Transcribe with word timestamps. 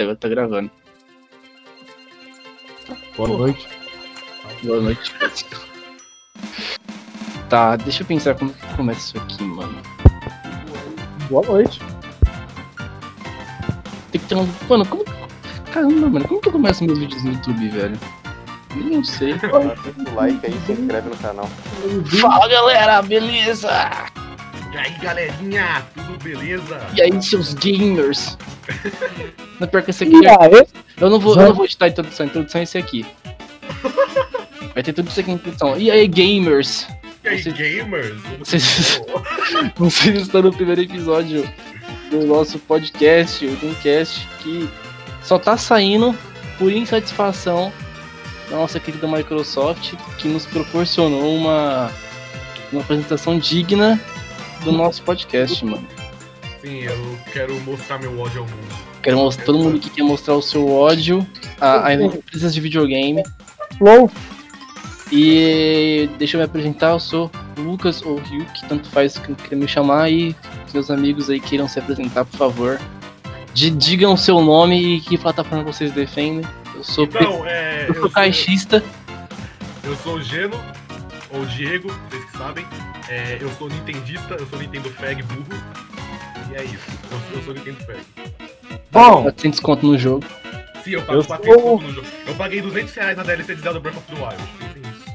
Tá, 0.00 0.16
tá 0.16 0.28
gravando. 0.28 0.70
Boa 3.14 3.28
noite. 3.28 3.68
Boa 4.62 4.80
noite. 4.80 5.14
Tá, 7.50 7.76
deixa 7.76 8.02
eu 8.02 8.06
pensar 8.06 8.34
como 8.34 8.50
que 8.50 8.76
começa 8.76 9.00
isso 9.00 9.18
aqui, 9.18 9.44
mano. 9.44 9.76
Boa 11.28 11.46
noite. 11.46 11.80
Tem 14.10 14.20
que 14.20 14.26
ter 14.26 14.36
um. 14.36 14.48
Mano, 14.66 14.86
como. 14.86 15.04
Caramba, 15.70 16.08
mano, 16.08 16.26
como 16.26 16.40
que 16.40 16.48
eu 16.48 16.52
começo 16.52 16.82
meus 16.82 16.98
vídeos 16.98 17.22
no 17.22 17.32
YouTube, 17.32 17.68
velho? 17.68 17.98
Nem 18.74 18.94
eu 18.94 19.04
sei. 19.04 19.34
O 19.34 20.14
like 20.14 20.46
aí, 20.46 20.60
se 20.64 20.72
inscreve 20.72 21.10
no 21.10 21.16
canal. 21.18 21.48
Fala 22.20 22.48
galera, 22.48 23.02
beleza? 23.02 23.70
E 24.72 24.78
aí, 24.78 24.92
galerinha, 24.98 25.86
tudo 25.94 26.24
beleza? 26.24 26.80
E 26.94 27.02
aí, 27.02 27.22
seus 27.22 27.52
gamers? 27.52 28.38
Não 29.58 29.68
pior 29.68 29.82
que 29.82 29.90
esse 29.90 30.04
aqui. 30.04 30.16
E 30.16 30.26
aí? 30.28 30.66
Eu 31.00 31.10
não 31.10 31.18
vou, 31.18 31.34
eu 31.36 31.48
não 31.48 31.54
vou 31.54 31.64
editar 31.64 31.86
a 31.86 31.88
introdução, 31.88 32.26
a 32.26 32.28
introdução 32.28 32.60
é 32.60 32.64
esse 32.64 32.78
aqui. 32.78 33.04
Vai 34.74 34.82
ter 34.82 34.92
tudo 34.92 35.08
isso 35.08 35.20
aqui 35.20 35.28
na 35.30 35.34
introdução. 35.36 35.76
E 35.78 35.90
aí, 35.90 36.06
gamers? 36.06 36.86
E 37.24 37.28
aí, 37.28 37.42
Você- 37.42 37.50
gamers? 37.52 38.16
Vocês, 38.38 39.02
vocês 39.76 40.22
estão 40.22 40.42
no 40.42 40.52
primeiro 40.52 40.80
episódio 40.82 41.48
do 42.10 42.24
nosso 42.26 42.58
podcast, 42.58 43.44
o 43.46 43.56
Dreamcast, 43.56 44.26
que 44.42 44.68
só 45.22 45.38
tá 45.38 45.56
saindo 45.56 46.16
por 46.58 46.70
insatisfação 46.72 47.72
da 48.50 48.56
nossa 48.56 48.80
querida 48.80 49.06
Microsoft, 49.06 49.94
que 50.18 50.28
nos 50.28 50.44
proporcionou 50.46 51.36
uma, 51.36 51.90
uma 52.72 52.80
apresentação 52.82 53.38
digna 53.38 54.00
do 54.64 54.72
nosso 54.72 55.02
podcast, 55.02 55.64
mano. 55.64 55.86
Sim, 56.60 56.80
eu 56.80 57.09
quero 57.32 57.58
mostrar 57.60 57.98
meu 57.98 58.18
ódio 58.20 58.40
ao 58.42 58.46
mundo. 58.46 58.90
Quero 59.02 59.16
mostrar, 59.16 59.44
todo 59.46 59.58
mundo 59.58 59.78
que 59.80 59.88
quer 59.90 60.02
mostrar 60.02 60.34
o 60.34 60.42
seu 60.42 60.70
ódio 60.70 61.26
a, 61.60 61.86
a 61.86 61.94
empresas 61.94 62.52
de 62.54 62.60
videogame. 62.60 63.22
Flow. 63.78 64.10
E 65.12 66.08
deixa 66.18 66.36
eu 66.36 66.40
me 66.40 66.44
apresentar, 66.46 66.90
eu 66.90 67.00
sou 67.00 67.30
Lucas 67.58 68.00
ou 68.02 68.16
Ryuk, 68.16 68.68
tanto 68.68 68.88
faz 68.90 69.18
que 69.18 69.34
queira 69.34 69.56
me 69.56 69.66
chamar 69.66 70.08
e 70.10 70.36
meus 70.72 70.88
amigos 70.90 71.28
aí 71.28 71.40
queiram 71.40 71.66
se 71.68 71.78
apresentar, 71.80 72.24
por 72.24 72.36
favor. 72.36 72.80
Di- 73.52 73.70
digam 73.70 74.12
o 74.12 74.16
seu 74.16 74.40
nome 74.40 74.96
e 74.96 75.00
que 75.00 75.18
plataforma 75.18 75.64
vocês 75.64 75.90
defendem. 75.90 76.48
Eu 76.76 76.84
sou, 76.84 77.04
Então, 77.04 77.44
é. 77.44 77.84
eu 77.84 77.88
Eu 77.88 77.94
sou 77.94 78.02
sou, 78.02 78.10
caixista. 78.12 78.84
eu 79.82 79.96
sou 79.96 80.14
o 80.14 80.22
Geno, 80.22 80.56
ou 81.30 81.44
Diego, 81.44 81.88
vocês 82.08 82.24
que 82.26 82.38
sabem. 82.38 82.64
É, 83.08 83.38
eu 83.40 83.50
sou 83.58 83.68
nintendista, 83.68 84.34
eu 84.38 84.46
sou 84.46 84.60
Nintendo 84.60 84.88
Fag 84.90 85.20
burro. 85.24 85.60
E 86.50 86.54
é 86.54 86.64
isso, 86.64 86.86
eu, 87.10 87.18
sou- 87.18 87.38
eu 87.38 87.42
sou 87.44 87.54
Nintendo 87.54 87.78
Fag. 87.84 88.00
Bom, 88.90 89.30
Tem 89.30 89.50
desconto 89.50 89.86
no 89.86 89.98
jogo. 89.98 90.24
Sim, 90.84 90.92
eu 90.92 91.02
pago 91.02 91.18
Eu 91.20 91.24
4 91.24 91.52
sou- 91.52 91.80
no 91.80 91.92
jogo. 91.92 92.06
Eu 92.26 92.34
paguei 92.34 92.60
200 92.62 92.94
reais 92.94 93.16
na 93.16 93.22
DLC 93.22 93.54
de 93.54 93.62
Zelda 93.62 93.80
Breath 93.80 93.96
of 93.98 94.06
the 94.06 94.14
Wild. 94.20 94.36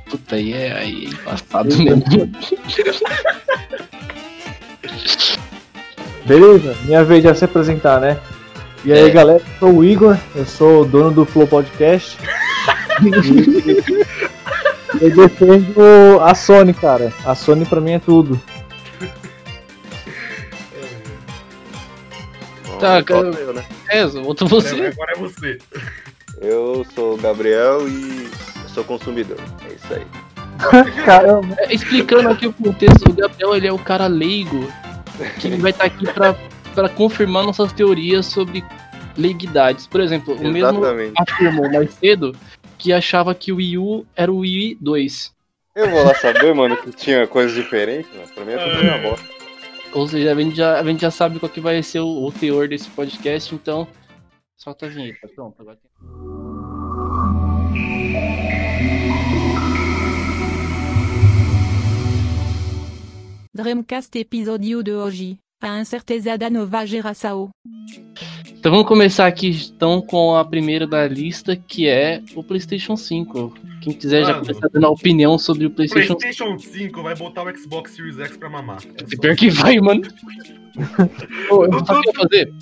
Puta, 0.09 0.35
aí 0.35 0.53
é, 0.53 0.71
aí 0.73 1.05
é 1.05 1.09
embaçado 1.09 1.75
mesmo. 1.77 2.03
beleza? 6.25 6.75
Minha 6.83 7.03
vez 7.03 7.23
de 7.23 7.33
se 7.35 7.45
apresentar, 7.45 7.99
né? 7.99 8.17
E 8.83 8.91
aí, 8.93 9.09
É. 9.09 9.09
galera, 9.09 9.39
eu 9.39 9.45
sou 9.59 9.77
o 9.77 9.83
Igor, 9.83 10.17
eu 10.35 10.45
sou 10.45 10.81
o 10.81 10.85
dono 10.85 11.11
do 11.11 11.25
Flow 11.25 11.47
Podcast. 11.47 12.17
Eu 15.01 15.13
defendo 15.13 15.75
a 16.23 16.33
Sony, 16.33 16.73
cara. 16.73 17.11
A 17.25 17.35
Sony 17.35 17.65
pra 17.65 17.81
mim 17.81 17.91
é 17.91 17.99
tudo. 17.99 18.41
Bom, 22.75 22.79
Tá, 22.79 23.03
cara. 23.03 23.27
eu, 23.27 23.53
né? 23.53 23.65
É, 23.89 24.05
outro 24.05 24.45
Agora, 24.47 24.61
você. 24.61 24.85
agora 24.87 25.11
é 25.13 25.15
você. 25.19 25.57
Eu 26.41 26.85
sou 26.93 27.13
o 27.13 27.17
Gabriel 27.17 27.87
e 27.87 28.29
sou 28.73 28.83
consumidor. 28.83 29.37
É 29.69 29.73
isso 29.73 29.93
aí. 29.93 30.05
Caramba. 31.05 31.55
É, 31.59 31.73
Explicando 31.73 32.29
aqui 32.29 32.47
o 32.47 32.53
contexto, 32.53 33.09
o 33.09 33.13
Gabriel 33.13 33.55
ele 33.55 33.67
é 33.67 33.71
o 33.73 33.79
cara 33.79 34.07
leigo 34.07 34.67
que 35.39 35.49
vai 35.57 35.71
estar 35.71 35.85
aqui 35.85 36.05
pra, 36.11 36.35
pra 36.73 36.89
confirmar 36.89 37.43
nossas 37.45 37.71
teorias 37.73 38.25
sobre 38.25 38.63
leiguidades. 39.17 39.87
Por 39.87 40.01
exemplo, 40.01 40.33
o 40.35 40.47
mesmo 40.51 40.81
afirmou 41.17 41.69
mais 41.71 41.93
cedo 41.93 42.35
que 42.77 42.91
achava 42.91 43.33
que 43.33 43.51
o 43.51 43.55
Wii 43.57 43.77
U 43.77 44.05
era 44.15 44.31
o 44.31 44.39
Wii 44.39 44.77
2. 44.81 45.33
Eu 45.75 45.89
vou 45.89 46.03
lá 46.05 46.13
saber, 46.15 46.53
mano, 46.53 46.75
que 46.77 46.91
tinha 46.91 47.25
coisas 47.27 47.53
diferentes, 47.53 48.09
mano. 48.13 48.27
Pra 48.33 48.45
mim 48.45 48.53
é 48.53 48.57
tudo 48.57 48.79
minha 48.83 48.97
bosta. 48.97 49.34
Ou 49.95 50.05
seja, 50.09 50.33
a 50.33 50.35
gente 50.35 50.57
já, 50.57 50.77
a 50.77 50.83
gente 50.83 50.99
já 50.99 51.09
sabe 51.09 51.39
qual 51.39 51.49
que 51.49 51.61
vai 51.61 51.81
ser 51.81 52.01
o, 52.01 52.25
o 52.25 52.29
teor 52.29 52.67
desse 52.67 52.89
podcast, 52.89 53.55
então 53.55 53.87
solta 54.57 54.87
a 54.87 54.89
vinheta. 54.89 55.25
Pronto, 55.33 55.55
agora 55.61 55.77
tem... 55.77 55.89
Dreamcast 63.53 64.19
episodio 64.19 64.83
de 64.83 64.91
hoje. 64.91 65.37
A 65.61 65.79
incerteza 65.79 66.37
nova 66.51 66.85
geração. 66.85 67.49
Então 68.49 68.73
vamos 68.73 68.87
começar 68.87 69.27
aqui 69.27 69.51
então 69.73 70.01
com 70.01 70.35
a 70.35 70.43
primeira 70.43 70.85
da 70.85 71.07
lista, 71.07 71.55
que 71.55 71.87
é 71.87 72.21
o 72.35 72.43
PlayStation 72.43 72.97
5. 72.97 73.53
Quem 73.85 73.93
quiser 73.93 74.23
já 74.23 74.33
Mano. 74.33 74.47
começar 74.47 74.67
dando 74.69 74.87
a 74.87 74.89
opinião 74.89 75.37
sobre 75.37 75.67
o 75.67 75.69
PlayStation 75.69 76.17
5. 76.19 76.19
PlayStation 76.19 76.57
5 76.57 77.03
vai 77.03 77.13
botar 77.13 77.43
o 77.43 77.55
Xbox 77.55 77.91
Series 77.91 78.17
X 78.17 78.35
pra 78.35 78.49
mamar. 78.49 78.77
É 78.77 79.01
só 79.01 79.21
Pior 79.21 79.35
que 79.35 79.51
vai, 79.51 79.79
mano. 79.79 80.01
Ô, 81.51 81.65
eu 81.65 81.85
sabe 81.85 81.99
o 81.99 82.01
que 82.01 82.09
eu 82.09 82.13
vou 82.13 82.23
fazer? 82.23 82.53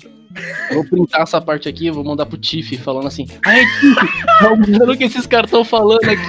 Eu 0.68 0.74
vou 0.74 0.84
printar 0.84 1.22
essa 1.22 1.40
parte 1.40 1.66
aqui, 1.66 1.86
eu 1.86 1.94
vou 1.94 2.04
mandar 2.04 2.26
pro 2.26 2.36
Tiff 2.36 2.76
falando 2.76 3.06
assim. 3.06 3.26
Ai, 3.46 3.64
Tiff, 3.80 4.26
tá 4.38 4.50
ouvindo 4.50 4.92
o 4.92 4.96
que 4.98 5.04
esses 5.04 5.26
caras 5.26 5.48
estão 5.48 5.64
falando 5.64 6.04
aqui. 6.04 6.22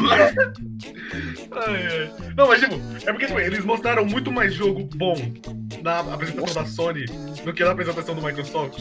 Ai, 1.51 1.87
ai. 1.87 2.11
Não, 2.37 2.47
mas 2.47 2.61
tipo, 2.61 2.75
é 2.75 3.11
porque 3.11 3.25
tipo, 3.25 3.37
eles 3.37 3.65
mostraram 3.65 4.05
muito 4.05 4.31
mais 4.31 4.53
jogo 4.53 4.87
bom 4.95 5.15
na 5.83 5.99
apresentação 5.99 6.63
da 6.63 6.69
Sony 6.69 7.05
do 7.43 7.51
que 7.51 7.65
na 7.65 7.71
apresentação 7.71 8.15
do 8.15 8.21
Microsoft. 8.21 8.79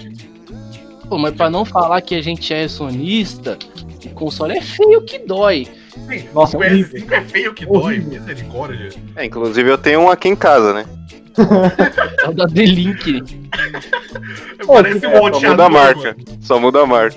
Pô, 1.09 1.19
mas 1.19 1.35
pra 1.35 1.51
não 1.51 1.65
falar 1.65 2.01
que 2.03 2.15
a 2.15 2.23
gente 2.23 2.55
é 2.55 2.69
sonista, 2.69 3.59
o 4.07 4.11
console 4.11 4.59
é 4.59 4.63
feio 4.63 5.05
que 5.05 5.19
dói. 5.19 5.67
Sim, 5.95 6.29
Nossa, 6.35 6.57
o 6.57 6.61
horrível. 6.61 7.01
PS5 7.01 7.13
é 7.13 7.21
feio 7.23 7.55
que 7.55 7.65
dói, 7.67 7.99
misericórdia. 7.99 8.91
É, 9.17 9.25
inclusive 9.25 9.71
eu 9.71 9.79
tenho 9.79 10.01
um 10.01 10.11
aqui 10.11 10.29
em 10.29 10.37
casa, 10.37 10.73
né? 10.73 10.85
É 12.25 12.29
o 12.29 12.33
da 12.33 12.47
The-Link. 12.47 13.23
Parece 14.67 15.01
que 15.01 15.07
um 15.07 15.11
é, 15.11 15.17
só 15.17 15.21
roteador. 15.21 15.51
muda 15.51 15.65
a 15.65 15.69
marca. 15.69 16.01
mano. 16.01 16.17
Só 16.41 16.61
muda 16.61 16.83
a 16.83 16.87
marca. 16.87 17.17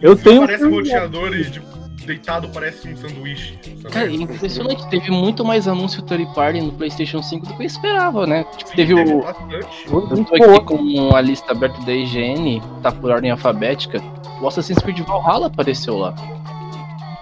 Eu 0.00 0.16
tenho. 0.16 0.40
Parece 0.42 0.64
um 0.64 0.70
roteador 0.70 1.34
e 1.34 1.44
tipo, 1.44 1.66
deitado 2.06 2.48
parece 2.48 2.88
um 2.88 2.96
sanduíche. 2.96 3.58
sabe? 3.82 3.92
Cara, 3.94 4.06
é 4.06 4.14
impressionante. 4.14 4.88
Teve 4.88 5.10
muito 5.10 5.44
mais 5.44 5.68
anúncio 5.68 6.02
third 6.02 6.26
party 6.34 6.60
no 6.60 6.72
PlayStation 6.72 7.22
5 7.22 7.46
do 7.46 7.54
que 7.56 7.62
eu 7.62 7.66
esperava, 7.66 8.26
né? 8.26 8.44
Tipo, 8.56 8.70
teve 8.76 8.94
Teve 8.94 9.12
o. 9.14 9.22
bastante. 9.22 9.66
Eu 9.90 10.24
tô 10.24 10.34
aqui 10.36 10.64
com 10.64 11.14
a 11.16 11.20
lista 11.20 11.52
aberta 11.52 11.80
da 11.82 11.92
IGN, 11.92 12.62
tá 12.82 12.90
por 12.92 13.10
ordem 13.10 13.30
alfabética. 13.30 14.00
O 14.40 14.48
Assassin's 14.48 14.78
Creed 14.78 15.00
Valhalla 15.00 15.48
apareceu 15.48 15.98
lá. 15.98 16.14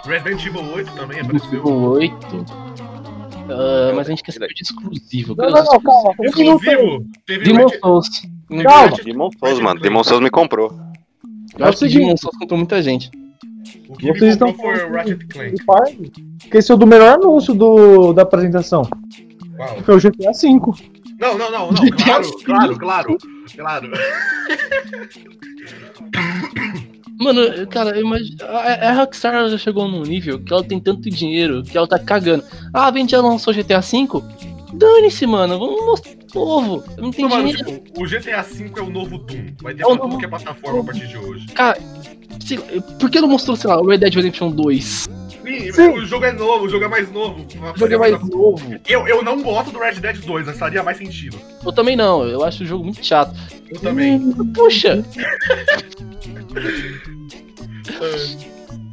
Resident 0.09 0.47
Evil 0.47 0.73
8 0.75 0.93
também 0.93 1.17
Resident 1.23 1.43
apareceu. 1.43 1.59
Evil 1.61 1.91
8. 1.91 2.47
Ah, 3.51 3.93
mas 3.97 4.07
a 4.07 4.11
gente 4.11 4.23
quer 4.23 4.33
saber 4.33 4.49
de 4.49 4.63
exclusivo. 4.63 5.35
Não, 5.37 5.51
não, 5.51 5.65
não, 5.65 5.81
calma. 5.81 6.15
Exclusivo, 6.23 7.05
teve 7.27 7.45
Demon 7.45 7.63
Resident- 7.65 7.81
Souls. 7.81 8.09
Calma. 8.63 8.87
Resident- 8.89 9.05
Demon 9.05 9.31
Souls, 9.39 9.61
mano. 9.61 9.81
Demon 9.81 10.05
Souls 10.05 10.23
me 10.23 10.31
comprou. 10.31 10.71
Eu 11.59 11.67
É 11.67 11.69
acho 11.69 11.79
que. 11.79 11.89
Demon 11.89 12.17
Souls 12.17 12.37
comprou 12.39 12.59
muita 12.59 12.83
gente. 12.83 13.11
O 13.89 13.97
que 13.97 14.13
Vocês 14.13 14.33
estão 14.33 14.53
foi 14.55 14.85
o 14.85 14.93
Ratchet 14.93 15.27
Clank. 15.29 15.55
Esqueceu 16.43 16.77
do 16.77 16.87
melhor 16.87 17.19
anúncio 17.19 17.55
do, 17.55 18.13
da 18.13 18.23
apresentação. 18.23 18.83
Uau. 19.59 19.75
Que 19.77 19.83
foi 19.83 19.97
o 19.97 20.01
GTA 20.01 20.31
V. 20.33 20.49
Não, 21.21 21.37
não, 21.37 21.51
não, 21.51 21.73
não. 21.73 21.91
Claro, 22.05 22.31
claro, 22.45 22.79
claro. 22.79 23.19
Claro. 23.57 23.91
Mano, 27.19 27.67
cara, 27.69 27.91
eu 27.99 28.03
imagino, 28.07 28.37
a, 28.43 28.89
a 28.91 28.93
Rockstar 28.95 29.49
já 29.49 29.59
chegou 29.59 29.89
num 29.89 30.03
nível 30.03 30.39
que 30.39 30.53
ela 30.53 30.63
tem 30.63 30.79
tanto 30.79 31.11
dinheiro 31.11 31.63
que 31.63 31.77
ela 31.77 31.87
tá 31.87 31.99
cagando. 31.99 32.45
Ah, 32.73 32.89
a 32.89 32.93
gente 32.97 33.11
já 33.11 33.21
lançou 33.21 33.53
GTA 33.53 33.81
V? 33.81 34.23
Dane-se, 34.73 35.27
mano. 35.27 35.59
Vamos 35.59 35.85
mostrar 35.85 36.13
povo. 36.33 36.85
Eu 36.97 37.03
não 37.05 37.29
mano, 37.29 37.49
dinheiro. 37.49 37.65
tipo, 37.65 38.03
o 38.03 38.07
GTA 38.07 38.43
V 38.43 38.71
é 38.77 38.81
o 38.83 38.91
novo 38.91 39.19
Doom. 39.19 39.47
Vai 39.63 39.75
ter 39.75 39.83
É 39.83 39.85
novo- 39.85 40.01
tudo 40.03 40.19
que 40.19 40.25
é 40.27 40.29
plataforma 40.29 40.81
a 40.81 40.85
partir 40.85 41.07
de 41.09 41.17
hoje. 41.17 41.47
Cara, 41.49 41.79
sei 42.45 42.59
por 43.01 43.11
que 43.11 43.21
não 43.21 43.29
mostrou, 43.29 43.57
sei 43.57 43.69
lá, 43.71 43.81
o 43.81 43.87
Red 43.87 43.99
Dead 43.99 44.15
Redemption 44.15 44.51
2? 44.51 45.09
Sim, 45.49 45.73
Sim. 45.73 45.89
o 45.91 46.05
jogo 46.05 46.25
é 46.25 46.33
novo, 46.33 46.65
o 46.67 46.69
jogo 46.69 46.85
é 46.85 46.89
mais 46.89 47.11
novo. 47.11 47.47
O 47.75 47.79
jogo 47.79 47.95
é 47.95 47.99
mais 47.99 48.21
novo. 48.29 48.75
Eu, 48.87 49.07
eu 49.09 49.23
não 49.23 49.43
gosto 49.43 49.71
do 49.71 49.79
Red 49.79 49.95
Dead 49.95 50.19
2, 50.25 50.47
mas 50.47 50.59
faria 50.59 50.83
mais 50.83 50.99
sentido. 50.99 51.39
Eu 51.65 51.73
também 51.73 51.97
não, 51.97 52.25
eu 52.27 52.45
acho 52.45 52.63
o 52.63 52.67
jogo 52.67 52.85
muito 52.85 53.05
chato. 53.05 53.35
Eu 53.71 53.81
também. 53.81 54.33
Puxa! 54.55 55.05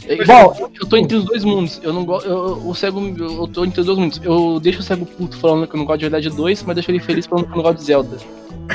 Eu, 0.08 0.24
Bom, 0.26 0.70
eu 0.80 0.86
tô 0.88 0.98
entre 0.98 1.18
os 1.18 1.26
dois 1.26 1.44
mundos. 1.44 1.80
Eu 1.84 1.92
não 1.92 2.06
gosto. 2.06 2.28
Eu, 2.30 2.68
o 2.68 2.76
cego. 2.76 3.00
Eu 3.18 3.48
tô 3.48 3.66
entre 3.66 3.80
os 3.80 3.88
dois 3.88 3.98
mundos. 3.98 4.22
Eu 4.24 4.60
deixo 4.60 4.80
o 4.80 4.84
cego 4.84 5.04
puto 5.04 5.36
falando 5.38 5.68
que 5.68 5.76
eu 5.76 5.80
não 5.80 5.86
gosto 5.86 6.00
de 6.02 6.06
Red 6.08 6.22
Dead 6.22 6.32
2, 6.34 6.62
mas 6.64 6.76
deixo 6.76 6.92
ele 6.92 7.00
feliz 7.00 7.26
falando 7.26 7.46
que 7.48 7.52
eu 7.54 7.56
não 7.58 7.64
gosto 7.64 7.80
de 7.80 7.86
Zelda. 7.86 8.18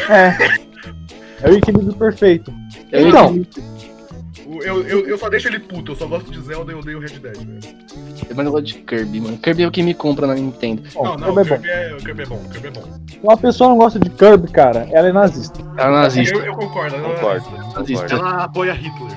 É. 0.08 0.36
É 1.42 1.50
o 1.50 1.54
equilíbrio 1.54 1.92
perfeito. 1.94 2.52
Eu 2.90 3.08
Então. 3.08 3.36
entendi. 3.36 3.79
Eu, 4.62 4.86
eu, 4.86 5.06
eu 5.08 5.18
só 5.18 5.28
deixo 5.28 5.48
ele 5.48 5.58
puto, 5.58 5.92
eu 5.92 5.96
só 5.96 6.06
gosto 6.06 6.30
de 6.30 6.40
Zelda 6.40 6.72
e 6.72 6.74
eu 6.74 6.78
odeio 6.80 6.98
Red 7.00 7.08
Dead, 7.18 7.36
velho. 7.36 7.60
Mas 8.34 8.46
eu 8.46 8.52
gosto 8.52 8.66
de 8.66 8.74
Kirby, 8.74 9.20
mano. 9.20 9.38
Kirby 9.38 9.62
é 9.62 9.66
o 9.66 9.70
que 9.70 9.82
me 9.82 9.94
compra 9.94 10.26
na 10.26 10.34
Nintendo. 10.34 10.82
Não, 10.94 11.16
não, 11.16 11.34
Kirby 11.34 11.38
o 11.38 11.40
é 11.40 11.44
bom. 11.44 11.56
Kirby 11.56 11.68
é, 11.70 11.96
Kirby 12.04 12.22
é 12.22 12.26
bom, 12.26 12.42
Kirby 12.50 12.68
é 12.68 12.70
bom. 12.70 12.82
Se 13.10 13.20
uma 13.22 13.36
pessoa 13.36 13.70
não 13.70 13.76
gosta 13.78 13.98
de 13.98 14.10
Kirby, 14.10 14.48
cara, 14.52 14.88
ela 14.92 15.08
é 15.08 15.12
nazista. 15.12 15.62
Tá 15.76 15.90
nazista. 15.90 16.36
Eu, 16.36 16.44
eu 16.44 16.54
concordo, 16.54 16.96
ela- 16.96 17.14
Concordo. 17.14 17.46
Nazista. 17.74 18.06
Ela 18.14 18.44
apoia 18.44 18.72
Hitler. 18.72 19.16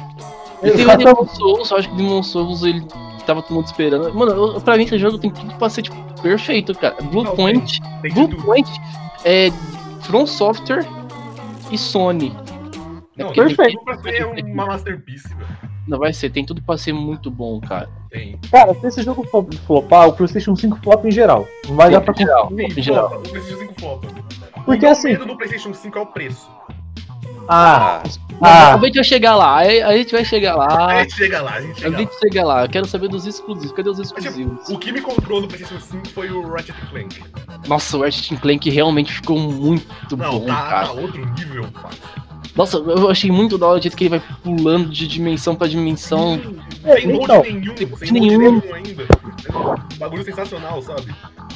Eu 0.63 0.75
tenho 0.75 0.90
o. 0.94 0.98
Demon 0.98 1.28
Souls, 1.28 1.72
eu 1.72 1.78
acho 1.78 1.88
que 1.89 1.94
o 1.94 1.98
Demon 1.98 2.24
Souls 2.24 2.63
ele 2.63 2.81
tava 3.25 3.42
todo 3.42 3.56
mundo 3.56 3.66
esperando. 3.66 4.13
Mano, 4.13 4.31
eu, 4.56 4.62
pra 4.62 4.78
mim 4.78 4.84
esse 4.84 4.98
jogo 4.98 5.18
tem 5.18 5.30
tudo 5.30 5.54
pra 5.56 5.69
ser, 5.69 5.81
tipo, 5.81 5.96
perfeito, 6.22 6.74
cara. 6.78 6.96
Blue 7.12 7.24
Não, 7.24 7.36
Point, 7.36 7.81
Tem 8.01 8.12
de 8.12 8.16
Blue 8.16 8.28
tudo. 8.30 8.44
Point 8.44 8.69
é 9.25 9.51
From 10.01 10.25
Software 10.25 10.86
e 11.72 11.78
Sony. 11.78 12.36
É 13.18 13.24
Não, 13.24 13.31
tem 13.33 13.45
perfeito. 13.45 13.74
tudo 13.80 13.83
pra 13.86 13.98
ser 14.12 14.25
uma 14.25 14.65
masterpiece, 14.65 15.27
velho. 15.30 15.48
Não 15.88 16.00
vai 16.00 16.13
ser, 16.13 16.30
tem 16.30 16.45
tudo 16.45 16.62
pra 16.62 16.77
ser 16.77 16.94
muito 16.94 17.30
bom, 17.30 17.60
cara. 17.60 17.89
Tem. 18.10 18.39
Cara, 18.50 18.74
se 18.74 18.88
esse 18.88 19.04
jogo 19.04 19.24
flo- 19.27 19.48
flopar, 19.68 20.07
o 20.07 20.13
PlayStation 20.13 20.56
5 20.56 20.77
flop 20.81 21.06
em 21.06 21.12
geral. 21.12 21.45
Não 21.68 21.75
vai 21.75 21.88
Sim, 21.88 21.94
dar 21.94 22.01
pra 22.01 22.13
em 22.13 22.18
geral. 22.18 22.48
conseguir. 22.48 22.80
Em 22.80 22.83
geral. 22.83 23.06
O 23.18 23.30
PlayStation 23.30 23.60
5 23.60 23.74
flopa. 23.80 24.07
Porque 24.65 24.86
o 24.86 24.89
assim- 24.89 25.10
medo 25.10 25.25
do 25.25 25.36
PlayStation 25.36 25.74
5 25.74 25.98
é 25.98 26.01
o 26.01 26.06
preço. 26.06 26.50
Ah, 27.50 28.01
Mas 28.06 28.19
ah, 28.42 28.74
a 28.75 28.77
gente 28.80 28.95
vai 28.95 29.04
chegar 29.04 29.36
lá, 29.36 29.57
aí 29.57 29.81
a 29.81 29.98
gente 29.98 30.13
vai 30.13 30.24
chegar 30.24 30.56
lá. 30.56 30.88
a 30.88 31.04
gente 31.04 31.15
chega 31.15 31.42
lá, 31.42 31.51
a 31.56 31.62
gente 31.62 31.71
A 31.71 31.75
chega 31.75 31.89
lá. 31.92 31.98
gente 31.98 32.19
chega 32.19 32.45
lá, 32.45 32.63
eu 32.63 32.69
quero 32.69 32.88
saber 32.88 33.10
dos 33.10 33.25
exclusivos. 33.25 33.74
Cadê 33.74 33.89
os 33.89 33.98
Mas, 34.00 34.07
tipo, 34.07 34.19
exclusivos? 34.21 34.69
o 34.69 34.80
que 34.80 34.92
me 34.94 35.01
comprou 35.01 35.42
no 35.42 35.48
PlayStation 35.50 35.80
5 35.80 36.07
foi 36.10 36.31
o 36.31 36.48
Ratchet 36.50 36.75
Clank. 36.89 37.21
Nossa, 37.68 37.98
o 37.98 38.01
Ratchet 38.04 38.38
Clank 38.39 38.69
realmente 38.69 39.12
ficou 39.12 39.38
muito 39.38 40.15
Não, 40.15 40.39
bom, 40.39 40.45
tá, 40.45 40.56
cara. 40.69 40.88
tá 40.88 40.94
outro 40.94 41.25
nível, 41.33 41.68
pai. 41.74 41.92
Nossa, 42.55 42.77
eu 42.77 43.09
achei 43.09 43.31
muito 43.31 43.57
da 43.57 43.67
hora 43.67 43.79
o 43.79 43.81
jeito 43.81 43.97
que 43.97 44.03
ele 44.03 44.17
vai 44.17 44.21
pulando 44.44 44.89
de 44.89 45.07
dimensão 45.07 45.55
pra 45.55 45.67
dimensão. 45.67 46.39
é, 46.83 46.97
Sem 46.97 47.07
load 47.11 47.23
então, 47.23 47.41
nenhum, 47.41 47.97
sem 47.97 48.11
nenhum. 48.11 48.38
nenhum 48.38 48.73
ainda. 48.75 49.03
É 49.03 49.57
um 49.95 49.97
bagulho 49.97 50.23
sensacional, 50.23 50.81
sabe? 50.81 51.13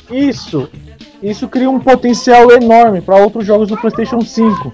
isso. 0.10 0.68
Isso 1.22 1.48
cria 1.48 1.70
um 1.70 1.80
potencial 1.80 2.50
enorme 2.52 3.02
pra 3.02 3.16
outros 3.18 3.46
jogos 3.46 3.68
do 3.70 3.78
PlayStation 3.78 4.22
5. 4.22 4.72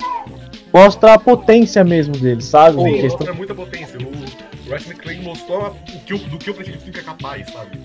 Mostra 0.73 1.13
a 1.13 1.19
potência 1.19 1.83
mesmo 1.83 2.13
dele, 2.17 2.41
sabe? 2.41 2.81
Sim, 2.81 3.03
mostra 3.03 3.33
muita 3.33 3.53
potência. 3.55 3.97
O 3.99 4.69
Ratchet 4.71 4.95
Clank 4.95 5.21
mostrou 5.21 5.75
o 5.93 5.99
que, 6.05 6.13
o- 6.13 6.17
do 6.17 6.37
que 6.37 6.49
o 6.49 6.53
PlayStation 6.53 6.85
5 6.85 6.97
é 6.97 7.01
capaz, 7.01 7.51
sabe? 7.51 7.77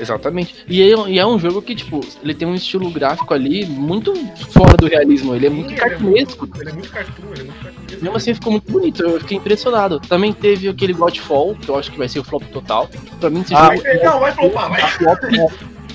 Exatamente. 0.00 0.54
E 0.68 0.80
é, 0.82 0.94
e 1.08 1.18
é 1.18 1.26
um 1.26 1.38
jogo 1.38 1.60
que, 1.60 1.74
tipo, 1.74 2.00
ele 2.22 2.34
tem 2.34 2.46
um 2.46 2.54
estilo 2.54 2.90
gráfico 2.90 3.32
ali 3.34 3.66
muito 3.66 4.14
fora 4.52 4.76
do 4.76 4.86
realismo. 4.86 5.34
Ele 5.34 5.46
é 5.46 5.50
muito 5.50 5.68
Sim, 5.70 5.74
ele 5.74 5.80
é 5.84 5.88
cartunesco. 5.88 6.46
muito- 6.46 6.60
Ele 6.60 6.70
é 6.70 6.72
muito 6.72 6.90
cartoon, 6.90 7.22
ele 7.32 7.40
é 7.40 7.44
muito 7.44 7.60
cartunesco. 7.62 8.02
Mesmo 8.04 8.16
assim 8.16 8.34
ficou 8.34 8.52
muito 8.52 8.70
bonito, 8.70 9.02
eu 9.02 9.18
fiquei 9.20 9.36
impressionado. 9.38 9.98
Também 10.00 10.32
teve 10.32 10.68
aquele 10.68 10.92
Godfall, 10.92 11.54
que 11.56 11.68
eu 11.68 11.76
acho 11.76 11.90
que 11.90 11.98
vai 11.98 12.08
ser 12.08 12.20
o 12.20 12.24
flop 12.24 12.42
total. 12.52 12.88
Pra 13.18 13.28
mim, 13.30 13.40
esse 13.40 13.54
Ah, 13.54 13.74
jogo. 13.74 13.82
Vai- 13.82 14.02
Não, 14.04 14.20
vai 14.20 14.32
flopar, 14.32 14.70
vai, 14.70 14.80
flop. 14.92 15.18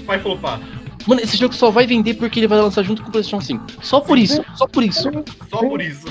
vai 0.06 0.20
flopar. 0.20 0.60
Mano, 1.06 1.22
esse 1.22 1.36
jogo 1.36 1.54
só 1.54 1.70
vai 1.70 1.86
vender 1.86 2.14
porque 2.14 2.40
ele 2.40 2.48
vai 2.48 2.60
lançar 2.60 2.82
junto 2.84 3.02
com 3.02 3.10
o 3.10 3.12
PlayStation 3.12 3.42
5. 3.42 3.66
Só 3.82 4.00
por 4.00 4.18
isso, 4.18 4.44
só 4.56 4.66
por 4.68 4.84
isso. 4.84 5.10
Só 5.50 5.58
por 5.60 5.82
isso. 5.82 6.06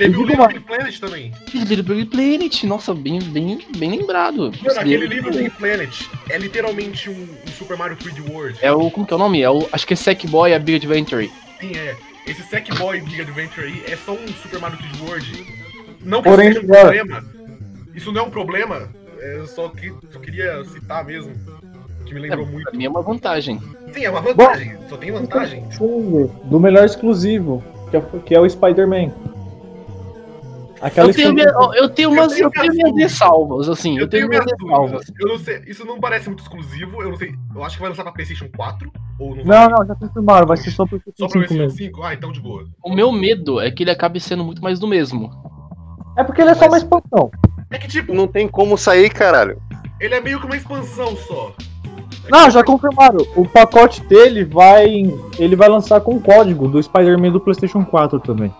Teve 0.00 0.16
o. 0.16 0.24
Big 0.24 0.60
Planet 0.60 0.98
também. 0.98 1.32
Little 1.52 1.82
Big 1.82 2.06
Planet, 2.06 2.64
nossa, 2.64 2.94
bem, 2.94 3.20
bem, 3.20 3.58
bem 3.76 3.98
lembrado. 3.98 4.50
Mano, 4.62 4.80
aquele 4.80 5.06
Little 5.06 5.30
Big 5.30 5.50
Planet 5.50 6.06
é 6.30 6.38
literalmente 6.38 7.10
um, 7.10 7.22
um 7.22 7.50
Super 7.58 7.76
Mario 7.76 7.98
3D 7.98 8.30
World. 8.30 8.58
É 8.62 8.72
o. 8.72 8.90
Como 8.90 9.06
que 9.06 9.12
é 9.12 9.16
o 9.16 9.18
nome? 9.18 9.42
É 9.42 9.50
o. 9.50 9.68
Acho 9.70 9.86
que 9.86 9.92
é 9.92 9.96
Sackboy 9.96 10.54
a 10.54 10.58
Big 10.58 10.76
Adventure. 10.76 11.30
Sim, 11.60 11.72
é. 11.76 11.94
Esse 12.26 12.42
Sackboy 12.44 13.02
Big 13.02 13.20
Adventure 13.20 13.66
aí 13.66 13.82
é 13.92 13.96
só 13.96 14.12
um 14.12 14.26
Super 14.42 14.58
Mario 14.58 14.78
3D 14.78 15.06
World. 15.06 15.46
Não 16.02 16.22
que 16.22 16.30
Porém, 16.30 16.48
isso 16.48 16.60
seja 16.60 16.72
um 16.72 16.80
problema. 16.80 17.24
Isso 17.94 18.12
não 18.12 18.22
é 18.22 18.24
um 18.24 18.30
problema. 18.30 18.88
é, 19.20 19.36
Eu 19.36 19.46
só, 19.46 19.68
que, 19.68 19.92
só 20.10 20.18
queria 20.18 20.64
citar 20.64 21.04
mesmo. 21.04 21.34
Que 22.06 22.14
me 22.14 22.20
lembrou 22.20 22.46
muito. 22.46 22.70
Pra 22.70 22.78
mim 22.78 22.86
é 22.86 22.88
uma 22.88 23.02
vantagem. 23.02 23.60
Sim, 23.92 24.04
é 24.04 24.10
uma 24.10 24.22
vantagem. 24.22 24.78
Só 24.88 24.96
tem 24.96 25.12
vantagem. 25.12 25.62
do 26.44 26.58
melhor 26.58 26.86
exclusivo, 26.86 27.62
que 27.90 27.98
é, 27.98 28.02
que 28.24 28.34
é 28.34 28.40
o 28.40 28.48
Spider-Man. 28.48 29.12
Aquela 30.80 31.08
Eu 31.10 31.14
tenho, 31.14 31.34
minha- 31.34 31.52
eu 31.74 31.88
tenho 31.90 32.10
umas. 32.10 32.32
tenho 32.32 32.46
Eu 32.46 32.50
tenho 32.50 32.72
minhas 32.72 32.96
ressalvas, 33.12 33.68
assim. 33.68 33.98
Eu 33.98 34.08
tenho 34.08 34.28
minhas 34.28 34.44
ressalvas. 34.46 35.12
Eu 35.20 35.28
não 35.28 35.38
sei. 35.38 35.62
Isso 35.66 35.84
não 35.84 36.00
parece 36.00 36.28
muito 36.28 36.40
exclusivo. 36.42 37.02
Eu 37.02 37.10
não 37.10 37.16
sei. 37.16 37.34
Eu 37.54 37.62
acho 37.64 37.76
que 37.76 37.80
vai 37.82 37.90
lançar 37.90 38.02
pra 38.02 38.12
PlayStation 38.12 38.48
4. 38.56 38.90
Ou 39.18 39.36
não 39.36 39.44
vai? 39.44 39.68
Não, 39.68 39.76
não, 39.78 39.86
já 39.86 39.94
confirmaram, 39.94 40.46
vai 40.46 40.56
ser 40.56 40.70
só 40.70 40.86
pro 40.86 40.98
Só 41.18 41.26
PlayStation 41.28 41.28
pra 41.28 41.28
5 41.28 41.32
PlayStation 41.48 41.62
mesmo. 41.62 41.78
5? 41.78 42.02
Ah, 42.02 42.14
então 42.14 42.32
de 42.32 42.40
boa. 42.40 42.64
O 42.82 42.94
meu 42.94 43.12
medo 43.12 43.60
é 43.60 43.70
que 43.70 43.82
ele 43.82 43.90
acabe 43.90 44.18
sendo 44.20 44.42
muito 44.42 44.62
mais 44.62 44.78
do 44.78 44.86
mesmo. 44.88 45.30
É 46.16 46.24
porque 46.24 46.40
ele 46.40 46.50
é 46.50 46.54
só 46.54 46.66
uma 46.66 46.78
expansão. 46.78 47.30
É 47.70 47.76
que 47.78 47.86
tipo, 47.86 48.14
Não 48.14 48.26
tem 48.26 48.48
como 48.48 48.76
sair, 48.78 49.10
caralho. 49.10 49.60
ele 50.00 50.14
é 50.14 50.20
meio 50.20 50.40
que 50.40 50.46
uma 50.46 50.56
expansão 50.56 51.14
só. 51.16 51.52
É 52.26 52.30
Não, 52.30 52.44
que- 52.46 52.50
já 52.52 52.64
confirmaram. 52.64 53.18
O 53.36 53.46
pacote 53.46 54.00
dele 54.04 54.44
vai. 54.44 54.88
Ele 55.38 55.56
vai 55.56 55.68
lançar 55.68 56.00
com 56.00 56.18
código 56.20 56.66
do 56.68 56.82
Spider-Man 56.82 57.32
do 57.32 57.40
PlayStation 57.40 57.84
4 57.84 58.18
também. 58.20 58.50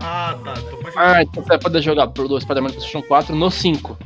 Ah, 0.00 0.34
tá. 0.44 0.54
Faz 0.54 0.75
Ah, 0.96 1.22
então 1.22 1.42
você 1.42 1.48
vai 1.50 1.58
poder 1.58 1.82
jogar 1.82 2.06
pro 2.08 2.40
Spider-Man 2.40 2.70
PlayStation 2.70 3.02
4 3.02 3.34
no 3.36 3.50
5. 3.50 3.96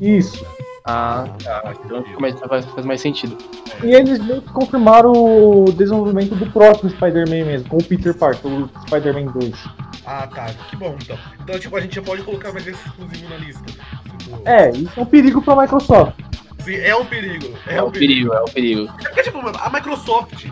Isso. 0.00 0.44
Ah, 0.84 1.28
tá. 1.44 1.74
Então 1.84 2.02
mais- 2.18 2.38
faz, 2.40 2.64
faz 2.64 2.86
mais 2.86 3.00
sentido. 3.00 3.36
E 3.84 3.92
eles 3.94 4.18
meio 4.24 4.40
que 4.40 4.50
confirmaram 4.52 5.12
o 5.12 5.64
desenvolvimento 5.72 6.34
do 6.34 6.46
próprio 6.50 6.88
Spider-Man 6.90 7.44
mesmo, 7.44 7.68
com 7.68 7.76
o 7.76 7.84
Peter 7.84 8.14
Parker, 8.14 8.50
o 8.50 8.70
Spider-Man 8.86 9.26
2. 9.32 9.52
Ah, 10.06 10.26
tá. 10.26 10.46
Que 10.70 10.76
bom, 10.76 10.96
então. 11.02 11.18
Então, 11.42 11.58
tipo, 11.58 11.76
a 11.76 11.80
gente 11.80 11.94
já 11.96 12.02
pode 12.02 12.22
colocar 12.22 12.52
mais 12.52 12.66
esse 12.66 12.78
exclusivo 12.88 13.28
na 13.28 13.36
lista. 13.36 13.62
Tipo, 13.66 14.40
É, 14.46 14.70
isso 14.70 14.90
é 14.98 15.02
um 15.02 15.04
perigo 15.06 15.42
pra 15.42 15.54
Microsoft. 15.60 16.14
Sim, 16.60 16.76
é 16.76 16.96
um 16.96 17.04
perigo. 17.04 17.54
É, 17.66 17.76
É 17.76 17.82
um 17.82 17.88
o 17.88 17.92
perigo, 17.92 18.32
é 18.32 18.40
o 18.40 18.44
perigo. 18.46 18.88
É 19.00 19.08
porque, 19.08 19.22
tipo, 19.24 19.42
mano, 19.42 19.58
a 19.60 19.68
Microsoft, 19.70 20.46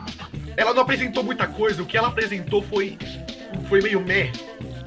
ela 0.56 0.74
não 0.74 0.82
apresentou 0.82 1.22
muita 1.24 1.46
coisa. 1.46 1.82
O 1.82 1.86
que 1.86 1.96
ela 1.96 2.08
apresentou 2.08 2.60
foi, 2.62 2.98
foi 3.70 3.80
meio 3.80 4.00
meh, 4.00 4.30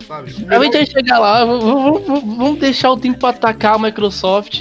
sabe? 0.09 0.31
A 0.50 0.63
gente 0.63 0.73
vai 0.73 0.85
chegar 0.85 1.19
lá, 1.19 1.45
vamos 1.45 2.59
deixar 2.59 2.91
o 2.91 2.97
tempo 2.97 3.19
pra 3.19 3.29
atacar 3.29 3.75
a 3.75 3.79
Microsoft. 3.79 4.59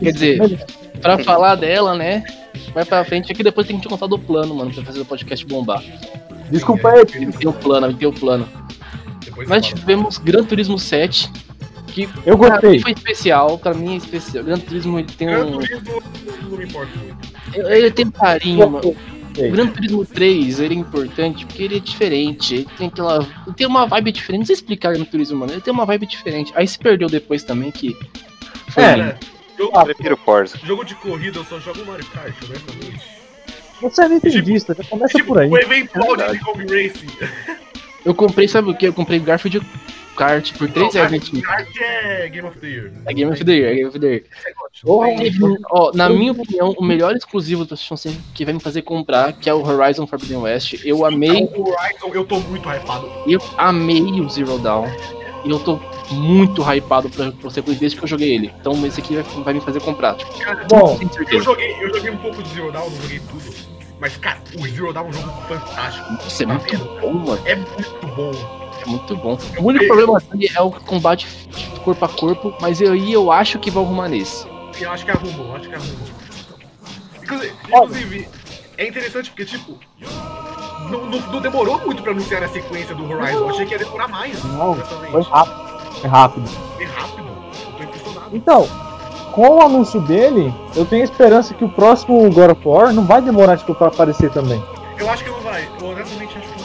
Quer 0.00 0.12
dizer, 0.12 0.66
pra 1.00 1.18
falar 1.18 1.54
dela, 1.54 1.94
né? 1.94 2.24
Vai 2.74 2.84
pra 2.84 3.04
frente, 3.04 3.30
aqui 3.30 3.42
depois 3.42 3.66
tem 3.66 3.76
que 3.76 3.82
te 3.82 3.88
contar 3.88 4.08
do 4.08 4.18
plano, 4.18 4.54
mano, 4.54 4.72
pra 4.72 4.84
fazer 4.84 5.00
o 5.00 5.04
podcast 5.04 5.46
bombar. 5.46 5.82
Desculpa 6.50 6.88
é, 6.90 6.98
aí, 6.98 7.32
Tem 7.32 7.48
o 7.48 7.52
plano, 7.52 7.94
tem 7.94 8.08
o 8.08 8.12
plano. 8.12 8.48
Depois 9.24 9.48
Nós 9.48 9.64
tivemos 9.66 10.18
Gran 10.18 10.44
Turismo 10.44 10.78
7, 10.78 11.30
que 11.86 12.08
eu 12.26 12.36
pra 12.36 12.48
mim 12.48 12.60
gostei. 12.60 12.80
foi 12.80 12.92
especial, 12.92 13.58
pra 13.58 13.72
mim 13.72 13.94
é 13.94 13.96
especial. 13.96 14.42
Gran 14.42 14.58
Turismo 14.58 14.98
ele 14.98 15.08
tem 15.16 15.28
Gran 15.28 15.46
um. 15.46 15.52
Turismo 15.52 16.02
não 16.42 16.58
me 16.58 16.64
importa 16.64 16.92
muito. 16.98 17.70
Ele 17.70 17.90
tem 17.90 18.06
um 18.06 18.10
carinho, 18.10 18.70
mano. 18.70 18.96
O. 19.48 19.50
Gran 19.50 19.66
Turismo 19.68 20.04
3, 20.04 20.60
ele 20.60 20.74
é 20.74 20.78
importante 20.78 21.46
porque 21.46 21.62
ele 21.62 21.76
é 21.76 21.80
diferente. 21.80 22.54
Ele 22.56 22.68
tem 22.76 22.86
aquela. 22.88 23.26
Ele 23.46 23.56
tem 23.56 23.66
uma 23.66 23.86
vibe 23.86 24.12
diferente. 24.12 24.40
Não 24.40 24.46
sei 24.46 24.54
explicar 24.54 24.92
Gran 24.94 25.04
Turismo, 25.04 25.38
mano. 25.38 25.52
Ele 25.52 25.60
tem 25.60 25.72
uma 25.72 25.86
vibe 25.86 26.06
diferente. 26.06 26.52
Aí 26.54 26.66
se 26.66 26.78
perdeu 26.78 27.08
depois 27.08 27.42
também, 27.44 27.70
que. 27.70 27.96
Foi 28.70 28.82
É. 28.82 28.96
lindo. 28.96 29.14
Jogo, 29.58 29.78
Eu 29.78 29.84
prefiro 29.84 30.16
Forza. 30.16 30.58
jogo 30.64 30.84
de 30.84 30.94
corrida, 30.94 31.38
eu 31.38 31.44
só 31.44 31.58
jogo 31.60 31.84
Mario 31.84 32.06
Kart, 32.06 32.34
honestamente. 32.44 33.00
Você 33.82 34.02
é 34.04 34.08
nintendista, 34.08 34.74
já 34.74 34.84
começa 34.84 35.12
Tipo, 35.14 35.28
por 35.28 35.38
aí. 35.38 35.48
o 35.50 35.58
eventual 35.58 36.14
É 36.20 36.32
de 36.32 36.38
Racing. 36.88 37.06
Eu 38.04 38.14
comprei, 38.14 38.48
sabe 38.48 38.70
o 38.70 38.74
que? 38.74 38.86
Eu 38.88 38.92
comprei 38.94 39.18
Garfield 39.18 39.60
Kart 40.20 40.52
por 40.58 40.68
3 40.70 40.74
Não, 40.86 40.92
reais. 40.92 41.10
Mario 41.10 41.26
gente. 41.26 41.40
Kart 41.42 41.68
é 41.80 42.28
Game 42.28 42.46
of 42.46 42.58
the 42.58 42.66
Year. 42.66 42.92
É 43.06 43.14
Game 43.14 43.32
of 43.32 43.42
the 43.42 43.52
Year, 43.52 43.70
é 43.70 43.74
Game 43.74 43.88
of 43.88 43.98
the 43.98 44.06
Year. 44.06 44.22
Ó, 45.70 45.92
na 45.94 46.10
minha 46.10 46.32
opinião, 46.32 46.74
o 46.76 46.84
melhor 46.84 47.16
exclusivo 47.16 47.64
do 47.64 47.68
PlayStation 47.68 47.96
5 47.96 48.16
que 48.34 48.44
vai 48.44 48.52
me 48.52 48.60
fazer 48.60 48.82
comprar, 48.82 49.32
que 49.32 49.48
é 49.48 49.54
o 49.54 49.66
Horizon 49.66 50.06
Forbidden 50.06 50.36
West. 50.38 50.74
Eu 50.84 51.06
amei, 51.06 51.30
Então, 51.38 51.60
o 51.62 51.70
Horizon, 51.70 52.10
eu 52.12 52.24
tô 52.26 52.38
muito 52.40 52.68
hypado. 52.68 53.10
eu 53.26 53.40
amei 53.56 54.20
o 54.20 54.28
Zero 54.28 54.58
Dawn. 54.58 54.88
E 55.42 55.48
eu 55.50 55.58
tô 55.58 55.80
muito 56.10 56.62
hypado 56.62 57.08
pra, 57.08 57.32
pra 57.32 57.48
ser 57.48 57.62
desde 57.62 57.96
que 57.96 58.04
eu 58.04 58.08
joguei 58.08 58.34
ele. 58.34 58.52
Então 58.60 58.74
esse 58.86 59.00
aqui 59.00 59.14
vai, 59.14 59.22
vai 59.42 59.54
me 59.54 59.60
fazer 59.62 59.80
comprar. 59.80 60.16
Tipo, 60.16 60.38
Cara, 60.38 60.66
Bom, 60.68 61.00
eu 61.30 61.40
joguei, 61.40 61.74
eu 61.80 61.94
joguei 61.94 62.10
um 62.10 62.18
pouco 62.18 62.42
de 62.42 62.48
Zero 62.50 62.70
Dawn, 62.70 62.90
não 62.90 63.00
joguei 63.00 63.20
tudo. 63.20 63.54
Mas, 63.98 64.16
cara, 64.18 64.38
o 64.54 64.68
Zero 64.68 64.92
Dawn 64.92 65.06
é 65.06 65.08
um 65.08 65.12
jogo 65.14 65.32
fantástico. 65.48 66.26
Isso 66.26 66.42
é 66.42 66.46
muito 66.46 66.76
bom, 67.00 67.12
mano. 67.14 67.40
É 67.46 67.54
muito 67.56 68.06
bom. 68.14 68.59
É 68.82 68.86
muito 68.86 69.16
bom. 69.16 69.38
O 69.58 69.64
único 69.64 69.86
problema 69.86 70.20
dele 70.20 70.50
é 70.54 70.60
o 70.62 70.70
combate 70.70 71.26
corpo 71.84 72.04
a 72.04 72.08
corpo, 72.08 72.54
mas 72.60 72.80
eu- 72.80 72.92
aí 72.92 73.12
eu 73.12 73.30
acho 73.32 73.58
que 73.58 73.70
vão 73.70 73.84
arrumar 73.84 74.08
nesse. 74.08 74.46
Eu 74.80 74.90
acho 74.90 75.04
que 75.04 75.10
arrumou, 75.10 75.46
eu 75.48 75.56
acho 75.56 75.68
que 75.68 75.74
arrumou. 75.74 75.96
Inclusive, 77.22 77.52
inclusive, 77.68 78.28
é 78.78 78.86
interessante 78.88 79.30
porque, 79.30 79.44
tipo, 79.44 79.78
não, 80.90 81.06
não- 81.06 81.20
não 81.20 81.40
demorou 81.40 81.78
muito 81.84 82.02
pra 82.02 82.12
anunciar 82.12 82.42
a 82.42 82.48
sequência 82.48 82.94
do 82.94 83.04
Horizon. 83.10 83.38
Eu 83.38 83.50
achei 83.50 83.66
que 83.66 83.72
ia 83.72 83.78
demorar 83.78 84.08
mais. 84.08 84.42
Não, 84.44 84.74
foi 84.74 85.22
rápido. 85.22 85.92
Foi 86.00 86.08
rápido. 86.10 86.48
Foi 86.76 86.84
rápido. 86.86 87.28
Eu 87.66 87.72
tô 87.76 87.82
impressionado. 87.84 88.30
Então, 88.36 88.68
com 89.32 89.48
o 89.48 89.60
anúncio 89.62 90.00
dele, 90.00 90.52
eu 90.74 90.84
tenho 90.84 91.04
esperança 91.04 91.54
que 91.54 91.64
o 91.64 91.68
próximo 91.68 92.18
God 92.32 92.50
of 92.50 92.60
War 92.68 92.92
não 92.92 93.04
vai 93.04 93.20
demorar 93.22 93.56
tipo, 93.56 93.74
pra 93.74 93.88
aparecer 93.88 94.30
também. 94.30 94.62
Eu 94.98 95.08
acho 95.10 95.22
que 95.24 95.30
não 95.30 95.40
vai. 95.40 95.68
Eu 95.80 95.86
honestamente 95.88 96.36
acho 96.36 96.46
que 96.48 96.50
não 96.52 96.58
vai. 96.58 96.59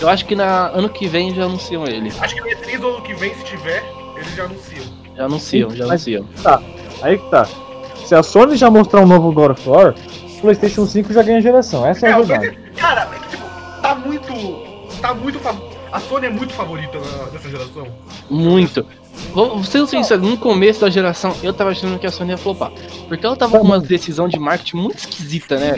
Eu 0.00 0.08
acho 0.08 0.24
que 0.26 0.34
na 0.34 0.68
ano 0.68 0.88
que 0.88 1.06
vem 1.06 1.34
já 1.34 1.44
anunciam 1.44 1.86
ele. 1.86 2.12
Acho 2.20 2.34
que 2.34 2.40
no 2.40 2.46
E3 2.48 2.78
do 2.78 2.88
ano 2.88 3.02
que 3.02 3.14
vem, 3.14 3.34
se 3.34 3.44
tiver, 3.44 3.82
eles 4.16 4.34
já 4.34 4.44
anunciam. 4.44 4.84
Já 5.16 5.24
anunciam, 5.24 5.70
já 5.70 5.84
anunciam. 5.84 6.26
Aí 7.02 7.18
que 7.18 7.30
tá. 7.30 7.46
Se 8.04 8.14
a 8.14 8.22
Sony 8.22 8.56
já 8.56 8.70
mostrar 8.70 9.00
um 9.00 9.06
novo 9.06 9.32
God 9.32 9.52
of 9.52 9.68
War, 9.68 9.94
o 9.94 10.40
PlayStation 10.40 10.84
5 10.86 11.12
já 11.12 11.22
ganha 11.22 11.40
geração. 11.40 11.86
Essa 11.86 12.08
é 12.08 12.12
a 12.12 12.18
É, 12.18 12.22
verdade. 12.22 12.58
mas, 12.70 12.80
cara, 12.80 13.08
é 13.14 13.18
que, 13.18 13.28
tipo, 13.28 13.44
tá 13.80 13.94
muito. 13.94 14.30
Tá 15.00 15.14
muito. 15.14 15.40
A 15.92 16.00
Sony 16.00 16.26
é 16.26 16.30
muito 16.30 16.52
favorita 16.52 16.98
na- 16.98 17.24
dessa 17.30 17.48
geração. 17.48 17.86
Muito. 18.28 18.84
Vou 19.32 19.50
vou 19.56 19.64
ser 19.64 19.86
sincero, 19.86 20.22
no 20.22 20.36
começo 20.36 20.80
da 20.80 20.90
geração 20.90 21.34
eu 21.42 21.52
tava 21.52 21.70
achando 21.70 21.98
que 21.98 22.06
a 22.06 22.10
Sony 22.10 22.30
ia 22.30 22.38
flopar. 22.38 22.70
Porque 23.08 23.24
ela 23.24 23.36
tava 23.36 23.58
com 23.58 23.64
uma 23.64 23.80
decisão 23.80 24.28
de 24.28 24.38
marketing 24.38 24.76
muito 24.76 24.98
esquisita, 24.98 25.56
né? 25.58 25.74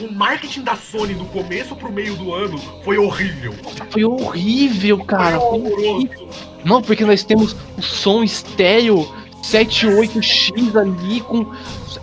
O 0.00 0.12
marketing 0.12 0.62
da 0.62 0.76
Sony 0.76 1.14
do 1.14 1.24
começo 1.26 1.74
pro 1.76 1.90
meio 1.92 2.14
do 2.16 2.32
ano 2.34 2.58
foi 2.84 2.98
horrível. 2.98 3.54
Foi 3.90 4.04
horrível, 4.04 5.04
cara. 5.04 5.38
foi 5.40 5.58
horroroso. 5.60 6.08
Não, 6.64 6.80
porque 6.82 7.04
nós 7.04 7.24
temos 7.24 7.56
o 7.76 7.82
som 7.82 8.22
estéreo 8.22 9.08
78X 9.42 10.76
ali 10.76 11.20
com 11.20 11.46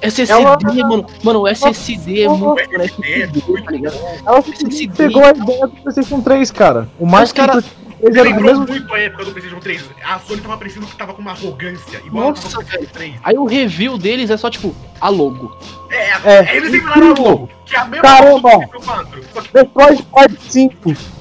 SSD, 0.02 0.32
Ela- 0.42 0.58
mano. 0.88 1.06
Mano, 1.24 1.40
o 1.42 1.48
SSD 1.48 2.20
é 2.22 2.24
Ela- 2.24 2.38
muito. 2.38 2.60
É, 2.60 2.68
Mano, 2.68 2.84
SSD, 2.84 3.62
tá 3.64 3.72
ligado? 3.72 3.98
Ela 4.26 4.40
SSD. 4.40 4.88
pegou 4.96 5.24
a 5.26 5.30
ideia 5.32 5.68
do 5.68 5.76
PlayStation 5.82 6.22
3, 6.22 6.52
cara. 6.52 6.90
O 7.00 7.06
mais 7.06 7.32
cara- 7.32 7.54
Eles 7.54 7.66
Eram 8.02 8.14
do 8.14 8.24
lembrou 8.24 8.52
mesmo. 8.60 8.68
muito 8.68 8.94
a 8.94 9.00
época 9.00 9.26
do 9.26 9.32
PlayStation 9.32 9.60
3. 9.60 9.90
A 10.04 10.20
Sony 10.20 10.42
tava 10.42 10.58
parecendo 10.58 10.86
que 10.88 10.96
tava 10.96 11.14
com 11.14 11.22
uma 11.22 11.32
arrogância. 11.32 12.02
Igual 12.06 12.30
Nossa, 12.30 12.44
tava 12.44 12.56
com 12.56 12.62
o 12.62 12.66
PlayStation 12.66 12.94
3. 12.94 13.14
Aí 13.24 13.38
o 13.38 13.46
review 13.46 13.98
deles 13.98 14.30
é 14.30 14.38
só 14.38 14.50
tipo, 14.50 14.76
a 15.02 15.10
logo. 15.10 15.58
É, 15.90 16.12
É, 16.24 16.56
eles 16.56 16.74
inventaram 16.74 17.12
a 17.14 17.20
logo, 17.20 17.50
que 17.66 17.76
é 17.76 17.80
a 17.80 17.86
mesma 17.86 18.02
Caramba. 18.02 18.50
logo 18.50 18.62
do 18.66 18.70
PlayStation 18.70 18.92
4. 18.92 19.24
Só 19.34 19.42
que, 19.42 19.50
Metroid 19.54 20.04
Prime 20.04 20.38
5. 20.40 21.19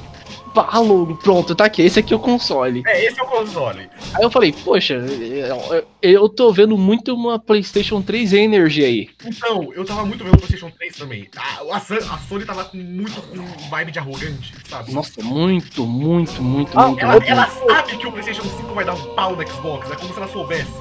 A 0.61 0.79
logo, 0.79 1.17
pronto, 1.17 1.55
tá 1.55 1.65
aqui. 1.67 1.83
Esse 1.83 1.99
aqui 2.01 2.13
é 2.13 2.17
o 2.17 2.21
console. 2.21 2.83
é, 2.87 3.05
esse 3.05 3.19
é 3.21 3.23
o 3.23 3.27
console. 3.27 3.89
Aí 4.15 4.23
eu 4.25 4.31
falei, 4.31 4.53
poxa, 4.53 4.95
eu- 4.95 5.85
eu 6.03 6.29
tô 6.29 6.53
vendo 6.53 6.77
muito 6.77 7.15
uma 7.15 7.39
PlayStation 7.39 8.01
3 8.03 8.33
Energy 8.33 8.85
aí. 8.85 9.09
Então, 9.25 9.73
eu 9.75 9.85
tava 9.85 10.05
muito 10.05 10.25
vendo 10.25 10.35
o 10.35 10.39
PlayStation 10.39 10.71
3 10.71 10.97
também. 10.97 11.29
A, 11.37 11.75
a, 11.75 11.77
a 11.77 12.19
Sony 12.29 12.45
tava 12.45 12.65
com 12.65 12.77
muito 12.77 13.21
com 13.23 13.69
vibe 13.71 13.93
de 13.93 13.99
arrogante, 13.99 14.55
sabe? 14.69 14.93
Nossa, 14.93 15.23
muito, 15.23 15.87
muito, 15.87 16.43
muito, 16.43 16.79
Ah, 16.79 16.89
muito, 16.89 17.01
Ela, 17.03 17.13
muito. 17.13 17.27
ela 17.29 17.47
sabe 17.47 17.97
que 17.97 18.07
o 18.07 18.13
PlayStation 18.13 18.43
5 18.43 18.75
vai 18.75 18.85
dar 18.85 18.95
um 18.95 19.15
pau 19.15 19.35
no 19.37 19.47
Xbox, 19.47 19.91
é 19.91 19.97
como 19.97 20.13
se 20.13 20.19
ela 20.21 20.29
soubesse. 20.29 20.73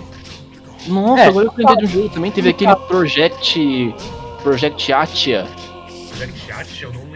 Nossa, 0.87 1.21
É. 1.23 1.27
agora 1.27 1.45
eu 1.47 1.53
lembrei 1.57 1.77
de 1.77 1.85
um 1.85 1.87
jogo 1.87 2.09
também. 2.09 2.31
Teve 2.31 2.49
aquele 2.49 2.75
Project. 2.75 3.93
Project 4.43 4.93
Atia, 4.93 5.45
Project 6.09 6.39
Chat, 6.45 6.81
eu 6.83 6.93
não. 6.93 7.06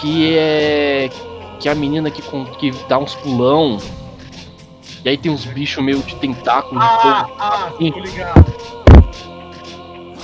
Que 0.00 0.36
é. 0.36 1.10
Que 1.60 1.68
é 1.68 1.72
a 1.72 1.74
menina 1.74 2.10
que, 2.10 2.20
com, 2.22 2.44
que 2.44 2.70
dá 2.88 2.98
uns 2.98 3.14
pulão. 3.14 3.78
E 5.04 5.08
aí 5.08 5.18
tem 5.18 5.30
uns 5.30 5.44
bichos 5.44 5.82
meio 5.84 6.02
de 6.02 6.14
tentáculo 6.16 6.80
de 6.80 6.86
Ah, 6.86 6.98
fogo. 7.26 7.36
ah, 7.38 7.72
Sim. 7.78 7.92
tô 7.92 8.00
ligado. 8.00 8.54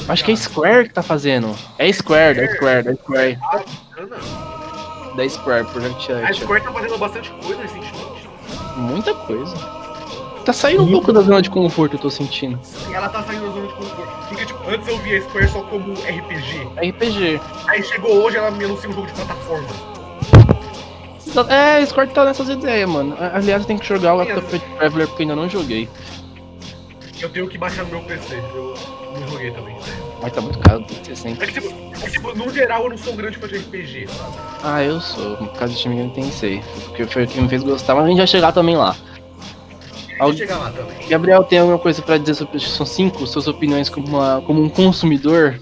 Acho 0.08 0.24
que 0.24 0.32
é 0.32 0.36
Square 0.36 0.88
que 0.88 0.94
tá 0.94 1.02
fazendo. 1.02 1.54
É 1.78 1.92
Square, 1.92 2.40
da 2.40 2.54
Square, 2.54 2.82
da 2.82 2.94
Square. 2.94 3.36
Bacana. 3.36 4.16
Da 5.16 5.28
Square, 5.28 5.64
Project 5.66 6.12
A 6.12 6.18
Atia. 6.28 6.34
Square 6.44 6.64
tá 6.64 6.72
fazendo 6.72 6.98
bastante 6.98 7.30
coisa 7.42 7.62
recentemente. 7.62 8.28
Muita 8.76 9.14
coisa. 9.14 9.54
Tá 10.50 10.54
saindo 10.54 10.82
um 10.82 10.90
pouco 10.90 11.12
da 11.12 11.20
zona 11.20 11.40
de 11.40 11.48
conforto, 11.48 11.94
eu 11.94 12.00
tô 12.00 12.10
sentindo. 12.10 12.58
Ela 12.92 13.08
tá 13.08 13.22
saindo 13.22 13.46
da 13.46 13.52
zona 13.52 13.68
de 13.68 13.74
conforto. 13.74 14.26
Porque, 14.26 14.46
tipo, 14.46 14.68
antes 14.68 14.88
eu 14.88 14.98
via 14.98 15.18
a 15.18 15.22
Square 15.22 15.48
só 15.48 15.60
como 15.62 15.92
RPG. 15.92 16.88
RPG. 16.88 17.40
Aí 17.68 17.84
chegou 17.84 18.24
hoje, 18.24 18.36
ela 18.36 18.50
me 18.50 18.64
anuncia 18.64 18.90
um 18.90 18.92
jogo 18.92 19.06
de 19.06 19.12
plataforma. 19.12 19.68
É, 21.48 21.86
Square 21.86 22.10
tá 22.10 22.24
nessas 22.24 22.48
ideias, 22.48 22.90
mano. 22.90 23.16
Aliás, 23.32 23.62
eu 23.62 23.66
tenho 23.68 23.78
que 23.78 23.86
jogar 23.86 24.14
o 24.14 24.22
Octopath 24.22 24.60
Traveler 24.76 25.06
porque 25.06 25.22
eu 25.22 25.28
ainda 25.28 25.40
não 25.40 25.48
joguei. 25.48 25.88
Eu 27.20 27.28
tenho 27.28 27.46
que 27.46 27.56
baixar 27.56 27.84
no 27.84 27.90
meu 27.90 28.00
PC. 28.00 28.34
Eu 28.34 28.74
não 29.20 29.28
joguei 29.28 29.52
também. 29.52 29.76
Mas 30.20 30.32
tá 30.32 30.40
muito 30.40 30.58
caro, 30.58 30.84
60. 31.04 31.44
É 31.44 31.46
que, 31.46 31.52
tipo, 31.52 31.68
é 31.68 32.06
que, 32.06 32.10
tipo, 32.10 32.34
no 32.34 32.52
geral 32.52 32.82
eu 32.82 32.90
não 32.90 32.98
sou 32.98 33.12
um 33.12 33.16
grande 33.16 33.38
fã 33.38 33.46
de 33.46 33.56
RPG, 33.56 34.08
sabe? 34.08 34.36
Ah, 34.64 34.82
eu 34.82 35.00
sou. 35.00 35.40
No 35.40 35.48
caso 35.50 35.74
de 35.74 35.78
time 35.78 36.10
tem 36.10 36.28
sei. 36.32 36.60
Porque 36.86 37.06
foi 37.06 37.22
o 37.22 37.28
que 37.28 37.40
me 37.40 37.48
fez 37.48 37.62
gostar, 37.62 37.94
mas 37.94 38.06
a 38.06 38.08
gente 38.08 38.18
vai 38.18 38.26
chegar 38.26 38.50
também 38.50 38.76
lá. 38.76 38.96
Eu 40.20 40.36
chegar 40.36 40.58
lá 40.58 40.70
também. 40.70 41.08
Gabriel, 41.08 41.44
tem 41.44 41.58
alguma 41.58 41.78
coisa 41.78 42.02
pra 42.02 42.18
dizer 42.18 42.34
sobre 42.34 42.52
PlayStation 42.52 42.84
5? 42.84 43.26
Suas 43.26 43.48
opiniões 43.48 43.88
como, 43.88 44.06
uma, 44.06 44.42
como 44.42 44.62
um 44.62 44.68
consumidor? 44.68 45.60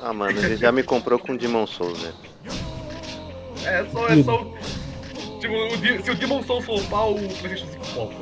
Ah, 0.00 0.12
mano, 0.12 0.38
ele 0.38 0.56
já 0.56 0.72
me 0.72 0.82
comprou 0.82 1.18
com 1.18 1.36
Demon 1.36 1.66
Souls, 1.66 1.98
né? 2.02 2.12
É 3.64 3.84
só, 3.92 4.08
é 4.08 4.22
só. 4.22 4.46
Tipo, 5.40 5.54
o 5.54 6.04
se 6.04 6.10
o 6.10 6.14
Demon 6.14 6.42
Souls 6.42 6.64
flopar, 6.64 7.08
o 7.08 7.14
PlayStation 7.14 7.66
5 7.72 7.84
flopa. 7.84 8.14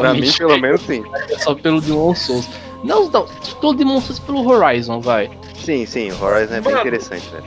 Pra 0.00 0.14
mim, 0.14 0.32
pelo 0.32 0.58
menos, 0.58 0.80
sim. 0.82 1.04
é 1.30 1.38
só 1.38 1.54
pelo 1.54 1.80
Demon 1.80 2.14
Souls. 2.14 2.48
Não, 2.82 3.08
não, 3.10 3.26
pelo 3.60 3.74
Demon 3.74 4.00
Souls 4.00 4.18
pelo 4.18 4.48
Horizon, 4.48 5.00
vai. 5.00 5.30
Sim, 5.62 5.84
sim, 5.84 6.10
o 6.10 6.22
Horizon 6.22 6.54
é 6.54 6.60
bem 6.60 6.72
Mano. 6.72 6.80
interessante, 6.80 7.28
velho. 7.28 7.44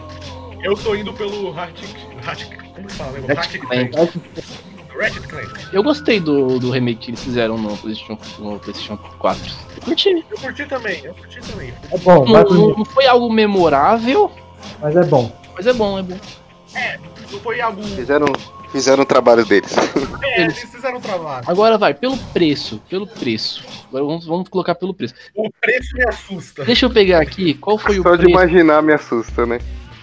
Eu 0.63 0.75
tô 0.75 0.93
indo 0.93 1.11
pelo 1.13 1.51
Ratchet. 1.51 1.95
Ratchet. 2.21 2.55
Como 2.75 2.87
que 2.87 2.93
fala, 2.93 3.17
né? 3.19 3.33
Ratchet 3.33 3.61
Ratchet 4.99 5.27
Clank. 5.27 5.49
Eu 5.73 5.83
gostei 5.83 6.19
do, 6.19 6.59
do 6.59 6.69
remake 6.71 6.99
que 7.05 7.11
eles 7.11 7.23
fizeram 7.23 7.57
no 7.57 7.75
PlayStation, 7.77 8.17
no 8.39 8.59
PlayStation 8.59 8.97
4. 8.97 9.41
Eu 9.77 9.81
curti. 9.83 10.25
Eu 10.29 10.37
curti 10.37 10.65
também, 10.65 11.01
eu 11.03 11.13
curti 11.13 11.39
também. 11.41 11.73
É 11.91 11.97
bom, 11.97 12.25
Não, 12.25 12.43
não- 12.43 12.69
não 12.77 12.85
foi 12.85 13.05
algo 13.07 13.31
memorável, 13.31 14.31
mas 14.81 14.95
é 14.95 15.03
bom. 15.03 15.31
mas 15.55 15.65
é 15.67 15.73
bom, 15.73 15.97
é 15.99 16.03
bom. 16.03 16.17
Não 17.31 17.39
foi 17.39 17.59
algo. 17.61 17.81
Fizeram, 17.83 18.27
fizeram 18.71 19.03
o 19.03 19.05
trabalho 19.05 19.45
deles. 19.45 19.73
É, 20.23 20.41
Eles- 20.43 20.59
fizeram 20.59 20.97
um 20.97 21.01
trabalho. 21.01 21.43
Agora 21.47 21.77
vai, 21.77 21.93
pelo 21.93 22.17
preço, 22.17 22.81
pelo 22.89 23.05
preço. 23.07 23.63
Agora 23.89 24.03
vamos, 24.05 24.25
vamos 24.25 24.49
colocar 24.49 24.75
pelo 24.75 24.93
preço. 24.93 25.13
O 25.35 25.49
preço 25.61 25.95
me 25.95 26.03
assusta. 26.07 26.63
Deixa 26.65 26.85
eu 26.85 26.89
pegar 26.89 27.21
aqui, 27.21 27.53
qual 27.55 27.77
foi 27.77 27.99
o 27.99 28.03
Só 28.03 28.11
de 28.15 28.23
preço? 28.23 28.31
imaginar 28.31 28.81
me 28.81 28.93
assusta, 28.93 29.45
né? 29.45 29.59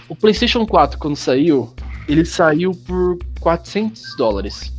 O 0.08 0.16
PlayStation 0.16 0.66
4, 0.66 0.98
quando 0.98 1.16
saiu, 1.16 1.72
ele 2.08 2.24
saiu 2.24 2.72
por 2.86 3.18
400 3.40 4.16
dólares. 4.16 4.72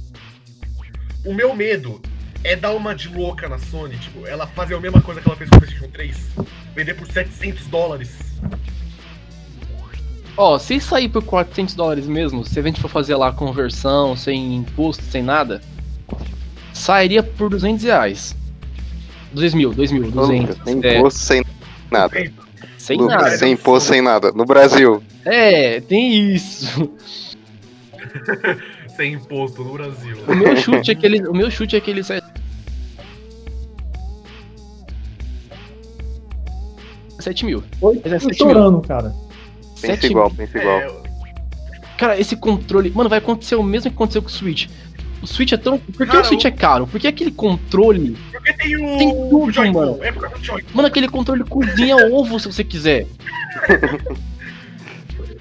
O 1.30 1.34
meu 1.34 1.56
medo 1.56 2.02
é 2.44 2.56
dar 2.56 2.72
uma 2.72 2.96
de 2.96 3.08
louca 3.08 3.48
na 3.48 3.60
Sony, 3.60 3.96
tipo, 3.98 4.26
ela 4.26 4.48
fazer 4.48 4.74
a 4.74 4.80
mesma 4.80 5.00
coisa 5.00 5.22
que 5.22 5.28
ela 5.28 5.38
fez 5.38 5.48
com 5.48 5.58
o 5.58 5.60
PlayStation 5.60 5.92
3. 5.94 6.18
Vender 6.74 6.96
por 6.96 7.06
700 7.06 7.68
dólares. 7.68 8.18
Ó, 10.36 10.58
se 10.58 10.80
sair 10.80 11.08
por 11.08 11.24
400 11.24 11.76
dólares 11.76 12.08
mesmo, 12.08 12.44
se 12.44 12.60
a 12.60 12.64
gente 12.64 12.82
for 12.82 12.88
fazer 12.88 13.16
lá 13.16 13.28
a 13.28 13.32
conversão, 13.32 14.18
sem 14.18 14.56
imposto, 14.56 15.04
sem 15.04 15.22
nada, 15.22 15.62
sairia 16.74 17.22
por 17.22 17.52
200 17.52 17.84
reais. 17.84 18.36
2 19.32 19.54
mil, 19.54 19.72
2 19.72 19.92
mil, 19.92 20.10
200. 20.10 20.58
Sem 20.64 20.82
é, 20.84 20.98
imposto, 20.98 21.20
sem 21.20 21.44
nada. 21.92 22.32
sem 22.76 22.98
Lucas, 22.98 23.22
nada. 23.22 23.38
sem 23.38 23.54
imposto, 23.54 23.90
sem 23.90 24.02
nada. 24.02 24.32
No 24.32 24.46
Brasil. 24.46 25.04
É, 25.24 25.80
tem 25.80 26.34
isso. 26.34 26.92
Sem 29.00 29.14
imposto 29.14 29.64
no 29.64 29.72
Brasil. 29.72 30.18
O 30.28 30.36
meu 30.36 30.58
chute 30.58 30.92
é 30.92 30.96
que 30.96 31.06
ele, 31.06 31.26
o 31.26 31.32
meu 31.34 31.50
chute 31.50 31.74
é 31.74 31.80
que 31.80 31.90
ele 31.90 32.04
sai 32.04 32.22
7 37.18 37.46
mil. 37.46 37.64
Oi, 37.80 38.02
é 38.04 38.10
tô 38.10 38.20
sete 38.20 38.44
mil. 38.44 38.82
cara. 38.82 39.16
Pensa 39.80 40.02
7 40.02 40.08
igual, 40.08 40.30
pensa 40.32 40.58
igual. 40.58 40.80
É, 40.82 40.92
Cara, 41.98 42.20
esse 42.20 42.36
controle. 42.36 42.92
Mano, 42.94 43.10
vai 43.10 43.20
acontecer 43.20 43.56
o 43.56 43.64
mesmo 43.64 43.90
que 43.90 43.96
aconteceu 43.96 44.22
com 44.22 44.28
o 44.28 44.32
Switch. 44.32 44.68
O 45.22 45.28
Switch 45.28 45.54
é 45.54 45.58
tão. 45.58 45.78
Por 45.78 46.06
que 46.06 46.12
Cara, 46.12 46.20
o 46.20 46.26
Switch 46.26 46.44
é 46.44 46.52
caro? 46.52 46.86
Porque 46.86 47.08
aquele 47.08 47.32
controle. 47.32 48.18
porque 48.34 48.52
tem 48.52 48.76
o. 48.76 48.98
Tem 48.98 49.12
tudo, 49.30 49.62
o 49.62 49.74
mano. 49.74 50.04
É 50.04 50.12
por 50.12 50.24
causa 50.24 50.38
do 50.38 50.44
Joy-Con. 50.44 50.72
Mano, 50.74 50.88
aquele 50.90 51.08
controle 51.08 51.46
cozinha 51.46 51.96
ovo 52.14 52.38
se 52.38 52.52
você 52.52 52.66
quiser. 52.66 53.08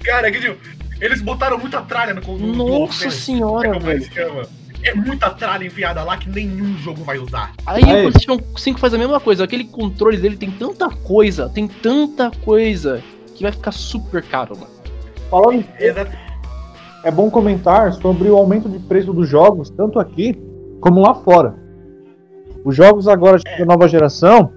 Cara, 0.01 0.31
que 0.31 0.39
tipo, 0.39 0.78
eles 1.01 1.21
botaram 1.21 1.57
muita 1.57 1.81
tralha 1.81 2.13
no, 2.13 2.37
no 2.37 2.79
Nossa 2.79 3.09
senhora, 3.09 3.75
ele 3.75 3.79
velho. 3.79 4.47
É 4.81 4.93
muita 4.93 5.29
tralha 5.31 5.65
enfiada 5.65 6.01
lá 6.03 6.15
que 6.15 6.29
nenhum 6.29 6.77
jogo 6.77 7.03
vai 7.03 7.17
usar. 7.17 7.51
Aí 7.65 7.83
Aí. 7.83 8.07
o 8.07 8.11
PlayStation 8.11 8.39
5 8.57 8.79
faz 8.79 8.93
a 8.93 8.97
mesma 8.97 9.19
coisa. 9.19 9.43
Aquele 9.43 9.65
controle 9.65 10.17
dele 10.17 10.37
tem 10.37 10.49
tanta 10.51 10.89
coisa, 10.89 11.49
tem 11.49 11.67
tanta 11.67 12.31
coisa, 12.45 13.03
que 13.35 13.43
vai 13.43 13.51
ficar 13.51 13.73
super 13.73 14.23
caro, 14.23 14.57
mano. 14.57 14.71
Falando 15.29 15.53
em 15.55 15.65
Exato. 15.79 16.11
é 17.03 17.11
bom 17.11 17.29
comentar 17.29 17.91
sobre 17.93 18.29
o 18.29 18.37
aumento 18.37 18.69
de 18.69 18.79
preço 18.79 19.11
dos 19.11 19.27
jogos, 19.27 19.69
tanto 19.69 19.99
aqui 19.99 20.33
como 20.79 21.01
lá 21.01 21.13
fora. 21.13 21.55
Os 22.63 22.75
jogos 22.75 23.07
agora 23.07 23.37
de 23.37 23.65
nova 23.65 23.87
geração 23.87 24.51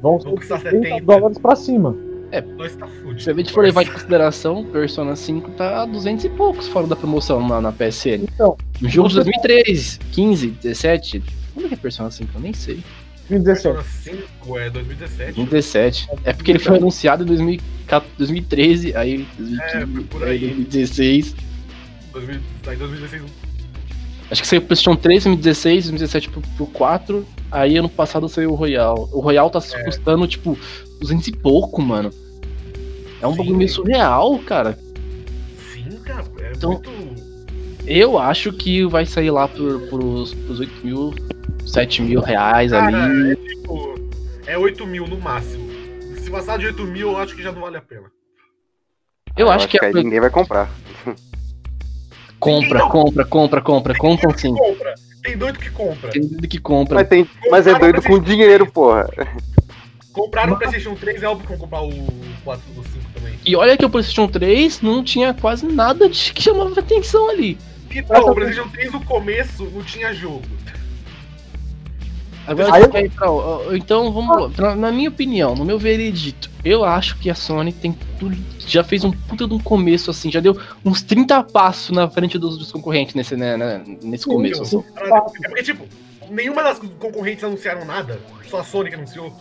vão 0.00 0.20
ser 0.20 0.26
Vão 0.28 0.36
custar 0.36 0.60
70 0.60 0.82
70. 0.88 1.04
dólares 1.04 1.38
pra 1.38 1.56
cima. 1.56 1.96
Nós 2.40 2.74
tá 2.76 2.86
fudido. 2.86 3.20
Se 3.22 3.30
a 3.30 3.34
gente 3.34 3.52
for 3.52 3.62
levar 3.62 3.82
em 3.82 3.86
consideração, 3.92 4.64
Persona 4.64 5.14
5 5.14 5.50
tá 5.52 5.84
200 5.84 6.24
e 6.24 6.28
poucos 6.30 6.66
fora 6.68 6.86
da 6.86 6.96
promoção 6.96 7.46
na, 7.46 7.60
na 7.60 7.70
PSN. 7.72 8.24
Então, 8.34 8.56
jogo 8.82 9.08
de 9.08 9.14
você- 9.16 9.24
2003, 9.24 10.00
15, 10.12 10.46
17. 10.48 11.22
Quando 11.54 11.68
que 11.68 11.74
é 11.74 11.76
Persona 11.76 12.10
5? 12.10 12.30
Eu 12.34 12.40
nem 12.40 12.52
sei. 12.54 12.82
2017. 13.28 13.74
Persona 13.76 13.82
5 14.42 14.58
é 14.58 14.70
2017. 14.70 15.32
2017. 15.34 16.08
É 16.24 16.32
porque 16.32 16.50
ele 16.52 16.58
foi 16.58 16.76
anunciado 16.76 17.22
em 17.22 17.26
2014 17.26 17.72
2013, 18.16 18.96
aí 18.96 19.22
É, 19.22 19.24
foi 19.36 19.44
2015, 19.86 20.08
por 20.08 20.22
aí 20.24 20.30
aí. 20.30 20.38
2016. 20.38 21.34
2000, 22.12 22.40
aí 22.66 22.76
2016. 22.76 23.22
Acho 24.30 24.40
que 24.40 24.48
saiu 24.48 24.60
o 24.62 24.64
PlayStation 24.64 24.96
3, 24.96 25.24
2016, 25.24 25.84
2017 25.90 26.30
pro, 26.30 26.40
pro 26.56 26.66
4. 26.66 27.26
Aí 27.52 27.76
ano 27.76 27.88
passado 27.88 28.28
saiu 28.28 28.50
o 28.52 28.54
Royal. 28.54 29.08
O 29.12 29.20
Royal 29.20 29.50
tá 29.50 29.60
É. 29.74 29.84
custando, 29.84 30.26
tipo, 30.26 30.58
200 31.00 31.28
e 31.28 31.32
pouco, 31.32 31.82
mano. 31.82 32.10
É 33.20 33.26
um 33.26 33.36
bagulho 33.36 33.56
meio 33.56 33.68
surreal, 33.70 34.38
cara. 34.40 34.78
Sim, 35.72 35.98
cara. 36.02 36.24
É 36.40 36.52
Então- 36.56 36.72
muito. 36.72 36.90
Eu 37.86 38.18
acho 38.18 38.52
que 38.52 38.84
vai 38.86 39.04
sair 39.04 39.30
lá 39.30 39.46
por, 39.48 39.80
pros, 39.88 40.32
pros 40.32 40.60
8 40.60 40.72
mil, 40.86 41.12
7 41.66 42.00
mil 42.00 42.20
reais 42.20 42.70
Cara, 42.70 42.86
ali. 43.04 43.32
é 43.32 43.36
tipo. 43.36 43.94
É 44.46 44.56
8 44.58 44.86
mil 44.86 45.06
no 45.06 45.20
máximo. 45.20 45.68
Se 46.18 46.30
passar 46.30 46.58
de 46.58 46.66
8 46.66 46.84
mil, 46.84 47.10
eu 47.10 47.16
acho 47.18 47.34
que 47.36 47.42
já 47.42 47.52
não 47.52 47.60
vale 47.60 47.76
a 47.76 47.82
pena. 47.82 48.10
Eu 49.36 49.50
acho 49.50 49.66
que, 49.68 49.82
aí 49.84 49.90
é 49.90 49.94
ninguém 49.94 50.20
vai 50.20 50.30
comprar. 50.30 50.70
compra, 52.38 52.78
Então- 52.78 52.88
compra, 52.88 53.24
compra, 53.24 53.60
compra, 53.62 53.94
compra 53.96 54.38
sim. 54.38 54.54
Compra. 54.54 54.94
Tem 55.22 55.36
doido 55.36 55.58
que 55.58 55.70
compra. 55.70 56.10
Tem 56.10 56.22
gente 56.22 56.48
que 56.48 56.58
compra. 56.58 56.96
Mas, 56.96 57.08
tem, 57.08 57.28
mas 57.50 57.66
é 57.66 57.78
doido 57.78 58.02
com 58.02 58.18
dinheiro, 58.18 58.66
porra. 58.70 59.08
Compraram 60.12 60.54
o 60.54 60.58
PlayStation 60.58 60.94
3, 60.94 61.22
é 61.22 61.28
óbvio 61.28 61.46
que 61.46 61.52
vão 61.52 61.58
comprar 61.58 61.82
o 61.82 61.90
4 62.44 62.72
do 62.72 62.82
5 62.82 62.98
também. 63.14 63.34
E 63.46 63.56
olha 63.56 63.76
que 63.76 63.84
o 63.84 63.90
PlayStation 63.90 64.28
3 64.28 64.82
não 64.82 65.02
tinha 65.02 65.32
quase 65.32 65.66
nada 65.66 66.08
de 66.08 66.32
que 66.32 66.42
chamava 66.42 66.78
atenção 66.78 67.30
ali. 67.30 67.56
Então, 67.90 68.30
o 68.30 68.34
PlayStation 68.34 68.68
3 68.68 68.92
no 68.92 69.04
começo 69.04 69.64
não 69.72 69.82
tinha 69.82 70.12
jogo. 70.12 70.42
Agora, 72.46 72.74
Aí 72.74 72.82
eu- 72.82 72.90
ó, 73.28 73.72
então 73.72 74.12
vamos 74.12 74.36
lá. 74.36 74.50
Na, 74.70 74.74
na 74.76 74.92
minha 74.92 75.08
opinião, 75.08 75.54
no 75.54 75.64
meu 75.64 75.78
veredito, 75.78 76.50
eu 76.64 76.84
acho 76.84 77.16
que 77.18 77.30
a 77.30 77.34
Sony 77.34 77.72
tem 77.72 77.96
tudo. 78.18 78.36
Já 78.66 78.82
fez 78.82 79.04
um 79.04 79.12
puta 79.12 79.46
de 79.46 79.54
um 79.54 79.58
começo 79.60 80.10
assim, 80.10 80.30
já 80.30 80.40
deu 80.40 80.58
uns 80.84 81.02
30 81.02 81.42
passos 81.44 81.90
na 81.94 82.08
frente 82.08 82.38
dos, 82.38 82.58
dos 82.58 82.72
concorrentes 82.72 83.14
nesse, 83.14 83.36
né, 83.36 83.56
né, 83.56 83.82
nesse 84.02 84.26
começo. 84.26 84.62
assim. 84.62 84.82
É 84.96 85.48
porque, 85.48 85.62
tipo, 85.62 85.84
nenhuma 86.30 86.62
das 86.62 86.78
concorrentes 86.98 87.44
anunciaram 87.44 87.84
nada. 87.84 88.18
Só 88.50 88.60
a 88.60 88.64
Sony 88.64 88.90
que 88.90 88.96
anunciou. 88.96 89.32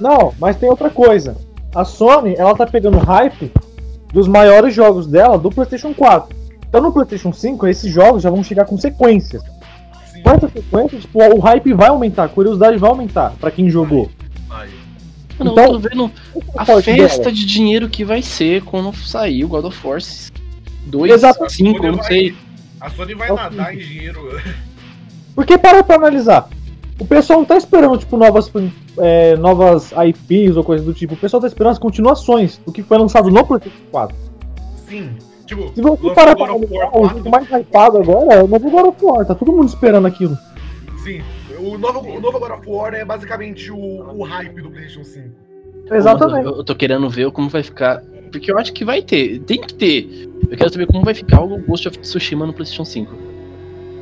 Não, 0.00 0.34
mas 0.38 0.56
tem 0.56 0.68
outra 0.68 0.90
coisa. 0.90 1.36
A 1.74 1.84
Sony, 1.84 2.34
ela 2.36 2.54
tá 2.56 2.66
pegando 2.66 2.98
hype 2.98 3.52
dos 4.12 4.28
maiores 4.28 4.74
jogos 4.74 5.06
dela 5.06 5.38
do 5.38 5.50
PlayStation 5.50 5.92
4. 5.94 6.36
Então 6.68 6.80
no 6.80 6.92
PlayStation 6.92 7.32
5, 7.32 7.66
esses 7.66 7.92
jogos 7.92 8.22
já 8.22 8.30
vão 8.30 8.42
chegar 8.42 8.64
com 8.64 8.78
sequências. 8.78 9.42
Essa 10.24 10.48
sequência, 10.48 10.98
tipo, 10.98 11.18
o 11.22 11.38
hype 11.40 11.72
vai 11.74 11.88
aumentar, 11.88 12.24
a 12.24 12.28
curiosidade 12.28 12.76
vai 12.78 12.90
aumentar 12.90 13.32
pra 13.40 13.50
quem 13.50 13.68
jogou. 13.68 14.10
vai. 14.48 14.68
Mano, 15.38 15.52
Então, 15.52 15.64
eu 15.64 15.72
tô 15.72 15.78
vendo 15.88 16.10
a 16.56 16.64
forte 16.66 16.84
festa 16.94 17.18
dela. 17.24 17.32
de 17.32 17.46
dinheiro 17.46 17.88
que 17.88 18.04
vai 18.04 18.22
ser 18.22 18.62
quando 18.64 18.94
sair 18.94 19.44
o 19.44 19.48
God 19.48 19.64
of 19.64 19.86
War 19.86 19.98
2, 20.86 21.12
Exato. 21.12 21.50
5, 21.50 21.84
eu 21.84 21.92
não 21.92 21.98
Vai- 21.98 22.06
sei. 22.06 22.34
A 22.80 22.90
Sony 22.90 23.14
vai 23.14 23.30
É 23.30 23.32
nadar 23.32 23.74
em 23.74 23.78
dinheiro. 23.78 24.40
Porque 25.34 25.56
para 25.56 25.82
pra 25.82 25.96
analisar. 25.96 26.48
O 27.00 27.06
pessoal 27.06 27.38
não 27.40 27.46
tá 27.46 27.56
esperando, 27.56 27.96
tipo, 27.98 28.16
novas, 28.16 28.50
é, 28.98 29.34
novas 29.36 29.92
IPs 29.92 30.56
ou 30.56 30.62
coisa 30.62 30.84
do 30.84 30.92
tipo. 30.92 31.14
O 31.14 31.16
pessoal 31.16 31.40
tá 31.40 31.46
esperando 31.46 31.72
as 31.72 31.78
continuações 31.78 32.58
do 32.58 32.70
que 32.70 32.82
foi 32.82 32.98
lançado 32.98 33.30
no 33.30 33.44
PlayStation 33.44 33.76
4. 33.90 34.16
Sim. 34.88 35.10
Tipo, 35.54 35.74
Se 35.74 35.80
você 35.82 36.14
parar 36.14 36.34
pra 36.36 36.44
analisar, 36.46 36.86
o 36.88 36.90
4. 36.90 37.08
jogo 37.18 37.30
mais 37.30 37.48
hypado 37.50 37.98
agora 37.98 38.34
é 38.34 38.42
o 38.42 38.46
novo 38.46 38.70
God 38.70 38.86
of 38.86 39.04
War. 39.04 39.26
Tá 39.26 39.34
todo 39.34 39.52
mundo 39.52 39.68
esperando 39.68 40.06
aquilo. 40.06 40.36
Sim. 41.02 41.22
O 41.58 41.78
novo, 41.78 42.00
o 42.00 42.20
novo 42.20 42.38
God 42.40 42.50
of 42.52 42.68
War 42.68 42.94
é 42.94 43.04
basicamente 43.04 43.70
o, 43.70 43.76
o 43.76 44.22
hype 44.24 44.60
do 44.62 44.70
PlayStation 44.70 45.04
5. 45.04 45.28
Exatamente. 45.92 46.46
Eu, 46.46 46.56
eu 46.56 46.64
tô 46.64 46.74
querendo 46.74 47.08
ver 47.10 47.30
como 47.30 47.48
vai 47.48 47.62
ficar. 47.62 48.02
Porque 48.30 48.50
eu 48.50 48.58
acho 48.58 48.72
que 48.72 48.84
vai 48.84 49.02
ter. 49.02 49.40
Tem 49.40 49.60
que 49.60 49.74
ter. 49.74 50.28
Eu 50.50 50.56
quero 50.56 50.70
saber 50.72 50.86
como 50.86 51.04
vai 51.04 51.14
ficar 51.14 51.40
o 51.42 51.58
Ghost 51.58 51.86
of 51.88 51.98
Tsushima 51.98 52.46
no 52.46 52.52
PlayStation 52.52 52.84
5. 52.84 53.12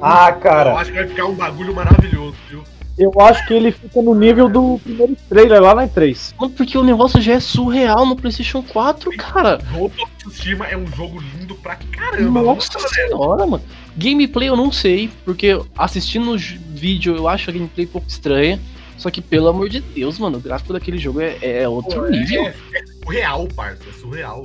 Ah, 0.00 0.30
Eu 0.30 0.36
cara. 0.40 0.74
acho 0.76 0.90
que 0.92 0.98
vai 0.98 1.08
ficar 1.08 1.26
um 1.26 1.34
bagulho 1.34 1.74
maravilhoso, 1.74 2.36
viu? 2.48 2.62
Eu 3.00 3.18
acho 3.18 3.46
que 3.46 3.54
ele 3.54 3.72
fica 3.72 4.02
no 4.02 4.14
nível 4.14 4.46
do 4.46 4.78
primeiro 4.84 5.16
trailer 5.26 5.62
lá 5.62 5.74
na 5.74 5.88
E3. 5.88 6.34
Mano, 6.38 6.52
porque 6.52 6.76
o 6.76 6.82
negócio 6.82 7.18
já 7.18 7.32
é 7.32 7.40
surreal 7.40 8.04
no 8.04 8.14
PlayStation 8.14 8.62
4, 8.62 9.10
cara. 9.16 9.58
Ghost 9.72 10.02
of 10.02 10.12
Tsushima 10.18 10.66
é 10.66 10.76
um 10.76 10.86
jogo 10.86 11.18
lindo 11.18 11.54
pra 11.54 11.76
caramba. 11.76 12.42
Nossa 12.42 12.78
senhora, 12.78 13.46
mano. 13.46 13.64
Gameplay 13.96 14.50
eu 14.50 14.56
não 14.56 14.70
sei, 14.70 15.10
porque 15.24 15.58
assistindo 15.78 16.34
o 16.34 16.38
vídeo 16.38 17.16
eu 17.16 17.26
acho 17.26 17.48
a 17.48 17.52
gameplay 17.54 17.86
um 17.86 17.90
pouco 17.90 18.06
estranha. 18.06 18.60
Só 18.98 19.10
que, 19.10 19.22
pelo 19.22 19.48
amor 19.48 19.70
de 19.70 19.80
Deus, 19.80 20.18
mano, 20.18 20.36
o 20.36 20.40
gráfico 20.42 20.74
daquele 20.74 20.98
jogo 20.98 21.22
é, 21.22 21.38
é 21.40 21.66
outro 21.66 22.02
Pô, 22.02 22.08
nível. 22.08 22.48
É, 22.48 22.54
é 22.74 22.84
surreal, 23.02 23.48
parça. 23.56 23.82
É 23.88 23.92
surreal. 23.94 24.42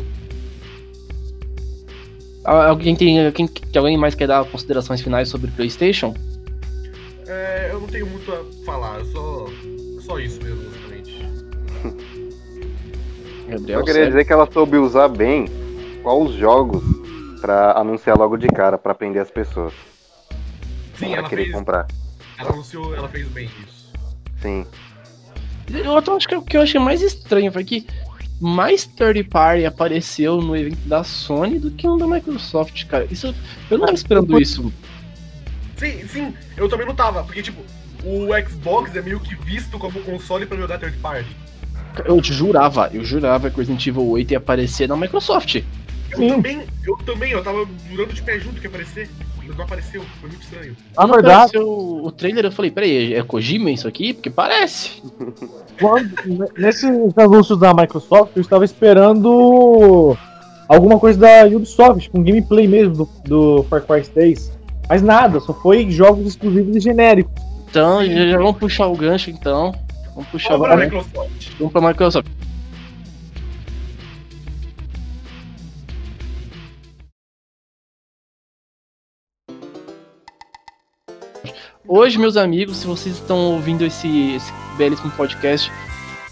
Alguém 2.45 2.95
tem. 2.95 3.29
Quem, 3.33 3.47
que 3.47 3.77
alguém 3.77 3.97
mais 3.97 4.15
quer 4.15 4.27
dar 4.27 4.45
considerações 4.45 5.01
finais 5.01 5.27
sobre 5.27 5.49
o 5.49 5.51
PlayStation? 5.51 6.13
É, 7.27 7.69
eu 7.71 7.79
não 7.79 7.87
tenho 7.87 8.05
muito 8.07 8.31
a 8.31 8.43
falar. 8.65 9.01
É 9.01 9.05
só, 9.05 9.45
só 10.01 10.19
isso 10.19 10.41
mesmo, 10.43 10.63
basicamente. 10.63 11.25
Gabriel, 13.47 13.79
Eu 13.79 13.85
queria 13.85 13.93
sério? 13.93 14.07
dizer 14.11 14.25
que 14.25 14.33
ela 14.33 14.49
soube 14.51 14.77
usar 14.77 15.07
bem 15.07 15.45
qual 16.01 16.21
os 16.21 16.33
jogos 16.35 16.83
pra 17.41 17.73
anunciar 17.77 18.17
logo 18.17 18.37
de 18.37 18.47
cara, 18.47 18.77
pra 18.77 18.93
prender 18.95 19.21
as 19.21 19.29
pessoas. 19.31 19.73
Sim, 20.97 21.09
pra 21.09 21.17
ela 21.19 21.29
querer 21.29 21.43
fez. 21.45 21.55
comprar. 21.55 21.87
Ela 22.37 22.51
anunciou, 22.51 22.95
ela 22.95 23.07
fez 23.07 23.27
bem 23.27 23.45
isso. 23.45 23.91
Sim. 24.41 24.65
Eu 25.71 25.97
até 25.97 26.11
acho 26.11 26.27
que 26.27 26.35
o 26.35 26.41
que 26.41 26.57
eu 26.57 26.61
achei 26.61 26.79
mais 26.79 27.01
estranho 27.01 27.51
foi 27.51 27.63
que 27.63 27.87
mais 28.39 28.85
third 28.85 29.23
party 29.25 29.65
apareceu 29.65 30.37
no 30.41 30.55
evento 30.55 30.77
da 30.87 31.03
Sony 31.03 31.57
do 31.57 31.71
que 31.71 31.87
um 31.87 31.97
da 31.97 32.05
Microsoft, 32.07 32.85
cara. 32.85 33.07
Isso, 33.09 33.33
eu 33.69 33.77
não 33.77 33.85
tava 33.85 33.95
esperando 33.97 34.39
isso. 34.39 34.71
Sim, 35.77 36.07
sim, 36.07 36.33
eu 36.55 36.69
também 36.69 36.85
não 36.85 36.95
tava, 36.95 37.23
porque 37.23 37.41
tipo, 37.41 37.61
o 38.03 38.27
Xbox 38.47 38.95
é 38.95 39.01
meio 39.01 39.19
que 39.19 39.35
visto 39.35 39.77
como 39.77 39.99
console 40.01 40.45
pra 40.45 40.57
jogar 40.57 40.77
third 40.77 40.97
party. 40.97 41.35
Eu 42.05 42.21
jurava, 42.21 42.89
eu 42.93 43.03
jurava 43.03 43.49
que 43.49 43.55
o 43.55 43.59
Resident 43.59 43.85
Evil 43.87 44.07
8 44.07 44.31
ia 44.31 44.37
aparecer 44.37 44.87
na 44.87 44.97
Microsoft. 44.97 45.63
Eu 46.11 46.17
Sim. 46.17 46.29
também, 46.29 46.61
eu 46.85 46.97
também, 46.97 47.31
eu 47.31 47.43
tava 47.43 47.65
jurando 47.89 48.13
de 48.13 48.21
pé 48.21 48.39
junto 48.39 48.55
que 48.55 48.63
ia 48.63 48.69
aparecer, 48.69 49.09
mas 49.37 49.55
não 49.55 49.65
apareceu, 49.65 50.03
foi 50.21 50.29
muito 50.29 50.43
estranho. 50.43 50.75
Na 50.95 51.03
Quando 51.03 51.13
verdade, 51.13 51.57
apareceu 51.57 51.67
o 52.03 52.11
trailer, 52.11 52.45
eu 52.45 52.51
falei, 52.51 52.71
peraí, 52.71 53.13
é 53.13 53.23
Kojima 53.23 53.71
isso 53.71 53.87
aqui? 53.87 54.13
Porque 54.13 54.29
parece. 54.29 55.01
quando, 55.79 56.13
nesses 56.57 57.17
anúncios 57.17 57.59
da 57.59 57.73
Microsoft, 57.73 58.31
eu 58.35 58.41
estava 58.41 58.63
esperando 58.63 60.17
alguma 60.67 60.99
coisa 60.99 61.19
da 61.19 61.45
Ubisoft, 61.45 62.09
com 62.09 62.23
gameplay 62.23 62.67
mesmo 62.67 62.93
do, 62.93 63.09
do 63.25 63.63
Far 63.63 63.81
Cry 63.81 64.03
6. 64.03 64.54
Mas 64.87 65.01
nada, 65.01 65.39
só 65.39 65.53
foi 65.53 65.89
jogos 65.89 66.27
exclusivos 66.27 66.75
e 66.75 66.79
genéricos. 66.79 67.33
Então, 67.69 68.05
já, 68.05 68.27
já 68.27 68.37
vamos 68.37 68.57
puxar 68.57 68.87
o 68.87 68.95
gancho, 68.95 69.29
então. 69.29 69.73
Vamos 70.13 70.29
puxar 70.29 70.57
Vamos 70.57 70.69
gancho. 70.69 70.83
Microsoft. 70.95 71.49
Vamos 71.59 71.73
pra 71.73 71.81
Microsoft. 71.81 72.27
Hoje, 81.87 82.17
meus 82.17 82.35
amigos, 82.35 82.77
se 82.77 82.87
vocês 82.87 83.15
estão 83.15 83.53
ouvindo 83.53 83.85
esse, 83.85 84.31
esse 84.35 84.51
belíssimo 84.77 85.11
podcast, 85.11 85.71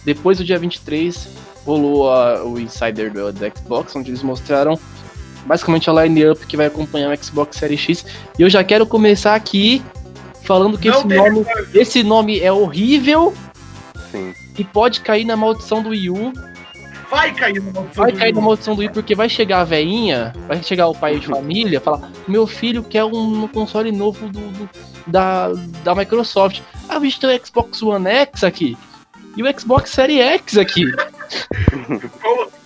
depois 0.03 0.37
do 0.39 0.43
dia 0.43 0.57
23, 0.57 1.29
rolou 1.65 2.09
a- 2.11 2.43
o 2.43 2.59
Insider 2.59 3.11
do, 3.13 3.31
da 3.31 3.49
Xbox, 3.51 3.95
onde 3.95 4.09
eles 4.09 4.23
mostraram 4.23 4.77
basicamente 5.45 5.89
a 5.89 5.93
line-up 6.03 6.45
que 6.45 6.55
vai 6.57 6.65
acompanhar 6.67 7.11
o 7.11 7.23
Xbox 7.23 7.57
Series 7.57 7.79
X. 7.81 8.05
E 8.37 8.41
eu 8.41 8.49
já 8.49 8.63
quero 8.63 8.85
começar 8.85 9.35
aqui 9.35 9.81
falando 10.43 10.77
que 10.77 10.89
Não 10.89 10.99
esse 10.99 11.07
nome, 11.07 11.45
esse 11.73 12.03
nome 12.03 12.39
é 12.39 12.51
horrível 12.51 13.33
Sim. 14.11 14.33
e 14.57 14.63
pode 14.63 14.99
cair 15.01 15.25
na 15.25 15.35
maldição 15.37 15.81
do 15.81 15.89
Wii 15.89 16.09
U. 16.09 16.33
Vai 17.09 17.31
cair 17.33 17.61
na 17.61 17.71
maldição 17.71 18.03
Vai 18.03 18.11
do 18.11 18.17
cair 18.17 18.31
na 18.33 18.37
Wii 18.37 18.43
U. 18.43 18.47
maldição 18.47 18.75
do 18.75 18.79
Wii 18.79 18.89
porque 18.89 19.13
vai 19.15 19.29
chegar 19.29 19.59
a 19.61 19.63
veinha, 19.63 20.33
vai 20.47 20.61
chegar 20.63 20.87
o 20.87 20.95
pai 20.95 21.19
de 21.19 21.27
família, 21.27 21.79
falar: 21.79 22.09
Meu 22.27 22.45
filho 22.47 22.83
quer 22.83 23.03
um 23.03 23.47
console 23.47 23.91
novo 23.91 24.27
do, 24.29 24.39
do- 24.39 24.69
da, 25.07 25.49
da 25.83 25.93
Microsoft. 25.93 26.61
Ah, 26.89 26.97
a 26.97 26.99
gente 26.99 27.19
tem 27.19 27.35
o 27.37 27.45
Xbox 27.45 27.81
One 27.83 28.07
X 28.07 28.43
aqui 28.43 28.77
e 29.37 29.43
o 29.43 29.59
Xbox 29.59 29.89
Series 29.91 30.19
X 30.21 30.57
aqui. 30.57 30.85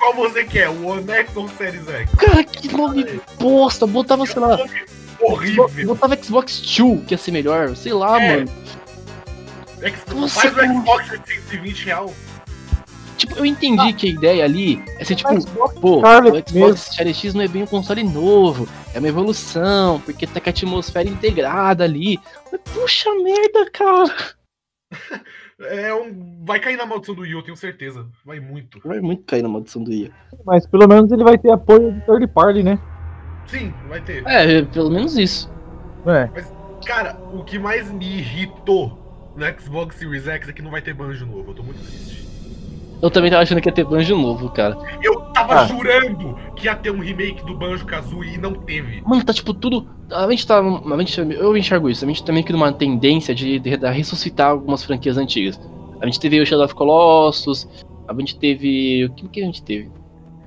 Qual, 0.07 0.29
você 0.29 0.45
quer, 0.45 0.69
o 0.69 0.85
One 0.87 1.11
X 1.11 1.35
ou 1.35 1.43
o 1.45 1.49
Series 1.49 1.85
X? 1.87 2.09
Cara, 2.15 2.41
que 2.43 2.73
nome 2.73 3.19
bosta. 3.39 3.85
Botava, 3.85 4.25
sei 4.25 4.39
lá, 4.41 4.57
Horrível. 5.19 5.69
botava 5.85 6.15
Xbox 6.21 6.61
2, 6.61 7.05
que 7.05 7.13
ia 7.13 7.17
ser 7.17 7.31
melhor, 7.31 7.75
sei 7.75 7.91
lá, 7.93 8.21
É. 8.21 8.37
mano. 8.37 8.51
Xbox- 9.79 10.15
Nossa, 10.15 10.39
Faz 10.41 10.53
o 10.53 10.55
cara. 10.55 10.73
Xbox 10.73 11.11
820 11.11 11.85
real. 11.85 12.13
Tipo, 13.17 13.35
eu 13.37 13.45
entendi 13.45 13.91
que 13.93 14.07
a 14.07 14.11
ideia 14.11 14.43
ali 14.45 14.81
é 14.99 15.03
ser 15.03 15.15
tipo, 15.15 15.29
pô, 15.81 15.99
Scarlet 15.99 16.45
o 16.45 16.49
Xbox 16.53 16.79
Series 16.95 17.17
X 17.17 17.33
não 17.33 17.41
é 17.41 17.47
bem 17.47 17.63
um 17.63 17.67
console 17.67 18.03
novo, 18.03 18.69
é 18.93 18.99
uma 18.99 19.07
evolução, 19.09 19.99
porque 20.05 20.25
tá 20.27 20.39
com 20.39 20.47
a 20.49 20.51
atmosfera 20.51 21.09
integrada 21.09 21.83
ali. 21.83 22.17
Mas, 22.51 22.61
puxa 22.73 23.09
merda, 23.15 23.69
cara. 23.71 24.15
É 25.59 25.93
um, 25.93 26.43
vai 26.45 26.59
cair 26.59 26.77
na 26.77 26.85
maldição 26.85 27.15
do 27.15 27.21
Wii, 27.21 27.35
U, 27.35 27.39
eu 27.39 27.43
tenho 27.43 27.57
certeza. 27.57 28.05
Vai 28.23 28.39
muito. 28.39 28.79
Vai 28.83 28.99
muito 28.99 29.23
cair 29.23 29.41
na 29.41 29.49
maldição 29.49 29.83
do 29.83 29.91
IA. 29.91 30.11
Mas 30.45 30.67
pelo 30.67 30.87
menos 30.87 31.11
ele 31.11 31.23
vai 31.23 31.37
ter 31.37 31.51
apoio 31.51 31.93
de 31.93 32.01
third 32.01 32.27
party, 32.27 32.61
né? 32.61 32.79
Sim, 33.47 33.73
vai 33.87 33.99
ter. 34.01 34.25
É, 34.27 34.61
pelo 34.61 34.91
menos 34.91 35.17
isso. 35.17 35.51
É. 36.05 36.29
Cara, 36.85 37.17
o 37.33 37.43
que 37.43 37.57
mais 37.57 37.91
me 37.91 38.19
irritou 38.19 39.33
no 39.35 39.59
Xbox 39.59 39.95
Series 39.95 40.27
X 40.27 40.49
é 40.49 40.53
que 40.53 40.61
não 40.61 40.69
vai 40.69 40.81
ter 40.81 40.93
banjo 40.93 41.25
novo. 41.25 41.51
Eu 41.51 41.55
tô 41.55 41.63
muito 41.63 41.79
triste. 41.79 42.26
Eu 43.01 43.11
também 43.11 43.29
tava 43.29 43.43
achando 43.43 43.61
que 43.61 43.69
ia 43.69 43.73
ter 43.73 43.83
banjo 43.85 44.17
novo, 44.17 44.49
cara. 44.49 44.75
Eu 45.03 45.21
tava 45.33 45.61
Ah. 45.61 45.65
jurando 45.67 46.35
que 46.55 46.65
ia 46.65 46.75
ter 46.75 46.89
um 46.91 46.99
remake 46.99 47.45
do 47.45 47.53
Banjo 47.55 47.85
Kazooie 47.85 48.33
e 48.33 48.37
não 48.37 48.53
teve. 48.53 49.01
Mano, 49.05 49.23
tá 49.23 49.31
tipo 49.33 49.53
tudo. 49.53 49.87
A 50.11 50.27
gente 50.31 50.47
tá. 50.47 50.59
A 50.59 50.97
gente, 50.99 51.19
eu 51.19 51.55
enxergo 51.55 51.89
isso. 51.89 52.03
A 52.03 52.07
gente 52.07 52.23
tá 52.23 52.33
meio 52.33 52.43
que 52.45 52.51
numa 52.51 52.71
tendência 52.73 53.35
de, 53.35 53.59
de, 53.59 53.77
de 53.77 53.89
ressuscitar 53.91 54.49
algumas 54.49 54.83
franquias 54.83 55.15
antigas. 55.17 55.59
A 56.01 56.05
gente 56.05 56.19
teve 56.19 56.39
o 56.41 56.45
Shadow 56.45 56.65
of 56.65 56.73
Colossus. 56.73 57.67
A 58.07 58.13
gente 58.15 58.37
teve. 58.39 59.05
O 59.05 59.13
que, 59.13 59.27
que 59.27 59.41
a 59.41 59.45
gente 59.45 59.61
teve? 59.61 59.91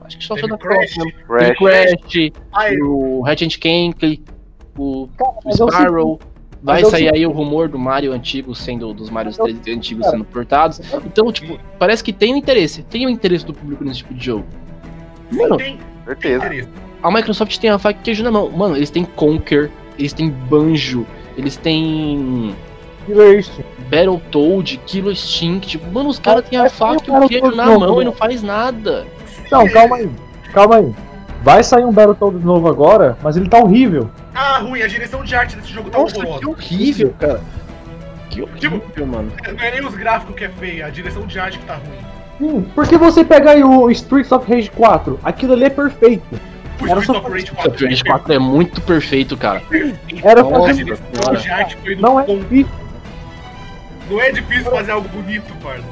Acho 0.01 0.19
que 0.19 0.25
só 0.25 0.35
o 0.35 0.37
Teve 0.37 0.49
Shadow 0.49 0.57
of 0.57 0.67
Crash. 0.67 0.95
Colossus. 0.95 1.13
Teve 1.39 1.55
Crash. 1.57 2.01
Crash, 2.01 2.33
Ai, 2.53 2.77
o 2.79 3.23
Ratchet 3.23 3.59
Clank, 3.61 4.23
o, 4.77 5.05
o 5.05 5.09
é 5.47 5.49
o 5.49 5.53
Sparrow. 5.71 6.19
Vai 6.63 6.83
o 6.83 6.91
sair 6.91 7.15
aí 7.15 7.27
o 7.27 7.31
rumor 7.31 7.69
do 7.69 7.79
Mario 7.79 8.13
antigo 8.13 8.55
sendo. 8.55 8.93
dos 8.93 9.09
Marios 9.09 9.39
Mas 9.39 9.49
é 9.49 9.53
o 9.53 9.55
3D 9.55 9.77
antigos 9.77 10.07
sendo 10.07 10.25
portados. 10.25 10.81
Então, 11.07 11.33
tipo, 11.33 11.59
parece 11.79 12.05
que 12.05 12.13
tem 12.13 12.35
um 12.35 12.37
interesse. 12.37 12.83
Tem 12.83 13.07
o 13.07 13.09
interesse 13.09 13.47
do 13.47 13.55
público 13.55 13.83
nesse 13.83 13.99
tipo 13.99 14.15
de 14.15 14.25
jogo. 14.25 14.45
Mano, 15.33 15.57
tem 15.57 15.79
Certeza. 16.05 16.69
a 17.03 17.11
Microsoft 17.11 17.57
tem 17.59 17.71
a 17.71 17.79
faca 17.79 17.99
e 18.01 18.03
queijo 18.03 18.23
na 18.23 18.31
mão. 18.31 18.51
Mano, 18.51 18.77
eles 18.77 18.91
têm 18.91 19.05
Conker, 19.05 19.71
eles 19.99 20.13
têm 20.13 20.29
Banjo, 20.29 21.07
eles 21.37 21.57
têm 21.57 22.55
Killer 23.07 23.39
Instinct. 23.39 23.65
Battletoad, 23.91 24.81
Kilo 24.87 25.11
Instinct. 25.11 25.69
Tipo, 25.69 25.91
mano, 25.93 26.09
os 26.09 26.19
caras 26.19 26.49
têm 26.49 26.59
a 26.59 26.69
faca 26.69 27.03
e 27.07 27.11
o 27.11 27.25
o 27.25 27.29
queijo 27.29 27.51
na 27.53 27.67
mão 27.67 27.81
novo, 27.81 28.03
e 28.03 28.05
não 28.05 28.13
faz 28.13 28.43
nada. 28.43 29.07
Não, 29.51 29.69
calma 29.69 29.97
aí. 29.97 30.11
Calma 30.53 30.77
aí. 30.77 30.95
Vai 31.43 31.63
sair 31.65 31.85
um 31.85 31.93
Battletoads 31.93 32.45
novo 32.45 32.69
agora, 32.69 33.17
mas 33.23 33.37
ele 33.37 33.49
tá 33.49 33.59
horrível. 33.59 34.11
Ah, 34.43 34.59
ruim, 34.59 34.81
a 34.81 34.87
direção 34.87 35.23
de 35.23 35.35
arte 35.35 35.55
desse 35.57 35.71
jogo 35.71 35.91
tá 35.91 35.99
Nossa, 35.99 36.15
que 36.15 36.21
horrorosa. 36.25 36.49
horrível, 36.49 37.15
cara. 37.19 37.41
Que 38.31 38.41
horrível, 38.41 39.07
mano. 39.07 39.31
Não 39.47 39.63
é 39.65 39.71
nem 39.71 39.85
os 39.87 39.95
gráficos 39.95 40.35
que 40.35 40.45
é 40.45 40.49
feio, 40.49 40.87
a 40.87 40.89
direção 40.89 41.27
de 41.27 41.39
arte 41.39 41.59
que 41.59 41.65
tá 41.67 41.75
ruim. 41.75 41.99
Hum, 42.41 42.63
porque 42.75 42.97
você 42.97 43.23
pega 43.23 43.51
aí 43.51 43.63
o 43.63 43.91
Streets 43.91 44.33
of 44.33 44.51
Rage 44.51 44.71
4, 44.71 45.21
aquilo 45.23 45.53
ali 45.53 45.65
é 45.65 45.71
perfeito. 45.71 46.25
O 46.81 46.87
Era 46.89 47.01
Streets 47.01 47.07
só- 47.07 47.19
of 47.19 47.31
Rage 47.31 47.53
O 47.53 47.55
4, 47.55 47.87
Rage 47.87 48.05
4 48.05 48.33
é 48.33 48.39
muito 48.39 48.81
perfeito, 48.81 49.37
cara. 49.37 49.63
Era 50.25 50.43
Nossa, 50.43 50.57
A 50.57 50.67
fazer... 50.69 50.85
direção 50.85 51.07
Cara. 51.23 51.37
de 51.37 51.51
arte 51.51 51.77
foi 51.83 51.95
no 51.97 52.01
Não 52.01 52.21
é 52.21 52.25
difícil. 52.25 52.67
Não 54.09 54.21
é 54.23 54.33
difícil 54.33 54.71
fazer 54.71 54.93
algo 54.93 55.09
bonito, 55.11 55.53
parça. 55.63 55.85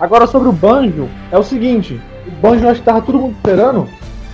Agora 0.00 0.26
sobre 0.26 0.48
o 0.48 0.52
Banjo, 0.52 1.06
é 1.30 1.36
o 1.36 1.42
seguinte, 1.42 2.00
o 2.26 2.30
Banjo 2.40 2.64
eu 2.64 2.70
acho 2.70 2.80
que 2.80 2.86
tava 2.86 3.02
todo 3.02 3.18
mundo 3.18 3.36
esperando 3.36 3.86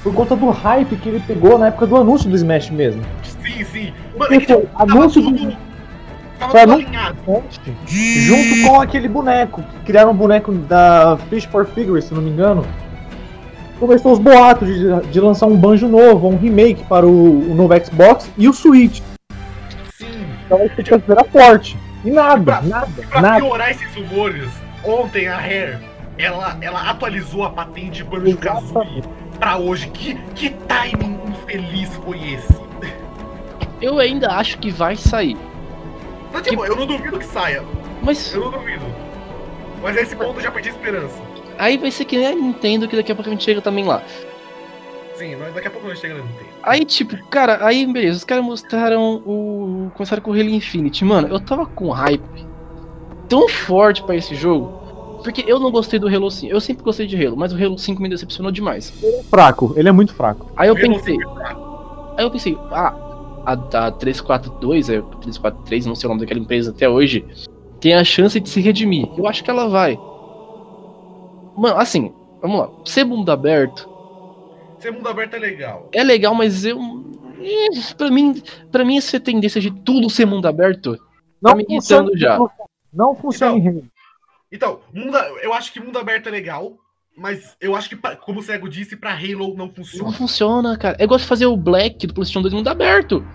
por 0.05 0.15
conta 0.15 0.37
do 0.37 0.51
hype 0.51 0.95
que 0.97 1.09
ele 1.09 1.21
pegou 1.27 1.59
na 1.59 1.67
época 1.69 1.87
do 1.87 1.97
anúncio 1.97 2.31
do 2.31 2.37
Smash 2.37 2.71
mesmo. 2.71 3.03
Sim, 3.43 3.65
sim. 3.65 3.93
Mano, 4.17 4.29
Porque 4.31 4.35
é 4.53 4.57
foi 4.57 4.67
tava 4.67 4.93
anúncio 4.93 5.23
tudo. 5.23 5.37
do 5.47 5.57
Tava 6.39 6.53
tudo 6.77 7.43
junto 7.87 8.69
com 8.69 8.81
aquele 8.81 9.09
boneco, 9.09 9.63
que 9.63 9.79
criaram 9.87 10.11
um 10.11 10.15
boneco 10.17 10.53
da 10.53 11.17
Fish 11.31 11.45
for 11.47 11.65
Figures, 11.67 12.05
se 12.05 12.15
não 12.15 12.21
me 12.23 12.31
engano. 12.31 12.65
Começou 13.81 14.13
os 14.13 14.19
boatos 14.19 14.69
de, 14.69 15.01
de 15.11 15.21
lançar 15.21 15.47
um 15.47 15.57
Banjo 15.57 15.89
novo, 15.89 16.29
um 16.29 16.37
remake 16.37 16.85
para 16.85 17.07
o, 17.07 17.51
o 17.51 17.55
novo 17.55 17.73
Xbox 17.85 18.31
e 18.37 18.49
o 18.49 18.53
Switch. 18.53 19.01
Sim. 19.97 20.07
Então 20.47 20.59
a 20.59 20.65
expectativa 20.67 21.13
era 21.15 21.25
forte. 21.25 21.77
E 22.05 22.11
nada, 22.11 22.43
Pra- 22.43 22.63
nada, 22.63 22.89
Pra 23.09 23.21
nada. 23.23 23.37
piorar 23.41 23.71
esses 23.71 23.95
rumores, 23.95 24.49
ontem 24.85 25.27
a 25.29 25.37
Rare, 25.39 25.79
ela, 26.19 26.57
ela 26.61 26.91
atualizou 26.91 27.45
a 27.45 27.51
patente 27.51 28.05
Banjo 28.05 28.37
Kazooie 28.37 29.03
Pra 29.45 29.59
hoje. 29.59 29.89
Que, 29.91 30.15
que 30.35 30.49
timing 30.49 31.21
infeliz 31.29 31.95
foi 31.97 32.17
esse? 32.33 32.55
Eu 33.83 33.99
ainda 33.99 34.31
acho 34.31 34.57
que 34.57 34.71
vai 34.71 34.97
sair. 34.97 35.37
Não, 36.33 36.41
tipo, 36.41 36.65
eu 36.65 36.75
não 36.75 36.87
duvido 36.87 37.19
que 37.19 37.27
saia. 37.27 37.63
Mas 38.03 38.33
Eu 38.33 38.41
não 38.47 38.51
duvido. 38.53 38.87
Mas 39.83 39.97
nesse 39.97 40.17
ponto 40.17 40.39
eu 40.39 40.41
já 40.43 40.51
perdi 40.51 40.71
a 40.71 40.73
esperança. 40.73 41.21
aí 41.59 41.77
vai 41.77 41.91
ser 41.91 42.07
que 42.07 42.17
nem 42.17 42.27
a 42.29 42.35
Nintendo, 42.35 42.89
que 42.89 42.97
daqui 42.97 43.13
a 43.13 43.15
pouco 43.15 43.29
a 43.29 43.33
gente 43.35 43.45
chega 43.45 43.61
também 43.61 43.85
lá. 43.85 44.03
Sim, 45.15 45.37
nós- 45.37 45.53
daqui 45.53 45.69
a 45.69 45.71
pouco 45.71 45.89
nós 45.89 45.99
chegamos 46.01 46.25
no 46.25 46.33
tempo. 46.39 46.49
Aí, 46.63 46.83
tipo, 46.87 47.23
cara, 47.27 47.67
aí 47.67 47.85
beleza, 47.87 48.17
os 48.17 48.25
caras 48.25 48.43
mostraram 48.43 49.17
o. 49.27 49.91
Começaram 49.95 50.23
com 50.23 50.31
o 50.31 50.33
Halo 50.33 50.49
Infinite. 50.49 51.05
Mano, 51.05 51.29
eu 51.29 51.39
tava 51.39 51.67
com 51.67 51.91
hype 51.91 52.47
tão 53.29 53.47
forte 53.47 54.03
pra 54.05 54.17
esse 54.17 54.35
jogo. 54.35 54.84
Porque 55.25 55.43
eu 55.47 55.59
não 55.59 55.71
gostei 55.73 55.99
do 55.99 56.07
Halo 56.07 56.31
5. 56.31 56.53
Eu 56.53 56.61
sempre 56.61 56.85
gostei 56.85 57.07
de 57.07 57.17
Halo, 57.27 57.37
mas 57.37 57.53
o 57.53 57.57
Halo 57.57 57.77
5 57.79 58.01
me 58.01 58.09
decepcionou 58.09 58.53
demais. 58.53 58.93
Fraco, 59.31 59.73
ele 59.77 59.89
é 59.89 59.93
muito 59.93 60.15
fraco. 60.15 60.51
Aí 60.57 60.69
eu 60.69 60.77
Halo 60.77 60.87
pensei, 60.95 61.15
5 61.17 61.31
é 61.31 61.35
fraco. 61.35 62.15
aí 62.19 62.25
eu 62.25 62.31
pensei, 62.31 62.59
ah, 62.71 62.95
a, 63.47 63.87
a 63.87 63.91
342, 63.91 64.91
é 64.91 65.01
343, 65.01 65.87
não 65.87 65.95
sei 65.95 66.07
o 66.07 66.11
nome 66.11 66.21
daquela 66.21 66.39
empresa 66.41 66.71
até 66.71 66.89
hoje, 66.89 67.25
tem 67.81 67.95
a 67.95 68.05
chance 68.05 68.39
de 68.39 68.49
se 68.49 68.61
redimir. 68.61 69.09
Eu 69.17 69.27
acho 69.27 69.43
que 69.43 69.51
ela 69.51 69.67
vai. 69.69 69.99
Mano, 71.57 71.77
assim, 71.79 72.13
vamos 72.43 72.59
lá. 72.59 72.71
Ser 72.85 73.05
mundo 73.05 73.31
aberto 73.31 73.89
Ser 74.79 74.91
mundo 74.91 75.09
aberto 75.09 75.35
é 75.35 75.39
legal. 75.39 75.89
é 75.93 76.03
legal, 76.05 76.35
mas 76.35 76.65
eu. 76.65 76.79
eh, 77.41 77.95
Pra 77.97 78.11
mim, 78.11 78.43
pra 78.71 78.85
mim, 78.85 78.99
essa 78.99 79.19
tendência 79.19 79.61
de 79.61 79.71
tudo 79.71 80.11
ser 80.11 80.27
mundo 80.27 80.47
aberto 80.47 80.99
Não 81.41 81.53
Tá 81.53 81.57
me 81.57 81.65
funciona 81.65 82.09
irritando 82.11 82.19
já. 82.19 82.39
Não 82.93 83.15
funciona 83.15 83.57
em 83.57 83.67
Halo. 83.69 83.85
Então, 84.55 84.79
mundo, 84.95 85.17
eu 85.43 85.53
acho 85.53 85.73
que 85.73 85.81
mundo 85.81 85.99
aberto 85.99 86.29
é 86.29 86.31
legal, 86.33 86.75
mas 87.19 87.57
eu 87.61 87.75
acho 87.75 87.89
que, 87.89 87.97
como 88.25 88.39
o 88.39 88.43
Cego 88.43 88.69
disse, 88.69 88.97
pra 88.97 89.11
Halo 89.13 89.49
não 89.57 89.67
Não 89.67 89.75
funciona. 89.75 90.13
funciona, 90.13 90.79
cara. 90.79 90.97
Eu 91.01 91.09
gosto 91.09 91.23
de 91.25 91.29
fazer 91.29 91.47
o 91.47 91.57
Black 91.57 92.07
do 92.07 92.15
PlayStation 92.15 92.41
2 92.41 92.55
mundo 92.55 92.69
aberto. 92.69 93.27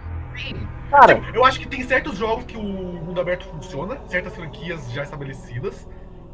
Cara, 0.89 1.15
Tipo, 1.15 1.35
eu 1.35 1.43
acho 1.43 1.59
que 1.59 1.67
tem 1.67 1.83
certos 1.83 2.17
jogos 2.17 2.45
que 2.45 2.55
o 2.55 2.63
mundo 2.63 3.19
aberto 3.19 3.45
funciona, 3.45 3.97
certas 4.07 4.33
franquias 4.33 4.89
já 4.93 5.03
estabelecidas. 5.03 5.85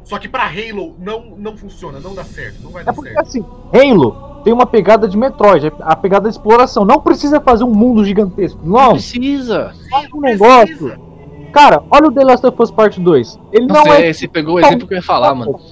Só 0.04 0.20
que 0.20 0.28
pra 0.28 0.44
Halo 0.46 0.94
não, 1.00 1.34
não 1.36 1.56
funciona, 1.56 1.98
não 1.98 2.14
dá 2.14 2.22
certo, 2.22 2.62
não 2.62 2.70
vai 2.70 2.82
é 2.82 2.84
dar 2.84 2.92
porque 2.94 3.10
certo. 3.10 3.26
assim, 3.26 3.44
Halo 3.74 4.40
tem 4.44 4.52
uma 4.52 4.64
pegada 4.64 5.08
de 5.08 5.16
Metroid, 5.16 5.72
a 5.80 5.96
pegada 5.96 6.28
de 6.28 6.36
exploração. 6.36 6.84
Não 6.84 7.00
precisa 7.00 7.40
fazer 7.40 7.64
um 7.64 7.74
mundo 7.74 8.04
gigantesco. 8.04 8.60
Não 8.62 8.80
Não, 8.80 8.92
precisa. 8.92 9.74
faz 9.90 10.06
um 10.14 10.20
Precisa. 10.20 10.44
negócio. 10.46 11.15
Cara, 11.56 11.82
olha 11.90 12.08
o 12.08 12.12
The 12.12 12.22
Last 12.22 12.46
of 12.46 12.62
Us 12.62 12.70
Part 12.70 13.00
2. 13.00 13.40
Ele 13.50 13.66
não 13.66 13.76
Nossa, 13.76 13.88
é. 13.98 14.10
é, 14.10 14.12
você 14.12 14.28
pegou 14.28 14.56
o 14.56 14.60
exemplo 14.60 14.86
que 14.86 14.92
eu 14.92 14.98
ia 14.98 15.02
falar, 15.02 15.34
mano. 15.34 15.58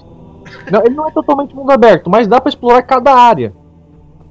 Não, 0.70 0.80
ele 0.80 0.94
não 0.94 1.06
é 1.08 1.10
totalmente 1.10 1.54
mundo 1.54 1.70
aberto, 1.70 2.08
mas 2.08 2.26
dá 2.28 2.40
pra 2.40 2.48
explorar 2.48 2.82
cada 2.82 3.12
área. 3.14 3.52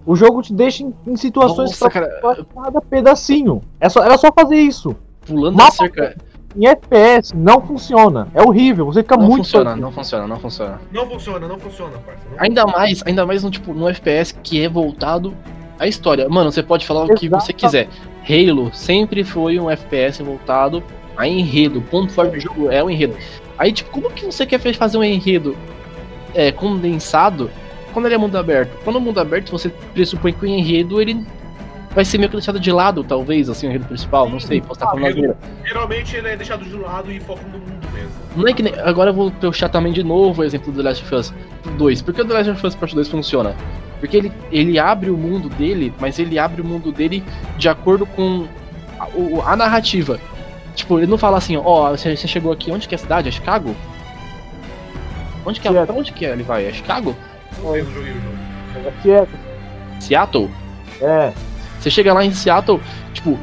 O 0.06 0.16
jogo 0.16 0.42
te 0.42 0.54
deixa 0.54 0.84
em, 0.84 0.94
em 1.06 1.16
situações 1.16 1.70
Nossa, 1.72 1.89
pra 1.89 1.89
cara, 1.92 2.13
explorar 2.13 2.46
cada 2.56 2.82
pedacinho. 2.82 3.62
É 3.80 3.89
só, 3.89 4.04
era 4.04 4.18
só 4.18 4.32
fazer 4.32 4.56
isso. 4.56 4.96
pulando 5.26 5.56
Mapa- 5.58 5.72
cerca. 5.72 6.16
Em 6.56 6.66
FPS 6.68 7.36
não 7.36 7.62
funciona. 7.62 8.28
É 8.34 8.42
horrível. 8.42 8.86
Você 8.86 9.02
fica 9.04 9.18
Não 9.18 9.26
muito 9.26 9.38
funciona, 9.44 9.76
não 9.76 9.92
funciona, 9.92 10.28
não 10.28 10.39
funciona. 10.39 10.82
Não 10.92 11.10
funciona, 11.10 11.48
não 11.48 11.60
funciona, 11.60 11.92
parça. 12.06 12.22
Não 12.32 12.38
Ainda 12.44 12.66
mais, 12.66 13.04
ainda 13.06 13.26
mais 13.26 13.44
no 13.44 13.52
tipo, 13.52 13.74
no 13.74 13.88
FPS 13.89 14.32
que 14.44 14.63
é 14.63 14.70
voltado 14.70 15.34
à 15.80 15.88
história. 15.88 16.28
Mano, 16.30 16.52
você 16.52 16.63
pode 16.63 16.86
falar 16.86 17.06
o 17.06 17.13
que 17.16 17.28
você 17.28 17.52
quiser. 17.54 17.89
Halo 18.28 18.72
sempre 18.74 19.24
foi 19.24 19.60
um 19.60 19.70
FPS 19.70 20.22
voltado 20.24 20.82
a 21.17 21.28
enredo. 21.28 21.80
O 21.80 21.82
ponto 21.82 22.12
forte 22.12 22.34
do 22.34 22.39
jogo 22.39 22.69
é 22.71 22.84
o 22.84 22.89
enredo. 22.89 23.15
Aí, 23.58 23.71
tipo, 23.71 23.89
como 23.91 24.10
que 24.12 24.26
você 24.26 24.45
quer 24.45 24.60
fazer 24.60 24.97
um 24.97 25.04
enredo 25.04 25.56
é, 26.34 26.52
condensado 26.52 27.49
quando 27.93 28.06
ele 28.08 28.15
é 28.15 28.17
mundo 28.17 28.38
aberto? 28.38 28.78
Quando 28.84 28.97
é 28.97 29.02
mundo 29.02 29.19
aberto, 29.19 29.52
você 29.52 29.69
pressupõe 29.93 30.34
que 30.34 30.43
o 30.43 30.47
enredo 30.47 30.99
ele 31.02 31.23
vai 31.91 32.04
ser 32.04 32.17
meio 32.17 32.30
que 32.30 32.36
deixado 32.38 32.60
de 32.60 32.71
lado, 32.71 33.04
talvez, 33.04 33.47
assim, 33.49 33.67
o 33.67 33.69
enredo 33.69 33.86
principal. 33.86 34.28
Não 34.28 34.39
sei, 34.39 34.60
posso 34.60 34.73
estar 34.73 34.88
falando 34.88 35.06
Ah, 35.06 35.10
asneira. 35.10 35.38
Geralmente 35.63 36.15
ele 36.15 36.28
é 36.30 36.36
deixado 36.36 36.65
de 36.65 36.76
lado 36.76 37.12
e 37.12 37.19
foca 37.19 37.43
no 37.43 37.60
mundo 37.60 37.88
mesmo. 37.93 38.10
Não 38.36 38.47
é 38.47 38.54
que 38.54 38.63
nem. 38.63 38.73
Agora 38.80 39.12
eu 39.12 39.13
vou 39.13 39.30
puxar 39.30 39.69
também 39.69 39.93
de 39.93 40.04
novo 40.04 40.41
o 40.41 40.43
exemplo 40.45 40.71
do 40.71 40.82
The 40.82 40.89
Last 40.89 41.04
of 41.04 41.13
Us 41.15 41.34
2. 41.78 42.02
Por 42.02 42.13
que 42.15 42.21
o 42.21 42.26
The 42.26 42.34
Last 42.34 42.49
of 42.49 42.65
Us 42.65 42.73
Part 42.76 42.95
2 42.95 43.08
funciona? 43.08 43.56
Porque 43.99 44.17
ele, 44.17 44.32
ele 44.52 44.80
abre 44.80 45.12
o 45.12 45.15
mundo 45.17 45.47
dele, 45.49 45.93
mas 45.99 46.17
ele 46.17 46.39
abre 46.39 46.62
o 46.62 46.65
mundo 46.65 46.91
dele 46.91 47.23
de 47.60 47.69
acordo 47.69 48.06
com 48.08 48.47
a, 48.99 49.08
o- 49.15 49.41
a 49.45 49.56
narrativa. 49.56 50.19
Tipo, 50.75 50.99
ele 50.99 51.07
não 51.07 51.17
fala 51.17 51.38
assim, 51.38 51.55
ó, 51.57 51.91
você, 51.91 52.15
você 52.15 52.27
chegou 52.27 52.51
aqui, 52.51 52.71
onde 52.71 52.88
que 52.88 52.95
é 52.95 52.97
a 52.97 52.99
cidade? 52.99 53.29
É 53.29 53.31
Chicago? 53.31 53.75
Onde 55.45 55.59
que 55.59 55.67
é? 55.67 55.71
Seattle. 55.71 55.86
Pra 55.88 55.95
onde 55.95 56.13
que 56.13 56.25
é? 56.25 56.29
ele 56.31 56.43
vai? 56.43 56.65
É 56.65 56.73
Chicago? 56.73 57.15
Não 57.62 57.71
o 57.71 57.77
jogo. 57.79 58.07
É, 59.05 59.27
Seattle? 59.99 60.49
é. 61.01 61.33
Você 61.79 61.89
chega 61.91 62.13
lá 62.13 62.23
em 62.23 62.31
Seattle, 62.31 62.79
tipo, 63.13 63.38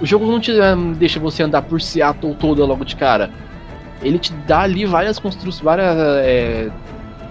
o 0.00 0.06
jogo 0.06 0.26
não 0.26 0.40
te 0.40 0.50
eh, 0.50 0.76
deixa 0.96 1.20
você 1.20 1.42
andar 1.42 1.60
por 1.60 1.78
Seattle 1.78 2.34
toda 2.34 2.64
logo 2.64 2.86
de 2.86 2.96
cara. 2.96 3.30
Ele 4.02 4.18
te 4.18 4.32
dá 4.32 4.60
ali 4.60 4.86
várias 4.86 5.18
construções, 5.18 5.60
várias 5.60 5.94
eh, 6.24 6.70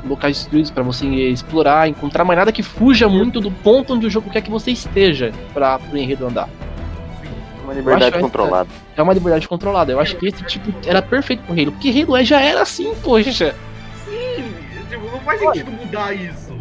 locais 0.07 0.37
destruídos 0.37 0.69
pra 0.69 0.83
você 0.83 1.07
explorar, 1.07 1.87
encontrar, 1.87 2.23
mas 2.23 2.37
nada 2.37 2.51
que 2.51 2.61
fuja 2.61 3.09
muito 3.09 3.41
do 3.41 3.49
ponto 3.49 3.95
onde 3.95 4.05
o 4.05 4.09
jogo 4.09 4.29
quer 4.29 4.41
que 4.41 4.51
você 4.51 4.69
esteja 4.69 5.31
pra 5.51 5.79
pro 5.79 5.97
enredo 5.97 6.27
andar. 6.27 6.47
Uma 7.63 7.73
liberdade 7.73 8.19
controlada. 8.19 8.69
É 8.69 8.84
uma 9.03 9.13
liberdade 9.13 9.47
controlada. 9.47 9.91
Eu 9.91 9.99
acho 9.99 10.15
que 10.15 10.27
esse 10.27 10.43
tipo 10.43 10.71
era 10.86 11.01
perfeito 11.01 11.43
pro 11.43 11.53
Halo, 11.53 11.71
porque 11.71 11.89
Halo 11.89 12.23
já 12.23 12.41
era 12.41 12.62
assim, 12.62 12.93
poxa. 13.03 13.55
Sim, 14.05 14.43
tipo, 14.89 15.05
não 15.12 15.19
faz 15.19 15.39
sentido 15.39 15.71
mudar 15.71 16.13
isso. 16.13 16.53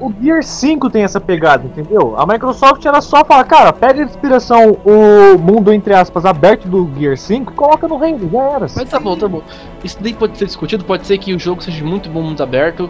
o 0.00 0.12
Gear 0.20 0.42
5 0.42 0.90
tem 0.90 1.02
essa 1.04 1.20
pegada, 1.20 1.66
entendeu? 1.66 2.18
A 2.18 2.26
Microsoft 2.26 2.84
era 2.84 3.00
só 3.00 3.24
falar, 3.24 3.44
cara, 3.44 3.72
pega 3.72 4.04
de 4.04 4.10
inspiração 4.10 4.78
o 4.84 5.38
mundo, 5.38 5.72
entre 5.72 5.94
aspas, 5.94 6.24
aberto 6.24 6.66
do 6.66 6.90
Gear 6.98 7.16
5 7.16 7.52
e 7.52 7.54
coloca 7.54 7.86
no 7.86 7.98
reino, 7.98 8.28
já 8.30 8.42
era. 8.42 8.66
Mas 8.74 8.88
tá 8.88 8.98
bom, 8.98 9.16
tá 9.16 9.28
bom. 9.28 9.42
Isso 9.84 9.98
daí 10.00 10.14
pode 10.14 10.36
ser 10.38 10.46
discutido, 10.46 10.84
pode 10.84 11.06
ser 11.06 11.18
que 11.18 11.34
o 11.34 11.38
jogo 11.38 11.62
seja 11.62 11.84
muito 11.84 12.08
bom 12.08 12.22
mundo 12.22 12.42
aberto. 12.42 12.88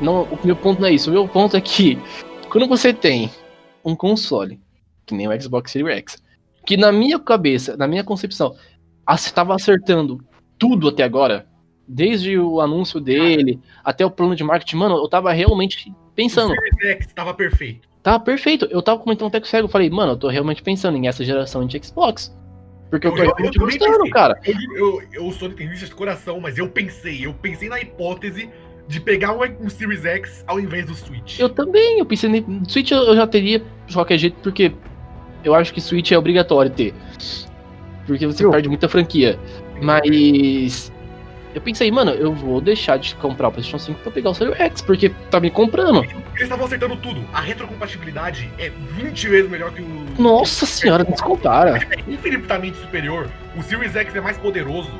Não, 0.00 0.22
o 0.22 0.38
meu 0.44 0.56
ponto 0.56 0.80
não 0.80 0.88
é 0.88 0.92
isso. 0.92 1.10
O 1.10 1.12
meu 1.12 1.26
ponto 1.26 1.56
é 1.56 1.60
que 1.60 1.98
quando 2.48 2.68
você 2.68 2.92
tem 2.92 3.30
um 3.84 3.96
console, 3.96 4.60
que 5.04 5.14
nem 5.14 5.28
o 5.28 5.42
Xbox 5.42 5.72
Series 5.72 5.98
X, 5.98 6.23
que 6.66 6.76
na 6.76 6.90
minha 6.92 7.18
cabeça, 7.18 7.76
na 7.76 7.86
minha 7.86 8.04
concepção, 8.04 8.54
estava 9.14 9.54
acertando 9.54 10.24
tudo 10.58 10.88
até 10.88 11.02
agora, 11.02 11.46
desde 11.86 12.38
o 12.38 12.60
anúncio 12.60 13.00
dele 13.00 13.60
até 13.84 14.04
o 14.06 14.10
plano 14.10 14.34
de 14.34 14.42
marketing, 14.44 14.76
mano, 14.76 14.96
eu 14.96 15.08
tava 15.08 15.32
realmente 15.32 15.92
pensando. 16.14 16.52
O 16.52 16.56
Series 16.80 17.02
X 17.02 17.12
tava 17.12 17.34
perfeito. 17.34 17.88
Tava 18.02 18.20
perfeito. 18.20 18.66
Eu 18.70 18.82
tava 18.82 19.00
comentando 19.00 19.28
até 19.28 19.40
com 19.40 19.46
o 19.46 19.48
Cego, 19.48 19.66
eu 19.66 19.70
falei, 19.70 19.90
mano, 19.90 20.12
eu 20.12 20.16
tô 20.16 20.28
realmente 20.28 20.62
pensando 20.62 20.96
em 20.96 21.08
essa 21.08 21.24
geração 21.24 21.66
de 21.66 21.82
Xbox. 21.84 22.34
Porque 22.90 23.06
eu, 23.06 23.12
tô 23.12 23.18
Eu- 23.18 23.24
eu 23.24 23.34
realmente 23.34 23.58
também 23.58 23.78
gostando, 23.78 24.10
cara. 24.10 24.38
Eu, 24.44 24.76
eu, 24.76 25.02
eu 25.26 25.32
sou 25.32 25.48
nintendista 25.48 25.86
de 25.86 25.94
coração, 25.94 26.38
mas 26.40 26.58
eu 26.58 26.68
pensei, 26.68 27.26
eu 27.26 27.34
pensei 27.34 27.68
na 27.68 27.80
hipótese 27.80 28.48
de 28.86 29.00
pegar 29.00 29.32
um, 29.32 29.40
um 29.64 29.68
Series 29.70 30.04
X 30.04 30.44
ao 30.46 30.60
invés 30.60 30.86
do 30.86 30.94
Switch. 30.94 31.40
Eu 31.40 31.48
também, 31.48 31.98
eu 31.98 32.06
pensei 32.06 32.30
em 32.30 32.64
Switch 32.68 32.90
eu 32.90 32.98
eu 33.04 33.16
já 33.16 33.26
teria 33.26 33.62
de 33.86 33.94
qualquer 33.94 34.18
jeito, 34.18 34.36
porque 34.42 34.72
eu 35.44 35.54
acho 35.54 35.72
que 35.72 35.80
Switch 35.80 36.10
é 36.12 36.18
obrigatório 36.18 36.70
ter. 36.70 36.94
Porque 38.06 38.26
você 38.26 38.44
Eu- 38.44 38.50
perde 38.50 38.68
muita 38.68 38.88
franquia. 38.88 39.38
Mas 39.80 40.92
eu 41.54 41.60
pensei, 41.60 41.90
mano, 41.90 42.10
eu 42.12 42.32
vou 42.32 42.60
deixar 42.60 42.96
de 42.98 43.14
comprar 43.16 43.48
o 43.48 43.52
PlayStation 43.52 43.78
5 43.78 44.00
pra 44.00 44.10
pegar 44.12 44.30
o 44.30 44.34
Series 44.34 44.58
X, 44.58 44.82
porque 44.82 45.08
tá 45.30 45.38
me 45.40 45.50
comprando. 45.50 46.02
Eles 46.04 46.42
estavam 46.42 46.66
acertando 46.66 46.96
tudo. 46.96 47.22
A 47.32 47.40
retrocompatibilidade 47.40 48.50
é 48.58 48.70
20 48.96 49.28
vezes 49.28 49.50
melhor 49.50 49.70
que 49.72 49.82
o. 49.82 50.04
Nossa 50.18 50.66
senhora, 50.66 51.04
não 51.08 51.16
se 51.16 51.22
compara. 51.22 51.78
É 51.90 52.10
infinitamente 52.10 52.76
superior. 52.78 53.28
O 53.56 53.62
Series 53.62 53.94
X 53.94 54.14
é 54.14 54.20
mais 54.20 54.36
poderoso. 54.36 54.90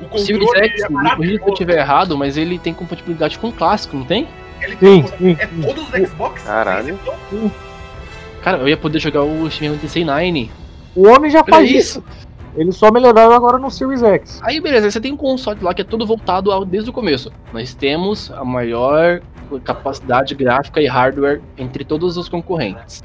O 0.00 0.04
O 0.04 0.08
controle 0.08 0.24
Series 0.26 0.50
X, 0.50 0.56
é 0.56 0.60
corrija 0.60 0.76
se 0.76 0.84
eu 0.84 0.90
maravilhoso. 0.90 1.48
estiver 1.52 1.78
errado, 1.78 2.16
mas 2.16 2.36
ele 2.36 2.58
tem 2.58 2.72
compatibilidade 2.72 3.38
com 3.38 3.48
o 3.48 3.52
clássico, 3.52 3.96
não 3.96 4.04
tem? 4.04 4.28
Ele 4.60 4.72
Sim, 4.76 4.78
tem- 4.78 5.06
sim, 5.18 5.36
É 5.40 5.46
sim. 5.46 5.60
todos 5.60 5.84
os 5.92 6.08
Xbox. 6.08 6.42
Caralho. 6.42 6.98
sem 7.30 7.50
Cara, 8.42 8.58
eu 8.58 8.68
ia 8.68 8.76
poder 8.76 8.98
jogar 8.98 9.22
o 9.22 9.50
Shin 9.50 9.64
Megami 9.64 9.80
Tensei 9.80 10.04
9. 10.04 10.50
O 10.94 11.08
homem 11.08 11.30
já 11.30 11.44
faz 11.44 11.70
isso. 11.70 11.98
isso. 11.98 12.28
Eles 12.56 12.76
só 12.76 12.90
melhoraram 12.90 13.32
agora 13.32 13.58
no 13.58 13.70
Series 13.70 14.02
X. 14.02 14.40
Aí 14.42 14.60
beleza, 14.60 14.90
você 14.90 15.00
tem 15.00 15.12
um 15.12 15.16
console 15.16 15.60
lá 15.62 15.72
que 15.72 15.82
é 15.82 15.84
todo 15.84 16.04
voltado 16.06 16.50
ao, 16.50 16.64
desde 16.64 16.90
o 16.90 16.92
começo. 16.92 17.30
Nós 17.52 17.74
temos 17.74 18.32
a 18.32 18.44
maior 18.44 19.20
capacidade 19.64 20.34
gráfica 20.34 20.80
e 20.80 20.86
hardware 20.86 21.40
entre 21.56 21.84
todos 21.84 22.16
os 22.16 22.28
concorrentes. 22.28 23.02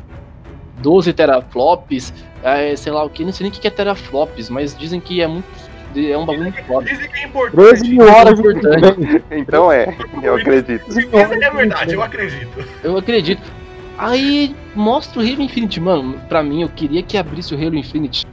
12 0.81 1.13
teraflops, 1.13 2.13
é, 2.43 2.75
sei 2.75 2.91
lá 2.91 3.03
o 3.03 3.09
que, 3.09 3.23
não 3.23 3.31
sei 3.31 3.45
nem 3.45 3.51
o 3.51 3.61
que 3.61 3.67
é 3.67 3.71
teraflops, 3.71 4.49
mas 4.49 4.75
dizem 4.75 4.99
que 4.99 5.21
é 5.21 5.27
muito. 5.27 5.47
É 5.95 6.17
um 6.17 6.25
bagulho 6.25 6.45
muito 6.45 6.63
foda. 6.63 6.89
Dizem 6.89 7.07
que 7.07 7.17
é 7.19 7.25
importante. 7.25 7.55
13 7.55 7.89
mil 7.89 8.07
horas 8.07 8.39
importante. 8.39 9.23
Então 9.31 9.71
é, 9.71 9.95
eu 10.23 10.35
acredito. 10.35 10.89
Isso 10.89 11.15
é 11.15 11.25
verdade, 11.25 11.93
eu 11.93 12.01
acredito. 12.01 12.65
Eu 12.83 12.97
acredito. 12.97 13.62
Aí 13.97 14.55
mostra 14.75 15.19
o 15.19 15.23
Halo 15.23 15.41
Infinite, 15.41 15.79
mano. 15.79 16.19
Pra 16.27 16.41
mim, 16.43 16.61
eu 16.61 16.69
queria 16.69 17.03
que 17.03 17.17
abrisse 17.17 17.53
o 17.53 17.57
Halo 17.57 17.75
Infinite 17.75 18.25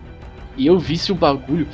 e 0.57 0.66
eu 0.66 0.79
visse 0.79 1.12
um 1.12 1.16
bagulho 1.16 1.66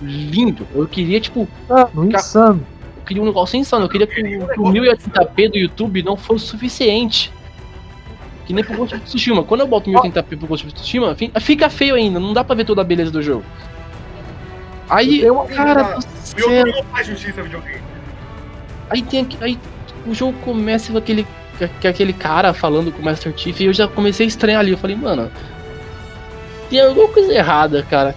lindo. 0.00 0.66
Eu 0.74 0.86
queria, 0.86 1.20
tipo, 1.20 1.46
Insano, 1.64 2.04
insano. 2.10 2.66
eu 2.98 3.02
queria 3.04 3.22
um 3.22 3.26
negócio 3.26 3.56
insano. 3.58 3.84
Eu 3.84 3.88
queria 3.88 4.06
que 4.06 4.20
o, 4.38 4.48
que 4.48 4.60
o 4.60 4.64
1080p 4.64 5.50
do 5.50 5.58
YouTube 5.58 6.02
não 6.02 6.16
fosse 6.16 6.46
suficiente. 6.46 7.32
Que 8.46 8.52
nem 8.52 8.62
pro 8.64 8.76
Ghost 8.76 8.94
of 8.94 9.04
Tsushima. 9.04 9.42
Quando 9.42 9.60
eu 9.60 9.66
boto 9.66 9.90
1080p 9.90 10.36
pro 10.38 10.46
Ghost 10.46 10.66
of 10.66 10.74
Tsushima, 10.74 11.14
fi- 11.14 11.32
fica 11.40 11.70
feio 11.70 11.94
ainda. 11.94 12.18
Não 12.20 12.32
dá 12.34 12.42
pra 12.44 12.54
ver 12.54 12.64
toda 12.64 12.80
a 12.82 12.84
beleza 12.84 13.10
do 13.10 13.22
jogo. 13.22 13.44
Aí, 14.88 15.28
uma- 15.30 15.46
cara 15.46 15.82
do 15.82 15.98
O 15.98 16.02
céu. 16.22 16.50
YouTube 16.50 16.72
não 16.76 16.84
faz 16.84 17.06
justiça 17.06 17.42
videogame. 17.42 17.80
Aí 18.90 19.00
tem 19.02 19.20
aqui- 19.20 19.38
aí 19.40 19.58
o 20.06 20.14
jogo 20.14 20.34
começa 20.44 20.92
com 20.92 20.98
aquele, 20.98 21.26
com 21.80 21.88
aquele 21.88 22.12
cara 22.12 22.52
falando 22.52 22.90
com 22.92 23.00
o 23.00 23.04
Master 23.04 23.32
Chief 23.36 23.58
e 23.60 23.64
eu 23.66 23.72
já 23.72 23.86
comecei 23.88 24.26
a 24.26 24.28
estranhar 24.28 24.60
ali. 24.60 24.72
Eu 24.72 24.78
falei, 24.78 24.96
mano, 24.96 25.30
tem 26.70 26.80
alguma 26.80 27.08
coisa 27.08 27.32
errada, 27.32 27.82
cara. 27.88 28.14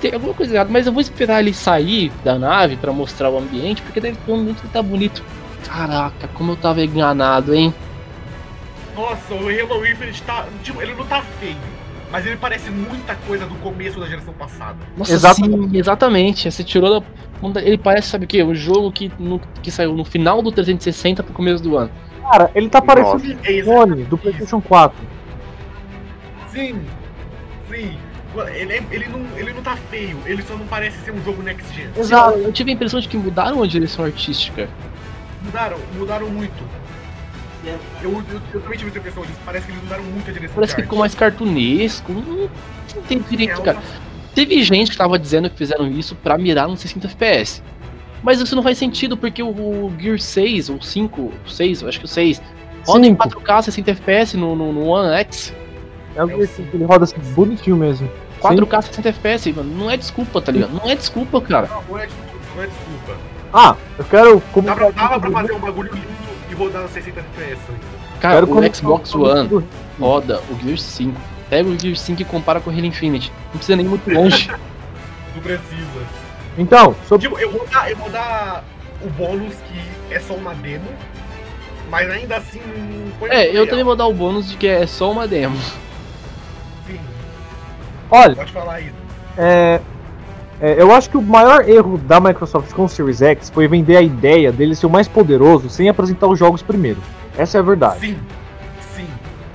Tem 0.00 0.12
alguma 0.14 0.32
coisa 0.34 0.54
errada, 0.54 0.70
mas 0.72 0.86
eu 0.86 0.92
vou 0.92 1.00
esperar 1.00 1.40
ele 1.40 1.52
sair 1.52 2.12
da 2.24 2.38
nave 2.38 2.76
pra 2.76 2.92
mostrar 2.92 3.30
o 3.30 3.38
ambiente, 3.38 3.82
porque 3.82 4.00
deve 4.00 4.16
ter 4.16 4.32
um 4.32 4.36
ambiente 4.36 4.60
que 4.62 4.68
tá 4.68 4.82
bonito. 4.82 5.22
Caraca, 5.66 6.28
como 6.34 6.52
eu 6.52 6.56
tava 6.56 6.82
enganado, 6.82 7.54
hein? 7.54 7.74
Nossa, 8.96 9.34
o 9.34 9.48
Halo 9.48 9.86
Infinite 9.86 10.22
tá. 10.22 10.46
Tipo, 10.62 10.80
ele 10.82 10.94
não 10.94 11.04
tá 11.04 11.22
feio. 11.40 11.56
Mas 12.10 12.24
ele 12.26 12.36
parece 12.36 12.70
muita 12.70 13.14
coisa 13.26 13.44
do 13.44 13.54
começo 13.56 14.00
da 14.00 14.06
geração 14.06 14.32
passada. 14.34 14.76
Nossa, 14.96 15.12
Exatamente. 15.12 15.70
sim, 15.70 15.76
exatamente. 15.78 16.50
Você 16.50 16.64
tirou 16.64 17.00
da. 17.52 17.62
Ele 17.62 17.76
parece, 17.78 18.08
sabe 18.08 18.24
o 18.24 18.28
quê? 18.28 18.42
Um 18.42 18.54
jogo 18.54 18.90
que, 18.90 19.12
no- 19.18 19.40
que 19.62 19.70
saiu 19.70 19.92
no 19.94 20.04
final 20.04 20.40
do 20.42 20.50
360 20.50 21.22
pro 21.22 21.32
começo 21.34 21.62
do 21.62 21.76
ano. 21.76 21.90
Cara, 22.30 22.50
ele 22.54 22.68
tá 22.68 22.80
parecendo 22.82 23.38
é 23.44 23.60
o 23.60 23.64
clone 23.64 24.04
do. 24.04 24.18
PlayStation 24.18 24.60
4. 24.60 24.96
Sim, 26.50 26.80
sim. 27.70 27.96
Ele, 28.54 28.72
é- 28.74 28.82
ele, 28.90 29.08
não, 29.08 29.20
ele 29.36 29.52
não 29.52 29.62
tá 29.62 29.74
feio, 29.90 30.16
ele 30.26 30.42
só 30.42 30.54
não 30.54 30.66
parece 30.66 30.98
ser 31.00 31.10
um 31.12 31.22
jogo 31.24 31.42
next 31.42 31.74
gen. 31.74 31.88
Exato. 31.96 32.38
Eu 32.38 32.52
tive 32.52 32.70
a 32.70 32.74
impressão 32.74 33.00
de 33.00 33.08
que 33.08 33.16
mudaram 33.16 33.62
a 33.62 33.66
direção 33.66 34.04
artística. 34.04 34.68
Mudaram, 35.42 35.78
mudaram 35.96 36.28
muito. 36.28 36.62
Eu, 37.64 37.78
eu, 38.12 38.22
eu 38.54 38.60
também 38.60 38.78
tive 38.78 38.90
essa 38.90 38.98
impressão 38.98 39.22
disso. 39.24 39.38
Parece 39.44 39.66
que 39.66 39.72
eles 39.72 39.82
mudaram 39.82 40.04
muito 40.04 40.30
a 40.30 40.32
direção 40.32 40.54
Parece 40.54 40.76
que 40.76 40.82
ficou 40.82 40.98
mais 40.98 41.14
cartunesco. 41.14 42.12
Não, 42.12 42.22
não 42.22 43.02
tem 43.08 43.18
arte. 43.18 43.30
direito, 43.30 43.60
É 43.60 43.64
cara. 43.64 43.78
uma- 43.78 44.08
Teve 44.34 44.62
gente 44.62 44.90
que 44.92 44.96
tava 44.96 45.18
dizendo 45.18 45.50
que 45.50 45.56
fizeram 45.56 45.88
isso 45.90 46.14
pra 46.14 46.38
mirar 46.38 46.68
nos 46.68 46.80
60 46.80 47.08
FPS. 47.08 47.62
Mas 48.22 48.40
isso 48.40 48.54
não 48.56 48.62
faz 48.62 48.78
sentido 48.78 49.16
porque 49.16 49.42
o, 49.42 49.48
o 49.48 49.92
Gear 49.98 50.18
6, 50.18 50.70
ou 50.70 50.82
5, 50.82 51.20
o 51.20 51.32
6, 51.48 51.82
eu 51.82 51.88
acho 51.88 51.98
que 52.00 52.04
o 52.04 52.08
6, 52.08 52.42
roda 52.86 53.06
em 53.06 53.10
Cinco. 53.10 53.28
4K 53.28 53.62
60 53.62 53.90
FPS 53.92 54.36
no, 54.36 54.56
no, 54.56 54.72
no 54.72 54.86
One 54.86 55.14
X. 55.20 55.54
É 56.16 56.24
o 56.24 56.28
que 56.28 56.34
ele 56.74 56.84
roda 56.84 57.04
assim, 57.04 57.16
bonitinho 57.34 57.76
mesmo. 57.76 58.10
4K 58.40 58.82
60 58.82 59.08
FPS, 59.10 59.52
mano. 59.52 59.76
Não 59.76 59.90
é 59.90 59.96
desculpa, 59.96 60.40
tá 60.40 60.50
ligado? 60.52 60.72
Não 60.72 60.90
é 60.90 60.94
desculpa, 60.94 61.40
cara. 61.40 61.68
Não, 61.68 61.82
não 61.88 61.98
é 61.98 62.06
desculpa, 62.06 62.38
não 62.56 62.62
é 62.62 62.66
desculpa. 62.66 63.16
Ah, 63.52 63.76
eu 63.98 64.04
quero 64.04 64.30
Dava, 64.34 64.40
comentar. 64.52 64.92
dava 64.94 65.20
pra 65.20 65.30
fazer 65.30 65.52
um 65.52 65.58
bagulho 65.58 65.92
lindo 65.92 66.06
e 66.50 66.54
rodar 66.54 66.82
nos 66.82 66.90
60 66.90 67.20
FPS. 67.20 67.60
Cara, 68.20 68.46
quero 68.46 68.58
o 68.58 68.74
Xbox 68.74 69.14
One 69.14 69.48
tudo. 69.48 69.68
roda 69.98 70.40
o 70.50 70.58
Gear 70.64 70.76
5. 70.78 71.20
Pega 71.48 71.68
o 71.68 71.78
Gear 71.78 71.96
5 71.96 72.20
e 72.20 72.24
compara 72.24 72.60
com 72.60 72.68
o 72.70 72.72
Halo 72.72 72.84
Infinite. 72.84 73.32
Não 73.46 73.52
precisa 73.52 73.76
nem 73.76 73.86
ir 73.86 73.88
muito 73.88 74.10
longe. 74.10 74.50
Não 75.34 75.42
precisa. 75.42 76.17
Então, 76.58 76.94
sobre. 77.08 77.26
Tipo, 77.28 77.40
eu 77.40 77.50
vou 77.50 77.66
dar, 77.72 77.90
eu 77.90 77.96
vou 77.96 78.10
dar 78.10 78.64
o 79.02 79.08
bônus 79.10 79.54
que 79.68 80.14
é 80.14 80.18
só 80.20 80.34
uma 80.34 80.54
demo, 80.54 80.88
mas 81.90 82.10
ainda 82.10 82.36
assim. 82.36 82.60
é, 83.30 83.48
eu 83.48 83.52
real. 83.52 83.66
também 83.68 83.84
vou 83.84 83.94
dar 83.96 84.06
o 84.06 84.12
bônus 84.12 84.50
de 84.50 84.56
que 84.56 84.66
é 84.66 84.86
só 84.86 85.10
uma 85.10 85.26
demo. 85.28 85.56
Sim, 86.86 86.98
Olha, 88.10 88.34
pode 88.34 88.52
falar 88.52 88.80
isso. 88.80 88.94
é, 89.36 89.80
é, 90.60 90.74
eu 90.82 90.92
acho 90.92 91.08
que 91.10 91.16
o 91.16 91.22
maior 91.22 91.68
erro 91.68 91.96
da 91.98 92.18
Microsoft 92.18 92.72
com 92.72 92.84
o 92.84 92.88
Series 92.88 93.22
X 93.22 93.48
foi 93.50 93.68
vender 93.68 93.96
a 93.96 94.02
ideia 94.02 94.50
dele 94.50 94.74
ser 94.74 94.86
o 94.86 94.90
mais 94.90 95.06
poderoso 95.06 95.70
sem 95.70 95.88
apresentar 95.88 96.26
os 96.26 96.38
jogos 96.38 96.60
primeiro. 96.62 97.00
Essa 97.36 97.58
é 97.58 97.60
a 97.60 97.62
verdade. 97.64 98.00
Sim, 98.00 98.18
sim. 98.96 99.06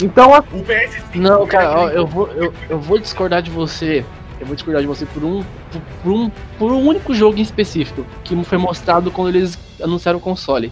Então, 0.01 0.33
a- 0.33 0.39
O 0.53 0.63
PS5. 0.63 1.15
Não, 1.15 1.45
cara, 1.45 1.77
ó, 1.81 1.89
ele- 1.89 1.97
eu 1.99 2.07
vou, 2.07 2.27
eu, 2.31 2.53
eu 2.69 2.79
vou 2.79 2.97
discordar 2.97 3.41
de 3.41 3.51
você. 3.51 4.05
Eu 4.39 4.47
vou 4.47 4.55
discordar 4.55 4.81
de 4.81 4.87
você 4.87 5.05
por 5.05 5.23
um, 5.23 5.43
por, 5.71 5.81
por 6.03 6.11
um, 6.11 6.31
por 6.57 6.71
um 6.71 6.87
único 6.87 7.13
jogo 7.13 7.37
em 7.37 7.41
específico 7.41 8.05
que 8.23 8.35
foi 8.43 8.57
mostrado 8.57 9.11
quando 9.11 9.29
eles 9.29 9.57
anunciaram 9.81 10.19
o 10.19 10.21
console, 10.21 10.71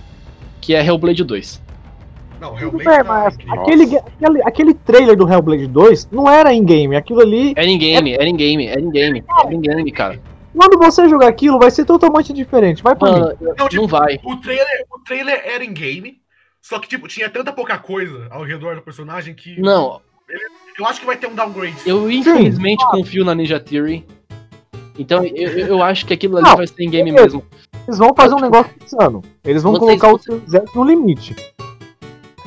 que 0.59 0.73
é 0.75 0.85
Hellblade 0.85 1.23
2. 1.23 1.61
Não, 2.41 2.55
bem, 2.55 2.83
tá 2.83 3.03
mas 3.03 3.37
aquele, 3.49 3.97
aquele, 3.97 4.43
aquele 4.43 4.73
trailer 4.73 5.15
do 5.15 5.31
Hellblade 5.31 5.67
2 5.67 6.09
não 6.11 6.27
era 6.27 6.51
in-game. 6.51 6.95
Aquilo 6.95 7.21
ali, 7.21 7.53
Era 7.55 7.67
em 7.67 7.77
game, 7.77 8.13
era 8.13 8.25
em 8.25 8.35
game, 8.35 8.65
era 8.65 8.81
em 8.81 8.89
game, 8.89 9.23
era 9.45 9.53
em 9.53 9.61
game, 9.61 9.91
cara. 9.91 10.19
quando 10.57 10.75
você 10.79 11.07
jogar 11.07 11.27
aquilo, 11.27 11.59
vai 11.59 11.69
ser 11.69 11.85
totalmente 11.85 12.33
diferente. 12.33 12.81
Vai 12.81 12.95
por 12.95 13.13
mim. 13.13 13.19
Mano, 13.19 13.37
Não, 13.39 13.69
tipo, 13.69 13.81
não 13.83 13.87
vai. 13.87 14.19
O 14.23 14.37
trailer, 14.37 14.85
o 14.91 14.99
trailer 15.03 15.39
era 15.45 15.63
em 15.63 15.71
game, 15.71 16.19
só 16.59 16.79
que, 16.79 16.87
tipo, 16.87 17.07
tinha 17.07 17.29
tanta 17.29 17.53
pouca 17.53 17.77
coisa 17.77 18.27
ao 18.31 18.43
redor 18.43 18.75
do 18.75 18.81
personagem 18.81 19.35
que. 19.35 19.61
Não, 19.61 20.01
Eu 20.77 20.85
acho 20.85 20.99
que 20.99 21.05
vai 21.05 21.17
ter 21.17 21.27
um 21.27 21.35
downgrade. 21.35 21.75
eu 21.85 22.09
infelizmente 22.09 22.85
confio 22.89 23.23
na 23.25 23.35
Ninja 23.35 23.59
Theory. 23.59 24.05
Então 24.97 25.23
eu, 25.25 25.49
eu, 25.57 25.83
acho 25.83 26.05
que 26.05 26.13
aquilo 26.13 26.37
ali 26.37 26.47
Não, 26.49 26.57
vai 26.57 26.67
ser 26.67 26.83
em 26.83 26.89
game 26.89 27.11
mesmo. 27.11 27.43
Eles 27.87 27.97
vão 27.97 28.13
fazer 28.15 28.35
um 28.35 28.39
negócio 28.39 28.71
insano. 28.83 29.21
Eles 29.43 29.63
vão 29.63 29.73
Vocês- 29.73 29.99
colocar 29.99 30.13
o 30.13 30.17
Series 30.19 30.53
X 30.53 30.73
no 30.75 30.83
limite. 30.83 31.35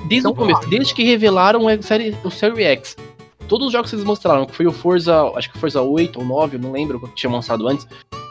Desde 0.06 0.28
o 0.28 0.30
Então, 0.30 0.34
começo, 0.34 0.68
desde 0.68 0.94
que 0.94 1.02
revelaram 1.04 1.66
a 1.66 1.80
série, 1.82 2.14
o 2.22 2.30
Série 2.30 2.62
X. 2.64 2.96
Todos 3.48 3.66
os 3.68 3.72
jogos 3.72 3.90
que 3.90 3.96
eles 3.96 4.04
mostraram, 4.06 4.46
que 4.46 4.54
foi 4.54 4.66
o 4.66 4.72
Forza, 4.72 5.22
acho 5.36 5.50
que 5.52 5.58
Forza 5.58 5.80
8 5.82 6.18
ou 6.18 6.24
9, 6.24 6.56
eu 6.56 6.60
não 6.60 6.72
lembro 6.72 6.98
qual 7.00 7.10
que 7.10 7.16
tinha 7.16 7.30
lançado 7.32 7.66
antes. 7.68 7.86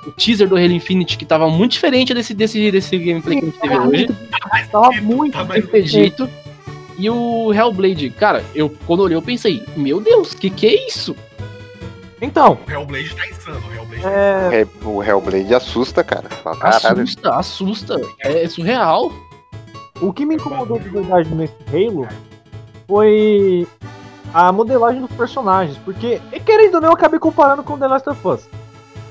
O 0.08 0.12
teaser 0.12 0.47
do 0.47 0.56
Halo 0.56 0.71
Infinite, 0.71 1.17
que 1.17 1.25
tava 1.25 1.47
muito 1.49 1.71
diferente 1.73 2.13
desse, 2.13 2.34
desse, 2.34 2.71
desse 2.71 2.97
gameplay 2.97 3.39
que 3.39 3.45
a 3.45 3.49
gente 3.49 3.60
teve 3.60 3.77
hoje. 3.77 4.08
Tava 4.71 4.91
muito 5.01 5.34
Tá 5.34 5.39
Tem 5.39 5.47
mais 5.47 5.65
que 5.65 5.71
ter 5.71 5.84
dito. 5.84 6.29
E 6.97 7.10
o 7.10 7.51
Hellblade, 7.53 8.10
cara, 8.12 8.43
eu 8.53 8.69
quando 8.86 9.01
olhei 9.01 9.17
eu 9.17 9.21
pensei, 9.21 9.63
meu 9.75 9.99
Deus, 9.99 10.34
que 10.34 10.49
que 10.49 10.67
é 10.67 10.88
isso? 10.88 11.15
Então, 12.21 12.58
O 12.67 12.71
Hellblade 12.71 13.15
tá 13.15 13.27
insano. 13.27 13.62
O 13.67 13.73
Hellblade 13.73 14.01
tá 14.03 14.10
é, 14.12 14.62
É, 14.62 14.67
O 14.88 15.03
Hellblade 15.03 15.53
assusta, 15.53 16.03
cara. 16.03 16.29
Assusta, 16.62 17.36
assusta. 17.36 18.01
É 18.19 18.47
surreal. 18.47 19.12
o 20.01 20.13
que 20.13 20.25
me 20.25 20.36
incomodou 20.36 20.79
de 20.79 20.89
verdade 20.89 21.34
nesse 21.34 21.53
Halo 21.69 22.08
foi 22.88 23.67
a 24.34 24.51
modelagem 24.51 25.01
dos 25.01 25.12
personagens. 25.15 25.77
Porque, 25.79 26.21
e 26.32 26.39
querendo 26.39 26.75
ou 26.75 26.82
não, 26.82 26.89
eu 26.89 26.93
acabei 26.93 27.19
comparando 27.19 27.63
com 27.63 27.77
The 27.77 27.88
Last 27.88 28.10
of 28.10 28.27
Us. 28.27 28.47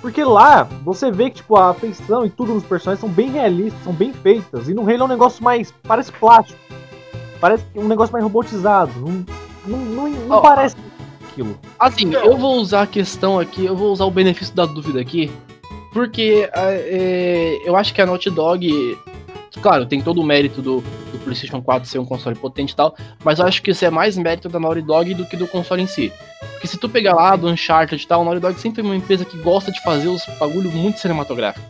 Porque 0.00 0.24
lá, 0.24 0.64
você 0.82 1.10
vê 1.12 1.30
que 1.30 1.36
tipo, 1.36 1.56
a 1.56 1.72
feição 1.74 2.26
e 2.26 2.30
tudo 2.30 2.54
nos 2.54 2.64
personagens 2.64 3.00
são 3.00 3.08
bem 3.08 3.30
realistas, 3.30 3.82
são 3.84 3.92
bem 3.92 4.12
feitas. 4.12 4.68
E 4.68 4.74
no 4.74 4.82
Halo 4.82 5.02
é 5.02 5.04
um 5.04 5.08
negócio 5.08 5.44
mais. 5.44 5.72
parece 5.82 6.10
plástico. 6.12 6.58
Parece 7.42 7.64
um 7.74 7.88
negócio 7.88 8.12
mais 8.12 8.22
robotizado. 8.22 8.92
Não, 9.00 9.24
não, 9.66 9.78
não, 9.78 10.08
não 10.08 10.36
Ó, 10.36 10.40
parece 10.40 10.76
aquilo. 11.28 11.58
Assim, 11.76 12.04
Não. 12.04 12.20
eu 12.20 12.36
vou 12.36 12.60
usar 12.60 12.82
a 12.82 12.86
questão 12.86 13.40
aqui, 13.40 13.64
eu 13.64 13.74
vou 13.74 13.92
usar 13.92 14.04
o 14.04 14.12
benefício 14.12 14.54
da 14.54 14.64
dúvida 14.64 15.00
aqui, 15.00 15.28
porque 15.92 16.48
ah, 16.54 16.70
é, 16.70 17.58
eu 17.64 17.74
acho 17.74 17.92
que 17.92 18.00
a 18.00 18.06
Naughty 18.06 18.30
Dog, 18.30 18.96
claro, 19.60 19.86
tem 19.86 20.00
todo 20.00 20.20
o 20.20 20.24
mérito 20.24 20.62
do, 20.62 20.82
do 21.10 21.18
PlayStation 21.24 21.60
4 21.60 21.88
ser 21.88 21.98
um 21.98 22.04
console 22.04 22.36
potente 22.36 22.74
e 22.74 22.76
tal, 22.76 22.94
mas 23.24 23.40
eu 23.40 23.44
acho 23.44 23.60
que 23.60 23.72
isso 23.72 23.84
é 23.84 23.90
mais 23.90 24.16
mérito 24.16 24.48
da 24.48 24.60
Naughty 24.60 24.82
Dog 24.82 25.12
do 25.12 25.26
que 25.26 25.36
do 25.36 25.48
console 25.48 25.82
em 25.82 25.86
si. 25.88 26.12
Porque 26.52 26.68
se 26.68 26.78
tu 26.78 26.88
pegar 26.88 27.14
lá 27.14 27.34
do 27.34 27.48
Uncharted 27.48 28.00
e 28.00 28.06
tal, 28.06 28.20
a 28.20 28.24
Naughty 28.24 28.40
Dog 28.40 28.60
sempre 28.60 28.82
foi 28.82 28.88
uma 28.88 28.96
empresa 28.96 29.24
que 29.24 29.36
gosta 29.38 29.72
de 29.72 29.82
fazer 29.82 30.06
os 30.06 30.24
bagulho 30.38 30.70
muito 30.70 31.00
cinematográfico. 31.00 31.66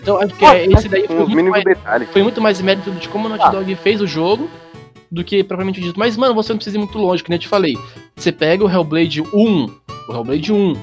Então 0.00 0.18
acho 0.18 0.34
que 0.34 0.44
Ah, 0.44 0.56
é, 0.56 0.66
esse 0.66 0.88
daí 0.88 1.06
foi 1.06 1.26
muito, 1.26 1.50
mais, 1.50 1.64
detalhes. 1.64 2.08
foi 2.10 2.22
muito 2.22 2.40
mais 2.40 2.60
mérito 2.60 2.90
de 2.92 3.08
como 3.08 3.26
a 3.26 3.30
Naughty 3.30 3.44
Ah. 3.44 3.50
Dog 3.50 3.74
fez 3.76 4.00
o 4.00 4.06
jogo 4.06 4.48
do 5.10 5.22
que 5.24 5.42
propriamente 5.44 5.80
dito. 5.80 5.98
Mas, 5.98 6.16
mano, 6.16 6.34
você 6.34 6.52
não 6.52 6.58
precisa 6.58 6.76
ir 6.76 6.80
muito 6.80 6.96
longe, 6.98 7.22
que 7.22 7.28
nem 7.30 7.36
eu 7.36 7.40
te 7.40 7.48
falei. 7.48 7.76
Você 8.16 8.32
pega 8.32 8.64
o 8.64 8.70
Hellblade 8.70 9.20
1, 9.22 9.26
o 10.08 10.12
Hellblade 10.12 10.52
1, 10.52 10.76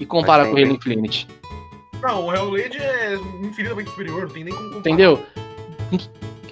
e 0.00 0.06
compara 0.06 0.44
Mas 0.44 0.52
com 0.52 0.58
o 0.60 0.64
Halo 0.64 0.72
Infinite. 0.74 1.26
Não, 2.02 2.26
o 2.26 2.32
Hellblade 2.34 2.76
é 2.78 3.18
infinitamente 3.42 3.90
superior, 3.90 4.22
não 4.22 4.28
tem 4.28 4.44
nem 4.44 4.54
como 4.54 4.64
comparar. 4.70 4.80
Entendeu? 4.80 5.22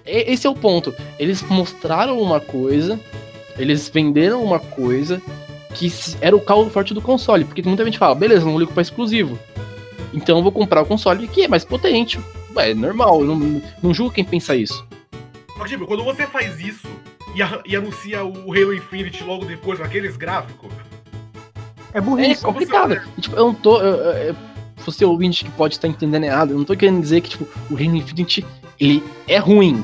Esse 0.05 0.47
é 0.47 0.51
o 0.51 0.55
ponto. 0.55 0.95
Eles 1.19 1.43
mostraram 1.43 2.21
uma 2.21 2.41
coisa, 2.41 2.99
eles 3.59 3.89
venderam 3.89 4.43
uma 4.43 4.59
coisa 4.59 5.23
que 5.75 5.91
era 6.21 6.35
o 6.37 6.41
carro 6.41 6.69
forte 6.71 6.93
do 6.95 7.01
console. 7.01 7.45
Porque 7.45 7.63
muita 7.63 7.85
gente 7.85 7.99
fala, 7.99 8.15
beleza, 8.15 8.45
não 8.45 8.59
ligo 8.59 8.73
pra 8.73 8.83
exclusivo. 8.83 9.39
Então 10.15 10.37
eu 10.39 10.43
vou 10.43 10.53
comprar 10.53 10.83
o 10.83 10.87
console 10.87 11.27
que 11.29 11.43
é 11.43 11.49
mais 11.49 11.65
potente. 11.65 12.19
Ué, 12.57 12.71
é 12.71 12.75
normal, 12.75 13.21
eu 13.21 13.27
não, 13.27 13.63
não 13.83 13.93
julgo 13.93 14.13
quem 14.15 14.25
pensa 14.25 14.55
isso. 14.55 14.87
Que, 15.59 15.65
tipo, 15.69 15.87
quando 15.87 16.05
você 16.05 16.27
faz 16.27 16.59
isso 16.61 16.87
e, 17.35 17.43
a- 17.43 17.61
e 17.67 17.75
anuncia 17.77 18.25
o 18.25 18.53
Halo 18.53 18.73
Infinite 18.75 19.23
logo 19.25 19.45
depois 19.45 19.79
com 19.79 19.85
aqueles 19.85 20.17
gráficos, 20.17 20.71
É 21.93 21.99
É 21.99 22.01
burrice. 22.01 22.43
complicado. 22.45 23.01
E, 23.17 23.21
tipo, 23.21 23.37
eu 23.37 23.47
não 23.47 23.55
tô. 23.55 23.81
eu- 23.81 23.95
eu- 23.97 24.13
eu- 24.29 24.37
você 24.85 25.05
ouvinte 25.05 25.45
que 25.45 25.51
pode 25.53 25.75
estar 25.75 25.89
entendendo 25.89 26.25
errado, 26.25 26.51
eu 26.51 26.59
não 26.59 26.65
tô 26.65 26.77
querendo 26.77 27.01
dizer 27.01 27.21
que, 27.21 27.31
tipo, 27.31 27.45
o 27.71 27.75
Halo 27.77 27.97
Infinite 27.97 28.45
ele 28.81 29.03
é 29.29 29.39
ruim. 29.39 29.83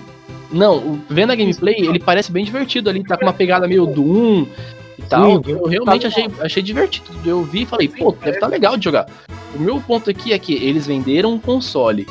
Não, 0.53 1.01
vendo 1.09 1.31
a 1.31 1.37
gameplay, 1.37 1.77
ele 1.79 2.01
parece 2.01 2.33
bem 2.33 2.45
divertido 2.45 2.91
ali, 2.91 3.05
tá 3.05 3.17
com 3.17 3.25
uma 3.25 3.33
pegada 3.33 3.69
meio 3.69 3.87
Doom 3.87 4.47
e 5.01 5.09
tal. 5.09 5.43
Sim, 5.43 5.51
eu 5.51 5.65
realmente 5.67 6.03
tá 6.03 6.09
achei, 6.09 6.31
achei 6.41 6.63
divertido. 6.63 7.07
Eu 7.25 7.43
vi 7.43 7.63
e 7.63 7.67
falei, 7.67 7.89
pô, 7.89 8.13
deve 8.13 8.37
estar 8.37 8.47
legal 8.47 8.77
de 8.77 8.85
jogar. 8.85 9.07
O 9.55 9.59
meu 9.59 9.81
ponto 9.81 10.11
aqui 10.11 10.33
é 10.33 10.39
que 10.39 10.55
eles 10.55 10.87
venderam 10.87 11.33
um 11.33 11.39
console 11.39 12.07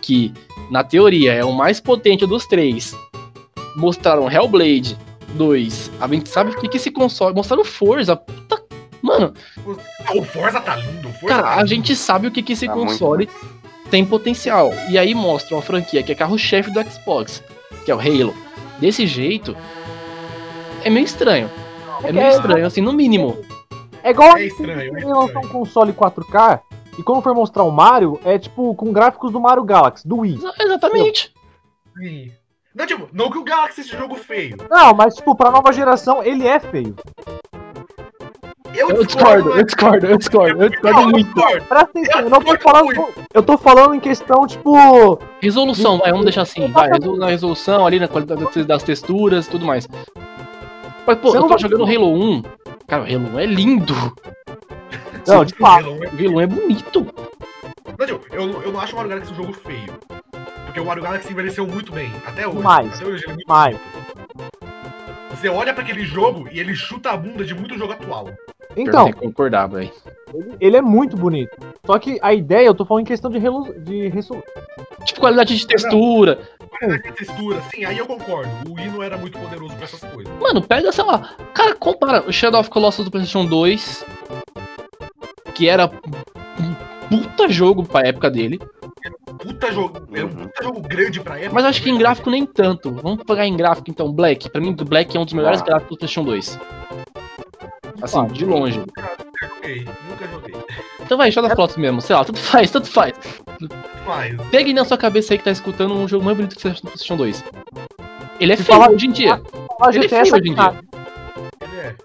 que, 0.00 0.32
na 0.70 0.84
teoria, 0.84 1.32
é 1.32 1.44
o 1.44 1.52
mais 1.52 1.80
potente 1.80 2.26
dos 2.26 2.46
três. 2.46 2.94
Mostraram 3.76 4.30
Hellblade 4.30 4.98
2. 5.34 5.90
A 6.00 6.08
gente 6.08 6.28
sabe 6.28 6.50
o 6.50 6.60
que, 6.60 6.68
que 6.68 6.76
esse 6.76 6.90
console. 6.90 7.34
Mostraram 7.34 7.64
Forza. 7.64 8.16
Puta. 8.16 8.62
Mano, 9.00 9.32
o 10.14 10.22
Forza 10.22 10.60
tá 10.60 10.76
lindo. 10.76 11.08
O 11.08 11.12
Forza 11.12 11.26
Cara, 11.28 11.42
tá 11.42 11.52
a 11.52 11.56
lindo. 11.56 11.68
gente 11.68 11.96
sabe 11.96 12.26
o 12.26 12.30
que, 12.30 12.42
que 12.42 12.52
esse 12.52 12.66
Tá 12.66 12.72
console 12.72 13.28
tem 13.90 14.04
potencial. 14.04 14.72
E 14.90 14.96
aí 14.98 15.14
mostra 15.14 15.54
uma 15.56 15.62
franquia 15.62 16.02
que 16.02 16.12
é 16.12 16.14
carro-chefe 16.14 16.70
do 16.70 16.82
Xbox, 16.82 17.42
que 17.84 17.90
é 17.90 17.94
o 17.94 17.98
Halo. 18.00 18.34
Desse 18.78 19.06
jeito, 19.06 19.56
é 20.84 20.90
meio 20.90 21.04
estranho. 21.04 21.50
É 22.04 22.12
meio 22.12 22.26
É, 22.26 22.30
estranho, 22.30 22.66
assim, 22.66 22.80
no 22.80 22.92
mínimo. 22.92 23.36
É 24.02 24.10
igual 24.10 24.36
É 24.36 24.44
estranho, 24.46 24.96
é 24.98 25.04
lançou 25.04 25.38
um 25.44 25.48
console 25.48 25.92
4K 25.92 26.60
e 26.98 27.02
quando 27.02 27.22
for 27.22 27.34
mostrar 27.34 27.62
o 27.62 27.70
Mario, 27.70 28.18
é 28.24 28.38
tipo 28.38 28.74
com 28.74 28.92
gráficos 28.92 29.30
do 29.32 29.40
Mario 29.40 29.62
Galaxy, 29.64 30.06
do 30.06 30.18
Wii. 30.18 30.34
Exa- 30.36 30.54
Exatamente. 30.60 31.32
Sim. 31.96 32.32
Não, 32.74 32.86
tipo, 32.86 33.08
não 33.12 33.30
que 33.30 33.38
o 33.38 33.44
Galaxy 33.44 33.82
seja 33.84 33.98
jogo 33.98 34.14
feio. 34.16 34.56
Não, 34.70 34.94
mas 34.94 35.14
tipo, 35.14 35.34
pra 35.36 35.50
nova 35.50 35.72
geração 35.72 36.22
ele 36.24 36.46
é 36.48 36.58
feio. 36.58 36.96
Eu 38.74 39.04
discordo, 39.04 39.50
eu 39.50 39.62
discordo, 39.64 40.06
eu 40.06 40.16
discordo, 40.16 40.62
eu 40.62 40.70
discordo 40.70 40.96
Não, 40.98 41.04
eu 41.04 41.10
muito. 41.10 41.26
discordo. 41.34 41.66
Presta 41.66 41.90
atenção, 41.90 42.20
eu 42.22 42.30
não 42.30 42.40
tô 42.40 42.58
falando. 42.58 42.84
muito. 42.86 43.04
Eu 43.34 43.42
tô 43.42 43.58
falando 43.58 43.94
em 43.94 44.00
questão, 44.00 44.46
tipo. 44.46 45.18
Resolução, 45.42 45.98
vai, 45.98 46.10
vamos 46.10 46.24
deixar 46.24 46.42
assim. 46.42 46.66
Vai, 46.68 46.88
na 46.88 47.26
resolução, 47.28 47.86
ali 47.86 48.00
na 48.00 48.08
qualidade 48.08 48.64
das 48.64 48.82
texturas 48.82 49.46
e 49.46 49.50
tudo 49.50 49.66
mais. 49.66 49.86
Mas, 51.06 51.18
pô, 51.18 51.30
Você 51.30 51.36
eu 51.36 51.40
não 51.40 51.48
tô 51.48 51.54
vai- 51.54 51.58
jogando 51.58 51.84
Halo 51.84 52.12
1. 52.14 52.42
Cara, 52.86 53.02
o 53.02 53.06
Halo 53.06 53.34
1 53.34 53.38
é 53.38 53.46
lindo. 53.46 53.94
Não, 55.26 55.44
de 55.44 55.54
fato. 55.54 55.84
Halo 55.86 56.04
é- 56.04 56.08
O 56.08 56.18
Halo 56.28 56.36
1 56.36 56.40
é 56.40 56.46
bonito. 56.46 57.06
Não, 57.98 58.06
tipo, 58.06 58.26
eu, 58.34 58.62
eu 58.62 58.72
não 58.72 58.80
acho 58.80 58.92
o 58.92 58.96
Mario 58.96 59.10
Galaxy 59.10 59.32
um 59.32 59.36
jogo 59.36 59.52
feio. 59.52 59.94
Porque 60.64 60.80
o 60.80 60.84
Mario 60.86 61.02
Galaxy 61.02 61.30
envelheceu 61.32 61.66
muito 61.66 61.92
bem. 61.92 62.10
Até 62.26 62.46
hoje. 62.46 62.56
Demais. 62.56 62.94
Até 62.94 63.04
hoje 63.04 63.16
ele 63.16 63.24
é 63.24 63.28
muito 63.28 63.40
Demais. 63.46 63.76
Você 65.30 65.48
olha 65.48 65.74
pra 65.74 65.82
aquele 65.82 66.04
jogo 66.04 66.48
e 66.52 66.60
ele 66.60 66.74
chuta 66.74 67.10
a 67.10 67.16
bunda 67.16 67.44
de 67.44 67.54
muito 67.54 67.76
jogo 67.76 67.92
atual. 67.92 68.28
Então, 68.76 69.04
Tem 69.04 69.12
que 69.14 69.20
concordar, 69.20 69.66
velho. 69.68 69.90
ele, 70.32 70.56
ele 70.60 70.76
é 70.76 70.80
muito 70.82 71.16
bonito. 71.16 71.50
Só 71.84 71.98
que 71.98 72.18
a 72.22 72.32
ideia, 72.32 72.66
eu 72.66 72.74
tô 72.74 72.84
falando 72.84 73.02
em 73.02 73.06
questão 73.06 73.30
de, 73.30 73.38
relu- 73.38 73.72
de 73.80 74.08
resolu- 74.08 74.42
Tipo, 75.04 75.20
qualidade 75.20 75.56
de 75.56 75.66
textura. 75.66 76.38
Qualidade 76.78 77.02
de 77.10 77.12
textura, 77.16 77.60
sim, 77.74 77.84
aí 77.84 77.98
eu 77.98 78.06
concordo. 78.06 78.50
O 78.68 78.74
Wii 78.74 78.88
não 78.90 79.02
era 79.02 79.16
muito 79.18 79.38
poderoso 79.38 79.74
pra 79.74 79.84
essas 79.84 80.00
coisas. 80.00 80.32
Mano, 80.40 80.62
pega, 80.62 80.90
sei 80.92 81.04
lá. 81.04 81.30
Cara, 81.52 81.74
compara 81.74 82.24
o 82.26 82.32
Shadow 82.32 82.60
of 82.60 82.70
Colossus 82.70 83.04
do 83.04 83.10
PlayStation 83.10 83.44
2, 83.44 84.06
que 85.54 85.68
era 85.68 85.86
um 85.86 86.74
puta 87.08 87.48
jogo 87.48 87.82
pra 87.84 88.06
época 88.06 88.30
dele. 88.30 88.58
Puta 89.38 89.72
jogo, 89.72 90.00
era 90.14 90.24
um 90.26 90.28
Uhum. 90.30 90.36
puta 90.46 90.62
jogo 90.62 90.80
grande 90.80 91.20
pra 91.20 91.36
época. 91.36 91.54
Mas 91.54 91.64
acho 91.64 91.82
que 91.82 91.90
em 91.90 91.98
gráfico 91.98 92.30
nem 92.30 92.46
tanto. 92.46 92.92
Vamos 92.92 93.24
pegar 93.24 93.44
em 93.46 93.56
gráfico 93.56 93.90
então, 93.90 94.10
Black. 94.12 94.48
Pra 94.50 94.60
mim, 94.60 94.70
o 94.80 94.84
Black 94.84 95.14
é 95.16 95.20
um 95.20 95.24
dos 95.24 95.34
melhores 95.34 95.60
Ah. 95.60 95.64
gráficos 95.64 95.96
do 95.96 95.98
PlayStation 95.98 96.24
2. 96.24 96.58
Assim, 98.00 98.26
de 98.28 98.44
longe. 98.44 98.78
Nunca 98.78 99.10
joguei, 99.54 99.86
nunca 100.08 100.26
joguei. 100.28 100.54
Então 101.00 101.18
vai, 101.18 101.28
of 101.28 101.54
Colossus 101.54 101.76
mesmo. 101.76 102.00
Sei 102.00 102.14
lá, 102.16 102.24
tanto 102.24 102.38
faz, 102.38 102.70
tanto 102.70 102.88
faz. 102.88 103.12
Mas, 104.06 104.34
Pegue 104.50 104.72
na 104.72 104.84
sua 104.84 104.96
cabeça 104.96 105.34
aí 105.34 105.38
que 105.38 105.44
tá 105.44 105.50
escutando 105.50 105.94
um 105.94 106.08
jogo 106.08 106.24
mais 106.24 106.36
bonito 106.36 106.56
que 106.56 106.62
você 106.62 106.68
acha 106.68 106.80
no 106.82 106.90
PlayStation 106.90 107.16
2. 107.16 107.44
Ele 108.40 108.52
é 108.52 108.56
feio 108.56 108.66
falar- 108.66 108.90
hoje 108.90 109.06
em 109.06 109.12
dia. 109.12 109.40
Mas 109.78 109.94
Ele 109.96 110.06
é 110.06 110.08
feio 110.08 110.22
hoje 110.22 110.50
em 110.50 110.54
dia. 110.54 110.74
ele 111.60 111.76
é. 111.80 111.96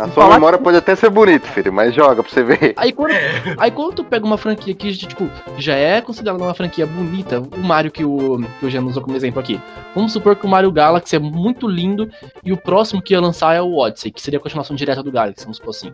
Na 0.00 0.08
sua 0.08 0.30
memória 0.30 0.58
pode 0.58 0.78
até 0.78 0.96
ser 0.96 1.10
bonito, 1.10 1.46
filho, 1.48 1.70
mas 1.70 1.94
joga 1.94 2.22
pra 2.22 2.32
você 2.32 2.42
ver. 2.42 2.72
Aí 2.78 2.90
quando, 2.90 3.10
aí 3.58 3.70
quando 3.70 3.96
tu 3.96 4.04
pega 4.04 4.24
uma 4.24 4.38
franquia 4.38 4.74
que, 4.74 4.96
tipo, 4.96 5.28
já 5.58 5.74
é 5.74 6.00
considerada 6.00 6.42
uma 6.42 6.54
franquia 6.54 6.86
bonita, 6.86 7.38
o 7.40 7.58
Mario 7.58 7.90
que 7.90 8.02
o, 8.02 8.40
que 8.58 8.64
o 8.64 8.70
Jean 8.70 8.82
usou 8.84 9.02
como 9.02 9.14
exemplo 9.14 9.38
aqui. 9.38 9.60
Vamos 9.94 10.12
supor 10.14 10.36
que 10.36 10.46
o 10.46 10.48
Mario 10.48 10.72
Galaxy 10.72 11.16
é 11.16 11.18
muito 11.18 11.68
lindo 11.68 12.10
e 12.42 12.50
o 12.50 12.56
próximo 12.56 13.02
que 13.02 13.12
ia 13.12 13.20
lançar 13.20 13.54
é 13.54 13.60
o 13.60 13.76
Odyssey, 13.76 14.10
que 14.10 14.22
seria 14.22 14.38
a 14.38 14.42
continuação 14.42 14.74
direta 14.74 15.02
do 15.02 15.12
Galaxy, 15.12 15.44
vamos 15.44 15.58
supor 15.58 15.70
assim. 15.70 15.92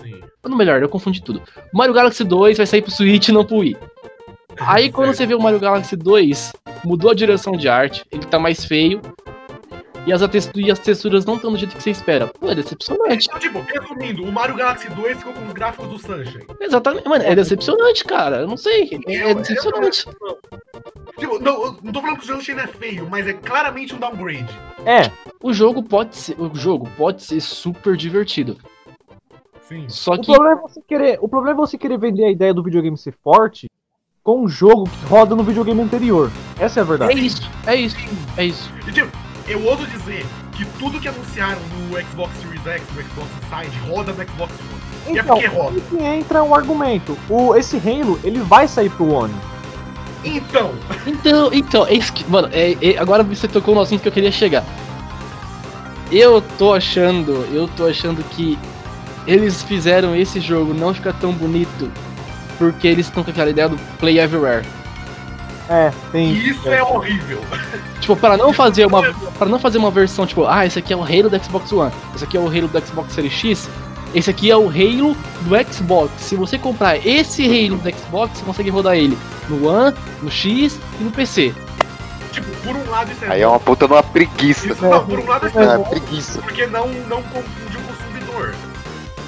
sim. 0.00 0.20
Ou 0.44 0.50
no 0.50 0.56
melhor, 0.56 0.80
eu 0.80 0.88
confundi 0.88 1.20
tudo. 1.20 1.42
O 1.72 1.76
Mario 1.76 1.94
Galaxy 1.94 2.22
2 2.22 2.56
vai 2.56 2.66
sair 2.66 2.82
pro 2.82 2.92
Switch 2.92 3.26
e 3.26 3.32
não 3.32 3.44
pro 3.44 3.56
Wii. 3.56 3.76
Aí 4.60 4.92
quando 4.92 5.10
você 5.14 5.26
vê 5.26 5.34
o 5.34 5.42
Mario 5.42 5.58
Galaxy 5.58 5.96
2, 5.96 6.52
mudou 6.84 7.10
a 7.10 7.14
direção 7.14 7.56
de 7.56 7.68
arte, 7.68 8.04
ele 8.12 8.24
tá 8.24 8.38
mais 8.38 8.64
feio. 8.64 9.00
E 10.06 10.12
as, 10.12 10.20
e 10.54 10.70
as 10.70 10.78
texturas 10.78 11.24
não 11.24 11.34
estão 11.34 11.50
do 11.50 11.58
jeito 11.58 11.74
que 11.76 11.82
você 11.82 11.90
espera. 11.90 12.28
Pô, 12.28 12.48
é 12.48 12.54
decepcionante. 12.54 13.26
Então, 13.26 13.40
tipo, 13.40 13.60
resumindo, 13.60 14.22
o 14.22 14.30
Mario 14.30 14.54
Galaxy 14.54 14.88
2 14.88 15.18
ficou 15.18 15.32
com 15.32 15.44
os 15.46 15.52
gráficos 15.52 15.88
do 15.88 15.98
Sunshine. 15.98 16.46
Exatamente, 16.60 17.08
mano, 17.08 17.24
é 17.24 17.34
decepcionante, 17.34 18.04
cara. 18.04 18.36
Eu 18.38 18.46
não 18.46 18.56
sei. 18.56 19.00
É, 19.08 19.30
é 19.30 19.34
decepcionante. 19.34 20.06
Tipo, 21.18 21.38
não, 21.40 21.64
eu 21.64 21.78
não 21.82 21.92
tô 21.92 22.00
falando 22.00 22.18
que 22.18 22.24
o 22.24 22.26
Sunshine 22.34 22.60
é 22.60 22.66
feio, 22.68 23.08
mas 23.10 23.26
é 23.26 23.32
claramente 23.32 23.94
um 23.94 23.98
downgrade. 23.98 24.46
É, 24.84 25.10
O 25.42 25.52
jogo 25.52 25.82
pode 25.82 26.14
ser. 26.16 26.40
O 26.40 26.54
jogo 26.54 26.88
pode 26.96 27.22
ser 27.24 27.40
super 27.40 27.96
divertido. 27.96 28.56
Sim. 29.62 29.86
Só 29.88 30.12
o 30.12 30.20
que. 30.20 30.32
problema, 30.32 30.60
é 30.60 30.62
você 30.62 30.80
querer, 30.82 31.18
o 31.20 31.28
problema 31.28 31.56
é 31.56 31.66
você 31.66 31.76
querer 31.76 31.98
vender 31.98 32.24
a 32.24 32.30
ideia 32.30 32.54
do 32.54 32.62
videogame 32.62 32.96
ser 32.96 33.12
forte 33.24 33.68
com 34.22 34.42
um 34.44 34.48
jogo 34.48 34.84
que 34.84 35.06
roda 35.06 35.34
no 35.34 35.42
videogame 35.42 35.80
anterior. 35.80 36.30
Essa 36.58 36.80
é 36.80 36.82
a 36.82 36.84
É 36.84 36.88
verdade. 36.88 37.26
isso, 37.26 37.50
é 37.66 37.74
isso, 37.74 37.96
é 38.36 38.44
isso. 38.44 38.70
E 38.86 38.92
tipo, 38.92 39.25
eu 39.48 39.64
ouso 39.64 39.86
dizer 39.86 40.24
que 40.52 40.64
tudo 40.78 40.98
que 41.00 41.08
anunciaram 41.08 41.60
no 41.88 41.96
Xbox 42.10 42.32
Series 42.40 42.66
X, 42.66 42.82
no 42.94 43.02
Xbox 43.02 43.28
Inside, 43.42 43.78
roda 43.90 44.12
no 44.12 44.22
Xbox 44.24 44.52
One. 44.52 45.14
E 45.14 45.18
é 45.18 45.20
Então, 45.22 45.36
porque 45.36 45.46
roda. 45.48 45.76
aí 45.76 45.82
que 45.88 45.96
entra 46.04 46.42
um 46.42 46.54
argumento. 46.54 47.16
O, 47.28 47.54
esse 47.54 47.76
Halo, 47.76 48.18
ele 48.24 48.40
vai 48.40 48.66
sair 48.66 48.90
pro 48.90 49.08
One. 49.12 49.34
Então, 50.24 50.72
Então, 51.06 51.50
então, 51.52 51.86
é 51.86 51.94
isso 51.94 52.12
que. 52.12 52.28
Mano, 52.28 52.48
é, 52.52 52.76
é- 52.82 52.98
agora 52.98 53.22
você 53.22 53.46
tocou 53.46 53.74
no 53.74 53.80
assunto 53.80 54.00
que 54.02 54.08
eu 54.08 54.12
queria 54.12 54.32
chegar. 54.32 54.64
Eu 56.10 56.40
tô 56.40 56.72
achando, 56.72 57.46
eu 57.52 57.68
tô 57.68 57.86
achando 57.86 58.22
que 58.30 58.58
eles 59.26 59.62
fizeram 59.62 60.14
esse 60.16 60.40
jogo 60.40 60.72
não 60.72 60.94
ficar 60.94 61.12
tão 61.14 61.32
bonito 61.32 61.90
porque 62.58 62.86
eles 62.86 63.06
estão 63.06 63.22
com 63.24 63.30
aquela 63.30 63.50
ideia 63.50 63.68
do 63.68 63.76
Play 63.98 64.18
Everywhere. 64.18 64.64
É, 65.68 65.92
tem. 66.12 66.32
isso 66.32 66.68
é 66.68 66.82
horrível. 66.82 67.40
Tipo, 68.00 68.14
para 68.14 68.36
não 68.36 68.52
fazer 68.52 68.86
uma 68.86 69.02
para 69.38 69.48
não 69.48 69.58
fazer 69.58 69.78
uma 69.78 69.90
versão 69.90 70.26
tipo, 70.26 70.46
ah, 70.46 70.64
esse 70.64 70.78
aqui 70.78 70.92
é 70.92 70.96
o 70.96 71.02
Halo 71.02 71.28
do 71.28 71.42
Xbox 71.44 71.72
One, 71.72 71.90
esse 72.14 72.22
aqui 72.22 72.36
é 72.36 72.40
o 72.40 72.46
Halo 72.46 72.68
do 72.68 72.86
Xbox 72.86 73.12
Series 73.14 73.32
X, 73.32 73.68
esse 74.14 74.30
aqui 74.30 74.48
é 74.50 74.56
o 74.56 74.68
Halo 74.68 75.16
do 75.40 75.72
Xbox. 75.72 76.12
Se 76.18 76.36
você 76.36 76.56
comprar 76.56 77.04
esse 77.04 77.44
Halo 77.44 77.78
do 77.78 77.90
Xbox, 77.90 78.38
você 78.38 78.44
consegue 78.44 78.70
rodar 78.70 78.94
ele 78.96 79.18
no 79.48 79.66
One, 79.68 79.96
no 80.22 80.30
X 80.30 80.78
e 81.00 81.02
no 81.04 81.10
PC. 81.10 81.52
Tipo, 82.30 82.48
por 82.62 82.76
um 82.76 82.90
lado 82.90 83.10
isso 83.10 83.24
é 83.24 83.28
Aí 83.32 83.42
é 83.42 83.48
uma 83.48 83.58
puta 83.58 83.88
de 83.88 83.92
uma 83.94 84.02
preguiça. 84.02 84.68
Isso, 84.68 84.84
não, 84.84 85.04
por 85.04 85.18
um 85.18 85.26
lado 85.26 85.48
isso 85.48 85.58
É 85.58 85.64
é 85.64 85.78
bom, 85.78 85.84
preguiça. 85.84 86.40
porque 86.42 86.66
não, 86.66 86.86
não 87.08 87.22
confunde 87.22 87.76
o 87.76 87.80
consumidor. 87.80 88.54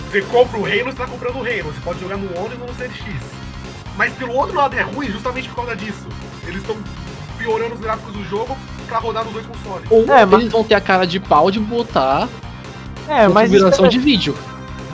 Você 0.09 0.23
compra 0.23 0.59
o 0.61 0.67
Halo, 0.67 0.85
você 0.85 0.93
tá 0.97 1.07
comprando 1.07 1.37
o 1.37 1.41
Halo. 1.41 1.73
Você 1.73 1.81
pode 1.83 2.01
jogar 2.01 2.17
no 2.19 2.39
One 2.39 2.55
e 2.55 2.59
no 2.59 2.75
Series 2.77 2.97
X. 2.99 3.15
Mas 3.97 4.13
pelo 4.13 4.35
outro 4.35 4.55
lado 4.55 4.77
é 4.77 4.83
ruim 4.83 5.09
justamente 5.11 5.49
por 5.49 5.57
causa 5.57 5.75
disso. 5.75 6.07
Eles 6.49 6.61
estão 6.63 6.77
piorando 7.37 7.75
os 7.75 7.81
gráficos 7.81 8.13
do 8.13 8.25
jogo 8.25 8.57
pra 8.89 8.99
rodar 8.99 9.25
nos 9.25 9.33
dois 9.35 9.47
consoles. 9.47 9.87
Ou 9.91 10.03
É, 10.13 10.25
mas- 10.25 10.41
eles 10.41 10.53
vão 10.53 10.65
ter 10.65 10.75
a 10.75 10.81
cara 10.81 11.07
de 11.07 11.21
pau 11.21 11.51
de 11.51 11.61
botar 11.61 12.29
É, 13.09 13.29
mas. 13.29 13.49
configuração 13.51 13.85
é- 13.87 13.89
de 13.89 13.99
vídeo. 13.99 14.35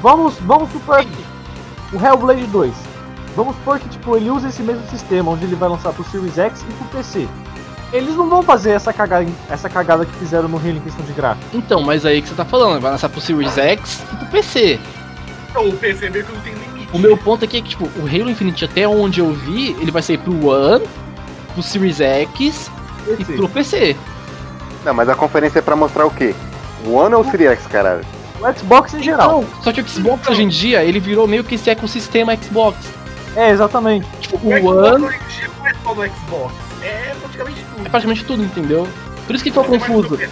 Vamos, 0.02 0.34
vamos 0.40 0.70
supor 0.70 1.02
que 1.04 1.96
o 1.96 2.04
Hellblade 2.04 2.46
2. 2.48 2.74
Vamos 3.36 3.56
supor 3.56 3.78
que 3.78 3.88
tipo, 3.88 4.16
ele 4.16 4.30
usa 4.30 4.48
esse 4.48 4.62
mesmo 4.62 4.86
sistema, 4.88 5.30
onde 5.30 5.44
ele 5.44 5.54
vai 5.56 5.68
lançar 5.68 5.92
pro 5.92 6.04
Series 6.04 6.36
X 6.38 6.62
e 6.68 6.72
pro 6.74 6.84
PC. 6.88 7.26
Eles 7.92 8.14
não 8.16 8.28
vão 8.28 8.42
fazer 8.42 8.70
essa 8.72 8.92
cagada, 8.92 9.26
essa 9.48 9.68
cagada 9.68 10.04
que 10.04 10.12
fizeram 10.14 10.48
no 10.48 10.56
Halo 10.58 10.70
em 10.76 10.80
questão 10.80 11.04
de 11.04 11.12
gráfico. 11.12 11.46
Então, 11.56 11.80
mas 11.82 12.04
aí 12.04 12.20
que 12.20 12.28
você 12.28 12.34
tá 12.34 12.44
falando, 12.44 12.80
vai 12.80 12.90
lançar 12.90 13.08
pro 13.08 13.20
Series 13.20 13.56
X 13.56 14.02
e 14.12 14.16
pro 14.16 14.26
PC. 14.26 14.80
Então, 15.50 15.68
o 15.68 15.76
PC 15.76 16.10
meio 16.10 16.24
que 16.24 16.32
não 16.32 16.40
tem 16.40 16.52
limite. 16.52 16.88
O 16.92 16.98
meu 16.98 17.16
ponto 17.16 17.44
aqui 17.44 17.56
é 17.58 17.60
que, 17.60 17.68
tipo, 17.70 17.84
o 17.96 18.06
Halo 18.06 18.30
Infinite, 18.30 18.64
até 18.64 18.86
onde 18.88 19.20
eu 19.20 19.32
vi, 19.32 19.70
ele 19.80 19.90
vai 19.92 20.02
sair 20.02 20.18
pro 20.18 20.32
One, 20.48 20.84
pro 21.54 21.62
Series 21.62 22.00
X 22.00 22.70
e 23.08 23.16
PC. 23.16 23.32
pro 23.34 23.48
PC. 23.48 23.96
Não, 24.84 24.92
mas 24.92 25.08
a 25.08 25.14
conferência 25.14 25.60
é 25.60 25.62
pra 25.62 25.74
mostrar 25.74 26.04
o 26.06 26.10
quê? 26.10 26.34
O 26.86 26.92
One 26.92 27.14
ou 27.14 27.22
o 27.22 27.30
Series 27.30 27.52
X, 27.52 27.66
caralho? 27.66 28.04
O 28.40 28.58
Xbox 28.58 28.92
em 28.94 29.02
geral. 29.02 29.40
Não, 29.42 29.62
só 29.62 29.72
que 29.72 29.80
o 29.80 29.88
Xbox 29.88 30.28
hoje 30.28 30.42
em 30.42 30.48
dia, 30.48 30.84
ele 30.84 31.00
virou 31.00 31.26
meio 31.26 31.42
que 31.44 31.54
esse 31.54 31.70
ecossistema 31.70 32.36
Xbox. 32.36 32.76
É, 33.36 33.50
exatamente. 33.50 34.06
Tipo, 34.20 34.36
O 34.36 34.50
o 34.50 34.56
Xbox 34.58 34.66
One 34.66 34.98
não 35.00 35.10
é 35.10 35.18
não 35.58 35.66
é 35.66 35.74
só 35.82 35.94
no 35.94 36.02
Xbox. 36.06 36.54
É 36.82 37.14
praticamente 37.20 37.64
tudo. 37.64 37.86
é 37.86 37.88
praticamente 37.88 38.24
tudo, 38.24 38.42
entendeu? 38.44 38.88
Por 39.26 39.34
isso 39.34 39.42
que 39.44 39.50
ficou 39.50 39.64
confuso. 39.64 40.18
PC, 40.18 40.24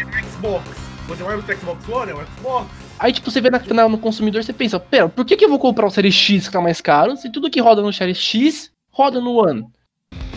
é 0.00 0.04
no 0.04 0.30
Xbox. 0.30 0.64
Você 1.08 1.22
vai 1.22 1.36
no 1.36 1.42
Xbox 1.42 1.88
One, 1.88 2.10
é 2.10 2.14
o 2.14 2.18
Xbox. 2.38 2.66
Aí, 2.98 3.12
tipo, 3.12 3.30
você 3.30 3.40
vê 3.40 3.50
na, 3.50 3.60
na- 3.72 3.88
no 3.88 3.98
consumidor, 3.98 4.42
você 4.42 4.52
pensa, 4.52 4.80
pera, 4.80 5.08
por 5.08 5.24
que, 5.24 5.36
que 5.36 5.44
eu 5.44 5.48
vou 5.48 5.58
comprar 5.58 5.86
o 5.86 5.90
Series 5.90 6.14
X 6.14 6.46
que 6.48 6.52
tá 6.52 6.60
mais 6.60 6.80
caro, 6.80 7.16
se 7.16 7.30
tudo 7.30 7.50
que 7.50 7.60
roda 7.60 7.80
no 7.82 7.92
Series 7.92 8.18
X 8.18 8.70
roda 8.90 9.20
no 9.20 9.34
One? 9.44 9.66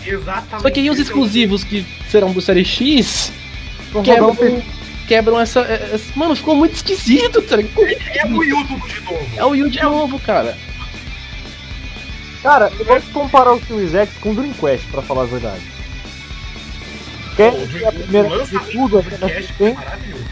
Exatamente. 0.06 0.62
Só 0.62 0.70
que 0.70 0.80
aí 0.80 0.90
os 0.90 1.00
é 1.00 1.02
exclusivos 1.02 1.64
que 1.64 1.86
serão 2.10 2.32
do 2.34 2.42
Série 2.42 2.66
X 2.66 3.32
rodar 3.94 4.24
um 4.24 4.36
quebram, 4.36 4.64
quebram 5.08 5.40
essa, 5.40 5.60
essa- 5.62 6.12
Mano, 6.16 6.36
ficou 6.36 6.56
muito 6.56 6.76
esquisito, 6.76 7.42
tá 7.42 7.56
ligado? 7.58 7.70
Ficou 7.72 7.86
muito 7.86 8.02
É 8.18 8.26
o 8.26 8.38
Wii 8.38 8.54
U 8.54 8.68
tudo 8.68 8.88
de 8.88 9.00
novo. 9.02 9.28
É 9.38 9.46
o 9.46 9.50
Wii 9.50 9.64
U 9.64 9.70
de 9.70 9.82
novo, 9.84 10.20
cara. 10.20 10.58
Cara, 12.42 12.72
eu 12.80 12.86
gosto 12.86 13.06
de 13.06 13.12
comparar 13.12 13.54
o 13.54 13.62
Series 13.66 13.94
X 13.94 14.18
com 14.20 14.32
o 14.32 14.36
Dreamcast, 14.36 14.88
pra 14.88 15.02
falar 15.02 15.24
a 15.24 15.26
verdade. 15.26 15.62
Quer 17.36 17.54
O 17.54 17.78
é 17.78 17.88
a 17.88 17.92
primeira 17.92 18.30
de 18.46 18.60
tudo, 18.72 18.98
a 18.98 19.02
do 19.02 19.10
primeira 19.10 19.18
Dreamcast 19.28 19.48
que 19.52 19.58
foi 19.58 19.68
tem? 19.68 19.76
maravilhoso. 19.76 20.26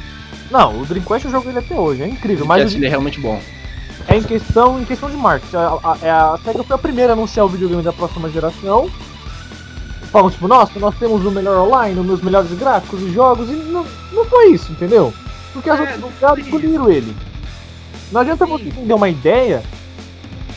Não, 0.50 0.82
o 0.82 0.86
Dreamcast 0.86 1.26
eu 1.26 1.32
jogo 1.32 1.50
ele 1.50 1.60
até 1.60 1.76
hoje, 1.76 2.02
é 2.02 2.08
incrível. 2.08 2.46
Mas 2.46 2.64
Mas 2.64 2.74
ele 2.74 2.86
é 2.88 2.90
realmente 2.90 3.20
bom. 3.20 3.40
é 4.08 4.16
em 4.18 4.24
questão, 4.24 4.82
em 4.82 4.86
questão 4.86 5.10
de 5.12 5.18
marketing. 5.18 5.56
A, 5.58 5.60
a, 5.84 5.98
a, 6.02 6.34
a 6.34 6.38
SEGA 6.40 6.64
foi 6.64 6.76
a 6.76 6.80
primeira 6.80 7.12
a 7.12 7.16
anunciar 7.16 7.46
o 7.46 7.50
videogame 7.50 7.84
da 7.84 7.94
próxima 7.94 8.28
geração. 8.30 8.90
Falam 10.12 10.30
tipo, 10.30 10.48
nossa, 10.48 10.80
nós 10.80 10.96
temos 10.98 11.24
o 11.26 11.32
melhor 11.32 11.68
online, 11.68 12.00
os 12.00 12.22
melhores 12.22 12.52
gráficos, 12.54 13.02
os 13.04 13.14
jogos, 13.14 13.50
e 13.50 13.54
não, 13.54 13.86
não 14.12 14.26
foi 14.26 14.52
isso, 14.54 14.72
entendeu? 14.72 15.14
Porque 15.54 15.70
as 15.70 15.80
É, 15.80 15.94
outras 16.02 16.20
foi 16.20 16.42
engoliram 16.42 16.90
ele. 16.92 17.16
Não 18.12 18.22
adianta 18.22 18.46
Sim. 18.46 18.52
você 18.52 18.64
entender 18.66 18.94
uma 18.94 19.08
ideia, 19.10 19.62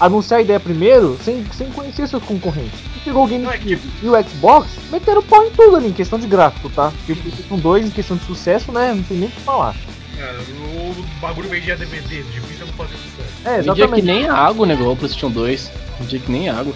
anunciar 0.01 0.41
a 0.41 0.43
ideia 0.43 0.59
primeiro, 0.59 1.19
sem, 1.23 1.45
sem 1.53 1.71
conhecer 1.71 2.09
seus 2.09 2.23
concorrentes. 2.23 2.81
Pegou 3.05 3.25
o 3.25 3.29
é 3.29 3.31
GameCube 3.39 3.81
e 4.03 4.09
o 4.09 4.23
Xbox, 4.25 4.69
meteram 4.91 5.23
pau 5.23 5.45
em 5.45 5.51
tudo 5.51 5.77
ali, 5.77 5.89
em 5.89 5.93
questão 5.93 6.19
de 6.19 6.27
gráfico, 6.27 6.71
tá? 6.71 6.91
Porque 6.99 7.13
o 7.13 7.17
PlayStation 7.17 7.59
2, 7.59 7.87
em 7.87 7.91
questão 7.91 8.17
de 8.17 8.25
sucesso, 8.25 8.71
né, 8.73 8.95
não 8.95 9.03
tem 9.03 9.19
nem 9.19 9.29
o 9.29 9.33
que 9.33 9.41
falar. 9.41 9.75
Cara, 10.17 10.39
o 10.41 11.21
bagulho 11.21 11.49
vendia 11.49 11.77
DVD, 11.77 12.23
difícil 12.23 12.67
não 12.67 12.73
fazer 12.75 12.95
sucesso. 12.95 13.33
É, 13.45 13.57
Vendia 13.57 13.75
que 13.75 13.81
exatamente. 13.81 14.07
nem 14.07 14.29
água 14.29 14.63
o 14.63 14.67
negócio, 14.67 14.93
o 14.93 14.97
PlayStation 14.97 15.31
2. 15.31 15.71
Vendia 15.99 16.21
que 16.21 16.31
nem 16.31 16.49
água. 16.49 16.73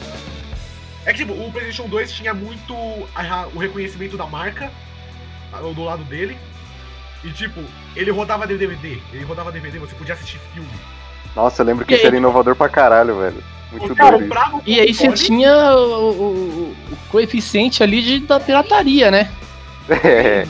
É 1.06 1.12
que 1.12 1.18
tipo, 1.20 1.32
o 1.32 1.50
PlayStation 1.52 1.88
2 1.88 2.12
tinha 2.12 2.34
muito 2.34 2.74
a- 3.14 3.46
o 3.54 3.58
reconhecimento 3.58 4.16
da 4.16 4.26
marca 4.26 4.70
do 5.74 5.84
lado 5.84 6.04
dele. 6.04 6.36
E 7.24 7.30
tipo, 7.30 7.60
ele 7.94 8.10
rodava 8.10 8.46
DVD, 8.46 8.98
ele 9.12 9.24
rodava 9.24 9.50
DVD, 9.50 9.78
você 9.78 9.94
podia 9.94 10.14
assistir 10.14 10.38
filme. 10.52 10.68
Nossa, 11.34 11.62
eu 11.62 11.66
lembro 11.66 11.84
que 11.84 11.92
E 11.94 11.96
isso 11.96 12.02
aí? 12.04 12.08
era 12.08 12.16
inovador 12.16 12.54
pra 12.56 12.68
caralho, 12.68 13.18
velho. 13.18 13.42
Muito 13.72 13.94
cara 13.96 14.16
doido 14.18 14.28
E 14.66 14.78
aí 14.80 14.92
você 14.94 15.10
tinha 15.12 15.74
o, 15.74 16.10
o- 16.10 16.76
o 16.92 16.96
coeficiente 17.08 17.82
ali 17.82 18.02
de, 18.02 18.20
da 18.20 18.38
pirataria, 18.38 19.10
né? 19.10 19.30
É, 19.88 20.46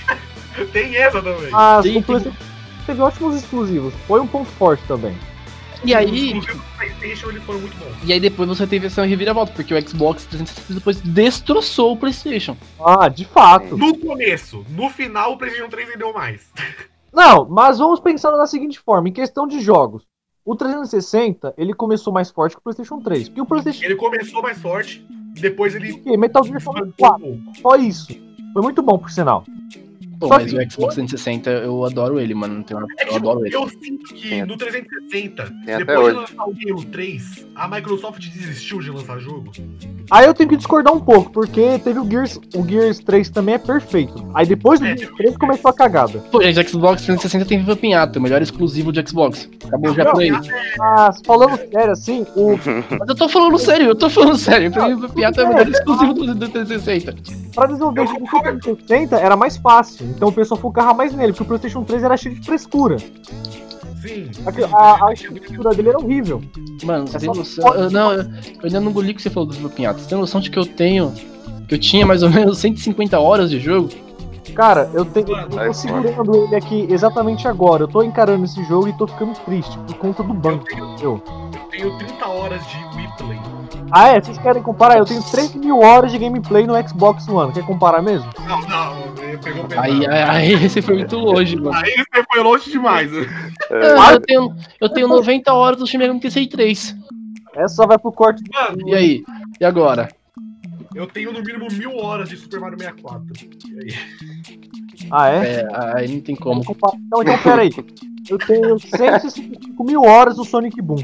Tem 0.72 0.96
essa 0.96 1.20
também. 1.22 1.48
PlayStation 2.02 2.36
teve 2.86 3.00
ótimos 3.02 3.36
exclusivos. 3.36 3.92
Foi 4.06 4.20
um 4.20 4.26
ponto 4.26 4.50
forte 4.52 4.82
também. 4.86 5.16
E 5.84 5.94
aí, 5.94 6.40
PlayStation 6.76 7.28
eles 7.28 7.42
foram 7.44 7.60
muito 7.60 7.76
bons. 7.76 7.94
e 8.04 8.12
aí 8.12 8.18
depois 8.20 8.48
você 8.48 8.66
teve 8.66 8.86
essa 8.86 9.04
reviravolta, 9.04 9.52
porque 9.52 9.74
o 9.74 9.88
Xbox 9.88 10.24
360 10.24 10.74
depois 10.74 11.00
destroçou 11.00 11.92
o 11.92 11.96
PlayStation. 11.96 12.56
Ah, 12.84 13.08
de 13.08 13.24
fato. 13.24 13.76
No 13.76 13.96
começo, 13.98 14.64
no 14.70 14.88
final 14.88 15.32
o 15.32 15.38
PlayStation 15.38 15.68
3 15.68 15.88
vendeu 15.88 16.12
mais. 16.12 16.50
Não, 17.12 17.46
mas 17.48 17.78
vamos 17.78 18.00
pensar 18.00 18.30
da 18.32 18.46
seguinte 18.46 18.78
forma, 18.78 19.08
em 19.08 19.12
questão 19.12 19.46
de 19.46 19.60
jogos. 19.60 20.04
O 20.44 20.54
360, 20.54 21.54
ele 21.58 21.74
começou 21.74 22.12
mais 22.12 22.30
forte 22.30 22.54
que 22.54 22.60
o 22.60 22.62
PlayStation 22.62 23.00
3. 23.00 23.28
Porque 23.28 23.40
o 23.40 23.46
PlayStation 23.46 23.84
Ele 23.84 23.96
começou 23.96 24.42
mais 24.42 24.58
forte, 24.58 25.04
depois 25.34 25.74
ele 25.74 26.00
Metal 26.16 26.44
Gear 26.44 26.60
Solid 26.60 26.86
desbancou 26.86 26.92
4, 26.98 27.26
um 27.26 27.42
pouco. 27.42 27.60
só 27.60 27.76
isso. 27.76 28.08
Foi 28.52 28.62
muito 28.62 28.80
bom, 28.82 28.96
por 28.96 29.10
sinal. 29.10 29.44
Pô, 30.18 30.28
Só 30.28 30.34
mas 30.34 30.52
o 30.52 30.56
Xbox 30.70 30.94
360 30.94 31.50
eu 31.50 31.84
adoro 31.84 32.18
ele, 32.18 32.34
mano. 32.34 32.64
É 32.70 33.08
Eu 33.10 33.16
adoro 33.16 33.44
ele. 33.46 33.54
eu 33.54 33.68
sinto 33.68 34.14
que 34.14 34.44
no 34.44 34.56
360, 34.56 35.44
tem 35.64 35.74
até 35.74 35.84
depois 35.84 36.14
de 36.14 36.20
lançar 36.20 36.44
o 36.48 36.54
Halo 36.72 36.84
3, 36.86 37.46
a 37.54 37.68
Microsoft 37.68 38.28
desistiu 38.30 38.80
de 38.80 38.90
lançar 38.90 39.18
jogo. 39.18 39.52
Aí 40.10 40.24
eu 40.26 40.32
tenho 40.34 40.48
que 40.48 40.56
discordar 40.56 40.94
um 40.94 41.00
pouco, 41.00 41.30
porque 41.32 41.78
teve 41.80 41.98
o 41.98 42.08
Gears, 42.08 42.38
o 42.54 42.66
Gears 42.66 42.98
3 43.00 43.28
também 43.30 43.56
é 43.56 43.58
perfeito. 43.58 44.26
Aí 44.34 44.46
depois 44.46 44.80
do 44.80 44.86
É, 44.86 44.96
Gears 44.96 45.14
3 45.16 45.36
começou 45.36 45.70
a 45.70 45.74
cagada. 45.74 46.18
Pô, 46.30 46.42
gente, 46.42 46.58
o 46.60 46.68
Xbox 46.68 47.02
360 47.02 47.44
tem 47.44 47.58
Viva 47.58 47.76
Pinhata, 47.76 48.18
o 48.18 48.22
melhor 48.22 48.40
exclusivo 48.40 48.92
de 48.92 49.06
Xbox. 49.06 49.50
Acabou 49.66 49.94
já 49.94 50.10
por 50.12 50.22
aí. 50.22 50.30
Mas 50.78 51.20
falando 51.26 51.56
sério 51.58 51.92
assim, 51.92 52.26
o, 52.36 52.56
Mas 52.98 53.08
eu 53.08 53.14
tô 53.14 53.28
falando 53.28 53.58
sério, 53.58 53.86
eu 53.88 53.94
tô 53.94 54.08
falando 54.08 54.38
sério. 54.38 54.70
Viva 54.70 55.08
Pinhata 55.08 55.42
é 55.42 55.44
o 55.44 55.48
melhor 55.48 55.68
exclusivo 55.68 56.14
do, 56.14 56.34
do 56.34 56.48
360. 56.48 57.14
Pra 57.56 57.66
desenvolver 57.66 58.02
o 58.02 58.06
jogo 58.06 58.20
do 58.20 58.26
360 58.30 59.16
era 59.16 59.36
mais 59.36 59.56
fácil. 59.56 60.06
Então 60.06 60.28
o 60.28 60.32
pessoal 60.32 60.60
focava 60.60 60.94
mais 60.94 61.12
nele, 61.12 61.32
porque 61.32 61.42
o 61.42 61.46
PlayStation 61.46 61.82
3 61.82 62.04
era 62.04 62.16
cheio 62.16 62.34
de 62.36 62.46
frescura. 62.46 62.96
Sim. 64.02 64.30
A, 64.72 64.78
a, 64.78 65.08
a 65.08 65.12
estrutura 65.12 65.70
dele 65.74 65.88
era 65.88 65.98
horrível. 65.98 66.40
Mano, 66.84 67.06
você 67.08 67.16
É 67.16 67.20
tem 67.20 67.28
noção. 67.28 67.74
eu- 67.74 67.90
não, 67.90 68.12
eu 68.12 68.20
eu 68.22 68.28
ainda 68.64 68.78
não 68.80 68.90
engoli 68.90 69.10
o 69.10 69.14
que 69.16 69.22
você 69.22 69.30
falou 69.30 69.48
do 69.48 69.54
Viva 69.56 69.68
Pinhata. 69.70 69.98
Você 69.98 70.08
tem 70.08 70.18
noção 70.18 70.40
de 70.40 70.50
que 70.50 70.58
eu 70.58 70.64
tenho. 70.66 71.12
Que 71.66 71.74
eu 71.74 71.78
tinha 71.80 72.06
mais 72.06 72.22
ou 72.22 72.30
menos 72.30 72.58
150 72.58 73.18
horas 73.18 73.50
de 73.50 73.58
jogo? 73.58 73.88
Cara, 74.54 74.88
eu, 74.94 75.04
tenho, 75.04 75.28
eu 75.36 75.48
tô 75.48 75.56
Vai, 75.56 75.74
segurando 75.74 76.34
ele 76.44 76.54
aqui 76.54 76.86
exatamente 76.88 77.48
agora. 77.48 77.82
Eu 77.82 77.88
tô 77.88 78.00
encarando 78.02 78.44
esse 78.44 78.62
jogo 78.64 78.86
e 78.88 78.92
tô 78.96 79.06
ficando 79.08 79.32
triste 79.44 79.76
por 79.80 79.94
conta 79.96 80.22
do 80.22 80.32
banco. 80.32 80.64
entendeu? 80.72 81.20
Eu 81.26 81.68
tenho 81.70 81.98
30 81.98 82.26
horas 82.28 82.60
de 82.68 82.76
Wii 82.96 83.08
Play. 83.18 83.40
Ah, 83.90 84.08
é? 84.08 84.20
Vocês 84.20 84.38
querem 84.38 84.62
comparar? 84.62 84.98
Eu 84.98 85.04
tenho 85.04 85.22
3 85.22 85.54
mil 85.54 85.78
horas 85.78 86.10
de 86.10 86.18
gameplay 86.18 86.66
no 86.66 86.74
Xbox 86.88 87.28
One. 87.28 87.52
Quer 87.52 87.64
comparar 87.64 88.02
mesmo? 88.02 88.30
Não, 88.46 88.60
não, 88.62 89.22
ele 89.22 89.38
pegou 89.38 89.64
pesado. 89.64 89.86
Aí, 89.86 90.06
aí, 90.06 90.54
aí 90.54 90.68
você 90.68 90.82
foi 90.82 90.96
muito 90.96 91.16
longe, 91.16 91.56
mano. 91.56 91.72
Aí 91.74 91.92
você 91.92 92.24
foi 92.32 92.42
longe 92.42 92.70
demais. 92.70 93.10
Ah, 93.98 94.12
eu, 94.12 94.20
tenho, 94.20 94.56
eu 94.80 94.88
tenho 94.88 95.08
90 95.08 95.52
horas 95.52 95.78
do 95.78 95.86
Shin 95.86 95.98
Megami 95.98 96.20
Tensei 96.20 96.46
3. 96.46 96.96
Essa 97.54 97.86
vai 97.86 97.98
pro 97.98 98.12
corte. 98.12 98.42
Mano, 98.52 98.88
E 98.88 98.94
aí? 98.94 99.24
E 99.60 99.64
agora? 99.64 100.08
eu 100.94 101.06
tenho 101.06 101.30
no 101.30 101.42
mínimo 101.42 101.68
mil 101.70 101.98
horas 101.98 102.28
de 102.30 102.36
Super 102.38 102.58
Mario 102.58 102.78
64. 102.78 103.26
E 103.68 103.80
aí? 103.80 103.94
Ah, 105.10 105.28
é? 105.28 105.60
É, 105.60 105.68
aí 105.94 106.08
não 106.08 106.20
tem 106.20 106.34
como. 106.34 106.62
Então, 106.62 107.22
então, 107.22 107.38
pera 107.42 107.62
aí. 107.62 107.70
Eu 108.28 108.38
tenho 108.38 108.78
155 108.78 109.84
mil 109.84 110.02
horas 110.02 110.36
do 110.36 110.44
Sonic 110.44 110.80
Boom. 110.80 110.96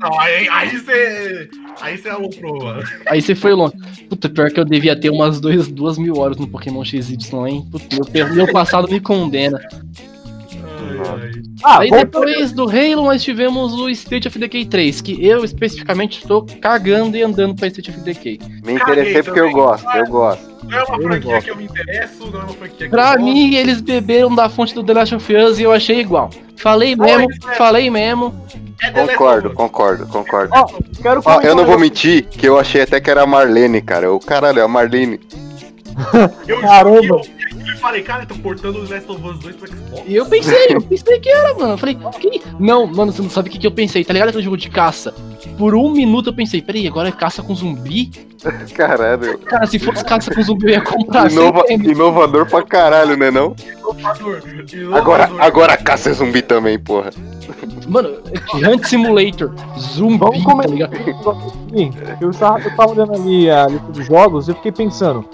Não, 0.00 0.20
aí 0.20 0.48
aí 0.48 0.76
você. 0.76 1.50
Aí 1.80 1.98
você 1.98 2.08
aloprou, 2.08 2.64
mano. 2.64 2.82
Aí 3.06 3.22
você 3.22 3.34
foi 3.34 3.52
longe. 3.52 3.74
Puta, 4.08 4.28
pior 4.28 4.50
que 4.50 4.60
eu 4.60 4.64
devia 4.64 4.98
ter 4.98 5.10
umas 5.10 5.40
dois, 5.40 5.68
duas 5.68 5.98
mil 5.98 6.18
horas 6.18 6.36
no 6.36 6.46
Pokémon 6.46 6.84
XY, 6.84 7.02
hein? 7.48 7.66
Puta, 7.70 7.96
meu, 8.12 8.34
meu 8.34 8.52
passado 8.52 8.88
me 8.88 9.00
condena. 9.00 9.60
Ah, 11.64 11.80
Aí 11.80 11.90
depois 11.90 12.52
do 12.52 12.64
Halo 12.68 13.04
nós 13.04 13.22
tivemos 13.22 13.72
o 13.74 13.88
State 13.90 14.28
of 14.28 14.38
Decay 14.38 14.64
3, 14.66 15.00
que 15.00 15.24
eu 15.26 15.44
especificamente 15.44 16.18
estou 16.18 16.44
cagando 16.60 17.16
e 17.16 17.22
andando 17.22 17.54
pra 17.54 17.68
State 17.68 17.90
of 17.90 18.00
Decay. 18.00 18.38
Me 18.64 18.72
interessei 18.74 19.22
porque 19.22 19.40
eu 19.40 19.50
gosto, 19.52 19.86
eu 19.96 20.06
gosto. 20.06 20.52
Não 20.64 20.78
é 20.78 20.82
uma 20.84 20.96
Eu 20.96 21.02
franquia 21.02 21.30
gosto. 21.32 21.44
que 21.44 21.50
eu 21.50 21.56
me 21.56 21.64
interesso, 21.64 22.30
não 22.30 22.40
é 22.40 22.44
uma 22.44 22.52
franquia 22.52 22.86
que 22.86 22.88
Pra 22.88 23.02
eu 23.14 23.18
gosto. 23.18 23.22
mim, 23.24 23.54
eles 23.54 23.80
beberam 23.80 24.34
da 24.34 24.48
fonte 24.48 24.74
do 24.74 24.82
The 24.84 24.92
Last 24.94 25.14
of 25.14 25.34
Us 25.36 25.58
e 25.58 25.62
eu 25.62 25.72
achei 25.72 26.00
igual. 26.00 26.30
Falei 26.56 26.94
mesmo, 26.96 27.26
é- 27.50 27.54
falei 27.54 27.90
mesmo. 27.90 28.34
É 28.84 28.90
Concordo, 28.90 29.50
concordo, 29.50 30.06
concordo. 30.08 30.52
Ó, 30.54 30.66
quero 31.00 31.22
Ó, 31.24 31.40
eu 31.40 31.54
não 31.54 31.64
vou 31.64 31.78
mentir 31.78 32.24
que 32.24 32.48
eu 32.48 32.58
achei 32.58 32.82
até 32.82 33.00
que 33.00 33.08
era 33.08 33.22
a 33.22 33.26
Marlene, 33.26 33.80
cara. 33.80 34.06
Eu, 34.06 34.18
caralho, 34.18 34.58
é 34.58 34.62
a 34.62 34.68
Marlene. 34.68 35.20
Eu 36.48 36.60
Caramba. 36.60 37.20
Eu, 37.60 37.66
eu 37.66 37.76
falei, 37.78 38.02
cara, 38.02 38.24
tô 38.26 38.34
portando 38.36 38.78
o 38.78 38.82
Last 38.82 39.10
of 39.10 39.24
Us 39.26 39.38
2 39.38 39.56
pro 39.56 39.68
Xbox. 39.68 40.02
E 40.06 40.14
eu 40.14 40.26
pensei, 40.26 40.66
eu 40.70 40.80
pensei 40.82 41.20
que 41.20 41.28
era, 41.28 41.54
mano. 41.54 41.72
Eu 41.74 41.78
falei, 41.78 41.96
que? 42.20 42.42
Não, 42.58 42.86
mano, 42.86 43.12
você 43.12 43.22
não 43.22 43.30
sabe 43.30 43.48
o 43.48 43.52
que, 43.52 43.58
que 43.58 43.66
eu 43.66 43.72
pensei, 43.72 44.04
tá 44.04 44.12
ligado 44.12 44.28
aquele 44.28 44.44
jogo 44.44 44.56
de 44.56 44.70
caça? 44.70 45.12
Por 45.58 45.74
um 45.74 45.90
minuto 45.92 46.30
eu 46.30 46.34
pensei, 46.34 46.62
peraí, 46.62 46.86
agora 46.88 47.08
é 47.08 47.12
caça 47.12 47.42
com 47.42 47.54
zumbi? 47.54 48.10
Caralho. 48.74 49.38
Cara, 49.38 49.66
se 49.66 49.78
fosse 49.78 50.04
caça 50.04 50.34
com 50.34 50.42
zumbi 50.42 50.66
eu 50.66 50.70
ia 50.70 50.80
comprar. 50.80 51.30
Inova- 51.30 51.64
inovador 51.70 52.46
pra 52.48 52.62
caralho, 52.62 53.16
né 53.16 53.30
não? 53.30 53.54
Inovador, 53.78 54.42
Agora, 54.94 55.24
inovador. 55.24 55.40
agora 55.42 55.72
a 55.74 55.76
caça 55.76 56.10
é 56.10 56.12
zumbi 56.12 56.42
também, 56.42 56.78
porra. 56.78 57.10
Mano, 57.88 58.16
Hunt 58.54 58.84
Simulator, 58.84 59.52
zumbi, 59.78 60.18
Vamos 60.18 60.44
tá 60.44 60.54
negócio 60.68 60.84
aqui. 61.68 61.90
Eu 62.20 62.30
estava, 62.30 62.60
eu 62.60 62.74
tava 62.76 62.90
olhando 62.92 63.14
ali 63.14 63.50
a 63.50 63.66
lista 63.66 63.92
de 63.92 64.02
jogos 64.04 64.48
e 64.48 64.52
eu 64.52 64.54
fiquei 64.56 64.72
pensando. 64.72 65.28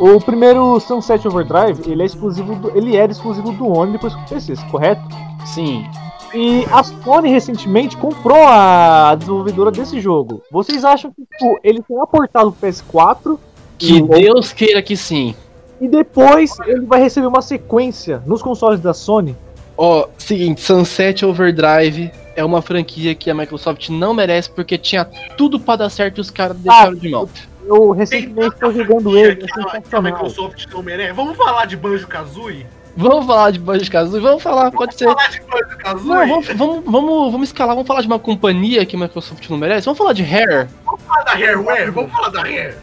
O 0.00 0.20
primeiro 0.20 0.78
Sunset 0.80 1.26
Overdrive, 1.26 1.90
ele 1.90 2.02
é 2.02 2.06
exclusivo 2.06 2.54
do, 2.54 2.76
ele 2.76 2.96
era 2.96 3.10
exclusivo 3.10 3.52
do 3.52 3.66
One 3.68 3.92
depois 3.92 4.14
que 4.14 4.28
PC, 4.28 4.54
correto? 4.70 5.02
Sim. 5.44 5.84
E 6.32 6.64
a 6.70 6.84
Sony 6.84 7.30
recentemente 7.30 7.96
comprou 7.96 8.38
a 8.46 9.14
desenvolvedora 9.18 9.70
desse 9.70 10.00
jogo. 10.00 10.42
Vocês 10.52 10.84
acham 10.84 11.10
que 11.10 11.22
tipo, 11.22 11.58
ele 11.64 11.82
será 11.88 12.06
portado 12.06 12.52
pro 12.52 12.68
PS4 12.68 13.38
Que 13.78 13.94
o- 14.02 14.06
Deus 14.08 14.52
queira 14.52 14.80
que 14.82 14.96
sim. 14.96 15.34
e 15.80 15.88
depois 15.88 16.56
ele 16.66 16.82
vai 16.86 17.00
receber 17.00 17.26
uma 17.26 17.42
sequência 17.42 18.22
nos 18.26 18.40
consoles 18.42 18.78
da 18.80 18.92
Sony? 18.94 19.34
Ó, 19.76 20.06
seguinte, 20.18 20.60
Sunset 20.60 21.24
Overdrive 21.24 22.10
é 22.36 22.44
uma 22.44 22.60
franquia 22.62 23.14
que 23.14 23.30
a 23.30 23.34
Microsoft 23.34 23.88
não 23.88 24.12
merece 24.14 24.50
porque 24.50 24.76
tinha 24.78 25.04
tudo 25.36 25.58
pra 25.58 25.76
dar 25.76 25.90
certo 25.90 26.18
e 26.18 26.20
os 26.20 26.30
caras 26.30 26.56
deixaram 26.58 26.94
de 26.94 27.08
mão. 27.08 27.28
Eu 27.68 27.90
recentemente 27.90 28.54
estou 28.54 28.72
jogando 28.72 29.16
ele, 29.18 29.32
é 29.32 29.34
que 29.36 29.44
a, 29.44 29.46
que 29.46 29.60
a 29.60 29.70
sensacional. 29.72 30.02
Microsoft 30.02 30.66
não 30.72 30.82
merece. 30.82 31.12
Vamos 31.12 31.36
falar 31.36 31.66
de 31.66 31.76
Banjo-Kazooie? 31.76 32.66
Vamos 32.96 33.26
falar 33.26 33.50
de 33.52 33.58
Banjo-Kazooie? 33.58 34.22
Vamos 34.22 34.42
falar, 34.42 34.70
pode 34.72 34.94
ser. 34.96 35.04
Vamos 35.04 35.22
falar 35.22 35.30
de 35.30 35.40
Não, 35.40 35.50
Banjo-Kazooie? 35.50 36.28
vamos, 36.28 36.46
vamos, 36.48 36.84
vamos, 36.84 37.32
vamos 37.32 37.48
escalar, 37.48 37.74
vamos 37.74 37.86
falar 37.86 38.00
de 38.00 38.06
uma 38.06 38.18
companhia 38.18 38.84
que 38.86 38.96
a 38.96 38.98
Microsoft 38.98 39.48
não 39.50 39.58
merece? 39.58 39.84
Vamos 39.84 39.98
falar 39.98 40.12
de 40.14 40.22
Rare? 40.22 40.68
Vamos 40.84 41.02
falar 41.02 41.22
da 41.24 41.32
Rareware? 41.32 41.90
Vamos 41.90 42.10
falar 42.12 42.28
da 42.30 42.40
Rare? 42.40 42.74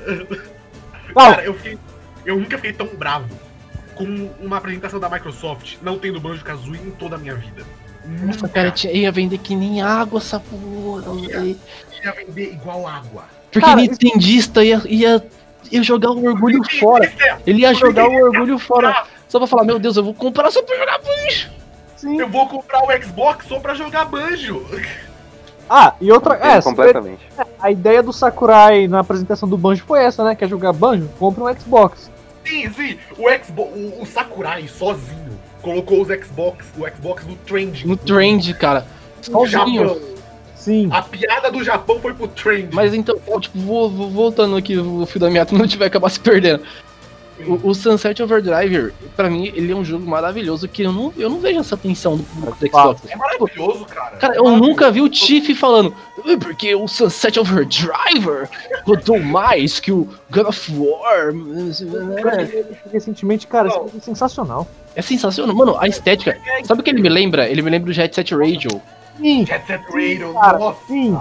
Não, 1.07 1.13
Cara, 1.15 1.43
eu, 1.43 1.53
fiquei, 1.55 1.77
eu 2.25 2.38
nunca 2.38 2.57
fiquei 2.57 2.73
tão 2.73 2.88
bravo 2.88 3.27
com 3.95 4.29
uma 4.39 4.57
apresentação 4.57 4.99
da 4.99 5.09
Microsoft 5.09 5.77
não 5.81 5.97
tendo 5.97 6.19
Banjo-Kazooie 6.19 6.79
em 6.79 6.91
toda 6.91 7.15
a 7.15 7.19
minha 7.19 7.36
vida. 7.36 7.63
Nossa, 8.23 8.47
cara, 8.47 8.69
tinha, 8.69 8.93
ia 8.93 9.11
vender 9.11 9.39
que 9.39 9.55
nem 9.55 9.81
água 9.81 10.19
essa 10.19 10.39
porra, 10.39 11.01
velho. 11.15 11.57
ia 12.03 12.11
vender 12.11 12.51
igual 12.53 12.86
água. 12.88 13.23
Porque 13.55 13.69
Cara, 13.69 13.79
Nintendista 13.79 14.65
ia, 14.65 14.81
ia, 14.85 15.25
ia 15.71 15.81
jogar 15.81 16.11
o 16.11 16.25
orgulho 16.25 16.61
fora. 16.77 17.09
Ele 17.47 17.61
ia 17.61 17.73
jogar 17.73 18.05
o 18.05 18.13
orgulho 18.13 18.59
fora. 18.59 19.05
Só 19.29 19.39
pra 19.39 19.47
falar, 19.47 19.63
meu 19.63 19.79
Deus, 19.79 19.95
eu 19.95 20.03
vou 20.03 20.13
comprar 20.13 20.51
só 20.51 20.61
pra 20.61 20.75
jogar 20.75 20.99
Banjo. 20.99 21.49
sim. 21.95 22.19
Eu 22.19 22.27
vou 22.27 22.45
comprar 22.49 22.83
o 22.83 23.01
Xbox 23.01 23.47
só 23.47 23.57
pra 23.61 23.73
jogar 23.73 24.03
Banjo. 24.03 24.65
Ah, 25.69 25.93
e 26.01 26.11
outra. 26.11 26.35
É, 26.35 26.61
completamente. 26.61 27.21
a 27.57 27.71
ideia 27.71 28.03
do 28.03 28.11
Sakurai 28.11 28.89
na 28.89 28.99
apresentação 28.99 29.47
do 29.47 29.57
Banjo 29.57 29.85
foi 29.87 30.03
essa, 30.03 30.21
né? 30.25 30.35
Quer 30.35 30.49
jogar 30.49 30.73
Banjo? 30.73 31.09
Compra 31.17 31.45
um 31.45 31.57
Xbox. 31.57 32.11
Sim, 32.45 32.69
sim. 32.73 32.97
O, 33.17 33.29
Xbox, 33.41 33.71
o, 33.73 34.01
o 34.01 34.05
Sakurai 34.05 34.67
sozinho 34.67 35.39
colocou 35.61 36.01
os 36.01 36.09
Xbox, 36.09 36.65
o 36.77 36.85
Xbox 36.89 37.25
no 37.25 37.37
trend. 37.37 37.87
No 37.87 37.95
trend, 37.95 38.53
cara. 38.55 38.85
Sozinho. 39.21 40.14
Sim. 40.66 40.89
A 40.91 41.01
piada 41.03 41.51
do 41.51 41.63
Japão 41.63 41.99
foi 41.99 42.13
pro 42.13 42.28
trend. 42.28 42.70
Mas 42.74 42.93
então, 42.93 43.16
tipo, 43.39 43.59
vou, 43.59 43.89
vou- 43.89 44.09
voltando 44.09 44.55
aqui, 44.57 44.76
o 44.78 45.05
fio 45.05 45.20
da 45.20 45.30
meada 45.30 45.53
não 45.57 45.68
tiver 45.68 45.86
acabar 45.86 46.09
se 46.09 46.20
perdendo. 46.20 46.63
O, 47.45 47.70
o 47.70 47.76
Sunset 47.76 48.24
Overdrive, 48.24 48.93
pra 49.16 49.30
mim, 49.30 49.51
ele 49.53 49.70
é 49.72 49.76
um 49.76 49.84
jogo 49.84 50.09
maravilhoso 50.09 50.70
que 50.70 50.84
eu 50.84 50.91
não, 50.93 51.13
eu 51.18 51.30
não 51.30 51.39
vejo 51.41 51.59
essa 51.59 51.76
tensão 51.76 52.16
do 52.16 52.24
público 52.24 52.57
do 52.57 52.66
Xbox. 52.68 53.01
É 53.09 53.16
maravilhoso, 53.18 53.86
cara. 53.86 54.16
Cara, 54.16 54.34
É 54.36 54.38
eu 54.39 54.43
maravilhoso. 54.45 54.70
nunca 54.72 54.89
vi 54.89 55.01
o 55.01 55.09
Tiff 55.09 55.53
falando, 55.53 55.93
"Ah, 56.20 56.38
porque 56.39 56.74
o 56.74 56.88
Sunset 56.88 57.38
Overdrive 57.38 58.47
rodou 58.86 59.20
mais 59.20 59.82
que 59.82 59.91
o 59.91 60.07
God 60.32 60.47
of 60.47 60.72
War. 60.78 61.34
Recentemente, 62.91 63.47
cara, 63.47 63.68
isso 63.68 63.91
é 63.97 63.99
sensacional. 63.99 64.68
É 64.95 65.01
sensacional. 65.01 65.55
Mano, 65.55 65.76
a 65.80 65.88
estética. 65.88 66.38
Sabe 66.63 66.82
o 66.82 66.84
que 66.84 66.89
ele 66.89 67.01
me 67.01 67.09
lembra? 67.09 67.49
Ele 67.49 67.61
me 67.61 67.70
lembra 67.70 67.88
do 67.88 67.93
Jet 67.93 68.16
Set 68.16 68.34
Radio. 68.34 68.82
Sim, 69.18 69.45
Jet 69.45 69.66
Set 69.66 69.82
Radio, 69.91 70.34
cara, 70.34 70.57
nossa, 70.59 70.80
sim. 70.88 71.18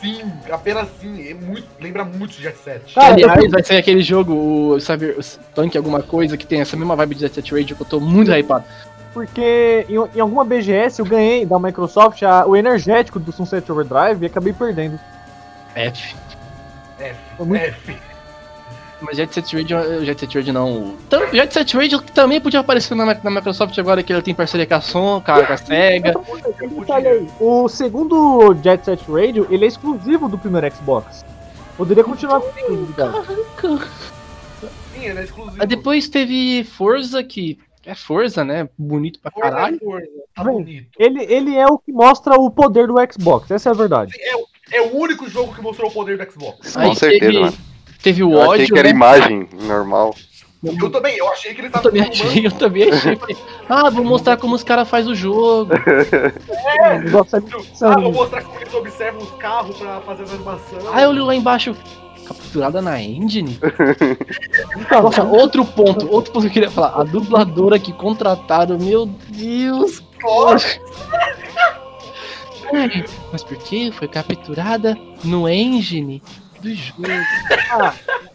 sim, 0.00 0.22
apenas 0.50 0.88
sim, 1.00 1.28
é 1.30 1.34
muito, 1.34 1.66
lembra 1.80 2.04
muito 2.04 2.32
Jet 2.34 2.56
Set. 2.58 2.94
Cara, 2.94 3.14
Aliás, 3.14 3.50
vai 3.50 3.62
ser 3.62 3.76
aquele 3.76 4.02
jogo, 4.02 4.32
o 4.34 4.80
Cyber 4.80 5.16
o 5.18 5.22
Tank 5.54 5.76
alguma 5.76 6.02
coisa, 6.02 6.36
que 6.36 6.46
tem 6.46 6.60
essa 6.60 6.76
mesma 6.76 6.96
vibe 6.96 7.14
de 7.16 7.20
Jet 7.22 7.34
Set 7.34 7.52
Radio 7.54 7.76
que 7.76 7.82
eu 7.82 7.86
tô 7.86 8.00
muito 8.00 8.30
hypado. 8.32 8.64
Porque 9.12 9.84
em, 9.90 10.16
em 10.16 10.20
alguma 10.20 10.42
BGS 10.42 11.00
eu 11.00 11.04
ganhei 11.06 11.44
da 11.44 11.58
Microsoft 11.58 12.22
a- 12.22 12.46
o 12.46 12.56
energético 12.56 13.20
do 13.20 13.30
Sunset 13.30 13.70
Overdrive 13.70 14.22
e 14.22 14.26
acabei 14.26 14.54
perdendo. 14.54 14.98
F. 15.74 16.14
F, 16.98 17.16
Foi 17.36 17.46
muito- 17.46 17.62
F. 17.62 17.96
Mas 19.04 19.16
Jet 19.16 19.34
Set 19.34 19.56
Radio, 19.56 20.04
Jet 20.04 20.20
Set 20.20 20.34
Radio 20.38 20.52
não. 20.52 20.94
Jet 21.32 21.52
Set 21.52 21.76
Radio 21.76 22.00
também 22.00 22.40
podia 22.40 22.60
aparecer 22.60 22.94
na, 22.94 23.04
na 23.22 23.30
Microsoft 23.30 23.76
agora 23.78 24.02
que 24.02 24.12
ele 24.12 24.22
tem 24.22 24.34
parceria 24.34 24.66
com 24.66 24.74
a 24.74 24.80
Son, 24.80 25.20
com 25.20 25.32
a, 25.32 25.44
com 25.44 25.52
a 25.52 25.56
SEGA. 25.56 26.14
O 27.40 27.68
segundo 27.68 28.54
Jet 28.62 28.84
Set 28.84 29.00
Radio, 29.10 29.46
ele 29.50 29.64
é 29.64 29.68
exclusivo 29.68 30.28
do 30.28 30.38
primeiro 30.38 30.72
Xbox. 30.74 31.24
Poderia 31.76 32.04
continuar 32.04 32.40
com 32.40 32.48
exclusividade. 32.58 33.12
Sim, 34.94 35.04
ele 35.06 35.18
é 35.18 35.24
exclusivo. 35.24 35.56
Aí 35.60 35.66
depois 35.66 36.08
teve 36.08 36.64
Forza, 36.64 37.22
que 37.24 37.58
é 37.84 37.94
Forza, 37.94 38.44
né? 38.44 38.68
Bonito 38.78 39.18
pra 39.20 39.30
Forza, 39.32 39.50
caralho. 39.50 39.78
Forza, 39.80 40.06
tá 40.34 40.44
bonito. 40.44 40.86
Ele, 40.98 41.24
ele 41.24 41.56
é 41.56 41.66
o 41.66 41.78
que 41.78 41.90
mostra 41.92 42.34
o 42.38 42.50
poder 42.50 42.86
do 42.86 42.94
Xbox, 43.12 43.50
essa 43.50 43.70
é 43.70 43.72
a 43.72 43.74
verdade. 43.74 44.12
É, 44.20 44.36
o- 44.36 44.46
é 44.70 44.80
o 44.82 44.96
único 44.96 45.28
jogo 45.28 45.52
que 45.54 45.60
mostrou 45.60 45.90
o 45.90 45.92
poder 45.92 46.16
do 46.16 46.30
Xbox. 46.32 46.76
Aí 46.76 46.88
Com 46.88 46.94
certeza, 46.94 47.20
teve, 47.26 47.40
mano. 47.40 47.56
Teve 48.02 48.22
o 48.22 48.32
Eu 48.32 48.38
achei 48.40 48.64
ódio. 48.64 48.74
que 48.74 48.78
era 48.78 48.88
né? 48.88 48.94
imagem 48.94 49.48
normal. 49.62 50.14
Eu 50.64 50.90
também, 50.90 51.16
eu 51.16 51.28
achei 51.28 51.52
que 51.54 51.60
ele 51.60 51.66
Eu 51.68 51.72
tava 51.72 51.82
também 51.88 52.02
achei, 52.02 52.46
eu 52.46 52.52
também 52.52 52.88
achei. 52.88 53.16
Falei, 53.16 53.36
ah, 53.68 53.90
vou 53.90 54.04
mostrar 54.04 54.36
como 54.36 54.54
os 54.54 54.62
caras 54.62 54.88
fazem 54.88 55.10
o 55.10 55.14
jogo. 55.14 55.72
É 55.74 56.32
Ah, 57.80 57.98
vou 58.00 58.12
mostrar 58.12 58.42
como 58.42 58.60
eles 58.60 58.72
observam 58.72 59.22
os 59.22 59.30
carros 59.32 59.76
pra 59.76 60.00
fazer 60.02 60.22
as 60.22 60.32
animações. 60.32 60.84
Aí 60.92 61.02
eu 61.02 61.12
li 61.12 61.18
lá 61.20 61.34
embaixo, 61.34 61.74
capturada 62.24 62.80
na 62.80 63.02
engine? 63.02 63.58
Nossa, 64.88 65.24
outro 65.24 65.64
ponto, 65.64 66.08
outro 66.08 66.32
ponto 66.32 66.42
que 66.42 66.48
eu 66.48 66.52
queria 66.52 66.70
falar. 66.70 67.00
A 67.00 67.02
dubladora 67.02 67.76
que 67.78 67.92
contrataram, 67.92 68.78
meu 68.78 69.06
Deus. 69.06 70.00
Nossa, 70.22 70.78
Mas 73.32 73.42
por 73.42 73.56
que 73.56 73.90
foi 73.90 74.06
capturada 74.06 74.96
no 75.24 75.48
engine 75.48 76.22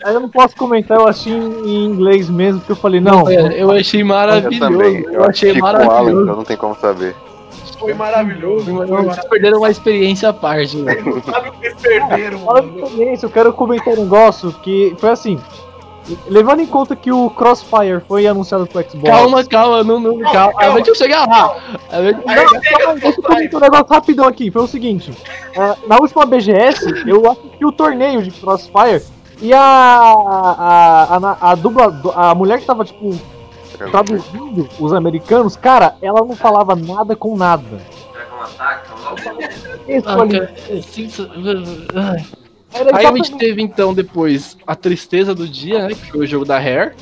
aí 0.04 0.14
eu 0.14 0.20
não 0.20 0.30
posso 0.30 0.56
comentar, 0.56 0.98
eu 1.00 1.08
achei 1.08 1.34
em 1.34 1.86
inglês 1.86 2.30
mesmo, 2.30 2.60
porque 2.60 2.72
eu 2.74 2.76
falei, 2.76 3.00
não, 3.00 3.28
É, 3.30 3.62
eu 3.62 3.72
achei 3.72 4.02
Eu 4.02 4.06
maravilhoso. 4.06 4.60
também. 4.60 5.04
Eu 5.04 5.24
achei 5.24 5.50
assisti 5.52 5.60
com 5.60 5.66
o 5.66 5.70
Alan, 5.70 5.86
maravilhoso. 5.86 6.24
então 6.24 6.36
não 6.36 6.44
tem 6.44 6.58
como 6.58 6.76
saber. 6.76 7.16
foi 7.80 7.94
maravilhoso. 7.94 8.66
Foi 8.66 8.74
Vocês 8.74 8.90
maravilhoso. 8.90 9.30
perderam 9.30 9.58
uma 9.60 9.70
experiência 9.70 10.30
à 10.30 10.34
parte, 10.34 10.82
velho. 10.82 11.22
Sabe 11.24 11.50
o 11.50 11.52
que 11.54 11.76
perderam, 11.82 12.40
Fala 12.40 12.62
de 12.62 12.68
mano. 12.68 12.84
experiência, 12.88 13.26
eu 13.26 13.30
quero 13.30 13.54
comentar 13.54 13.94
um 13.94 14.02
negócio 14.04 14.52
que 14.64 14.96
foi 15.00 15.10
assim. 15.10 15.40
Levando 16.28 16.62
em 16.62 16.66
conta 16.66 16.96
que 16.96 17.12
o 17.12 17.30
Crossfire 17.30 18.02
foi 18.08 18.26
anunciado 18.28 18.66
pro 18.66 18.82
Xbox. 18.82 19.10
Calma, 19.10 19.44
calma, 19.46 19.84
não, 19.84 20.00
não, 20.00 20.20
calma. 20.20 20.54
calma. 20.54 20.76
Deixa 20.76 20.92
eu 20.92 20.96
chegar 20.96 21.28
lá. 21.28 21.56
Deixa 23.00 23.20
eu 23.20 23.24
comentar 23.24 23.60
um 23.60 23.64
negócio 23.64 23.88
rapidão 23.90 24.26
aqui. 24.28 24.50
Foi 24.50 24.62
o 24.64 24.68
seguinte: 24.68 25.12
é, 25.54 25.76
na 25.88 25.98
última 25.98 26.26
BGS, 26.26 27.04
eu 27.06 27.30
assisti 27.30 27.66
o 27.66 27.72
torneio 27.72 28.22
de 28.22 28.32
Crossfire 28.32 29.04
e 29.42 29.54
a. 29.54 29.60
A, 29.60 31.18
a, 31.18 31.52
a, 31.52 31.56
dubla, 31.56 32.02
a 32.16 32.34
mulher 32.36 32.60
que 32.60 32.66
tava, 32.66 32.86
tipo, 32.86 33.18
traduzindo 33.92 34.68
os 34.80 34.94
americanos, 34.94 35.56
cara, 35.56 35.96
ela 36.02 36.22
não 36.22 36.36
falava 36.36 36.76
nada 36.76 37.16
com 37.16 37.36
nada. 37.36 37.82
Isso 39.88 40.04
cara, 40.04 40.54
é 40.70 40.82
sensa- 40.82 41.30
Ai. 41.96 42.26
Era 42.26 42.47
Aí 42.94 43.06
a 43.06 43.12
gente 43.16 43.36
teve 43.38 43.62
então 43.62 43.94
depois 43.94 44.58
a 44.66 44.76
tristeza 44.76 45.34
do 45.34 45.48
dia, 45.48 45.88
né? 45.88 45.96
Que 45.96 46.12
foi 46.12 46.20
o 46.22 46.28
jogo 46.28 46.46
da 46.46 46.58
Hair. 46.58 46.96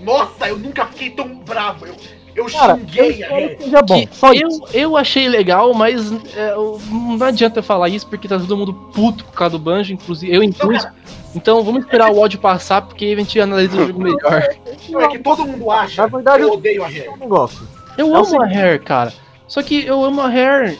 Nossa, 0.00 0.48
eu 0.48 0.58
nunca 0.58 0.86
fiquei 0.86 1.10
tão 1.10 1.28
bravo. 1.38 1.86
Eu, 1.86 1.94
eu 2.34 2.46
Cara, 2.46 2.72
eu 2.72 2.78
xinguei 2.78 3.02
a 3.02 3.10
espero 3.10 3.34
Rare. 3.34 3.56
que 3.56 3.64
seja 3.64 3.82
bom. 3.82 4.06
que 4.06 4.16
Só 4.16 4.32
eu, 4.32 4.48
isso. 4.48 4.62
eu 4.72 4.96
achei 4.96 5.28
legal, 5.28 5.74
mas 5.74 6.12
é, 6.36 6.52
eu- 6.52 6.80
não 6.90 7.26
adianta 7.26 7.58
eu 7.58 7.62
falar 7.62 7.88
isso 7.88 8.06
porque 8.06 8.26
tá 8.26 8.38
todo 8.38 8.56
mundo 8.56 8.72
puto 8.94 9.24
por 9.24 9.32
causa 9.34 9.52
do 9.52 9.58
banjo, 9.58 9.92
inclusive 9.92 10.34
eu 10.34 10.42
incluso. 10.42 10.86
Então 11.34 11.62
vamos 11.62 11.84
esperar 11.84 12.10
o 12.10 12.18
ódio 12.18 12.38
passar 12.38 12.82
porque 12.82 13.06
a 13.06 13.16
gente 13.16 13.38
analisa 13.40 13.80
o 13.80 13.86
jogo 13.86 14.00
melhor. 14.00 14.48
Não, 14.88 15.00
é 15.00 15.08
que 15.08 15.18
todo 15.18 15.46
mundo 15.46 15.70
acha 15.70 16.02
Na 16.02 16.08
verdade, 16.08 16.42
eu 16.42 16.48
eu- 16.48 16.54
odeio 16.54 16.84
a 16.84 16.88
negócio. 16.90 17.66
Eu 17.98 18.06
É 18.06 18.10
o 18.10 18.16
amo 18.16 18.42
a. 18.42 18.46
Hair, 18.46 18.82
cara. 18.82 19.12
Só 19.46 19.62
que 19.62 19.84
eu 19.84 20.02
amo 20.02 20.20
a 20.22 20.28
Hair 20.28 20.78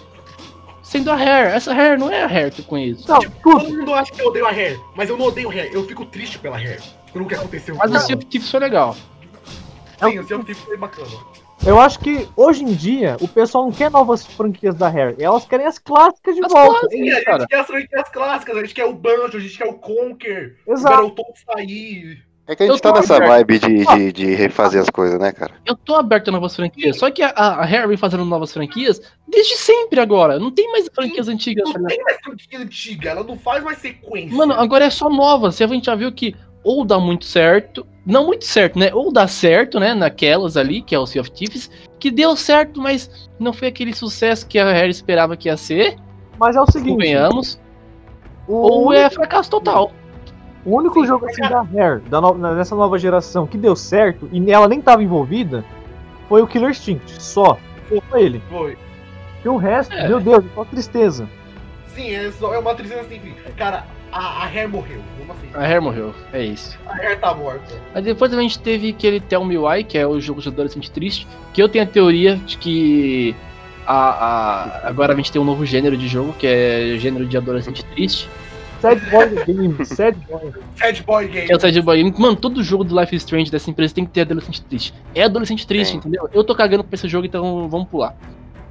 sendo 0.93 1.11
a 1.11 1.15
Hair. 1.17 1.55
Essa 1.55 1.73
Hair 1.73 1.99
não 1.99 2.11
é 2.11 2.23
a 2.23 2.27
Hair 2.27 2.53
que 2.53 2.61
eu 2.61 2.65
conheço. 2.67 3.09
Não, 3.09 3.19
Todo 3.19 3.33
tudo. 3.61 3.75
mundo 3.79 3.95
acha 3.95 4.13
que 4.13 4.21
eu 4.21 4.27
odeio 4.29 4.47
a 4.47 4.51
Rare, 4.51 4.79
mas 4.95 5.09
eu 5.09 5.17
não 5.17 5.27
odeio 5.27 5.49
a 5.49 5.53
Rare. 5.53 5.71
Eu 5.73 5.85
fico 5.87 6.05
triste 6.05 6.39
pela 6.39 6.57
Rare. 6.59 6.83
Pelo 7.13 7.27
que 7.27 7.35
aconteceu. 7.35 7.75
Mas 7.77 7.89
com 7.91 7.95
o 7.95 7.97
ela. 7.99 8.07
Sea 8.07 8.17
of 8.17 8.25
Thieves 8.27 8.51
foi 8.51 8.61
legal. 8.61 8.95
Sim, 8.95 10.19
o 10.19 10.27
Sea 10.27 10.37
of 10.37 10.45
Thieves 10.47 10.63
foi 10.63 10.77
bacana. 10.77 11.09
Eu 11.65 11.79
acho 11.81 12.01
que 12.01 12.29
hoje 12.37 12.65
em 12.65 12.73
dia 12.75 13.17
o 13.21 13.29
pessoal 13.29 13.65
não 13.65 13.73
quer 13.73 13.89
novas 13.91 14.27
franquias 14.27 14.75
da 14.75 14.89
Rare. 14.89 15.15
Elas 15.19 15.45
querem 15.47 15.65
as 15.67 15.79
clássicas 15.79 16.35
de 16.35 16.45
As 16.45 16.53
volta. 16.53 16.81
clássicas. 16.81 16.99
Sim, 16.99 17.11
a 17.11 17.15
gente 17.15 17.25
cara. 17.25 17.47
quer 17.47 17.57
as 17.61 17.67
franquias 17.67 18.09
clássicas, 18.09 18.57
a 18.57 18.61
gente 18.63 18.75
quer 18.75 18.85
o 18.85 18.93
Banjo, 18.93 19.37
a 19.37 19.41
gente 19.41 19.57
quer 19.57 19.67
o 19.69 19.75
Conker, 19.75 20.57
o 20.67 20.73
Exato. 20.73 20.97
Battletoads 20.97 21.43
sair. 21.47 22.23
É 22.47 22.57
que 22.57 22.65
a 22.65 22.67
Eu 22.67 22.73
gente 22.73 22.83
tá 22.83 22.93
nessa 22.93 23.17
aberto. 23.17 23.31
vibe 23.31 23.59
de, 23.59 23.87
de, 23.87 24.13
de 24.13 24.35
refazer 24.35 24.81
as 24.81 24.91
coisas, 24.91 25.19
né, 25.19 25.31
cara? 25.33 25.55
Eu 25.65 25.77
tô 25.77 25.95
aberto 25.95 26.29
a 26.29 26.33
novas 26.33 26.55
franquias. 26.57 26.99
Só 26.99 27.11
que 27.11 27.23
a, 27.23 27.31
a 27.31 27.87
vem 27.87 27.97
fazendo 27.97 28.25
novas 28.25 28.53
franquias 28.53 29.01
desde 29.29 29.57
sempre 29.57 30.01
agora. 30.01 30.39
Não 30.39 30.51
tem 30.51 30.71
mais 30.73 30.89
franquias 30.93 31.29
antigas. 31.29 31.73
Não 31.73 31.87
tem 31.87 32.03
mais 32.03 32.19
franquia 32.21 32.59
antiga, 32.59 33.11
ela 33.11 33.23
não 33.23 33.39
faz 33.39 33.63
mais 33.63 33.79
sequência. 33.79 34.37
Mano, 34.37 34.55
agora 34.55 34.85
é 34.85 34.91
só 34.91 35.09
nova. 35.09 35.53
Se 35.53 35.63
a 35.63 35.67
gente 35.69 35.87
já 35.87 35.95
viu 35.95 36.11
que 36.13 36.35
ou 36.65 36.85
dá 36.85 36.99
muito 36.99 37.25
certo, 37.25 37.87
não 38.05 38.27
muito 38.27 38.45
certo, 38.45 38.79
né? 38.79 38.93
Ou 38.93 39.13
dá 39.13 39.27
certo, 39.29 39.79
né? 39.79 39.95
Naquelas 39.95 40.57
ali, 40.57 40.83
que 40.83 40.95
é 40.95 40.99
o 40.99 41.07
Sea 41.07 41.21
of 41.23 41.31
Thieves, 41.31 41.71
que 41.99 42.11
deu 42.11 42.35
certo, 42.37 42.81
mas 42.81 43.31
não 43.39 43.53
foi 43.53 43.69
aquele 43.69 43.95
sucesso 43.95 44.47
que 44.47 44.59
a 44.59 44.67
Hair 44.67 44.91
esperava 44.91 45.37
que 45.37 45.49
ia 45.49 45.57
ser. 45.57 45.97
Mas 46.39 46.57
é 46.57 46.61
o 46.61 46.71
seguinte. 46.71 46.93
Convenhamos. 46.93 47.61
O, 48.49 48.57
Ou 48.57 48.93
é 48.93 49.09
fracasso 49.09 49.49
total. 49.49 49.93
O 50.65 50.77
único 50.77 51.05
jogo 51.07 51.27
assim 51.27 51.43
da 51.43 51.63
Rare, 51.63 52.01
da 52.09 52.21
no- 52.21 52.35
nessa 52.55 52.75
nova 52.77 52.99
geração, 52.99 53.47
que 53.47 53.57
deu 53.59 53.75
certo 53.77 54.29
e 54.33 54.51
ela 54.53 54.69
nem 54.69 54.81
tava 54.81 55.03
envolvida, 55.03 55.65
foi 56.29 56.43
o 56.43 56.47
Killer 56.47 56.71
Instinct. 56.71 57.23
Só. 57.23 57.59
Foi 58.09 58.23
ele. 58.23 58.43
Foi. 58.49 58.77
E 59.45 59.49
o 59.49 59.57
resto, 59.57 59.93
É. 59.95 60.09
meu 60.09 60.21
Deus, 60.21 60.45
só 60.55 60.65
tristeza. 60.65 61.29
Sim, 61.89 62.15
é, 62.15 62.31
só, 62.33 62.55
é 62.55 62.59
uma 62.59 62.75
tristeza 62.75 63.05
sem 63.09 63.21
fim. 63.21 63.35
Cara, 63.57 63.85
a, 64.11 64.19
a 64.45 64.47
Rare 64.47 64.67
morreu. 64.69 65.01
Vamos 65.19 65.37
assim. 65.37 65.49
A 65.55 65.61
Hair 65.67 65.83
morreu. 65.83 66.15
É 66.33 66.43
isso. 66.43 66.79
A 66.87 66.95
Rare 66.95 67.17
tá 67.17 67.35
morta. 67.35 67.75
Aí 67.95 68.03
depois 68.03 68.33
a 68.33 68.41
gente 68.41 68.59
teve 68.59 68.91
aquele 68.91 69.21
Tell 69.21 69.45
Me 69.45 69.59
Why, 69.59 69.85
que 69.85 69.99
é 69.99 70.07
o 70.07 70.19
jogo 70.21 70.41
de 70.41 70.49
adolescente 70.49 70.91
triste, 70.91 71.27
que 71.53 71.63
eu 71.63 71.69
tenho 71.69 71.85
a 71.85 71.87
teoria 71.87 72.37
de 72.37 72.57
que 72.57 73.35
a, 73.87 73.95
a- 74.85 74.89
agora 74.89 75.13
a 75.13 75.17
gente 75.17 75.31
tem 75.31 75.43
um 75.43 75.45
novo 75.45 75.67
gênero 75.67 75.97
de 75.97 76.09
jogo, 76.09 76.33
que 76.39 76.47
é 76.47 76.97
gênero 76.99 77.27
de 77.27 77.37
adolescente 77.37 77.85
triste, 77.85 78.29
Sad 78.83 79.01
Boy 79.11 79.45
Game, 79.47 79.85
Sad 79.87 80.17
Boy. 80.29 80.53
Sad 80.77 81.03
Boy 81.05 81.29
Game. 81.29 81.47
é 81.51 81.57
o 81.57 81.61
Sad 81.61 81.81
Boy. 81.81 82.13
Mano, 82.19 82.37
todo 82.37 82.63
jogo 82.63 82.83
do 82.85 82.99
Life 82.99 83.15
is 83.15 83.23
Strange 83.23 83.51
dessa 83.51 83.71
empresa 83.71 83.95
tem 83.95 84.05
que 84.05 84.11
ter 84.11 84.23
adolescente 84.23 84.61
triste. 84.63 84.93
É 85.15 85.23
adolescente 85.23 85.67
triste, 85.67 85.93
Sim. 85.93 85.99
entendeu? 85.99 86.29
Eu 86.33 86.43
tô 86.45 86.55
cagando 86.55 86.83
pra 86.85 86.95
esse 86.97 87.09
jogo, 87.09 87.25
então 87.27 87.69
vamos 87.69 87.89
pular. 87.89 88.15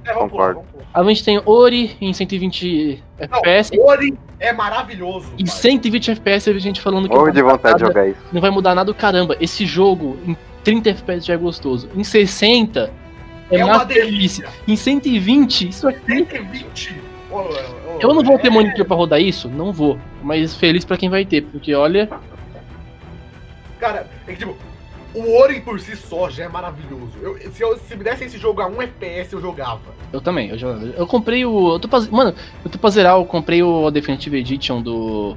É, 0.04 0.14
vamos 0.14 0.32
pular, 0.32 0.54
Concordo. 0.54 0.56
vamos 0.56 0.72
pular. 0.72 0.86
A 0.94 1.04
gente 1.10 1.24
tem 1.24 1.42
Ori 1.46 1.96
em 2.02 2.12
120 2.12 3.02
FPS. 3.20 3.72
Não, 3.78 3.86
Ori 3.86 4.18
é 4.40 4.52
maravilhoso. 4.52 5.28
Em 5.40 5.46
pai. 5.46 5.56
120 5.56 6.12
FPS 6.12 6.50
a 6.50 6.60
gente 6.60 6.82
falando 6.82 7.08
que 7.08 7.14
Morro 7.16 7.28
não 7.28 7.34
de 7.34 7.42
vai 7.42 7.52
vontade 7.54 7.76
de 7.78 7.82
nada- 7.84 7.94
jogar 7.94 8.08
isso. 8.10 8.20
não 8.34 8.42
vai 8.42 8.50
mudar 8.52 8.76
nada. 8.76 8.94
Caramba, 8.94 9.38
esse 9.40 9.66
jogo 9.66 10.18
em 10.28 10.36
30 10.64 10.90
FPS 10.90 11.26
já 11.28 11.36
é 11.36 11.38
gostoso. 11.38 11.88
Em 11.96 12.04
60 12.04 12.92
é, 13.50 13.60
É 13.60 13.64
uma 13.66 13.78
masterpiece. 13.78 14.12
delícia. 14.12 14.48
Em 14.68 14.76
120, 14.76 15.70
isso 15.70 15.88
aqui 15.88 16.00
120. 16.06 16.96
Ô, 17.30 17.36
ô, 17.36 17.40
ô, 17.40 17.46
Eu 18.02 18.14
não 18.14 18.24
vou 18.24 18.40
ter 18.40 18.50
monitor 18.50 18.86
pra 18.86 18.96
rodar 18.96 19.22
isso? 19.22 19.48
Não 19.48 19.72
vou. 19.72 19.98
Mas 20.22 20.56
feliz 20.56 20.84
pra 20.84 20.98
quem 20.98 21.10
vai 21.10 21.26
ter, 21.26 21.42
porque 21.42 21.74
olha. 21.74 22.10
Cara, 23.80 24.08
é 24.28 24.32
que 24.32 24.40
tipo, 24.40 24.56
o 25.14 25.38
Ori 25.38 25.60
por 25.62 25.80
si 25.80 25.96
só 25.96 26.30
já 26.30 26.46
é 26.46 26.48
maravilhoso. 26.48 27.12
Eu, 27.22 27.38
se, 27.52 27.62
eu, 27.62 27.78
se 27.78 27.96
me 27.96 28.04
desse 28.04 28.26
esse 28.26 28.38
jogo 28.38 28.62
a 28.62 28.68
1 28.68 28.82
FPS, 28.84 29.34
eu 29.34 29.42
jogava. 29.42 29.82
Eu 30.12 30.22
também. 30.22 30.50
Eu, 30.50 30.58
já, 30.58 30.68
eu 30.68 31.06
comprei 31.06 31.46
o. 31.46 31.74
Eu 31.74 31.80
tô 31.80 31.88
pra, 31.88 32.00
mano, 32.12 32.34
eu 32.64 32.72
tô 32.72 32.78
pra 32.78 32.90
zerar, 32.90 33.16
eu 33.16 33.26
comprei 33.26 33.62
o 33.62 33.92
Definitive 33.92 34.38
Edition 34.38 34.82
do. 34.82 35.36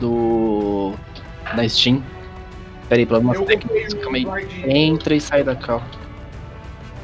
Do. 0.00 0.92
Da 1.54 1.68
Steam. 1.68 2.02
Pera 2.88 3.00
aí, 3.00 3.06
comprei 3.06 3.86
o 3.86 4.00
calma 4.00 4.16
aí. 4.16 4.26
Entra 4.64 5.14
e 5.14 5.20
sai 5.20 5.42
da 5.42 5.54
cal. 5.54 5.82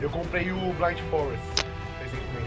Eu 0.00 0.10
comprei 0.10 0.50
o 0.50 0.72
Blind 0.74 0.98
Forest. 1.10 1.61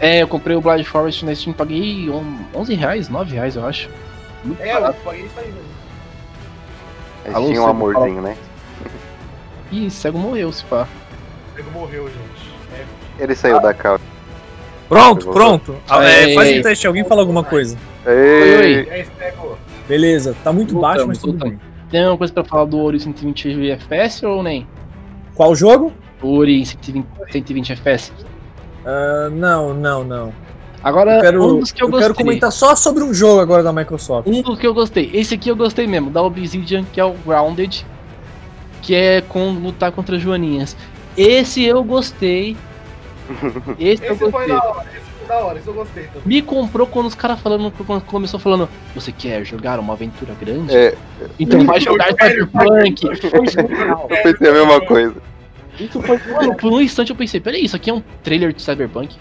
É, 0.00 0.22
eu 0.22 0.28
comprei 0.28 0.56
o 0.56 0.60
Blind 0.60 0.84
Forest 0.84 1.24
na 1.24 1.34
Steam, 1.34 1.52
paguei 1.54 2.08
on- 2.10 2.38
11 2.54 2.74
reais, 2.74 3.08
9 3.08 3.34
reais, 3.34 3.56
eu 3.56 3.64
acho. 3.66 3.88
Muito 4.44 4.60
É, 4.62 4.70
eu 4.70 4.80
barato. 4.80 5.00
paguei 5.04 5.24
isso 5.24 5.38
aí. 5.40 5.54
Aí 7.24 7.34
Alô, 7.34 7.46
tinha 7.46 7.60
um 7.60 7.64
Cego, 7.66 7.70
amorzinho, 7.70 8.22
né? 8.22 8.36
Ih, 9.72 9.90
cego 9.90 10.18
morreu, 10.18 10.52
se 10.52 10.64
pá. 10.64 10.86
O 11.52 11.56
nego 11.56 11.70
morreu, 11.72 12.08
gente. 12.08 12.52
É, 13.18 13.22
Ele 13.24 13.34
saiu 13.34 13.60
da 13.60 13.74
cal. 13.74 13.98
Pronto, 14.88 15.28
pronto. 15.30 15.76
Ah, 15.88 16.04
é, 16.04 16.28
Ei, 16.28 16.34
faz 16.34 16.48
ei. 16.48 16.60
um 16.60 16.62
teste, 16.62 16.86
alguém 16.86 17.04
fala 17.04 17.22
alguma 17.22 17.42
coisa. 17.42 17.76
Ei, 18.06 18.86
é 18.88 19.00
esse 19.00 19.10
nego. 19.18 19.58
Beleza, 19.88 20.36
tá 20.44 20.52
muito 20.52 20.74
Voltamos, 20.74 20.94
baixo, 20.96 21.08
mas 21.08 21.18
tudo 21.18 21.32
voltamos. 21.32 21.54
bem. 21.58 21.66
Tem 21.90 22.00
alguma 22.02 22.18
coisa 22.18 22.32
pra 22.32 22.44
falar 22.44 22.64
do 22.66 22.78
Ori 22.78 23.00
120 23.00 23.70
FPS 23.72 24.24
ou 24.24 24.42
nem? 24.42 24.66
Qual 25.34 25.54
jogo? 25.56 25.92
O 26.22 26.36
Ori 26.38 26.64
120, 26.64 27.06
120 27.32 27.72
FPS? 27.72 28.12
Ah, 28.86 29.28
não, 29.32 29.74
não, 29.74 30.04
não. 30.04 30.32
Agora, 30.82 31.16
Eu 31.16 31.20
quero, 31.22 31.44
um 31.56 31.58
dos 31.60 31.72
que 31.72 31.82
eu, 31.82 31.86
eu 31.86 31.90
gostei. 31.90 32.08
quero 32.08 32.14
comentar 32.14 32.52
só 32.52 32.76
sobre 32.76 33.02
um 33.02 33.12
jogo 33.12 33.40
agora 33.40 33.62
da 33.62 33.72
Microsoft. 33.72 34.28
Um 34.28 34.40
dos 34.42 34.58
que 34.58 34.66
eu 34.66 34.72
gostei. 34.72 35.10
Esse 35.12 35.34
aqui 35.34 35.48
eu 35.50 35.56
gostei 35.56 35.86
mesmo, 35.86 36.10
da 36.10 36.22
Obsidian, 36.22 36.84
que 36.92 37.00
é 37.00 37.04
o 37.04 37.12
Grounded. 37.26 37.84
Que 38.82 38.94
é 38.94 39.20
com 39.20 39.50
lutar 39.50 39.90
contra 39.90 40.16
Joaninhas. 40.18 40.76
Esse 41.16 41.64
eu 41.64 41.82
gostei. 41.82 42.56
Esse, 43.80 44.04
eu 44.04 44.12
Esse 44.12 44.18
foi 44.18 44.30
gostei. 44.30 44.48
da 44.54 44.62
hora, 44.64 44.86
esse 44.94 45.00
foi 45.18 45.26
da 45.26 45.38
hora, 45.44 45.58
esse 45.58 45.66
eu 45.66 45.74
gostei 45.74 46.04
também. 46.04 46.22
Me 46.24 46.42
comprou 46.42 46.86
quando 46.86 47.06
os 47.06 47.14
caras 47.16 47.40
falando, 47.40 47.72
quando 47.84 48.00
começou 48.02 48.38
falando, 48.38 48.68
você 48.94 49.10
quer 49.10 49.44
jogar 49.44 49.80
uma 49.80 49.94
aventura 49.94 50.32
grande? 50.40 50.76
É, 50.76 50.94
Então 51.40 51.64
vai 51.64 51.80
jogar 51.80 52.10
Cyberpunk. 52.10 53.02
eu 53.06 54.22
pensei 54.22 54.48
a 54.48 54.52
mesma 54.52 54.80
coisa. 54.82 55.16
Isso 55.78 56.00
foi 56.02 56.18
Mano, 56.32 56.54
por 56.56 56.72
um 56.72 56.80
instante 56.80 57.10
eu 57.10 57.16
pensei, 57.16 57.40
peraí, 57.40 57.64
isso 57.64 57.76
aqui 57.76 57.90
é 57.90 57.94
um 57.94 58.02
trailer 58.22 58.52
de 58.52 58.62
Cyberpunk? 58.62 59.16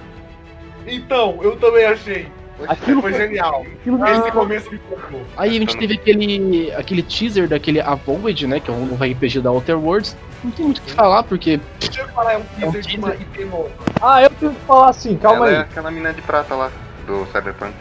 Então, 0.87 1.37
eu 1.41 1.55
também 1.57 1.85
achei. 1.85 2.27
Aquilo 2.67 3.01
Foi 3.01 3.11
foi, 3.11 3.21
genial. 3.21 3.65
aquilo 3.81 4.05
Esse 4.07 4.21
foi- 4.21 4.31
começo 4.31 4.71
me 4.71 4.77
comprou. 4.79 5.21
Aí 5.35 5.49
a 5.57 5.59
gente 5.59 5.75
teve 5.77 5.95
aquele, 5.95 6.71
aquele 6.73 7.03
teaser 7.03 7.49
daquele 7.49 7.81
Avoid, 7.81 8.47
né, 8.47 8.61
que 8.61 8.71
é 8.71 8.73
um 8.73 8.85
novo 8.85 9.03
RPG 9.03 9.41
da 9.41 9.51
Outer 9.51 9.77
Worlds. 9.77 10.15
Não 10.41 10.51
tem 10.51 10.63
muito 10.65 10.77
o 10.77 10.81
que 10.81 10.91
falar, 10.93 11.23
porque 11.23 11.59
Deixa 11.81 11.99
eu 12.01 12.07
falar, 12.09 12.33
é 12.33 12.37
um 12.37 12.41
É 12.61 12.65
um 12.67 12.71
teaser 12.71 12.81
de 12.91 12.97
uma 12.97 13.09
teaser. 13.11 13.27
IP 13.27 13.45
nova. 13.45 13.69
Ah, 14.01 14.23
eu 14.23 14.29
tenho 14.29 14.53
que 14.53 14.61
falar 14.61 14.89
assim, 14.89 15.17
calma 15.17 15.47
Ela 15.47 15.51
é 15.51 15.57
aí. 15.57 15.61
aquela 15.63 15.91
mina 15.91 16.13
de 16.13 16.21
prata 16.21 16.55
lá, 16.55 16.71
do 17.05 17.25
Cyberpunk. 17.25 17.73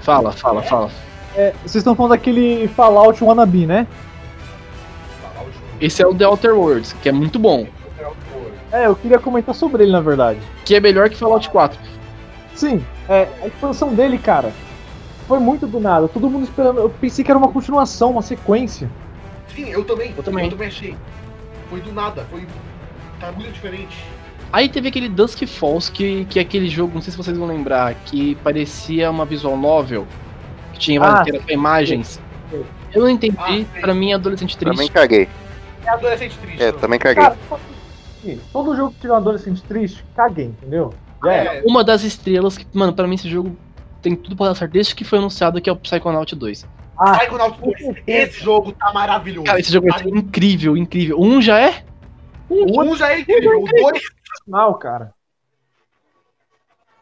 Fala, 0.00 0.32
fala, 0.32 0.62
fala. 0.62 0.90
É, 1.36 1.52
vocês 1.62 1.76
estão 1.76 1.94
falando 1.94 2.10
daquele 2.12 2.66
Fallout 2.68 3.22
Wannabe, 3.22 3.64
né? 3.66 3.86
Esse 5.82 6.00
é 6.02 6.06
o 6.06 6.14
The 6.14 6.26
Outer 6.26 6.54
Worlds, 6.56 6.92
que 7.02 7.08
é 7.08 7.12
muito 7.12 7.38
bom. 7.40 7.66
É 8.70 8.86
eu 8.86 8.94
queria 8.96 9.18
comentar 9.18 9.54
sobre 9.54 9.82
ele, 9.82 9.92
na 9.92 10.00
verdade. 10.00 10.38
Que 10.64 10.76
é 10.76 10.80
melhor 10.80 11.10
que 11.10 11.16
Fallout 11.16 11.50
4. 11.50 11.78
Sim, 12.54 12.82
é, 13.08 13.28
a 13.42 13.46
expansão 13.48 13.92
dele, 13.94 14.16
cara, 14.16 14.52
foi 15.26 15.40
muito 15.40 15.66
do 15.66 15.80
nada. 15.80 16.06
Todo 16.08 16.30
mundo 16.30 16.44
esperando. 16.44 16.78
Eu 16.78 16.88
pensei 16.88 17.24
que 17.24 17.30
era 17.30 17.36
uma 17.38 17.48
continuação, 17.48 18.12
uma 18.12 18.22
sequência. 18.22 18.88
Sim, 19.54 19.68
eu 19.70 19.84
também. 19.84 20.14
Eu 20.16 20.22
também. 20.22 20.44
Eu 20.44 20.50
também 20.52 20.68
achei. 20.68 20.94
Foi 21.68 21.80
do 21.80 21.92
nada, 21.92 22.24
foi. 22.30 22.46
Tá 23.20 23.32
muito 23.32 23.52
diferente. 23.52 23.96
Aí 24.52 24.68
teve 24.68 24.88
aquele 24.88 25.08
Dusk 25.08 25.44
Falls, 25.46 25.90
que, 25.90 26.24
que 26.26 26.38
é 26.38 26.42
aquele 26.42 26.68
jogo, 26.68 26.92
não 26.94 27.02
sei 27.02 27.10
se 27.10 27.16
vocês 27.16 27.36
vão 27.36 27.46
lembrar, 27.48 27.94
que 28.06 28.34
parecia 28.36 29.10
uma 29.10 29.24
visual 29.24 29.56
novel, 29.56 30.06
que 30.74 30.78
tinha 30.78 31.00
Ah, 31.02 31.24
imagens. 31.50 32.20
sim. 32.50 32.62
Eu 32.92 33.00
não 33.02 33.08
entendi, 33.08 33.36
Ah, 33.38 33.80
pra 33.80 33.94
mim 33.94 34.12
é 34.12 34.14
adolescente 34.14 34.56
Também 34.58 34.76
triste. 34.76 34.92
caguei. 34.92 35.26
É 35.84 35.88
adolescente 35.90 36.36
triste. 36.38 36.62
É, 36.62 36.72
não. 36.72 36.78
também 36.78 36.98
caguei. 36.98 37.22
Cara, 37.22 37.36
todo 38.52 38.76
jogo 38.76 38.92
que 38.92 39.00
tiver 39.00 39.12
um 39.12 39.16
adolescente 39.16 39.62
triste, 39.62 40.04
caguei, 40.14 40.46
entendeu? 40.46 40.94
Já 41.24 41.32
era. 41.32 41.54
É, 41.56 41.62
Uma 41.64 41.82
das 41.84 42.02
estrelas 42.02 42.56
que, 42.58 42.66
mano, 42.72 42.92
pra 42.92 43.06
mim 43.06 43.14
esse 43.16 43.28
jogo 43.28 43.56
tem 44.00 44.14
tudo 44.16 44.36
pra 44.36 44.48
dar 44.48 44.54
certo 44.54 44.72
desde 44.72 44.94
que 44.94 45.04
foi 45.04 45.18
anunciado 45.18 45.60
que 45.60 45.68
é 45.70 45.72
o 45.72 45.76
Psychonaut 45.76 46.34
2. 46.34 46.66
Ah, 46.98 47.18
Psychonaut 47.18 47.58
2. 47.60 48.02
Esse 48.06 48.40
jogo 48.40 48.72
tá 48.72 48.92
maravilhoso. 48.92 49.44
Cara, 49.46 49.60
esse 49.60 49.72
jogo 49.72 49.88
Tá- 49.88 49.98
ser 49.98 50.08
incrível, 50.08 50.76
incrível. 50.76 51.20
Um 51.20 51.40
já 51.40 51.58
é? 51.60 51.84
Um 52.50 52.94
já 52.96 53.12
é 53.12 53.20
incrível, 53.20 53.62
o 53.62 53.64
dois 53.64 54.02
final, 54.44 54.74
cara. 54.74 55.14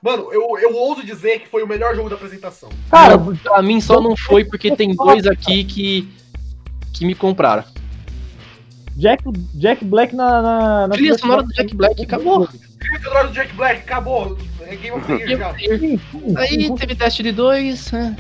Mano, 0.03 0.33
eu, 0.33 0.59
eu 0.59 0.75
ouso 0.75 1.05
dizer 1.05 1.41
que 1.41 1.49
foi 1.49 1.63
o 1.63 1.67
melhor 1.67 1.95
jogo 1.95 2.09
da 2.09 2.15
apresentação. 2.17 2.71
Cara, 2.91 3.19
Pra 3.43 3.61
mim 3.61 3.81
só 3.81 4.01
não 4.01 4.17
foi 4.17 4.45
porque 4.45 4.75
tem 4.75 4.95
dois 4.95 5.27
aqui 5.27 5.63
que, 5.65 6.09
que 6.95 7.05
me 7.05 7.15
compraram. 7.15 7.65
Jack, 8.97 9.23
Jack 9.55 9.85
Black 9.85 10.15
na. 10.15 10.43
na, 10.43 10.89
na 10.89 10.95
Trilha 10.95 11.17
sonora 11.19 11.43
do 11.43 11.53
Jack 11.53 11.75
Black, 11.75 12.03
acabou. 12.03 12.47
Trilha 12.47 13.01
sonora 13.03 13.29
do 13.29 13.33
Jack 13.35 13.55
Black, 13.55 13.81
acabou. 13.81 14.37
É 14.63 14.77
Game 14.77 14.97
of 14.97 15.13
Year 15.13 15.39
já. 15.39 15.55
Aí 16.37 16.75
teve 16.77 16.95
Destiny 16.95 17.33
2. 17.33 17.93
né? 17.93 18.17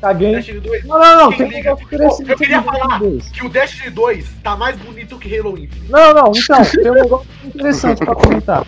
Caguei. 0.00 0.32
Destiny 0.36 0.60
2. 0.60 0.84
Não, 0.84 0.98
não, 0.98 1.16
não. 1.16 1.28
Quem 1.30 1.38
Tem 1.38 1.46
liga? 1.48 1.70
negócio 1.70 1.84
interessante 1.86 2.30
Eu 2.30 2.36
queria 2.38 2.62
falar. 2.62 2.98
2. 2.98 3.28
Que 3.28 3.44
o 3.46 3.48
Destiny 3.48 3.90
2 3.90 4.30
tá 4.42 4.56
mais 4.56 4.76
bonito 4.78 5.18
que 5.18 5.38
Halo 5.38 5.58
Infinite. 5.58 5.90
Não, 5.90 6.14
não, 6.14 6.32
então, 6.34 6.64
tem 6.64 6.90
um 6.90 6.94
negócio 6.94 7.26
interessante 7.44 7.98
pra 8.04 8.14
comentar. 8.14 8.66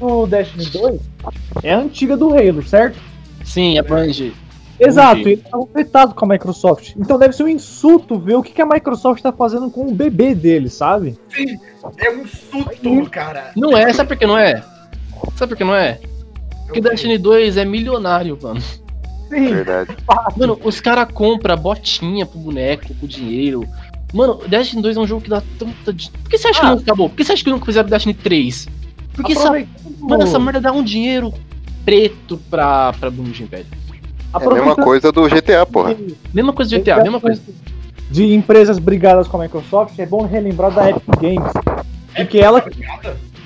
O 0.00 0.26
Destiny 0.26 0.66
2 0.66 1.00
é 1.62 1.72
a 1.74 1.78
antiga 1.78 2.16
do 2.16 2.34
Halo, 2.34 2.62
certo? 2.62 2.98
Sim, 3.44 3.78
a 3.78 3.82
Bungie. 3.82 4.34
Exato, 4.80 5.20
ele 5.20 5.36
tá 5.36 5.50
completado 5.50 6.14
com 6.14 6.24
a 6.24 6.28
Microsoft. 6.28 6.94
Então 6.96 7.18
deve 7.18 7.34
ser 7.34 7.42
um 7.44 7.48
insulto 7.48 8.18
ver 8.18 8.36
o 8.36 8.42
que, 8.42 8.52
que 8.52 8.62
a 8.62 8.66
Microsoft 8.66 9.22
tá 9.22 9.30
fazendo 9.32 9.70
com 9.70 9.86
o 9.86 9.94
bebê 9.94 10.34
dele, 10.34 10.70
sabe? 10.70 11.18
Sim, 11.28 11.58
é 11.98 12.10
um 12.10 12.22
insulto, 12.22 13.10
cara. 13.10 13.52
Não 13.54 13.76
é, 13.76 13.92
sabe 13.92 14.08
por 14.08 14.16
que 14.16 14.26
não 14.26 14.38
é? 14.38 14.62
Sabe 15.36 15.50
por 15.50 15.56
que 15.56 15.64
não 15.64 15.74
é? 15.74 16.00
Porque 16.64 16.80
Destiny 16.80 17.18
2 17.18 17.56
é 17.56 17.64
milionário, 17.64 18.38
mano. 18.40 18.60
Sim, 19.28 19.48
Verdade. 19.54 19.96
Mano, 20.36 20.58
os 20.64 20.80
caras 20.80 21.08
compram 21.12 21.56
botinha 21.56 22.24
pro 22.24 22.38
boneco, 22.38 22.94
com 22.94 23.06
dinheiro. 23.06 23.64
Mano, 24.14 24.40
Destiny 24.48 24.82
2 24.82 24.96
é 24.96 25.00
um 25.00 25.06
jogo 25.06 25.20
que 25.20 25.30
dá 25.30 25.42
tanta. 25.58 25.92
Por 25.92 26.30
que 26.30 26.38
você 26.38 26.48
acha 26.48 26.60
que 26.60 26.66
Ah. 26.66 26.70
não 26.70 26.78
acabou? 26.78 27.08
Por 27.08 27.16
que 27.16 27.24
você 27.24 27.32
acha 27.32 27.44
que 27.44 27.50
nunca 27.50 27.66
fizeram 27.66 27.88
Destiny 27.88 28.14
3? 28.14 28.68
Porque 29.14 29.32
essa, 29.32 29.50
mano, 30.00 30.22
essa 30.22 30.38
merda 30.38 30.60
dá 30.60 30.72
um 30.72 30.82
dinheiro 30.82 31.32
preto 31.84 32.38
pra, 32.50 32.92
pra 32.94 33.10
Bungie, 33.10 33.44
velho. 33.44 33.66
É 34.32 34.44
a 34.46 34.50
mesma 34.50 34.76
coisa 34.76 35.10
do 35.12 35.28
GTA, 35.28 35.66
porra. 35.66 35.94
de- 35.94 36.16
Mesma 36.32 36.52
coisa 36.52 36.68
de 36.70 36.78
GTA, 36.78 37.02
mesma 37.02 37.20
coisa. 37.20 37.40
De 38.10 38.34
empresas 38.34 38.78
brigadas 38.78 39.28
com 39.28 39.36
a 39.36 39.42
Microsoft, 39.44 39.98
é 39.98 40.06
bom 40.06 40.24
relembrar 40.26 40.72
da 40.72 40.90
Epic 40.90 41.04
Games. 41.20 41.52
Porque 42.14 42.38
ela. 42.38 42.62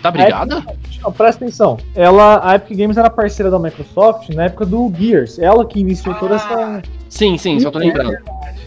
Tá 0.03 0.11
brigada? 0.11 0.62
Não, 1.03 1.12
presta 1.12 1.45
atenção. 1.45 1.78
Ela, 1.95 2.41
a 2.47 2.55
Epic 2.57 2.76
Games 2.76 2.97
era 2.97 3.09
parceira 3.11 3.51
da 3.51 3.59
Microsoft 3.59 4.28
na 4.30 4.45
época 4.45 4.64
do 4.66 4.91
Gears. 4.95 5.39
Ela 5.39 5.64
que 5.66 5.80
iniciou 5.80 6.14
toda 6.16 6.35
essa. 6.37 6.82
Sim, 7.09 7.37
sim, 7.39 7.59
só 7.61 7.70
tô 7.70 7.78
lembrando. 7.78 8.16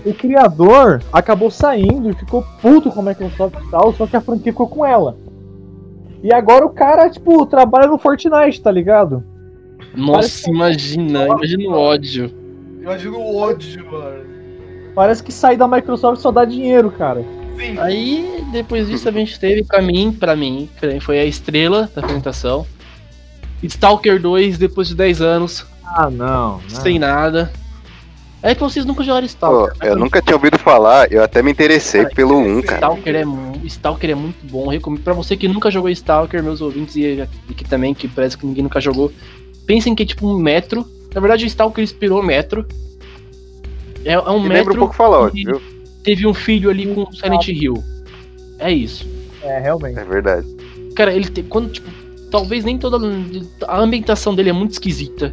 O 0.06 0.14
criador 0.14 1.02
acabou 1.12 1.50
saindo 1.52 2.10
e 2.10 2.14
ficou 2.14 2.44
puto 2.62 2.90
com 2.92 3.00
a 3.02 3.04
Microsoft 3.04 3.56
e 3.64 3.70
tal, 3.72 3.94
só 3.94 4.06
que 4.08 4.16
a 4.16 4.22
franquia 4.22 4.52
ficou 4.52 4.68
com 4.68 4.86
ela. 4.86 5.16
E 6.24 6.34
agora 6.34 6.66
o 6.66 6.70
cara, 6.70 7.10
tipo, 7.10 7.46
trabalha 7.46 7.88
no 7.88 7.98
Fortnite, 7.98 8.62
tá 8.62 8.72
ligado? 8.72 9.24
Nossa, 9.98 10.50
imagina, 10.50 11.26
imagina 11.28 11.70
o 11.70 11.74
ódio. 11.74 12.32
Imagina 12.82 13.18
o 13.18 13.36
ódio, 13.38 13.86
mano. 13.92 14.26
Parece 14.96 15.22
que 15.24 15.32
sair 15.32 15.58
da 15.58 15.68
Microsoft 15.68 16.22
só 16.22 16.32
dá 16.32 16.46
dinheiro, 16.46 16.90
cara. 16.92 17.24
Sim, 17.58 17.78
Aí, 17.80 18.44
depois 18.52 18.88
disso, 18.88 19.10
a 19.10 19.12
gente 19.12 19.40
teve, 19.40 19.64
pra 19.64 19.82
mim, 19.82 20.12
pra 20.12 20.36
mim, 20.36 20.70
pra 20.80 20.90
mim, 20.94 21.00
foi 21.00 21.20
a 21.20 21.26
estrela 21.26 21.90
da 21.94 22.02
apresentação. 22.02 22.66
Stalker 23.64 24.22
2, 24.22 24.58
depois 24.58 24.88
de 24.88 24.96
10 24.96 25.22
anos, 25.22 25.66
Ah, 25.84 26.10
não. 26.10 26.62
sem 26.70 27.00
nada. 27.00 27.52
É 28.44 28.54
que 28.54 28.62
vocês 28.62 28.86
nunca 28.86 29.04
jogaram 29.04 29.26
Stalker. 29.26 29.74
né? 29.82 29.90
eu 29.92 29.96
nunca 29.96 30.22
tinha 30.22 30.36
ouvido 30.36 30.60
falar, 30.60 31.12
eu 31.12 31.24
até 31.24 31.42
me 31.42 31.52
interessei 31.52 32.04
Cara, 32.04 32.14
pelo 32.16 32.38
1, 32.38 32.62
cara. 32.62 32.76
Stalker 32.78 33.16
é, 33.16 33.24
Stalker 33.66 34.10
é 34.12 34.16
muito 34.16 34.46
bom. 34.46 34.66
Eu 34.66 34.70
recomendo 34.70 35.02
pra 35.02 35.14
você 35.14 35.36
que 35.36 35.48
nunca 35.48 35.72
jogou 35.72 35.90
Stalker, 35.90 36.44
meus 36.44 36.62
ouvintes 36.62 36.96
e, 36.96 37.28
e 37.50 37.54
que 37.56 37.66
também 37.66 37.96
que 37.96 38.08
parece 38.08 38.38
que 38.38 38.46
ninguém 38.46 38.64
nunca 38.64 38.80
jogou. 38.80 39.12
Pensem 39.68 39.94
que 39.94 40.02
é 40.02 40.06
tipo 40.06 40.28
um 40.28 40.40
metro. 40.40 40.84
Na 41.14 41.22
verdade, 41.22 41.46
o 41.46 41.48
Stalker 41.48 41.84
inspirou 41.84 42.22
o 42.22 42.24
metro. 42.24 42.66
É, 44.04 44.14
é 44.14 44.20
um 44.30 44.42
Me 44.42 44.50
metro. 44.50 44.54
lembra 44.58 44.74
um 44.74 44.78
pouco 44.80 44.96
Fallout, 44.96 45.36
que 45.36 45.44
viu? 45.46 45.62
Teve 46.04 46.26
um 46.26 46.34
filho 46.34 46.70
ali 46.70 46.88
com 46.94 47.12
Silent 47.12 47.48
Hill. 47.50 47.76
É 48.60 48.72
isso. 48.72 49.06
É, 49.44 49.60
realmente. 49.60 50.00
É 50.00 50.04
verdade. 50.06 50.48
Cara, 50.96 51.14
ele 51.14 51.28
tem. 51.30 51.44
Quando, 51.44 51.70
tipo, 51.72 51.90
talvez 52.32 52.64
nem 52.64 52.78
toda. 52.78 52.98
A 53.68 53.80
ambientação 53.80 54.34
dele 54.34 54.50
é 54.50 54.54
muito 54.54 54.72
esquisita. 54.72 55.32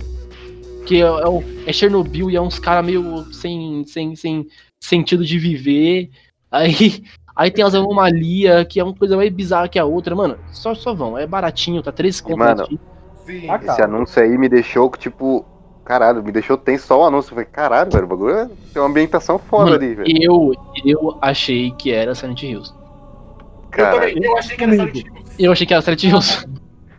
Que 0.84 0.96
é, 0.96 1.00
é, 1.06 1.28
o- 1.28 1.42
é 1.66 1.72
Chernobyl 1.72 2.30
e 2.30 2.36
é 2.36 2.40
uns 2.40 2.58
caras 2.58 2.84
meio 2.84 3.24
sem, 3.32 3.84
sem, 3.86 4.14
sem 4.16 4.46
sentido 4.80 5.24
de 5.24 5.38
viver. 5.38 6.10
Aí, 6.50 7.02
aí 7.34 7.50
tem 7.50 7.64
as 7.64 7.74
anomalias, 7.74 8.66
que 8.68 8.78
é 8.78 8.84
uma 8.84 8.94
coisa 8.94 9.16
mais 9.16 9.32
bizarra 9.32 9.68
que 9.68 9.78
a 9.78 9.84
outra. 9.84 10.14
Mano, 10.14 10.36
só, 10.52 10.74
só 10.74 10.92
vão. 10.94 11.16
É 11.18 11.26
baratinho, 11.26 11.82
tá 11.82 11.90
13 11.90 12.22
conto. 12.22 12.38
mano, 12.38 12.62
aqui. 12.62 12.78
Sim. 13.24 13.48
Ah, 13.50 13.56
Esse 13.56 13.66
cara. 13.66 13.84
anúncio 13.84 14.22
aí 14.22 14.36
me 14.38 14.48
deixou, 14.48 14.90
tipo, 14.90 15.44
caralho, 15.84 16.22
me 16.22 16.32
deixou 16.32 16.56
tenso 16.56 16.86
só 16.86 17.00
o 17.00 17.04
anúncio. 17.04 17.30
Eu 17.30 17.34
falei, 17.36 17.44
caralho, 17.50 17.90
velho, 17.90 18.04
o 18.04 18.08
bagulho 18.08 18.34
é- 18.36 18.48
tem 18.72 18.82
uma 18.82 18.88
ambientação 18.88 19.38
foda 19.38 19.64
Mano, 19.70 19.76
ali, 19.76 19.94
velho. 19.94 20.22
eu, 20.22 20.52
eu 20.84 21.18
achei 21.20 21.70
que 21.72 21.90
era 21.92 22.14
Silent 22.14 22.42
Hills. 22.42 22.72
Eu 22.72 23.68
Caralho. 23.70 24.14
também, 24.14 24.24
eu 24.30 24.36
achei 24.38 24.56
que 24.56 24.62
era 24.64 24.72
Silent 24.72 24.94
Hills. 24.94 25.24
Eu 25.38 25.52
achei 25.52 25.66
que 25.66 25.72
era 25.74 25.82
Silent 25.82 26.04
Hills. 26.04 26.46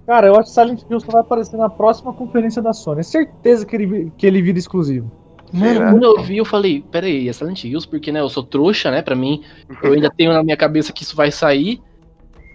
Cara, 0.06 0.28
eu 0.28 0.36
acho 0.36 0.50
que 0.50 0.54
Silent 0.54 0.82
Hill 0.90 1.00
só 1.00 1.12
vai 1.12 1.22
aparecer 1.22 1.58
na 1.58 1.70
próxima 1.70 2.14
conferência 2.14 2.62
da 2.62 2.74
Sony. 2.74 3.00
É 3.00 3.04
certeza 3.04 3.66
que 3.66 3.76
ele, 3.76 4.12
que 4.18 4.28
ele 4.28 4.42
vira 4.42 4.60
exclusivo. 4.60 5.10
Mano, 5.54 5.80
quando 5.92 6.04
eu 6.04 6.22
vi, 6.22 6.38
eu 6.38 6.46
falei, 6.46 6.84
peraí, 6.92 7.30
é 7.30 7.34
Silent 7.34 7.64
Hills, 7.64 7.88
porque, 7.88 8.12
né, 8.12 8.20
eu 8.20 8.28
sou 8.30 8.44
trouxa, 8.44 8.92
né, 8.92 9.02
pra 9.02 9.16
mim. 9.16 9.42
Eu 9.82 9.94
ainda 9.94 10.12
tenho 10.16 10.34
na 10.34 10.44
minha 10.44 10.58
cabeça 10.58 10.92
que 10.92 11.02
isso 11.04 11.16
vai 11.16 11.32
sair. 11.32 11.82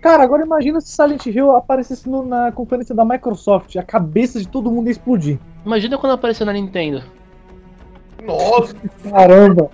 Cara, 0.01 0.23
agora 0.23 0.45
imagina 0.45 0.81
se 0.81 0.89
Silent 0.89 1.27
Hill 1.27 1.55
aparecesse 1.55 2.09
no- 2.09 2.25
na 2.25 2.51
conferência 2.51 2.95
da 2.95 3.05
Microsoft. 3.05 3.77
A 3.77 3.83
cabeça 3.83 4.39
de 4.41 4.49
todo 4.49 4.71
mundo 4.71 4.87
ia 4.87 4.93
explodir. 4.93 5.39
Imagina 5.65 5.99
quando 5.99 6.13
apareceu 6.15 6.47
na 6.47 6.53
Nintendo. 6.55 7.03
Nossa, 8.25 8.75
Caramba! 9.11 9.71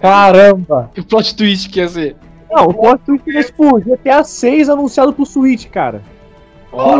Caramba! 0.00 0.90
Que 0.94 1.02
plot 1.02 1.36
twist 1.36 1.68
que 1.70 1.78
ia 1.80 1.88
ser. 1.88 2.16
Não, 2.50 2.66
o 2.66 2.74
plot 2.74 3.00
twist 3.04 3.36
é 3.36 3.42
tipo 3.44 3.78
GTA 3.80 4.24
6 4.24 4.68
anunciado 4.68 5.12
pro 5.12 5.24
Switch, 5.24 5.68
cara. 5.68 6.02
Ó, 6.72 6.96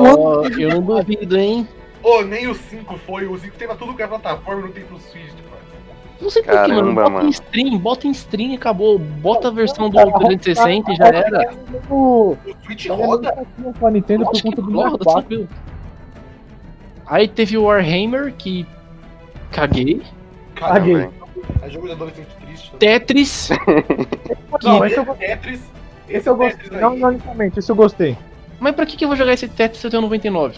eu 0.59 0.69
não 0.81 0.83
duvido, 0.83 1.37
hein? 1.37 1.67
Ô, 2.03 2.23
nem 2.23 2.47
o 2.49 2.55
5 2.55 2.97
foi. 2.99 3.27
O 3.27 3.39
5 3.39 3.57
tem 3.57 3.67
pra 3.67 3.77
tudo 3.77 3.95
que 3.95 4.03
é 4.03 4.07
plataforma, 4.07 4.63
não 4.63 4.73
tem 4.73 4.85
pro 4.85 4.99
Switch. 4.99 5.33
Não 6.23 6.31
sei 6.31 6.43
porquê, 6.45 6.73
mano. 6.73 6.95
Bota 6.95 7.11
mano. 7.11 7.27
em 7.27 7.31
stream, 7.31 7.79
bota 7.79 8.07
em 8.07 8.13
stream 8.13 8.53
e 8.53 8.55
acabou. 8.55 8.97
Bota 8.97 9.49
a 9.49 9.51
versão 9.51 9.91
do 9.91 9.99
360 9.99 10.93
e 10.93 10.97
já 10.97 11.07
era. 11.09 11.53
O 11.91 12.37
Switch 12.65 12.87
roda. 12.87 13.33
Pra 13.33 13.73
tá 13.73 13.91
Nintendo 13.91 14.25
por 14.25 14.41
conta 14.41 14.63
do 14.63 14.73
roda, 14.73 15.49
Aí 17.07 17.27
teve 17.27 17.59
o 17.59 17.65
Warhammer, 17.65 18.33
que 18.35 18.65
caguei. 19.51 20.01
Caguei. 20.55 21.09
É 21.61 21.69
jogo 21.69 21.87
de 21.87 21.93
adolescente 21.93 22.29
triste. 22.41 22.73
Né? 22.73 22.79
Tetris. 22.79 23.49
não, 24.63 24.85
esse 24.87 24.97
eu 24.97 25.05
gostei. 25.05 25.29
Tetris. 25.29 25.61
Esse 26.09 26.29
eu 26.29 26.37
gostei. 26.37 26.81
Não, 26.81 26.97
ironicamente, 26.97 27.59
esse 27.59 27.71
eu 27.71 27.77
gostei. 27.77 28.17
Mas 28.61 28.75
pra 28.77 28.87
que, 28.87 28.97
que 28.97 29.05
eu 29.05 29.09
vou 29.09 29.17
jogar 29.17 29.33
esse 29.33 29.49
Tetris 29.49 29.81
se 29.81 29.87
eu 29.87 29.91
tenho 29.91 30.03
99? 30.03 30.57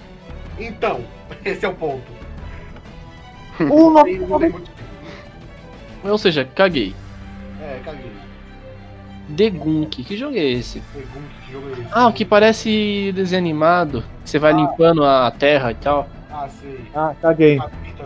Então, 0.58 1.00
esse 1.42 1.64
é 1.64 1.68
o 1.68 1.74
ponto. 1.74 2.12
O 3.60 3.90
99 3.90 4.73
ou 6.04 6.18
seja, 6.18 6.44
caguei. 6.44 6.94
É, 7.60 7.80
caguei. 7.84 8.12
The 9.36 9.50
Gunk, 9.50 10.04
que 10.04 10.16
jogo 10.18 10.36
é 10.36 10.44
esse? 10.44 10.80
Que 11.46 11.52
jogo 11.52 11.68
é 11.68 11.72
esse? 11.72 11.86
Ah, 11.92 12.08
o 12.08 12.12
que 12.12 12.24
parece 12.26 13.10
desenho 13.14 13.40
animado. 13.40 14.04
que 14.22 14.30
Você 14.30 14.38
vai 14.38 14.52
limpando 14.52 15.02
a 15.04 15.30
terra 15.30 15.70
e 15.70 15.74
tal. 15.76 16.06
Ah, 16.30 16.46
sei. 16.60 16.80
Ah, 16.94 17.14
caguei. 17.22 17.58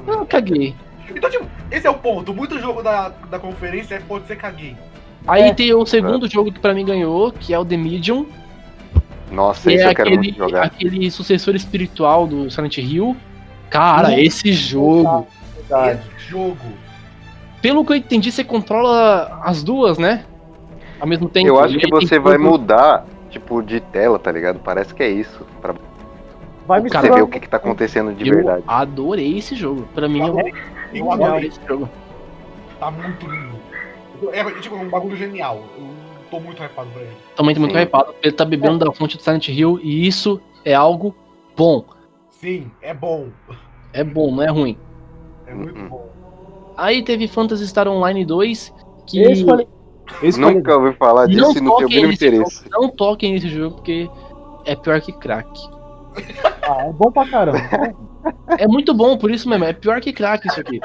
Não, 0.07 0.25
caguei. 0.25 0.75
Então, 1.11 1.29
tipo, 1.29 1.45
esse 1.73 1.87
é 1.87 1.91
o 1.91 1.95
ponto. 1.95 2.33
Muito 2.33 2.61
jogo 2.61 2.83
da, 2.83 3.09
da 3.09 3.39
conferência 3.39 3.97
é 3.97 3.99
pode 4.01 4.27
ser 4.29 4.37
caguei. 4.37 4.77
Aí 5.27 5.43
É. 5.49 5.55
tem 5.55 5.75
o 5.75 5.85
segundo 5.85 6.29
jogo 6.31 6.53
que 6.53 6.61
pra 6.61 6.73
mim 6.73 6.85
ganhou, 6.85 7.33
que 7.33 7.53
é 7.53 7.59
o 7.59 7.65
The 7.65 7.77
Medium. 7.77 8.27
Nossa, 9.33 9.69
Que 9.69 9.75
esse 9.77 9.85
é 9.85 9.91
eu 9.91 9.95
quero 9.95 10.09
aquele, 10.09 10.17
muito 10.23 10.39
jogar. 10.39 10.65
aquele 10.65 11.11
sucessor 11.11 11.55
espiritual 11.57 12.27
do 12.27 12.49
Silent 12.51 12.79
Hill. 12.79 13.17
Cara, 13.69 14.19
esse 14.21 14.53
jogo. 14.53 15.27
Verdade. 15.57 16.01
Esse 16.17 16.31
jogo. 16.31 16.57
Pelo 17.61 17.85
que 17.85 17.93
eu 17.93 17.97
entendi, 17.97 18.31
você 18.31 18.45
controla 18.45 19.41
as 19.43 19.63
duas, 19.63 19.99
né? 19.99 20.25
Ao 21.01 21.07
mesmo 21.07 21.29
tempo. 21.29 21.47
Eu 21.49 21.59
acho 21.61 21.77
que 21.79 21.89
você 21.91 22.19
vai 22.19 22.39
mudar, 22.39 23.05
tipo, 23.31 23.63
de 23.63 23.81
tela, 23.81 24.19
tá 24.19 24.31
ligado? 24.31 24.59
Parece 24.61 24.95
que 24.95 25.03
é 25.03 25.09
isso. 25.09 25.45
Pra 25.61 25.75
Vai 26.67 26.81
O 26.81 26.83
me 26.83 26.91
você 26.91 27.11
ver 27.11 27.23
o 27.23 27.29
que, 27.29 27.41
que 27.41 27.49
tá 27.49 27.57
acontecendo 27.57 28.13
de 28.13 28.29
Eu 28.29 28.35
verdade. 28.37 28.63
adorei 28.67 29.39
esse 29.39 29.55
jogo. 29.55 29.89
Pra 29.95 30.07
mim, 30.07 30.21
eu, 30.21 30.39
Eu 30.39 31.07
eu 31.07 31.13
adorei. 31.13 31.49
esse 31.49 31.61
jogo. 31.67 31.89
Tá 32.79 32.91
muito 32.91 33.27
lindo. 33.27 33.57
É, 34.33 34.45
tipo, 34.61 34.77
um 34.77 34.89
bagulho 34.89 35.17
genial. 35.17 35.63
Eu 35.79 35.89
tô 36.31 36.39
muito 36.41 36.63
hypado 36.63 36.91
pra 36.91 37.01
ele. 37.03 37.17
Também 37.35 37.55
tô 37.55 37.61
muito 37.63 37.73
Sim. 37.75 37.81
hypado. 37.83 38.15
Ele 38.23 38.33
tá 38.33 38.45
bebendo 38.45 38.79
da 38.85 38.93
fonte 38.93 39.17
do 39.17 39.23
Silent 39.23 39.49
Hill 39.49 39.81
e 39.83 40.07
isso 40.07 40.41
é 40.65 40.75
algo 40.75 41.15
bom. 41.57 41.85
Sim, 42.29 42.71
é 42.83 42.93
bom. 42.93 43.29
É 43.93 44.05
bom, 44.05 44.31
não 44.31 44.43
é 44.43 44.49
ruim. 44.51 44.77
É 45.47 45.55
muito 45.55 45.81
Uhum. 45.81 45.89
bom. 45.89 46.09
Aí 46.79 47.03
teve 47.03 47.27
Phantasy 47.27 47.67
Star 47.67 47.89
Online 47.89 48.25
2, 48.25 48.73
que 49.05 49.21
Esse 49.21 49.45
foi, 49.45 49.67
esse 50.23 50.41
Nunca 50.41 50.77
ouvi 50.77 50.95
falar 50.95 51.27
disso 51.27 51.59
e 51.59 51.61
não 51.61 51.77
tenho 51.77 51.89
o 51.89 51.91
mínimo 51.91 52.09
nesse 52.09 52.27
interesse. 52.27 52.65
jogo, 52.65 52.71
não 52.71 52.89
toquem 52.89 53.33
nesse 53.33 53.49
jogo 53.49 53.75
porque 53.75 54.09
é 54.65 54.77
pior 54.77 55.01
que 55.01 55.13
crack. 55.13 55.49
ah, 56.63 56.87
é 56.87 56.93
bom 56.93 57.11
pra 57.11 57.29
caramba. 57.29 57.59
É 58.59 58.67
muito 58.67 58.95
bom, 58.95 59.19
por 59.19 59.31
isso 59.31 59.49
mesmo. 59.49 59.65
É 59.65 59.73
pior 59.73 60.01
que 60.01 60.13
crack 60.13 60.47
isso 60.47 60.61
aqui. 60.61 60.81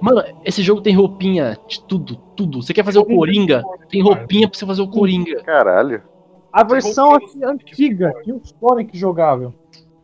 Mano, 0.00 0.22
esse 0.44 0.62
jogo 0.62 0.80
tem 0.80 0.94
roupinha 0.94 1.56
de 1.66 1.82
tudo, 1.84 2.16
tudo. 2.36 2.62
Você 2.62 2.74
quer 2.74 2.84
fazer 2.84 2.98
o 2.98 3.04
Coringa? 3.04 3.62
Tem 3.88 4.02
roupinha 4.02 4.48
pra 4.48 4.58
você 4.58 4.66
fazer 4.66 4.82
o 4.82 4.88
Coringa. 4.88 5.42
Caralho. 5.42 6.02
A 6.52 6.62
versão 6.62 7.14
assim, 7.14 7.44
antiga, 7.44 8.12
tinha 8.22 8.36
um 8.36 8.40
Sonic 8.44 8.96
jogável. 8.96 9.52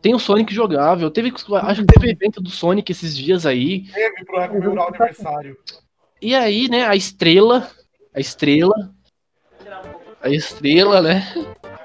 Tem 0.01 0.15
o 0.15 0.19
Sonic 0.19 0.53
jogável. 0.53 1.11
Teve, 1.11 1.31
acho 1.61 1.81
que 1.81 1.93
teve 1.93 2.11
evento 2.11 2.41
do 2.41 2.49
Sonic 2.49 2.91
esses 2.91 3.15
dias 3.15 3.45
aí. 3.45 3.81
Teve 3.93 4.25
pro 4.25 4.47
comemorar 4.49 4.85
o 4.85 4.87
aniversário. 4.89 5.57
E 6.21 6.33
aí, 6.35 6.67
né, 6.67 6.85
a 6.85 6.95
estrela. 6.95 7.69
A 8.13 8.19
estrela. 8.19 8.91
A 10.21 10.29
estrela, 10.29 11.01
né? 11.01 11.33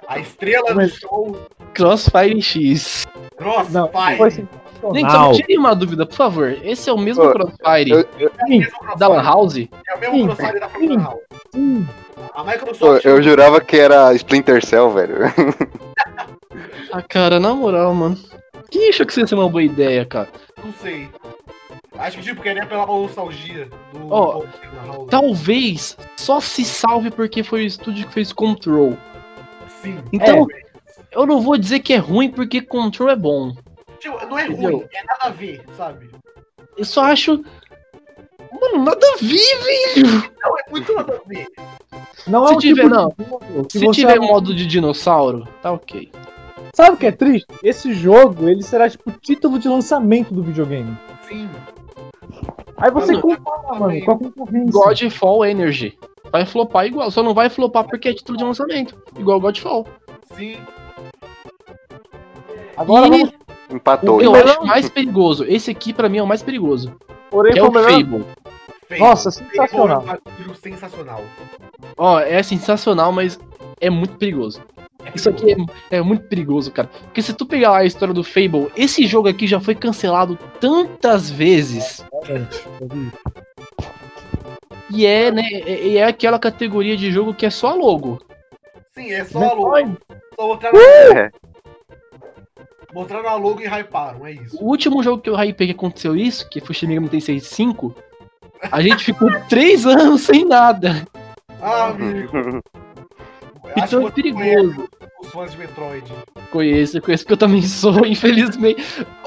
A 0.09 0.19
estrela 0.19 0.75
do 0.75 0.89
show. 0.89 1.39
Crossfire 1.75 2.41
X. 2.41 3.07
Nossa, 3.41 3.71
Não, 3.71 3.91
foi 4.17 4.31
Gente, 4.31 5.11
só 5.11 5.31
me 5.31 5.37
tire 5.37 5.59
uma 5.59 5.75
dúvida, 5.75 6.07
por 6.07 6.15
favor. 6.15 6.57
Esse 6.63 6.89
é 6.89 6.93
o 6.93 6.99
mesmo 6.99 7.25
Ô, 7.25 7.33
Crossfire 7.33 7.91
Eu, 7.91 8.09
eu, 8.19 8.31
É 8.39 8.45
o 8.45 8.49
mesmo 8.49 8.71
crossfire. 8.79 8.99
da 8.99 9.09
Lan 9.09 9.23
House? 9.23 9.57
É 9.57 9.95
o 9.95 9.99
mesmo 10.01 10.17
Sim. 10.17 10.25
crossfire 10.27 10.61
da 10.61 10.69
Fórmula 10.69 10.99
Real. 11.01 11.21
Sim. 11.55 11.89
A 12.35 12.45
pô, 12.45 12.51
Microsoft. 12.51 13.05
eu 13.05 13.23
jurava 13.23 13.61
que 13.61 13.77
era 13.77 14.15
Splinter 14.15 14.65
Cell, 14.65 14.91
velho. 14.91 15.17
Ah, 16.93 17.03
cara, 17.03 17.39
na 17.41 17.55
moral, 17.55 17.95
mano. 17.95 18.19
Quem 18.71 18.89
achou 18.89 19.07
que 19.07 19.13
isso 19.13 19.21
ia 19.21 19.27
ser 19.27 19.35
uma 19.35 19.49
boa 19.49 19.63
ideia, 19.63 20.05
cara? 20.05 20.29
Não 20.65 20.73
sei. 20.75 21.09
Acho 21.99 22.19
que 22.19 22.25
tipo, 22.25 22.43
queria 22.43 22.67
pela 22.67 22.85
nostalgia 22.87 23.69
do. 23.93 24.13
Ó, 24.13 24.43
House. 24.87 25.09
Talvez 25.11 25.97
só 26.17 26.41
se 26.41 26.65
salve 26.65 27.11
porque 27.11 27.43
foi 27.43 27.63
o 27.63 27.67
estúdio 27.67 28.07
que 28.07 28.13
fez 28.13 28.33
Control. 28.33 28.97
Sim. 29.83 29.99
Então, 30.13 30.47
eu 31.13 31.27
não 31.27 31.41
vou 31.41 31.57
dizer 31.57 31.81
que 31.81 31.95
é 31.95 31.97
ruim 31.97 32.31
porque 32.31 32.61
Control 32.61 33.09
é 33.11 33.17
bom. 33.17 33.55
Tipo, 33.99 34.25
não 34.27 34.39
é 34.39 34.47
Entendeu? 34.47 34.79
ruim, 34.79 34.87
é 34.93 35.05
nada 35.05 35.27
a 35.27 35.31
ver, 35.31 35.65
sabe? 35.77 36.11
Eu 36.77 36.85
só 36.85 37.05
acho. 37.05 37.43
Mano, 38.61 38.85
nada 38.85 39.07
a 39.15 39.17
ver, 39.17 39.95
velho. 39.95 40.31
Não, 40.43 40.59
é 40.59 40.63
muito 40.71 40.95
nada 40.95 41.21
a 41.25 41.29
ver. 41.29 41.47
Não 42.27 42.47
Se 42.49 42.55
é 42.55 42.59
tiver- 42.59 42.83
tipo 42.83 42.95
não. 42.95 43.09
de 43.09 43.67
que 43.69 43.79
Se 43.79 43.85
você- 43.87 44.01
tiver 44.01 44.19
modo 44.21 44.55
de 44.55 44.67
dinossauro, 44.67 45.47
tá 45.63 45.73
ok. 45.73 46.11
Sabe 46.77 46.91
o 46.91 46.97
que 46.99 47.07
é 47.07 47.11
triste? 47.13 47.47
Esse 47.63 47.95
jogo, 47.95 48.47
ele 48.51 48.63
será 48.63 48.87
tipo 48.91 49.09
o 49.09 49.13
título 49.15 49.59
de 49.59 49.67
lançamento 49.67 50.35
do 50.35 50.43
videogame. 50.43 50.95
Sim. 51.27 51.49
Aí 52.77 52.91
você 52.91 53.13
Mano, 53.13 53.23
compara, 53.23 53.79
mano, 53.81 54.05
com 54.05 54.11
a 54.13 54.19
concorrência. 54.19 54.73
Godfall 54.73 55.45
Energy. 55.47 55.99
Vai 56.31 56.45
flopar 56.45 56.85
igual, 56.85 57.11
só 57.11 57.23
não 57.23 57.33
vai 57.33 57.49
flopar 57.49 57.85
porque 57.85 58.11
é 58.11 58.13
título 58.15 58.37
de 58.37 58.45
lançamento. 58.45 58.95
Igual 59.19 59.41
Godfall. 59.41 59.87
Sim. 60.37 60.57
Agora 62.77 63.07
e 63.07 63.11
vamos, 63.11 63.31
Empatou. 63.73 64.17
o 64.17 64.19
que 64.19 64.27
eu 64.27 64.35
acho 64.35 64.67
mais 64.67 64.91
perigoso, 64.91 65.45
esse 65.45 65.71
aqui 65.71 65.95
pra 65.95 66.11
mim 66.11 66.19
é 66.19 66.23
o 66.23 66.27
mais 66.27 66.43
perigoso. 66.43 66.93
porém, 67.31 67.55
Que 67.55 67.59
é 67.59 67.63
o 67.63 67.73
melhor- 67.73 67.91
Fable. 67.91 68.25
Fable. 68.87 68.99
Nossa, 69.01 69.33
Fable 69.33 69.49
sensacional. 69.51 70.05
é 70.07 70.51
um 70.51 70.55
sensacional. 70.55 71.23
Ó, 71.97 72.21
é 72.21 72.43
sensacional, 72.43 73.13
mas 73.13 73.41
é 73.81 73.89
muito 73.89 74.17
perigoso. 74.19 74.61
Isso 75.15 75.29
aqui 75.29 75.53
é, 75.91 75.97
é 75.97 76.03
muito 76.03 76.25
perigoso, 76.25 76.71
cara. 76.71 76.89
Porque 77.05 77.23
se 77.23 77.33
tu 77.33 77.47
pegar 77.47 77.71
lá 77.71 77.79
a 77.79 77.85
história 77.85 78.13
do 78.15 78.25
Fable, 78.25 78.71
esse 78.77 79.07
jogo 79.07 79.29
aqui 79.29 79.47
já 79.47 79.61
foi 79.61 79.75
cancelado 79.75 80.39
tantas 80.61 81.31
vezes. 81.31 82.05
E 84.91 85.07
é, 85.07 85.31
né? 85.31 85.43
é- 85.53 85.87
E 85.87 85.97
é 85.99 86.05
aquela 86.05 86.39
categoria 86.39 86.97
de 86.97 87.11
jogo 87.11 87.35
que 87.35 87.47
é 87.47 87.51
só 87.51 87.75
logo. 87.75 88.21
Sim, 88.95 89.13
é 89.13 89.25
só 89.25 89.43
a 89.43 89.53
logo. 89.53 89.97
Só 90.39 90.59
mostraram 92.95 93.29
a 93.29 93.35
logo 93.35 93.61
e 93.61 93.67
hyparam, 93.67 94.27
é 94.27 94.33
isso. 94.33 94.57
O 94.59 94.69
último 94.69 95.03
jogo 95.03 95.21
que 95.21 95.29
eu 95.29 95.37
hypei 95.37 95.67
que 95.67 95.73
aconteceu 95.75 96.17
isso, 96.17 96.49
que 96.49 96.61
foi 96.63 96.75
Shin 96.75 96.87
Megami 96.87 97.11
Tensei 97.11 97.39
5, 97.41 97.95
a 98.73 98.81
gente 98.81 99.05
ficou 99.05 99.29
três 99.51 99.85
anos 99.85 100.23
sem 100.23 100.47
nada. 100.47 101.07
Ah, 101.61 101.89
amigo. 101.89 102.31
Você 103.75 104.11
perigoso. 104.11 104.89
Os 105.23 105.29
fãs 105.31 105.51
de 105.53 105.59
Metroid. 105.59 106.13
Conheço, 106.51 107.01
conheço 107.01 107.25
porque 107.25 107.33
eu 107.33 107.39
também 107.39 107.63
sou, 107.67 108.05
infelizmente. 108.07 108.83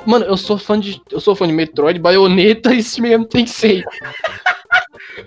Mano, 0.05 0.25
eu 0.25 0.37
sou 0.37 0.57
fã 0.57 0.79
de. 0.79 1.01
Eu 1.11 1.19
sou 1.19 1.35
fã 1.35 1.47
de 1.47 1.53
Metroid, 1.53 1.99
Bayonetta 1.99 2.73
e 2.73 2.81
Shin 2.83 3.01
Megami 3.01 3.27
Tensei. 3.27 3.83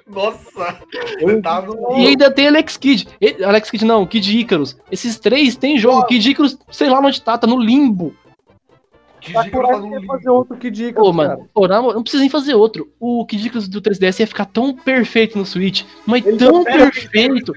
Nossa, 0.07 0.79
você 1.21 1.41
tá 1.41 1.63
no. 1.63 1.99
E 1.99 2.07
ainda 2.09 2.31
tem 2.31 2.49
Alex 2.49 2.77
Kidd. 2.77 3.09
E- 3.21 3.43
Alex 3.45 3.71
Kidd 3.71 3.85
não, 3.85 4.07
Kid 4.07 4.39
Icarus. 4.39 4.77
Esses 4.91 5.19
três 5.19 5.57
tem 5.57 5.79
jogo. 5.79 5.97
Nossa. 5.97 6.09
Kid 6.09 6.31
Icarus, 6.31 6.59
sei 6.71 6.89
lá 6.89 7.01
onde 7.01 7.21
tá, 7.21 7.37
tá 7.37 7.47
no 7.47 7.59
limbo. 7.59 8.15
Dica 9.21 9.45
tá 9.45 9.79
no 9.79 10.07
fazer 10.07 10.31
outro 10.31 10.57
que 10.57 10.69
dica, 10.69 11.01
Pô, 11.01 11.13
mano, 11.13 11.49
pô, 11.55 11.69
não 11.69 12.03
precisa 12.03 12.21
nem 12.23 12.29
fazer 12.31 12.55
outro. 12.55 12.91
O 12.99 13.25
Kid 13.25 13.47
Icarus 13.47 13.69
do 13.69 13.81
3DS 13.81 14.19
ia 14.21 14.27
ficar 14.27 14.47
tão 14.47 14.75
perfeito 14.75 15.39
no 15.39 15.47
Switch. 15.47 15.85
Mas 16.05 16.27
Ele 16.27 16.37
tão 16.39 16.65
perfeito. 16.65 17.53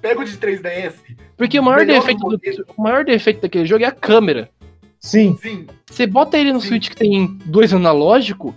Pega 0.00 0.20
o 0.20 0.24
de 0.24 0.36
3DS. 0.36 0.94
Porque 1.36 1.58
o 1.58 1.62
maior, 1.62 1.84
defeito 1.84 2.20
do, 2.20 2.40
o 2.76 2.82
maior 2.82 3.04
defeito 3.04 3.40
daquele 3.42 3.66
jogo 3.66 3.84
é 3.84 3.86
a 3.86 3.92
câmera. 3.92 4.50
Sim. 4.98 5.36
Sim, 5.40 5.66
Você 5.90 6.06
bota 6.06 6.38
ele 6.38 6.52
no 6.52 6.60
Sim. 6.60 6.68
Switch 6.68 6.88
que 6.90 6.96
tem 6.96 7.26
dois 7.46 7.72
analógicos. 7.72 8.54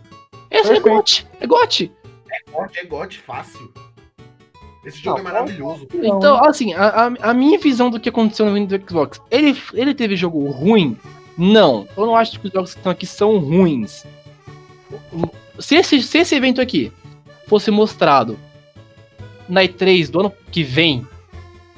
Esse 0.51 0.71
é 0.71 0.73
Perfeito. 0.73 0.89
GOT. 0.89 1.27
É 1.39 1.47
GOT. 1.47 1.91
God 2.51 2.69
é 2.75 2.85
God 2.85 3.13
fácil. 3.15 3.71
Esse 4.85 4.97
jogo 5.01 5.19
Não, 5.19 5.29
é 5.29 5.31
maravilhoso. 5.31 5.87
Não. 5.93 6.17
Então, 6.17 6.43
assim, 6.43 6.73
a, 6.73 6.87
a, 6.87 7.05
a 7.29 7.33
minha 7.33 7.57
visão 7.57 7.89
do 7.89 7.99
que 7.99 8.09
aconteceu 8.09 8.45
no 8.45 8.53
Windows 8.53 8.81
do 8.81 8.89
Xbox, 8.89 9.21
ele, 9.31 9.57
ele 9.73 9.93
teve 9.93 10.15
jogo 10.15 10.49
ruim? 10.51 10.97
Não. 11.37 11.87
Eu 11.95 12.05
não 12.05 12.15
acho 12.15 12.39
que 12.39 12.47
os 12.47 12.53
jogos 12.53 12.73
que 12.73 12.79
estão 12.79 12.91
aqui 12.91 13.05
são 13.05 13.37
ruins. 13.37 14.05
Se 15.59 15.75
esse, 15.75 16.01
se 16.03 16.17
esse 16.17 16.35
evento 16.35 16.59
aqui 16.59 16.91
fosse 17.47 17.71
mostrado 17.71 18.37
na 19.47 19.63
E3 19.63 20.09
do 20.09 20.19
ano 20.19 20.33
que 20.51 20.63
vem, 20.63 21.07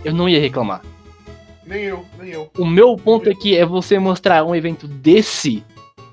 eu 0.05 0.13
não 0.13 0.29
ia 0.29 0.39
reclamar. 0.39 0.81
Nem 1.65 1.81
eu, 1.83 2.05
nem 2.19 2.29
eu. 2.31 2.49
O 2.57 2.65
meu 2.65 2.95
ponto 2.95 3.29
aqui 3.29 3.57
é 3.57 3.65
você 3.65 3.97
mostrar 3.99 4.43
um 4.43 4.55
evento 4.55 4.87
desse 4.87 5.63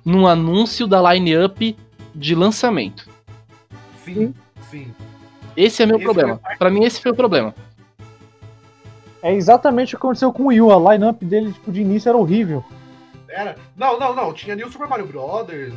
num 0.04 0.26
anúncio 0.26 0.86
da 0.86 1.12
line-up 1.12 1.76
de 2.14 2.34
lançamento. 2.34 3.08
Sim, 4.04 4.34
sim. 4.70 4.92
Esse 5.56 5.82
é 5.82 5.86
meu 5.86 5.96
Esse 5.96 6.04
problema. 6.04 6.40
foi- 6.44 6.56
Pra 6.56 6.70
mim, 6.70 6.82
esse 6.84 7.00
foi 7.00 7.12
o 7.12 7.14
problema. 7.14 7.54
É 9.22 9.32
exatamente 9.34 9.94
o 9.94 9.98
que 9.98 10.04
aconteceu 10.04 10.32
com 10.32 10.44
o 10.44 10.46
Wii 10.46 10.60
U. 10.62 10.72
A 10.88 10.92
line-up 10.94 11.24
dele, 11.24 11.52
tipo, 11.52 11.70
de 11.70 11.82
início 11.82 12.08
era 12.08 12.18
horrível. 12.18 12.64
Era. 13.28 13.56
Não, 13.76 13.98
não, 13.98 14.14
não. 14.14 14.32
Tinha 14.32 14.56
New 14.56 14.70
Super 14.70 14.88
Mario 14.88 15.06
Brothers. 15.06 15.74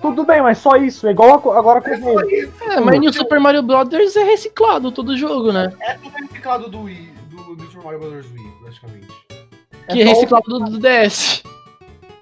Tudo 0.00 0.24
bem, 0.24 0.40
mas 0.42 0.58
só 0.58 0.76
isso. 0.76 1.06
É 1.06 1.10
igual 1.10 1.34
agora 1.52 1.80
com 1.80 1.90
É 1.90 1.98
o. 1.98 2.20
É, 2.72 2.80
mas 2.80 3.00
New 3.00 3.12
Super 3.12 3.38
Mario 3.40 3.62
Brothers 3.62 4.14
é 4.16 4.24
reciclado 4.24 4.90
todo 4.92 5.16
jogo, 5.16 5.52
né? 5.52 5.72
É 5.80 5.94
tudo 5.94 6.14
reciclado 6.16 6.68
do 6.70 6.82
Wii, 6.82 7.10
do 7.46 7.56
New 7.56 7.66
Super 7.70 7.84
Mario 7.84 8.00
Brothers 8.00 8.26
Wii, 8.32 8.52
praticamente. 8.62 9.08
Que 9.90 10.02
é 10.02 10.04
reciclado 10.04 10.44
do, 10.48 10.58
do 10.64 10.78
DS. 10.78 11.42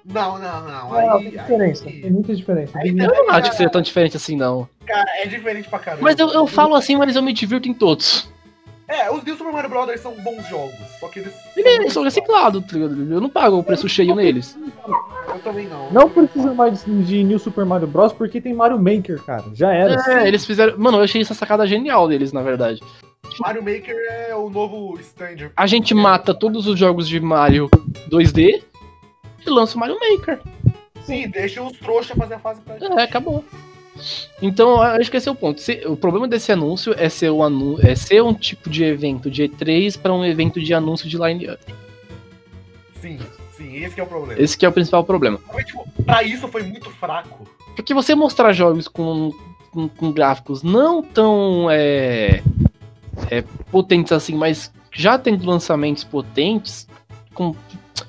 Não, 0.05 0.37
não, 0.37 0.61
não. 0.61 0.89
Não, 0.89 0.93
Aí, 1.17 1.23
tem 1.23 1.31
diferença. 1.31 1.85
aí- 1.87 2.01
Tem 2.01 2.11
muita 2.11 2.35
diferença. 2.35 2.77
Aí 2.77 2.89
Eu 2.89 2.95
não 3.25 3.29
acho 3.31 3.49
que 3.49 3.57
seja 3.57 3.69
tão 3.69 3.81
diferente 3.81 4.15
assim, 4.15 4.35
não. 4.35 4.69
Cara, 4.85 5.09
é 5.21 5.25
diferente 5.25 5.67
pra 5.67 5.79
caramba. 5.79 6.03
Mas 6.03 6.19
eu, 6.19 6.29
eu 6.29 6.45
falo 6.45 6.75
assim, 6.75 6.95
mas 6.95 7.15
eu 7.15 7.23
me 7.23 7.33
divirto 7.33 7.67
em 7.67 7.73
todos. 7.73 8.29
É, 8.87 9.11
os 9.11 9.23
New 9.23 9.35
Super 9.35 9.51
Mario 9.51 9.67
Brothers 9.71 9.99
são 10.01 10.13
bons 10.21 10.47
jogos, 10.47 10.75
só 10.99 11.07
que 11.07 11.17
eles. 11.17 11.33
Eles 11.57 11.91
são 11.91 12.03
reciclados, 12.03 12.63
tá? 12.67 12.77
Eu 12.77 13.19
não 13.19 13.29
pago 13.29 13.57
o 13.57 13.63
preço 13.63 13.89
cheio 13.89 14.13
neles. 14.13 14.55
Eu 15.27 15.39
também 15.39 15.67
não. 15.67 15.91
Não 15.91 16.07
precisa 16.07 16.53
mais 16.53 16.85
de, 16.85 17.03
de 17.03 17.23
New 17.23 17.39
Super 17.39 17.65
Mario 17.65 17.87
Bros. 17.87 18.13
porque 18.13 18.39
tem 18.39 18.53
Mario 18.53 18.77
Maker, 18.77 19.23
cara. 19.23 19.43
Já 19.55 19.73
era. 19.73 19.95
É, 20.21 20.27
eles 20.27 20.45
fizeram. 20.45 20.77
Mano, 20.77 20.99
eu 20.99 21.03
achei 21.03 21.19
essa 21.19 21.33
sacada 21.33 21.65
genial 21.65 22.07
deles, 22.07 22.31
na 22.31 22.43
verdade. 22.43 22.79
Mario 23.39 23.61
Maker 23.63 23.95
é 24.09 24.35
o 24.35 24.49
novo 24.49 24.97
standard. 24.99 25.51
A 25.55 25.67
gente 25.67 25.93
mata 25.93 26.33
todos 26.33 26.67
os 26.67 26.77
jogos 26.79 27.07
de 27.07 27.19
Mario 27.19 27.69
2D 28.09 28.63
e 29.45 29.49
lança 29.49 29.75
o 29.75 29.79
Mario 29.79 29.97
Maker. 29.99 30.39
Sim, 31.03 31.27
deixa 31.29 31.61
os 31.61 31.77
trouxas 31.77 32.17
fazer 32.17 32.35
a 32.35 32.39
fase 32.39 32.61
pra 32.61 32.77
gente. 32.77 32.91
É, 32.97 33.03
acabou. 33.03 33.43
Então, 34.41 34.71
eu 34.71 34.81
acho 34.81 35.09
que 35.09 35.17
esse 35.17 35.29
é 35.29 35.31
o 35.31 35.35
ponto. 35.35 35.61
Se- 35.61 35.83
o 35.85 35.95
problema 35.95 36.27
desse 36.27 36.51
anúncio 36.51 36.93
é 36.97 37.07
ser, 37.09 37.29
um 37.29 37.41
anu 37.43 37.77
é 37.81 37.95
ser 37.95 38.21
um 38.23 38.33
tipo 38.33 38.69
de 38.69 38.83
evento 38.83 39.29
de 39.29 39.43
E3 39.43 39.97
para 39.99 40.13
um 40.13 40.25
evento 40.25 40.59
de 40.61 40.73
anúncio 40.73 41.07
de 41.07 41.17
line-up. 41.17 41.63
Sim, 43.01 43.19
sim, 43.55 43.77
esse 43.83 43.93
que 43.95 44.01
é 44.01 44.03
o 44.03 44.07
problema. 44.07 44.41
Esse 44.41 44.57
que 44.57 44.65
é 44.65 44.69
o 44.69 44.71
principal 44.71 45.03
problema. 45.03 45.39
Mas, 45.53 45.65
tipo, 45.65 45.87
pra 46.05 46.23
isso 46.23 46.47
foi 46.47 46.63
muito 46.63 46.89
fraco. 46.91 47.47
Porque 47.75 47.93
você 47.93 48.15
mostrar 48.15 48.51
jogos 48.51 48.87
com, 48.87 49.31
com, 49.71 49.87
com 49.87 50.11
gráficos 50.11 50.61
não 50.63 51.01
tão 51.03 51.67
é, 51.71 52.41
é, 53.29 53.41
potentes 53.71 54.11
assim, 54.11 54.35
mas 54.35 54.71
já 54.91 55.17
tendo 55.17 55.45
lançamentos 55.45 56.03
potentes, 56.03 56.87
com, 57.33 57.55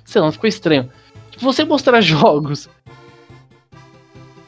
sei 0.05 0.21
lá, 0.21 0.31
ficou 0.31 0.49
estranho. 0.49 0.91
Você 1.39 1.65
mostrar 1.65 2.01
jogos 2.03 2.69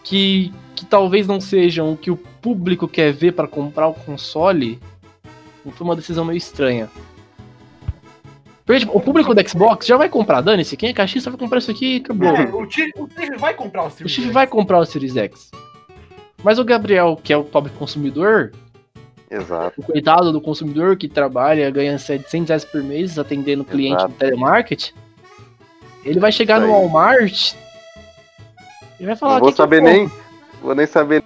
que, 0.04 0.52
que 0.74 0.84
talvez 0.84 1.26
não 1.26 1.40
sejam 1.40 1.92
o 1.92 1.96
que 1.96 2.10
o 2.10 2.16
público 2.16 2.88
quer 2.88 3.12
ver 3.12 3.32
para 3.32 3.48
comprar 3.48 3.88
o 3.88 3.94
console, 3.94 4.78
foi 5.72 5.84
uma 5.84 5.96
decisão 5.96 6.24
meio 6.24 6.38
estranha. 6.38 6.88
Porque, 8.64 8.80
tipo, 8.80 8.96
o 8.96 9.00
público 9.00 9.34
do 9.34 9.48
Xbox 9.48 9.86
já 9.86 9.96
vai 9.96 10.08
comprar, 10.10 10.42
dane-se, 10.42 10.76
quem 10.76 10.90
é 10.90 10.92
caixista 10.92 11.30
vai 11.30 11.38
comprar 11.38 11.58
isso 11.58 11.70
aqui 11.70 11.94
e 11.94 11.96
acabou. 11.96 12.28
É, 12.28 12.44
o 12.54 12.70
Steve 12.70 12.92
o 12.98 13.38
vai 13.38 13.54
comprar 13.54 13.84
o 13.84 13.86
O 13.86 13.90
Series 13.90 14.12
Steve 14.12 14.26
X. 14.28 14.34
vai 14.34 14.46
comprar 14.46 14.78
o 14.78 14.84
Series 14.84 15.16
X. 15.16 15.50
Mas 16.42 16.58
o 16.58 16.64
Gabriel, 16.64 17.18
que 17.22 17.32
é 17.32 17.36
o 17.36 17.44
pobre 17.44 17.72
consumidor, 17.72 18.52
Exato. 19.30 19.80
o 19.80 19.82
coitado 19.82 20.32
do 20.32 20.40
consumidor 20.40 20.96
que 20.96 21.08
trabalha, 21.08 21.70
ganha 21.70 21.98
700 21.98 22.48
reais 22.48 22.64
por 22.64 22.82
mês 22.82 23.18
atendendo 23.18 23.64
cliente 23.64 23.96
Exato. 23.96 24.08
no 24.08 24.14
telemarketing, 24.14 24.92
ele 26.04 26.18
vai 26.18 26.32
chegar 26.32 26.60
no. 26.60 26.68
Walmart 26.68 27.54
e 28.98 29.04
vai 29.06 29.16
falar 29.16 29.34
Não 29.34 29.40
vou 29.40 29.48
"Que 29.48 29.52
que 29.52 29.56
saber 29.56 29.80
compro?" 29.80 29.94
nem. 29.94 30.10
Vou 30.62 30.74
nem 30.74 30.86
saber 30.86 31.22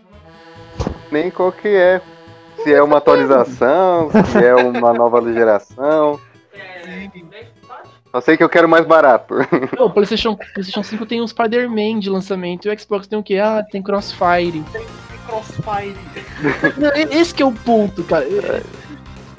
nem 1.10 1.30
qual 1.30 1.52
que 1.52 1.68
é. 1.68 2.00
Se 2.62 2.72
é 2.72 2.82
uma 2.82 2.98
atualização, 2.98 4.10
se 4.10 4.44
é 4.44 4.54
uma 4.54 4.92
nova 4.92 5.20
geração. 5.32 6.20
Só 8.12 8.20
sei 8.20 8.36
que 8.36 8.44
eu 8.44 8.48
quero 8.48 8.68
mais 8.68 8.86
barato. 8.86 9.34
Não, 9.76 9.86
o 9.86 9.90
PlayStation, 9.90 10.36
PlayStation 10.36 10.82
5 10.82 11.06
tem 11.06 11.22
um 11.22 11.26
Spider-Man 11.26 11.98
de 11.98 12.10
lançamento 12.10 12.68
e 12.68 12.70
o 12.70 12.78
Xbox 12.78 13.06
tem 13.06 13.18
o 13.18 13.22
quê? 13.22 13.38
Ah, 13.38 13.64
tem 13.70 13.82
Crossfire. 13.82 14.62
Crossfire. 15.26 15.96
Não, 16.78 16.90
Esse 17.10 17.34
que 17.34 17.42
é 17.42 17.46
o 17.46 17.52
ponto, 17.52 18.04
cara. 18.04 18.24
Eu- 18.24 18.62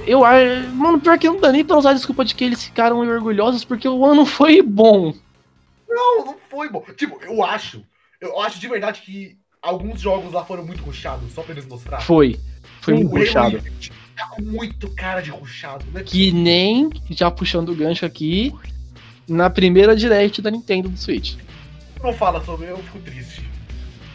Eu 0.06 0.26
acho. 0.26 0.68
Mano, 0.72 1.00
pior 1.00 1.18
que 1.20 1.28
não 1.30 1.40
dá 1.40 1.52
nem 1.52 1.64
pra 1.64 1.78
usar 1.78 1.92
a 1.92 1.94
desculpa 1.94 2.26
de 2.26 2.34
que 2.36 2.44
eles 2.44 2.64
ficaram 2.64 3.00
orgulhosos 3.00 3.64
porque 3.64 3.88
o 3.88 4.04
ano 4.06 4.26
foi 4.26 4.62
bom. 4.62 5.14
Não, 5.88 6.26
não 6.26 6.36
foi 6.50 6.68
bom. 6.70 6.84
Tipo, 6.98 7.20
eu 7.24 7.44
acho. 7.44 7.84
Eu 8.20 8.40
acho 8.42 8.60
de 8.60 8.68
verdade 8.68 9.02
que 9.02 9.38
alguns 9.62 10.02
jogos 10.02 10.34
lá 10.34 10.44
foram 10.44 10.66
muito 10.66 10.84
ruxados, 10.84 11.32
só 11.32 11.42
pra 11.44 11.54
eles 11.54 11.66
mostrar. 11.68 12.02
Foi. 12.02 12.38
Foi 12.82 12.96
muito 12.96 13.12
O 13.12 13.16
Halo 13.16 13.26
puxado. 13.26 13.58
Infinite 13.58 13.92
tá 14.16 14.28
com 14.28 14.42
muito 14.42 14.90
cara 14.90 15.22
de 15.22 15.30
ruxado, 15.30 15.86
né? 15.94 16.04
Que 16.04 16.32
nem, 16.32 16.90
já 17.10 17.30
puxando 17.30 17.70
o 17.70 17.76
gancho 17.76 18.06
aqui, 18.06 18.54
na 19.28 19.50
primeira 19.50 19.96
direct 19.96 20.42
da 20.42 20.52
Nintendo 20.52 20.90
do 20.90 20.98
Switch. 20.98 21.36
Não 22.02 22.14
fala 22.14 22.44
sobre, 22.44 22.68
eu 22.68 22.78
fico 22.78 23.00
triste. 23.00 23.50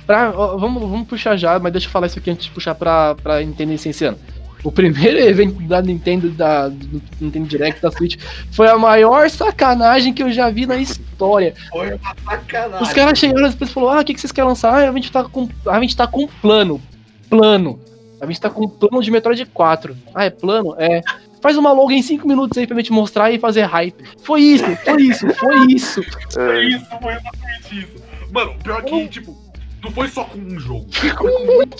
Pra, 0.07 0.33
ó, 0.35 0.57
vamos, 0.57 0.83
vamos 0.83 1.07
puxar 1.07 1.37
já, 1.37 1.59
mas 1.59 1.73
deixa 1.73 1.87
eu 1.87 1.91
falar 1.91 2.07
isso 2.07 2.19
aqui 2.19 2.31
antes 2.31 2.47
de 2.47 2.51
puxar 2.51 2.75
pra, 2.75 3.15
pra 3.15 3.41
Nintendo 3.41 3.73
licenciando. 3.73 4.19
O 4.65 4.73
primeiro 4.73 5.19
evento 5.21 5.61
da 5.63 5.81
Nintendo, 5.81 6.31
da, 6.31 6.69
do 6.69 7.03
Nintendo 7.21 7.47
Direct 7.47 7.81
da 7.81 7.91
Switch, 7.91 8.17
foi 8.51 8.69
a 8.69 8.79
maior 8.79 9.29
sacanagem 9.31 10.13
que 10.13 10.23
eu 10.23 10.33
já 10.33 10.51
vi 10.51 10.67
na 10.67 10.77
história. 10.77 11.55
Foi 11.71 11.95
uma 11.95 12.15
sacanagem. 12.25 12.83
Os 12.83 12.93
caras 12.93 13.19
chegaram 13.19 13.49
e 13.49 13.51
depois 13.51 13.71
falaram: 13.71 13.99
Ah, 13.99 14.03
o 14.03 14.05
que, 14.05 14.15
que 14.15 14.21
vocês 14.21 14.33
querem 14.33 14.49
lançar? 14.49 14.75
Ah, 14.75 14.91
a 14.91 14.93
gente 14.93 15.13
tá 15.13 15.25
com. 15.25 15.49
A 15.67 15.81
gente 15.81 15.97
tá 15.97 16.07
com 16.07 16.27
plano. 16.27 16.81
Plano. 17.29 17.79
A 18.21 18.27
gente 18.27 18.41
tá 18.41 18.51
com 18.51 18.64
um 18.64 18.69
plano 18.69 19.03
de 19.03 19.11
Metroid 19.11 19.45
4. 19.47 19.97
Ah, 20.14 20.25
é 20.25 20.31
plano? 20.31 20.75
É. 20.79 21.01
Faz 21.41 21.57
uma 21.57 21.73
logo 21.73 21.93
em 21.93 22.03
5 22.03 22.27
minutos 22.27 22.59
aí 22.59 22.66
pra 22.66 22.77
gente 22.77 22.93
mostrar 22.93 23.31
e 23.31 23.39
fazer 23.39 23.62
hype. 23.62 24.05
Foi 24.23 24.41
isso, 24.41 24.64
foi 24.85 25.03
isso, 25.03 25.35
foi 25.35 25.66
isso. 25.69 26.03
Foi 26.33 26.59
É, 26.59 26.64
isso, 26.69 26.87
foi 27.01 27.12
exatamente 27.12 27.79
isso. 27.79 28.05
Mano, 28.33 28.55
pior 28.62 28.83
que, 28.83 29.09
tipo, 29.09 29.37
não 29.83 29.91
foi 29.93 30.09
só 30.09 30.25
com 30.25 30.39
um 30.39 30.59
jogo. 30.59 30.87
Ficou 30.91 31.47
muito. 31.47 31.77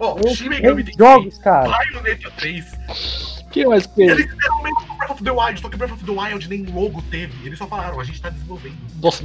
Ó, 0.00 0.14
Três 0.14 0.38
Shin 0.38 0.48
Megami 0.48 0.84
Tensei, 0.84 0.98
jogos, 1.06 1.38
cara. 1.38 1.68
Bayonetta 1.68 2.30
3, 2.38 2.64
que 3.50 3.66
mais 3.66 3.86
fez? 3.86 4.10
eles 4.10 4.30
fizeram 4.30 4.62
mesmo 4.62 4.86
com 4.86 4.96
Breath 4.96 5.10
of 5.10 5.24
the 5.24 5.30
Wild, 5.30 5.60
só 5.60 5.68
que 5.68 5.76
Breath 5.76 5.92
of 5.92 6.04
the 6.04 6.12
Wild 6.12 6.48
nem 6.48 6.66
logo 6.66 7.02
teve. 7.10 7.46
Eles 7.46 7.58
só 7.58 7.66
falaram, 7.66 8.00
a 8.00 8.04
gente 8.04 8.20
tá 8.20 8.30
desenvolvendo. 8.30 8.76
Nossa, 9.02 9.24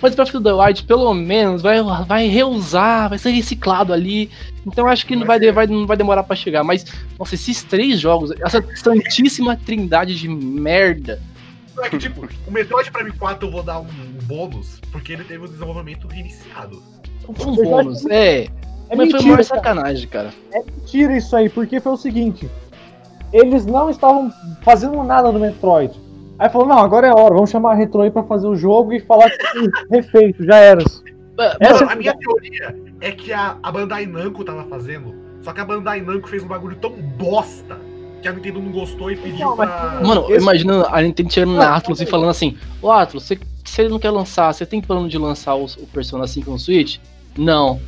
mas 0.00 0.14
Breath 0.14 0.34
of 0.34 0.42
the 0.42 0.52
Wild, 0.52 0.84
pelo 0.84 1.12
menos, 1.14 1.62
vai, 1.62 1.82
vai 2.06 2.26
reusar, 2.28 3.08
vai 3.08 3.18
ser 3.18 3.30
reciclado 3.30 3.92
ali. 3.92 4.30
Então 4.66 4.86
acho 4.86 5.06
que 5.06 5.16
não 5.16 5.26
vai, 5.26 5.38
vai, 5.52 5.66
não 5.66 5.86
vai 5.86 5.96
demorar 5.96 6.22
pra 6.22 6.36
chegar. 6.36 6.62
Mas, 6.62 6.84
nossa, 7.18 7.34
esses 7.34 7.62
três 7.62 8.00
jogos, 8.00 8.30
essa 8.40 8.64
santíssima 8.76 9.56
trindade 9.56 10.16
de 10.16 10.28
merda. 10.28 11.20
É 11.82 11.90
que, 11.90 11.98
tipo, 11.98 12.26
o 12.46 12.50
Metroid 12.50 12.90
Prime 12.90 13.12
4 13.12 13.46
eu 13.46 13.52
vou 13.52 13.62
dar 13.62 13.80
um, 13.80 13.84
um 13.84 14.24
bônus, 14.24 14.80
porque 14.90 15.12
ele 15.12 15.24
teve 15.24 15.44
o 15.44 15.48
desenvolvimento 15.48 16.06
reiniciado. 16.08 16.82
Um 17.28 17.54
bônus, 17.54 18.06
é. 18.06 18.48
É 18.88 18.94
mas 18.94 19.10
foi 19.10 19.18
mentira, 19.18 19.22
maior 19.22 19.36
cara. 19.36 19.44
sacanagem, 19.44 20.08
cara. 20.08 20.34
É 20.52 20.62
mentira 20.62 21.16
isso 21.16 21.34
aí, 21.34 21.48
porque 21.48 21.80
foi 21.80 21.92
o 21.92 21.96
seguinte: 21.96 22.48
eles 23.32 23.66
não 23.66 23.88
estavam 23.90 24.30
fazendo 24.62 25.02
nada 25.02 25.30
no 25.32 25.38
Metroid. 25.38 25.92
Aí 26.38 26.48
falou: 26.50 26.66
não, 26.68 26.78
agora 26.78 27.06
é 27.06 27.10
a 27.10 27.14
hora, 27.14 27.34
vamos 27.34 27.50
chamar 27.50 27.72
a 27.72 27.74
Retro 27.74 28.02
aí 28.02 28.10
pra 28.10 28.22
fazer 28.22 28.46
o 28.46 28.56
jogo 28.56 28.92
e 28.92 29.00
falar 29.00 29.30
que 29.30 29.46
foi 29.46 29.70
refeito, 29.90 30.44
já 30.44 30.56
era. 30.56 30.82
Essa- 31.60 31.80
Mano, 31.84 31.90
a 31.90 31.96
minha 31.96 32.14
teoria 32.16 32.74
é 33.00 33.10
que 33.12 33.32
a, 33.32 33.56
a 33.62 33.70
Bandai 33.72 34.06
Namco 34.06 34.42
tava 34.44 34.64
fazendo, 34.64 35.14
só 35.42 35.52
que 35.52 35.60
a 35.60 35.64
Bandai 35.64 36.00
Namco 36.00 36.28
fez 36.28 36.42
um 36.42 36.48
bagulho 36.48 36.76
tão 36.76 36.90
bosta 36.92 37.78
que 38.22 38.28
a 38.28 38.32
Nintendo 38.32 38.60
não 38.60 38.72
gostou 38.72 39.10
e 39.10 39.16
pediu 39.16 39.48
Não, 39.50 39.56
pra. 39.56 40.00
Mano, 40.02 40.24
Esse- 40.30 40.40
imaginando 40.42 40.86
a 40.88 41.00
Nintendo 41.02 41.32
chegando 41.32 41.54
na 41.56 41.76
Atlas 41.76 42.00
e 42.00 42.06
falando 42.06 42.30
assim: 42.30 42.56
Ô 42.82 42.90
Atlas, 42.90 43.22
você, 43.24 43.38
você 43.64 43.88
não 43.88 43.98
quer 43.98 44.10
lançar, 44.10 44.52
você 44.52 44.64
tem 44.64 44.80
plano 44.80 45.08
de 45.08 45.18
lançar 45.18 45.54
o, 45.54 45.64
o 45.64 45.86
Persona 45.92 46.26
5 46.26 46.50
no 46.50 46.58
Switch? 46.58 46.98
Não. 47.36 47.80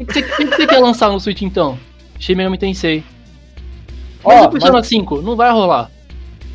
O 0.00 0.04
que 0.06 0.12
você, 0.12 0.20
o 0.20 0.24
que 0.36 0.46
você 0.56 0.66
quer 0.66 0.78
lançar 0.78 1.10
no 1.10 1.20
Switch 1.20 1.42
então? 1.42 1.78
Shin 2.18 2.34
Megami 2.34 2.56
Tensei. 2.58 3.02
Mas 4.24 4.40
Ó, 4.42 4.44
o 4.46 4.50
Persona 4.50 4.82
5? 4.82 5.22
Não 5.22 5.36
vai 5.36 5.50
rolar. 5.50 5.90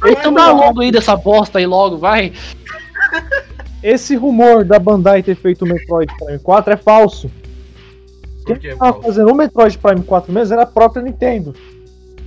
Não 0.02 0.10
Então 0.12 0.34
vai 0.34 0.46
dá 0.46 0.52
logo 0.52 0.82
aí 0.82 0.92
dessa 0.92 1.16
bosta 1.16 1.60
aí 1.60 1.66
logo, 1.66 1.98
vai. 1.98 2.32
Esse 3.84 4.16
rumor 4.16 4.66
da 4.66 4.80
Bandai 4.80 5.22
ter 5.22 5.36
feito 5.36 5.64
o 5.64 5.68
Metroid 5.68 6.12
Prime 6.18 6.40
4 6.40 6.74
é 6.74 6.78
falso. 6.78 7.30
Que, 8.46 8.56
Quem 8.56 8.78
tava 8.78 8.94
Paulo? 8.94 9.04
fazendo 9.06 9.32
o 9.32 9.36
Metroid 9.36 9.78
Prime 9.78 10.04
4 10.04 10.32
mesmo 10.34 10.54
era 10.54 10.64
a 10.64 10.68
própria 10.68 11.02
Nintendo. 11.04 11.54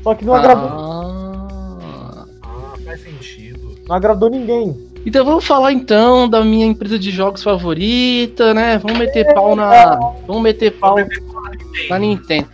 Só 0.02 0.14
que 0.14 0.24
não 0.24 0.34
agradou, 0.34 0.68
Ah. 0.68 2.24
Ah, 2.42 2.74
faz 2.84 3.02
sentido. 3.02 3.76
não 3.88 3.96
agradou 3.96 4.30
ninguém. 4.30 4.88
Então 5.04 5.24
vamos 5.24 5.46
falar 5.46 5.72
então 5.72 6.28
da 6.28 6.44
minha 6.44 6.66
empresa 6.66 6.98
de 6.98 7.10
jogos 7.10 7.42
favorita, 7.42 8.52
né? 8.54 8.78
Vamos 8.78 8.98
meter 8.98 9.32
pau 9.34 9.56
na. 9.56 9.96
Vamos 10.26 10.42
meter 10.42 10.72
pau 10.72 10.96
na 11.88 11.98
Nintendo. 11.98 12.48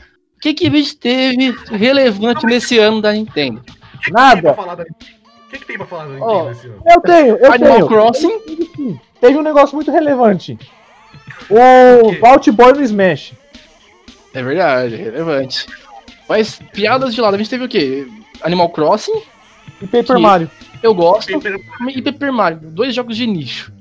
O 0.47 0.49
que 0.49 0.55
que 0.55 0.67
a 0.69 0.71
gente 0.71 0.97
teve 0.97 1.51
relevante 1.73 2.47
nesse 2.47 2.79
ano 2.79 3.03
da 3.03 3.13
Nintendo? 3.13 3.61
Que, 4.05 4.13
Nada. 4.13 4.53
O 4.53 5.51
que, 5.51 5.59
que 5.59 5.67
tem 5.67 5.77
pra 5.77 5.87
falar 5.89 6.07
da 6.07 6.13
Nintendo 6.15 6.51
esse 6.53 6.67
ano? 6.69 6.83
Eu 6.87 7.01
tenho, 7.01 7.37
eu 7.37 7.53
Animal 7.53 7.73
tenho. 7.75 7.87
Crossing? 7.89 8.41
Teve 9.21 9.39
um 9.39 9.43
negócio 9.43 9.75
muito 9.75 9.91
relevante. 9.91 10.57
O 11.51 11.57
O? 12.11 12.21
Vault 12.21 12.49
Boy 12.53 12.75
no 12.75 12.83
Smash. 12.85 13.33
É 14.33 14.41
verdade, 14.41 14.95
é 14.95 14.99
relevante. 14.99 15.67
Mas 16.29 16.61
piadas 16.73 17.13
de 17.13 17.21
lado, 17.21 17.35
a 17.35 17.39
gente 17.39 17.51
teve 17.51 17.65
o 17.65 17.69
quê? 17.69 18.07
Animal 18.41 18.69
Crossing, 18.69 19.21
E 19.83 19.87
Paper 19.89 20.21
Mario. 20.21 20.49
eu 20.81 20.95
gosto, 20.95 21.33
Paper- 21.33 21.59
e 21.89 22.03
Paper 22.03 22.33
Mario, 22.33 22.61
dois 22.63 22.95
jogos 22.95 23.17
de 23.17 23.27
nicho. 23.27 23.73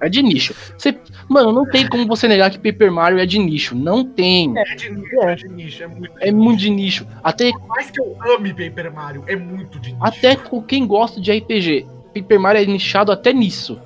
É 0.00 0.08
de 0.08 0.22
nicho. 0.22 0.54
Você, 0.76 0.98
mano, 1.28 1.52
não 1.52 1.64
tem 1.68 1.88
como 1.88 2.06
você 2.06 2.28
negar 2.28 2.50
que 2.50 2.58
Paper 2.58 2.92
Mario 2.92 3.18
é 3.18 3.26
de 3.26 3.38
nicho. 3.38 3.74
Não 3.74 4.04
tem. 4.04 4.52
É 4.58 4.74
de 4.74 4.90
nicho, 4.90 5.20
é 5.22 5.34
de 5.34 5.48
nicho, 5.48 5.82
é 5.82 5.86
muito 5.86 6.12
É 6.20 6.32
muito 6.32 6.58
de 6.60 6.70
nicho. 6.70 7.06
Até, 7.22 7.50
Por 7.52 7.66
mais 7.68 7.90
que 7.90 8.00
eu 8.00 8.16
ame 8.34 8.52
Paper 8.52 8.92
Mario, 8.92 9.24
é 9.26 9.36
muito 9.36 9.78
de 9.78 9.92
nicho. 9.92 10.04
até 10.04 10.36
com 10.36 10.62
quem 10.62 10.86
gosta 10.86 11.20
de 11.20 11.32
RPG. 11.32 11.86
Paper 12.14 12.40
Mario 12.40 12.62
é 12.62 12.66
nichado 12.66 13.10
até 13.10 13.32
nisso. 13.32 13.80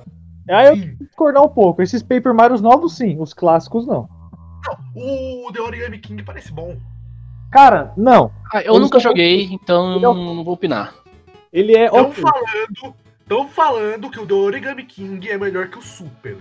Aí 0.49 0.67
eu 0.67 0.75
Sim. 0.75 0.95
discordar 0.99 1.43
um 1.43 1.49
pouco. 1.49 1.81
Esses 1.81 2.01
Paper 2.03 2.33
Marios 2.33 2.59
novos, 2.61 2.95
sim. 2.97 3.17
Os 3.19 3.33
clássicos, 3.33 3.85
não. 3.85 4.09
O 4.95 5.51
The 5.53 5.61
Origami 5.61 5.99
King 5.99 6.21
parece 6.23 6.51
bom. 6.51 6.75
Cara, 7.51 7.93
não. 7.95 8.31
Ah, 8.53 8.61
eu 8.61 8.73
Eles 8.73 8.81
nunca 8.81 8.99
joguei, 8.99 9.43
então 9.51 9.95
Ele 9.95 10.05
é 10.05 10.09
o- 10.09 10.13
não 10.13 10.43
vou 10.43 10.53
opinar. 10.53 10.93
Ele 11.53 11.75
é. 11.75 11.85
Estão 11.85 12.11
falando, 12.11 12.95
tão 13.29 13.47
falando 13.47 14.09
que 14.09 14.19
o 14.19 14.25
The 14.25 14.33
Origami 14.33 14.83
King 14.83 15.29
é 15.29 15.37
melhor 15.37 15.67
que 15.67 15.77
o 15.77 15.81
Super, 15.81 16.35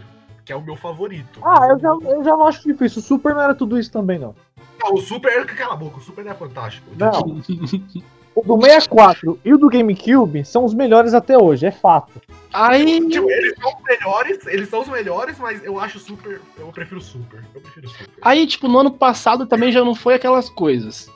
que 0.45 0.53
é 0.53 0.57
o 0.57 0.63
meu 0.63 0.75
favorito. 0.75 1.39
Ah, 1.45 1.69
eu 1.69 1.79
já, 1.79 1.89
eu 1.89 2.25
já 2.25 2.31
não 2.31 2.47
acho 2.47 2.67
difícil. 2.67 3.01
O 3.01 3.05
Super 3.05 3.35
não 3.35 3.43
era 3.43 3.55
tudo 3.55 3.79
isso 3.79 3.93
também, 3.93 4.19
não. 4.19 4.35
Não, 4.81 4.95
o 4.95 5.01
Super, 5.01 5.45
cala 5.47 5.75
a 5.75 5.77
boca, 5.77 5.99
o 5.99 6.01
Super 6.01 6.27
é 6.27 6.35
fantástico. 6.35 6.89
Não. 6.97 7.41
O 8.35 8.57
do 8.57 8.63
64 8.63 9.41
e 9.45 9.53
o 9.53 9.59
do 9.59 9.69
GameCube 9.69 10.45
são 10.45 10.65
os 10.65 10.73
melhores 10.73 11.13
até 11.13 11.37
hoje, 11.37 11.67
é 11.67 11.73
fato. 11.73 12.23
Aí. 12.53 13.01
Tipo, 13.09 13.29
eles 13.29 13.55
são 13.61 13.75
os 13.75 13.83
melhores, 13.83 14.47
eles 14.47 14.69
são 14.69 14.81
os 14.81 14.89
melhores, 14.89 15.39
mas 15.41 15.65
eu 15.65 15.81
acho 15.81 15.99
Super, 15.99 16.41
eu 16.57 16.69
prefiro 16.69 17.01
o 17.01 17.03
Super, 17.03 17.43
eu 17.53 17.61
prefiro 17.61 17.89
o 17.89 17.91
Super. 17.91 18.09
Aí, 18.23 18.47
tipo, 18.47 18.69
no 18.69 18.79
ano 18.79 18.93
passado 18.93 19.45
também 19.45 19.73
já 19.73 19.85
não 19.85 19.93
foi 19.93 20.15
aquelas 20.15 20.49
coisas. 20.49 21.11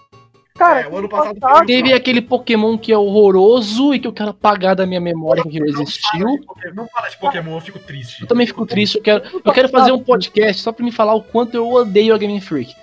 Cara, 0.55 0.81
É, 0.83 0.89
o 0.89 0.97
ano 0.97 1.09
passado 1.09 1.39
Teve 1.67 1.93
aquele 1.93 2.21
Pokémon 2.21 2.77
que 2.77 2.93
é 2.93 2.99
horroroso 2.99 3.95
e 3.95 3.99
que 3.99 4.07
eu 4.07 4.13
quero 4.13 4.31
apagar 4.31 4.77
da 4.77 4.87
minha 4.87 5.01
memória 5.01 5.43
que 5.43 5.59
Não 5.59 5.67
fala 5.69 5.83
existiu. 5.83 6.27
Pokémon, 6.47 6.75
Não 6.75 6.89
fala 6.89 7.09
de 7.09 7.17
Pokémon, 7.19 7.55
eu 7.55 7.61
fico 7.61 7.79
triste. 7.79 8.21
Eu 8.23 8.27
também 8.29 8.47
fico 8.47 8.67
triste, 8.67 8.97
eu 8.99 9.03
quero, 9.03 9.23
eu 9.45 9.53
quero 9.53 9.69
fazer 9.69 9.93
um 9.93 10.03
podcast 10.03 10.63
só 10.63 10.71
pra 10.73 10.85
me 10.85 10.93
falar 10.93 11.15
o 11.15 11.23
quanto 11.23 11.55
eu 11.55 11.69
odeio 11.71 12.15
a 12.15 12.19
Game 12.19 12.41
Freak. 12.41 12.75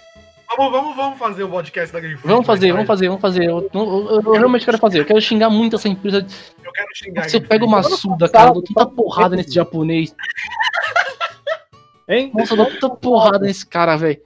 Vamos, 0.57 0.71
vamos, 0.71 0.95
vamos 0.95 1.19
fazer 1.19 1.43
o 1.43 1.49
podcast 1.49 1.93
da 1.93 1.99
Game 1.99 2.15
Freak. 2.15 2.27
Vamos 2.27 2.45
fazer, 2.47 2.73
mais 2.73 2.75
vamos 2.77 2.87
fazer, 2.87 3.07
vamos 3.07 3.21
fazer. 3.21 3.43
Eu, 3.45 3.69
eu- 3.71 4.09
eu- 4.09 4.21
eu 4.23 4.31
realmente 4.33 4.65
quero 4.65 4.79
fazer. 4.79 4.99
Eu 4.99 5.05
quero 5.05 5.21
xingar 5.21 5.49
muito 5.51 5.75
essa 5.75 5.87
empresa. 5.87 6.25
Eu 6.63 6.71
quero 6.71 6.87
xingar. 6.95 7.27
Game 7.27 7.39
pega 7.47 7.47
Freak. 7.47 7.65
uma 7.67 7.83
suda, 7.83 8.27
cara, 8.29 8.49
eu 8.49 8.53
dou 8.55 8.63
tanta 8.63 8.85
porrada 8.87 9.35
nesse 9.35 9.53
japonês. 9.53 10.15
Hein? 12.07 12.31
Nossa, 12.33 12.53
eu 12.53 12.57
dou 12.57 12.65
tanta 12.65 12.89
porrada 12.89 13.39
nesse 13.45 13.63
cara, 13.65 13.95
velho. 13.95 14.19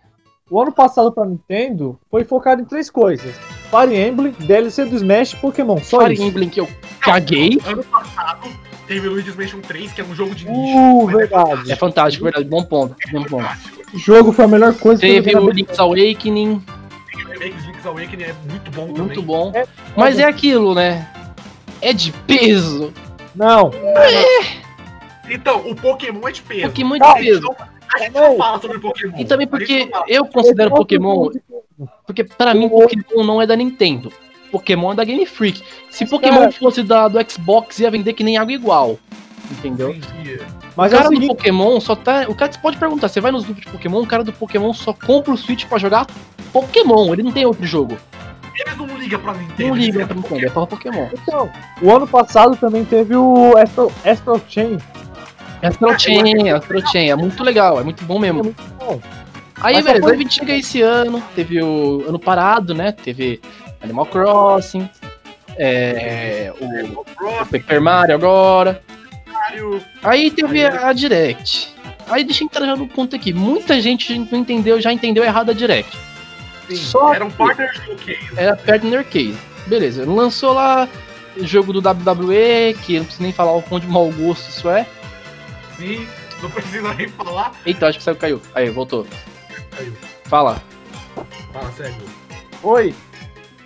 O 0.54 0.62
ano 0.62 0.72
passado 0.72 1.12
pra 1.12 1.26
Nintendo 1.26 1.99
foi 2.12 2.24
focado 2.24 2.62
em 2.62 2.66
três 2.66 2.88
coisas: 2.88 3.36
Fire 3.72 3.99
Emblem, 3.99 4.36
DLC 4.38 4.86
do 4.86 4.95
Smash 4.95 5.34
e 5.34 5.36
Pokémon. 5.38 5.80
Só 5.80 6.01
Fire 6.01 6.14
isso. 6.14 6.22
Emblem 6.22 6.47
que 6.47 6.60
eu 6.60 6.70
Caguei. 6.99 7.60
Ano 7.66 7.84
passado 7.86 8.49
teve 8.86 9.08
o 9.08 9.14
Luigi's 9.14 9.36
Mansion 9.36 9.62
3, 9.62 9.91
que 9.93 10.01
é 10.01 10.04
um 10.04 10.14
jogo 10.14 10.36
de 10.36 10.47
nicho. 10.47 10.78
Uh, 10.78 11.06
mas 11.08 11.16
é 11.16 11.18
verdade. 11.18 11.72
É 11.72 11.76
fantástico, 11.76 12.26
verdade. 12.26 12.45
Bom 12.45 12.64
ponto. 12.64 12.95
Bom 13.12 13.24
ponto. 13.24 13.41
fantástico. 13.41 13.82
Esse 13.82 13.97
jogo 13.97 14.32
foi 14.32 14.45
a 14.45 14.47
melhor 14.47 14.76
coisa 14.76 15.01
que 15.01 15.08
eu 15.08 15.24
Teve 15.24 15.36
o 15.36 15.49
Link's 15.49 15.80
Awakening, 15.80 16.62
O 16.62 17.18
remake 17.18 17.58
de 17.58 17.66
Link's 17.66 17.86
Awakening 17.88 18.24
é 18.24 18.36
muito 18.47 18.70
bom 18.70 18.86
também. 18.86 19.01
muito 19.01 19.22
bom. 19.24 19.51
É. 19.56 19.66
Mas 19.97 20.20
é 20.20 20.24
aquilo, 20.24 20.76
né? 20.76 21.10
É 21.82 21.93
de 21.93 22.12
peso. 22.28 22.93
Não, 23.34 23.72
Então, 25.28 25.68
o 25.68 25.76
Pokémon 25.76 26.28
é 26.28 26.32
de 26.32 26.43
peso. 26.43 26.68
Pokémon 26.68 26.95
é 26.95 26.99
de 26.99 27.14
peso. 27.16 27.39
Então, 27.39 27.73
a 27.94 27.98
gente 28.00 28.14
não 28.14 28.38
fala 28.38 28.60
sobre 28.60 28.80
Pokémon. 28.80 29.18
E 29.18 29.26
também 29.26 29.48
porque 29.48 29.89
eu 30.08 30.26
considero 30.26 30.72
Pokémon. 30.72 31.30
Porque 32.06 32.24
pra 32.24 32.54
mim, 32.54 32.70
Pokémon 32.70 33.24
não 33.24 33.41
é 33.41 33.48
da 33.48 33.56
Nintendo. 33.56 34.12
Pokémon 34.52 34.91
é 34.91 34.96
da 34.96 35.04
Game 35.04 35.26
Freak. 35.26 35.64
Se 35.89 36.06
Pokémon 36.06 36.39
cara- 36.39 36.52
fosse 36.52 36.84
da, 36.84 37.08
do 37.08 37.18
Xbox, 37.32 37.80
ia 37.80 37.89
vender 37.89 38.14
que 38.14 38.24
nem 38.24 38.38
água 38.38 38.54
igual. 38.54 39.00
Entendeu? 39.52 39.89
Entendi. 39.91 40.39
Mas 40.76 40.91
o 40.91 40.96
é 40.96 40.98
o 40.98 41.00
cara 41.00 41.10
do 41.10 41.16
seguinte, 41.16 41.36
Pokémon 41.36 41.80
só 41.80 41.96
tá. 41.96 42.26
O 42.30 42.36
cara 42.36 42.52
você 42.52 42.60
pode 42.60 42.78
perguntar, 42.78 43.08
você 43.08 43.20
vai 43.20 43.32
nos 43.32 43.44
grupos 43.44 43.66
de 43.66 43.72
Pokémon, 43.72 44.02
o 44.02 44.08
cara 44.08 44.24
do 44.24 44.32
Pokémon 44.32 44.72
só 44.74 44.94
compra 44.94 45.34
o 45.34 45.38
Switch 45.38 45.66
pra 45.66 45.78
jogar 45.78 46.08
Pokémon, 46.52 47.12
ele 47.14 47.24
não 47.24 47.32
tem 47.32 47.46
outro 47.46 47.66
jogo. 47.66 47.98
Eles 48.56 48.78
não 48.78 48.86
ligam 48.98 49.20
pra 49.20 49.34
Nintendo. 49.34 49.70
Não 49.70 49.76
liga 49.76 49.91
ligam 49.91 50.08
pra 50.08 50.16
Nintendo, 50.16 50.46
é 50.46 50.50
pra 50.50 50.68
Pokémon. 50.68 51.08
então, 51.14 51.50
o 51.82 51.91
ano 51.91 52.08
passado 52.08 52.56
também 52.56 52.86
teve 52.86 53.16
o 53.16 53.58
Astral, 53.58 53.91
Astral 54.06 54.39
Chain. 54.48 54.78
Astral 55.64 55.97
Chain, 55.99 56.49
Astral 56.51 56.86
Chain, 56.91 57.09
é 57.09 57.16
muito 57.16 57.43
legal, 57.43 57.80
é 57.80 57.84
muito 57.84 58.03
bom 58.03 58.18
É 58.18 58.20
mesmo. 58.20 58.43
muito 58.43 58.64
bom. 58.80 59.01
Aí, 59.61 59.76
Mas 59.82 60.03
a 60.03 60.16
gente 60.16 60.34
chega 60.34 60.53
esse 60.55 60.82
ano, 60.82 61.24
teve 61.36 61.61
o 61.61 62.03
ano 62.07 62.20
parado, 62.20 62.74
né? 62.74 62.91
Teve 62.91 63.39
Animal 63.82 64.05
Crossing, 64.07 64.89
é, 65.57 66.51
o 66.59 67.05
Cross, 67.16 67.47
Paper 67.49 67.82
Mario 67.82 68.16
agora. 68.16 68.82
Aí 70.03 70.32
teve 70.32 70.66
a, 70.66 70.89
a 70.89 70.93
Direct. 70.93 71.74
Aí 72.09 72.24
deixa 72.24 72.43
eu 72.43 72.45
entrar 72.45 72.66
já 72.66 72.76
no 72.76 72.88
ponto 72.88 73.16
aqui. 73.16 73.32
Muita 73.34 73.80
gente 73.80 74.18
não 74.32 74.39
entendeu, 74.39 74.82
já 74.82 74.91
entendeu 74.91 75.24
errado 75.24 75.51
a 75.51 75.53
Direct. 75.53 75.97
Sim, 76.68 76.76
Só 76.76 77.14
era 77.14 77.24
um 77.26 77.32
partner 77.32 77.70
showcase. 77.74 78.20
Era 78.36 78.55
Partner 78.55 79.05
Case. 79.05 79.38
Beleza, 79.68 80.05
lançou 80.05 80.53
lá 80.53 80.88
o 81.38 81.45
jogo 81.45 81.74
do 81.74 81.80
WWE, 81.80 82.76
que 82.84 82.95
eu 82.95 82.99
não 82.99 83.05
preciso 83.05 83.24
nem 83.24 83.32
falar 83.32 83.53
o 83.53 83.61
quão 83.61 83.80
de 83.80 83.88
mau 83.88 84.09
gosto 84.11 84.49
isso 84.49 84.70
é. 84.70 84.86
Sim, 85.84 86.08
não 86.42 86.50
precisa 86.50 86.94
nem 86.94 87.10
falar. 87.10 87.52
Eita, 87.66 87.88
acho 87.88 87.98
que 87.98 88.04
saiu, 88.04 88.16
caiu. 88.16 88.42
Aí, 88.56 88.70
voltou. 88.70 89.06
Caiu. 89.72 89.94
Fala. 90.24 90.64
Fala, 91.52 91.72
cego. 91.74 92.02
Oi. 92.64 92.96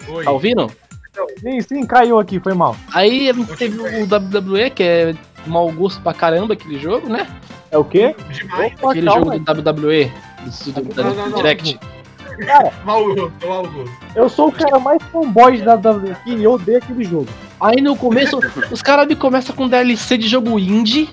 Oi. 0.10 0.24
Tá 0.24 0.32
ouvindo? 0.32 0.72
Sim, 1.40 1.62
sim, 1.62 1.86
caiu 1.86 2.20
aqui, 2.20 2.40
foi 2.40 2.56
mal. 2.56 2.76
Aí 2.92 3.32
teve 3.56 3.78
o 3.80 4.04
WWE, 4.06 4.72
que 4.72 4.84
é 4.84 5.16
mau 5.46 5.72
gosto 5.72 6.02
pra 6.02 6.14
caramba 6.14 6.56
aquele 6.56 6.80
jogo, 6.80 7.08
né? 7.08 7.28
É 7.70 7.78
o 7.78 7.84
quê? 7.84 8.16
Demais. 8.32 8.74
Opa, 8.80 8.92
Aquele 8.92 9.06
calma 9.06 9.34
jogo 9.34 9.40
do 9.40 9.70
WWE, 9.70 10.12
do, 10.66 10.72
do, 10.72 10.94
da 10.96 11.04
Não, 11.04 11.14
não, 11.14 11.30
não. 11.30 11.38
Direct. 11.38 11.80
Mal 12.84 13.04
gosto, 13.04 13.48
mal 13.48 13.68
gosto. 13.68 13.92
Eu 14.16 14.28
sou 14.28 14.48
o 14.48 14.52
cara 14.52 14.80
mais 14.80 15.02
fanboy 15.12 15.62
da 15.62 15.76
WWE 15.76 16.12
aqui 16.12 16.32
e 16.32 16.44
eu 16.44 16.54
odeio 16.54 16.80
aquele 16.80 17.04
jogo. 17.04 17.28
Aí 17.60 17.80
no 17.82 17.96
começo, 17.96 18.40
os 18.72 18.82
caras 18.82 19.08
me 19.08 19.16
começam 19.16 19.56
com 19.56 19.68
DLC 19.68 20.18
de 20.18 20.28
jogo 20.28 20.58
indie. 20.58 21.10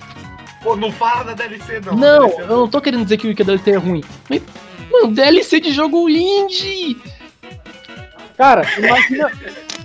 Pô, 0.65 0.75
não 0.75 0.91
fala 0.91 1.25
da 1.25 1.35
DLC, 1.35 1.81
não. 1.85 1.95
Não, 1.95 2.27
DLC 2.29 2.43
eu 2.43 2.57
não 2.57 2.69
tô 2.69 2.81
querendo 2.81 3.05
dizer 3.05 3.19
que 3.19 3.29
o 3.29 3.35
DLC 3.35 3.73
é 3.73 3.77
ruim. 3.77 4.03
Mas, 4.31 4.43
mano, 4.91 5.15
DLC 5.15 5.61
de 5.61 5.71
jogo 5.71 6.09
indie! 6.09 6.97
Cara, 8.37 8.67
imagina, 8.79 9.33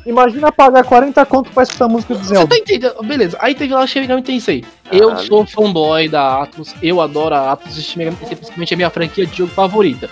imagina 0.06 0.52
pagar 0.52 0.84
40 0.86 1.24
conto 1.26 1.52
pra 1.52 1.64
escutar 1.64 1.86
a 1.86 1.90
música 1.90 2.16
do 2.16 2.24
Você 2.24 2.34
Zelda. 2.34 2.48
tá 2.48 2.58
entendendo? 2.58 2.96
Beleza, 3.04 3.38
aí 3.42 3.54
teve 3.54 3.74
lá 3.74 3.86
Shin 3.86 4.00
Megami 4.00 4.24
Tensei. 4.24 4.64
Eu 4.92 5.16
sou 5.18 5.46
fanboy 5.46 6.08
da 6.08 6.42
Atlus, 6.42 6.74
eu 6.82 7.00
adoro 7.02 7.36
a 7.36 7.52
Atlus 7.52 7.78
e 7.78 7.84
Shin 7.84 8.00
Megami 8.00 8.16
Tensei, 8.18 8.38
principalmente 8.38 8.72
é 8.72 8.76
a 8.76 8.78
minha 8.78 8.90
franquia 8.90 9.26
de 9.28 9.38
jogo 9.38 9.52
favorita. 9.52 10.10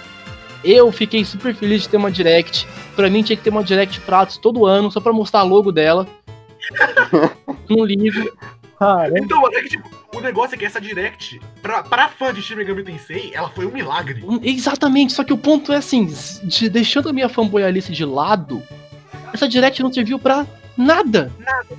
Eu 0.63 0.91
fiquei 0.91 1.23
super 1.23 1.55
feliz 1.55 1.83
de 1.83 1.89
ter 1.89 1.97
uma 1.97 2.11
Direct. 2.11 2.67
Pra 2.95 3.09
mim 3.09 3.23
tinha 3.23 3.37
que 3.37 3.43
ter 3.43 3.51
uma 3.51 3.63
Direct 3.63 4.01
pra 4.01 4.21
Atlus 4.21 4.37
todo 4.37 4.65
ano, 4.65 4.91
só 4.91 4.99
pra 4.99 5.13
mostrar 5.13 5.39
a 5.39 5.43
logo 5.43 5.71
dela. 5.71 6.05
Não 7.69 7.85
ligo. 7.85 8.29
Então, 9.17 9.47
é 9.47 9.61
que, 9.61 9.69
tipo, 9.69 9.89
o 10.15 10.19
negócio 10.19 10.55
é 10.55 10.57
que 10.57 10.65
essa 10.65 10.79
Direct, 10.79 11.39
pra, 11.61 11.83
pra 11.83 12.07
fã 12.09 12.33
de 12.33 12.41
Shin 12.41 12.55
Megami 12.55 12.83
Tensei, 12.83 13.31
ela 13.33 13.49
foi 13.49 13.65
um 13.65 13.71
milagre. 13.71 14.23
Exatamente, 14.43 15.13
só 15.13 15.23
que 15.23 15.33
o 15.33 15.37
ponto 15.37 15.73
é 15.73 15.77
assim, 15.77 16.05
de- 16.43 16.69
deixando 16.69 17.09
a 17.09 17.13
minha 17.13 17.27
fanboyalice 17.29 17.91
de 17.91 18.05
lado, 18.05 18.61
essa 19.33 19.47
Direct 19.47 19.81
não 19.81 19.91
serviu 19.91 20.19
pra 20.19 20.45
nada. 20.77 21.31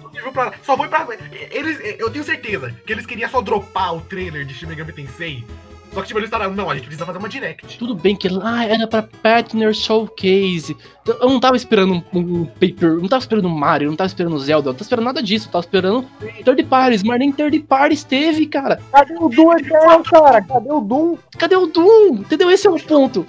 Não 0.03 0.11
serviu 0.11 0.33
pra- 0.33 0.53
Só 0.65 0.77
foi 0.77 0.89
pra. 0.89 1.07
Eles, 1.53 1.79
eu 2.01 2.11
tenho 2.11 2.25
certeza 2.25 2.75
que 2.85 2.93
eles 2.93 3.07
queriam 3.07 3.31
só 3.31 3.41
dropar 3.41 3.95
o 3.95 4.01
trailer 4.01 4.45
de 4.45 4.55
Shin 4.55 4.67
Megami 4.67 4.93
Tensei. 4.93 5.45
Só 5.93 6.01
que, 6.03 6.09
tipo, 6.09 6.19
eles 6.21 6.31
falaram, 6.31 6.55
não, 6.55 6.71
a 6.71 6.75
gente 6.75 6.85
precisa 6.85 7.07
fazer 7.07 7.19
uma 7.19 7.29
Direct. 7.29 7.79
Tudo 7.79 7.95
bem 7.95 8.15
que 8.15 8.29
lá 8.29 8.65
era 8.65 8.87
pra 8.87 9.03
Partner 9.03 9.73
Showcase. 9.75 10.77
Eu 11.07 11.29
não 11.29 11.41
tava 11.41 11.57
esperando 11.57 11.95
um, 11.95 12.19
um 12.19 12.45
paper, 12.45 12.91
eu 12.91 13.01
não 13.01 13.09
tava 13.09 13.21
esperando 13.21 13.49
Mario, 13.49 13.87
eu 13.87 13.91
não 13.91 13.97
tava 13.97 14.09
esperando 14.09 14.39
Zelda, 14.39 14.69
eu 14.69 14.73
não 14.73 14.77
tava 14.77 14.83
esperando 14.83 15.05
nada 15.07 15.23
disso, 15.23 15.49
eu 15.49 15.53
tava 15.53 15.65
esperando 15.65 16.07
third 16.45 16.63
parties, 16.65 17.03
mas 17.03 17.19
nem 17.19 17.33
third 17.33 17.59
parties 17.61 18.05
teve, 18.05 18.47
cara. 18.47 18.81
cadê 18.93 19.15
o 19.19 19.29
Doom 19.29 19.53
Eterno, 19.55 20.03
cara? 20.05 20.43
Cadê 20.43 20.71
o 20.71 20.81
Doom? 20.81 21.17
Cadê 21.39 21.57
o 21.57 21.67
Doom? 21.67 22.17
Entendeu? 22.17 22.51
Esse 22.51 22.67
é 22.67 22.71
o 22.71 22.79
ponto. 22.79 23.27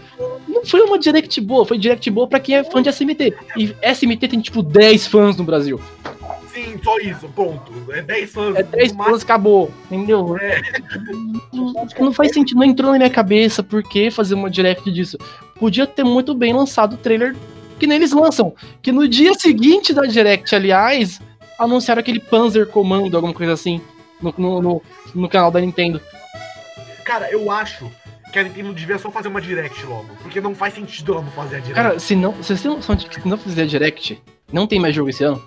Não 0.48 0.66
foi 0.66 0.82
uma 0.82 1.00
direct 1.00 1.40
boa, 1.40 1.66
foi 1.66 1.78
direct 1.78 2.10
boa 2.12 2.28
pra 2.28 2.40
quem 2.40 2.56
é 2.56 2.64
fã 2.64 2.82
de 2.82 2.90
SMT. 2.90 3.34
E 3.56 3.76
SMT 3.82 4.28
tem 4.28 4.42
tipo 4.42 4.62
10 4.62 5.08
fãs 5.08 5.38
no 5.38 5.44
Brasil. 5.46 5.80
Só 6.84 6.98
isso, 7.00 7.28
ponto. 7.30 7.72
É 7.92 8.02
10 8.02 8.32
fãs. 8.32 8.56
É 8.56 8.64
10 8.64 8.92
no 8.92 8.98
máximo. 8.98 9.16
fãs, 9.16 9.24
acabou. 9.24 9.72
Entendeu? 9.92 10.38
É. 10.38 10.62
Não, 11.54 11.88
não 12.00 12.14
faz 12.14 12.32
sentido, 12.34 12.58
não 12.58 12.66
entrou 12.66 12.92
na 12.92 12.98
minha 12.98 13.10
cabeça 13.10 13.62
por 13.64 13.84
que 13.84 14.12
fazer 14.12 14.36
uma 14.36 14.50
direct 14.50 14.92
disso. 14.92 15.18
Podia 15.60 15.86
ter 15.86 16.04
muito 16.04 16.34
bem 16.34 16.54
lançado 16.54 16.94
o 16.94 16.98
trailer 16.98 17.36
que 17.80 17.88
nem 17.88 17.98
eles 17.98 18.12
lançam. 18.12 18.54
Que 18.82 18.92
no 18.92 19.08
dia 19.08 19.34
seguinte 19.34 19.94
da 19.94 20.04
direct, 20.04 20.54
aliás, 20.54 21.20
anunciaram 21.58 22.00
aquele 22.00 22.20
Panzer 22.20 22.68
Comando, 22.68 23.16
alguma 23.16 23.34
coisa 23.34 23.54
assim, 23.54 23.82
no, 24.22 24.34
no, 24.38 24.62
no, 24.62 24.82
no 25.16 25.30
canal 25.30 25.50
da 25.50 25.60
Nintendo. 25.60 26.02
Cara, 27.04 27.32
eu 27.32 27.50
acho 27.50 27.90
que 28.32 28.38
a 28.38 28.44
Nintendo 28.44 28.74
devia 28.74 29.00
só 29.00 29.10
fazer 29.10 29.28
uma 29.28 29.42
Direct 29.42 29.84
logo. 29.86 30.10
Porque 30.22 30.40
não 30.40 30.54
faz 30.54 30.74
sentido 30.74 31.14
ela 31.14 31.22
não 31.22 31.32
fazer 31.32 31.58
a 31.58 31.60
Direct. 31.60 31.74
Cara, 31.74 32.00
se 32.00 32.16
não, 32.16 32.34
de 32.34 33.06
que 33.08 33.22
se 33.22 33.28
não 33.28 33.38
fizer 33.38 33.66
direct, 33.66 34.22
não 34.52 34.68
tem 34.68 34.80
mais 34.80 34.94
jogo 34.94 35.10
esse 35.10 35.24
ano? 35.24 35.42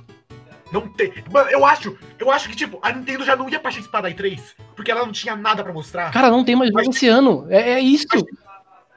Não 0.72 0.88
tem. 0.88 1.12
Mano, 1.30 1.50
eu 1.50 1.64
acho, 1.64 1.96
eu 2.18 2.30
acho 2.30 2.48
que, 2.48 2.56
tipo, 2.56 2.78
a 2.82 2.92
Nintendo 2.92 3.24
já 3.24 3.36
não 3.36 3.48
ia 3.48 3.60
participar 3.60 4.00
da 4.00 4.10
E3, 4.10 4.40
porque 4.74 4.90
ela 4.90 5.04
não 5.04 5.12
tinha 5.12 5.36
nada 5.36 5.62
pra 5.62 5.72
mostrar. 5.72 6.10
Cara, 6.10 6.30
não 6.30 6.44
tem 6.44 6.56
mais 6.56 6.70
jogo 6.70 6.90
esse 6.90 7.06
ano. 7.08 7.46
É, 7.50 7.72
é 7.72 7.80
isso. 7.80 8.06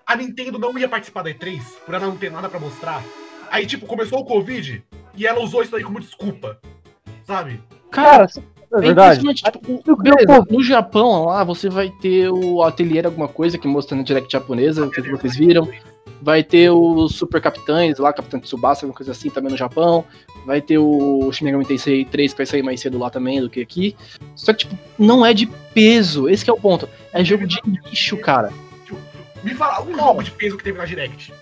A 0.08 0.16
Nintendo 0.16 0.58
não 0.58 0.78
ia 0.78 0.88
participar 0.88 1.24
da 1.24 1.32
E3 1.32 1.62
por 1.86 1.94
ela 1.96 2.08
não 2.08 2.16
ter 2.16 2.32
nada 2.32 2.48
pra 2.48 2.60
mostrar. 2.60 3.04
Aí, 3.52 3.66
tipo, 3.66 3.86
começou 3.86 4.20
o 4.20 4.26
Covid 4.26 4.84
e 5.16 5.28
ela 5.28 5.42
usou 5.42 5.62
isso 5.62 5.76
aí 5.76 5.84
como 5.84 6.00
desculpa. 6.00 6.60
Sabe? 7.24 7.62
Cara, 7.92 8.26
é 8.26 8.78
é 8.78 8.82
verdade. 8.82 9.34
Tipo, 9.34 9.96
beleza, 9.98 10.46
no 10.50 10.64
Japão 10.64 11.26
lá 11.26 11.44
você 11.44 11.70
vai 11.70 11.90
ter 11.90 12.30
o 12.30 12.62
ateliê 12.64 13.06
alguma 13.06 13.28
coisa 13.28 13.58
que 13.58 13.68
mostra 13.68 13.96
na 13.96 14.04
direct 14.04 14.32
japonesa, 14.32 14.90
que 14.90 15.02
vocês 15.02 15.36
viram. 15.36 15.68
Vai 16.22 16.44
ter 16.44 16.70
o 16.72 17.08
Super 17.08 17.42
Capitães 17.42 17.98
lá, 17.98 18.12
Capitão 18.12 18.40
Tsubasa, 18.40 18.82
alguma 18.82 18.96
coisa 18.96 19.12
assim 19.12 19.30
também 19.30 19.52
no 19.52 19.58
Japão. 19.58 20.04
Vai 20.46 20.62
ter 20.62 20.78
o 20.78 21.32
Shin 21.32 21.46
Megami 21.46 21.66
Tensei 21.66 22.06
3 22.06 22.32
que 22.34 22.38
vai 22.38 22.46
sair 22.46 22.62
mais 22.62 22.80
cedo 22.80 22.98
lá 23.00 23.10
também 23.10 23.42
do 23.42 23.50
que 23.50 23.60
aqui. 23.62 23.96
Só 24.36 24.54
que, 24.54 24.60
tipo, 24.60 24.78
não 25.00 25.26
é 25.26 25.34
de 25.34 25.48
peso. 25.74 26.30
Esse 26.30 26.44
que 26.44 26.50
é 26.52 26.54
o 26.54 26.60
ponto. 26.60 26.88
É 27.12 27.24
jogo 27.24 27.48
de 27.48 27.60
lixo, 27.90 28.16
cara. 28.18 28.52
Me 29.44 29.54
fala 29.54 29.84
um 29.84 29.96
jogo 29.96 30.24
de 30.24 30.32
peso 30.32 30.58
que 30.58 30.64
teve 30.64 30.78
na 30.78 30.86
Direct. 30.86 31.34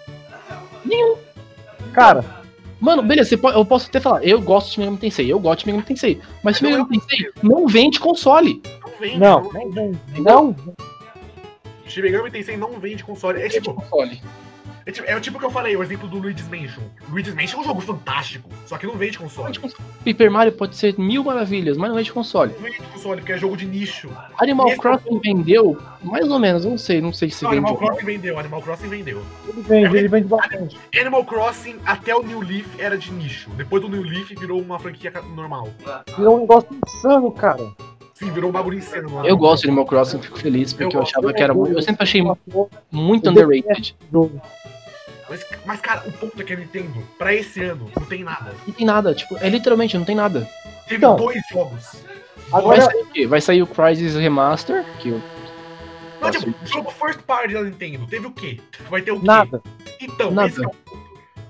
Cara, 1.93 2.43
Mano, 2.79 3.01
beleza, 3.01 3.29
você 3.29 3.37
pode- 3.37 3.55
eu 3.57 3.63
posso 3.63 3.87
até 3.87 3.97
falar, 4.01 4.25
eu 4.25 4.41
gosto 4.41 4.67
de 4.67 4.73
Shin 4.73 4.79
Megami 4.81 4.97
Tensei, 4.97 5.31
eu 5.31 5.39
gosto 5.39 5.59
de 5.59 5.63
Shin 5.63 5.67
Megami 5.71 5.87
Tensei. 5.87 6.19
Mas 6.43 6.57
Shin 6.57 6.65
é 6.65 6.71
Megami 6.71 6.89
Tensei 6.99 7.31
não 7.41 7.65
vende 7.65 7.97
console. 7.97 8.61
Não 8.81 8.91
vende. 8.99 9.17
não, 9.19 9.49
vende. 9.49 9.99
não, 10.19 10.55
Shin 11.87 12.01
Megami 12.01 12.29
Tensei 12.29 12.57
não 12.57 12.71
vende 12.79 13.01
console. 13.05 13.39
É 13.39 13.43
Vende 13.43 13.53
tipo, 13.53 13.73
console. 13.73 14.21
É 14.85 15.11
é 15.13 15.15
o 15.15 15.21
tipo 15.21 15.39
que 15.39 15.45
eu 15.45 15.51
falei, 15.51 15.75
o 15.75 15.83
exemplo 15.83 16.07
do 16.07 16.17
Luigi's 16.17 16.47
Mansion. 16.47 16.83
Luigi's 17.09 17.33
Mansion 17.33 17.57
é 17.59 17.61
um 17.61 17.65
jogo 17.65 17.81
fantástico, 17.81 18.49
só 18.65 18.77
que 18.77 18.85
não 18.85 18.95
vende 18.95 19.17
console. 19.17 19.57
Paper 20.05 20.31
Mario 20.31 20.51
pode 20.53 20.75
ser 20.75 20.97
mil 20.99 21.23
maravilhas, 21.23 21.77
mas 21.77 21.89
não 21.89 21.95
vende 21.95 22.11
console. 22.11 22.51
Não 22.53 22.61
vende 22.61 22.77
console, 22.77 23.21
porque 23.21 23.33
é 23.33 23.37
jogo 23.37 23.55
de 23.55 23.65
nicho. 23.65 24.09
Animal 24.37 24.67
Esse 24.67 24.77
é 24.77 24.81
Crossing 24.81 25.19
vendeu, 25.19 25.77
mais 26.03 26.29
ou 26.29 26.39
menos, 26.39 26.65
não 26.65 26.77
sei, 26.77 27.01
não 27.01 27.13
sei 27.13 27.29
se 27.29 27.43
Não, 27.43 27.51
vendeu. 27.51 27.67
Animal 27.69 27.87
Crossing 27.87 28.05
vendeu, 28.05 28.39
Animal 28.39 28.61
Crossing 28.61 28.87
vendeu. 28.87 29.23
ele 29.47 29.61
vende, 29.61 29.97
ele 29.97 30.07
vende 30.07 30.27
bastante. 30.27 30.77
Animal 30.99 31.25
Crossing 31.25 31.75
até 31.85 32.15
o 32.15 32.23
New 32.23 32.41
Leaf 32.41 32.67
era 32.77 32.97
de 32.97 33.11
nicho. 33.11 33.49
Depois 33.51 33.81
do 33.81 33.89
New 33.89 34.03
Leaf 34.03 34.31
virou 34.37 34.59
uma 34.61 34.79
franquia 34.79 35.11
normal. 35.35 35.69
Virou 36.17 36.37
um 36.37 36.41
negócio 36.41 36.69
insano, 36.85 37.31
cara. 37.31 37.63
Sim, 38.13 38.31
virou 38.31 38.49
um 38.49 38.53
bagulho 38.53 38.77
insano. 38.77 39.25
Eu 39.25 39.35
gosto 39.35 39.63
de 39.63 39.69
Animal 39.69 39.85
Crossing, 39.85 40.21
fico 40.21 40.37
feliz, 40.37 40.71
porque 40.71 40.95
eu, 40.95 40.99
Eu 40.99 41.03
achava 41.03 41.23
gosto. 41.23 41.35
que 41.35 41.43
era 41.43 41.53
muito. 41.53 41.73
Eu 41.73 41.81
sempre 41.81 42.03
achei 42.03 42.21
muito 42.91 43.25
Eu 43.25 43.31
underrated. 43.31 43.95
Mas, 45.33 45.45
mas, 45.65 45.81
cara, 45.81 46.03
o 46.07 46.11
ponto 46.11 46.39
é 46.39 46.43
que 46.43 46.53
a 46.53 46.55
Nintendo, 46.55 47.01
pra 47.17 47.33
esse 47.33 47.59
ano, 47.63 47.89
não 47.99 48.05
tem 48.05 48.23
nada. 48.23 48.53
Não 48.67 48.73
tem 48.73 48.85
nada, 48.85 49.15
tipo, 49.15 49.35
é 49.39 49.49
literalmente, 49.49 49.97
não 49.97 50.05
tem 50.05 50.15
nada. 50.15 50.47
Teve 50.87 50.97
Então. 50.97 51.15
dois 51.15 51.41
jogos. 51.51 52.03
Vai 52.51 52.61
Agora, 52.61 52.81
sair 52.81 53.01
o 53.01 53.05
quê? 53.07 53.25
Vai 53.27 53.41
sair 53.41 53.61
o 53.63 53.67
Crysis 53.67 54.13
Remaster, 54.15 54.85
que 54.99 55.09
eu 55.09 55.21
Não, 56.21 56.29
tipo, 56.29 56.53
jogo 56.65 56.91
first 56.91 57.21
party 57.23 57.53
da 57.55 57.63
Nintendo. 57.63 58.05
Teve 58.05 58.27
o 58.27 58.31
quê? 58.31 58.59
Vai 58.91 59.01
ter 59.01 59.11
o 59.11 59.19
quê? 59.19 59.25
nada. 59.25 59.61
Então, 59.99 60.29
Nada. 60.29 60.47
esse 60.49 60.63
é 60.63 60.67
o 60.67 60.69
ponto. 60.69 61.03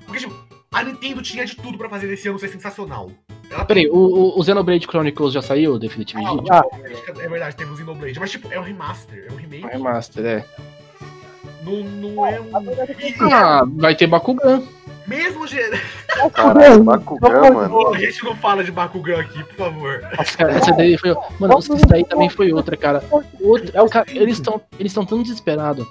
Porque, 0.06 0.20
tipo, 0.22 0.34
a 0.72 0.84
Nintendo 0.84 1.22
tinha 1.22 1.46
de 1.46 1.56
tudo 1.58 1.78
pra 1.78 1.90
fazer 1.90 2.12
esse 2.14 2.28
ano 2.30 2.40
ser 2.40 2.48
sensacional. 2.48 3.12
Ela 3.50 3.66
Peraí, 3.66 3.88
o, 3.90 3.96
o, 3.98 4.40
o 4.40 4.44
Xenoblade 4.44 4.88
Chronicles 4.88 5.34
já 5.34 5.42
saiu, 5.42 5.78
definitivamente? 5.78 6.50
Ah, 6.50 6.64
Ah. 6.72 6.78
É 7.22 7.28
verdade, 7.28 7.56
teve 7.58 7.72
o 7.72 7.76
Xenoblade. 7.78 8.18
Mas, 8.18 8.32
tipo, 8.32 8.52
é 8.52 8.58
um 8.60 8.64
remaster, 8.64 9.28
é 9.30 9.34
um 9.34 9.36
remake. 9.36 9.68
Remaster, 9.68 10.26
é. 10.26 10.46
Não, 11.66 11.84
não 11.84 12.26
é 12.26 12.40
um. 12.42 12.52
E, 13.00 13.16
Ah, 13.34 13.64
vai 13.68 13.96
ter 13.96 14.08
Bakugan. 14.08 14.62
mesmo. 15.08 15.48
ge- 15.48 15.72
Caralho, 16.34 16.84
Bakugan, 16.84 17.52
mano. 17.52 17.94
A 17.94 17.98
gente 18.00 18.24
não 18.24 18.36
fala 18.36 18.64
de 18.64 18.72
Bakugan 18.72 19.20
aqui, 19.22 19.44
por 19.44 19.56
favor. 19.56 20.02
Nossa, 20.18 20.38
cara, 20.38 20.52
essa 20.54 20.72
daí 20.74 20.98
foi. 20.98 21.16
Mano, 21.40 21.60
isso 21.60 21.76
daí 21.88 22.06
também 22.06 22.30
foi 22.30 22.52
outra, 22.54 22.76
cara. 22.78 23.04
Outra, 23.42 23.90
cara, 23.90 24.06
eles 24.10 24.38
estão 24.38 24.62
eles 24.80 24.92
estão 24.92 25.06
tão 25.06 25.22
desesperados 25.22 25.86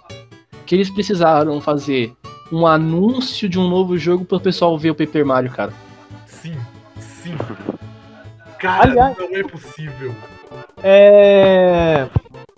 que 0.67 0.75
eles 0.75 0.91
precisaram 0.91 1.61
fazer 1.61 2.13
um 2.53 2.67
anúncio 2.67 3.49
de 3.49 3.59
um 3.59 3.69
novo 3.69 3.97
jogo 3.99 4.25
pro 4.25 4.39
pessoal 4.41 4.77
ver 4.79 4.91
o 4.91 4.95
Paper 4.95 5.25
Mario, 5.25 5.51
cara. 5.51 5.73
Sim, 6.27 6.55
sim. 6.99 7.35
Cara, 8.59 8.83
Aliás- 8.91 9.17
não 9.19 9.37
é 9.37 9.43
possível. 9.43 10.15
É, 10.83 12.07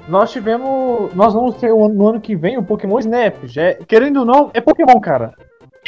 Nós 0.08 0.30
tivemos. 0.32 1.14
Nós 1.14 1.32
vamos 1.32 1.56
ter 1.56 1.68
no 1.70 2.08
ano 2.08 2.20
que 2.20 2.36
vem 2.36 2.58
o 2.58 2.62
Pokémon 2.62 2.98
Snap. 2.98 3.36
Já 3.44 3.62
é- 3.62 3.74
Querendo 3.86 4.20
ou 4.20 4.24
não, 4.26 4.50
é 4.52 4.60
Pokémon, 4.60 5.00
cara. 5.00 5.32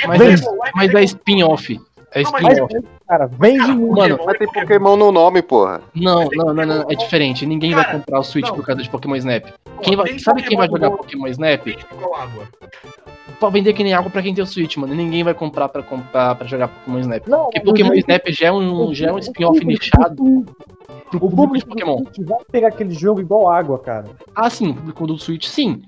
Mas, 0.07 0.19
Vem. 0.19 0.29
é, 0.35 0.71
mas 0.75 0.95
é 0.95 1.05
spin-off. 1.05 1.81
É 2.13 2.23
mas- 2.23 2.31
Mas, 2.33 2.43
spin-off. 2.59 2.75
cara, 3.09 3.27
vende 3.27 3.59
Cara, 3.61 3.75
muito. 3.75 3.97
Mano, 3.97 4.19
Mas 4.25 4.39
tem 4.39 4.47
Pokémon 4.49 4.97
no 4.97 5.13
nome, 5.13 5.43
porra. 5.43 5.81
Não, 5.95 6.29
não, 6.35 6.55
não, 6.55 6.65
não, 6.67 6.91
é 6.91 6.95
diferente. 6.95 7.45
Ninguém 7.45 7.75
vai 7.75 7.85
Cara, 7.85 7.99
comprar 7.99 8.21
o 8.21 8.25
Switch 8.25 8.49
não. 8.49 8.55
por 8.57 8.65
causa 8.65 8.83
de 8.83 8.89
Pokémon 8.89 9.17
Snap. 9.17 9.45
Quem 9.83 9.97
vai, 9.97 10.19
sabe 10.19 10.43
quem 10.43 10.57
vai 10.57 10.69
jogar 10.69 10.91
no- 10.91 10.97
Pokémon 10.99 11.27
Snap? 11.29 11.67
Pra 13.39 13.51
vender 13.51 13.75
que 13.75 13.85
nem 13.85 13.93
água 13.93 14.11
pra 14.11 14.23
quem 14.23 14.35
tem 14.35 14.43
o 14.43 14.47
Switch, 14.47 14.77
mano. 14.79 14.95
Ninguém 14.95 15.23
vai 15.23 15.35
comprar 15.35 15.69
pra, 15.69 15.83
comprar, 15.83 16.35
pra 16.37 16.47
jogar 16.47 16.69
Pokémon 16.69 17.01
Snap. 17.01 17.27
Não, 17.29 17.45
Porque 17.45 17.61
Pokémon 17.61 17.93
Snap 17.95 18.23
já 18.29 18.47
é 18.47 18.53
um, 18.53 18.95
já 18.95 19.09
é 19.09 19.13
um 19.13 19.19
spin-off 19.19 19.63
nichado 19.65 20.47
pro 21.11 21.25
O 21.25 21.31
público 21.31 21.59
de 21.59 21.67
Pokémon. 21.67 22.03
do 22.03 22.15
Switch 22.15 22.29
vai 22.29 22.39
pegar 22.51 22.69
aquele 22.69 22.93
jogo 22.93 23.21
igual 23.21 23.49
água, 23.51 23.79
cara. 23.79 24.07
Ah, 24.35 24.51
sim, 24.51 24.71
o 24.71 24.75
público 24.75 25.07
do 25.07 25.19
Switch, 25.19 25.47
sim. 25.47 25.83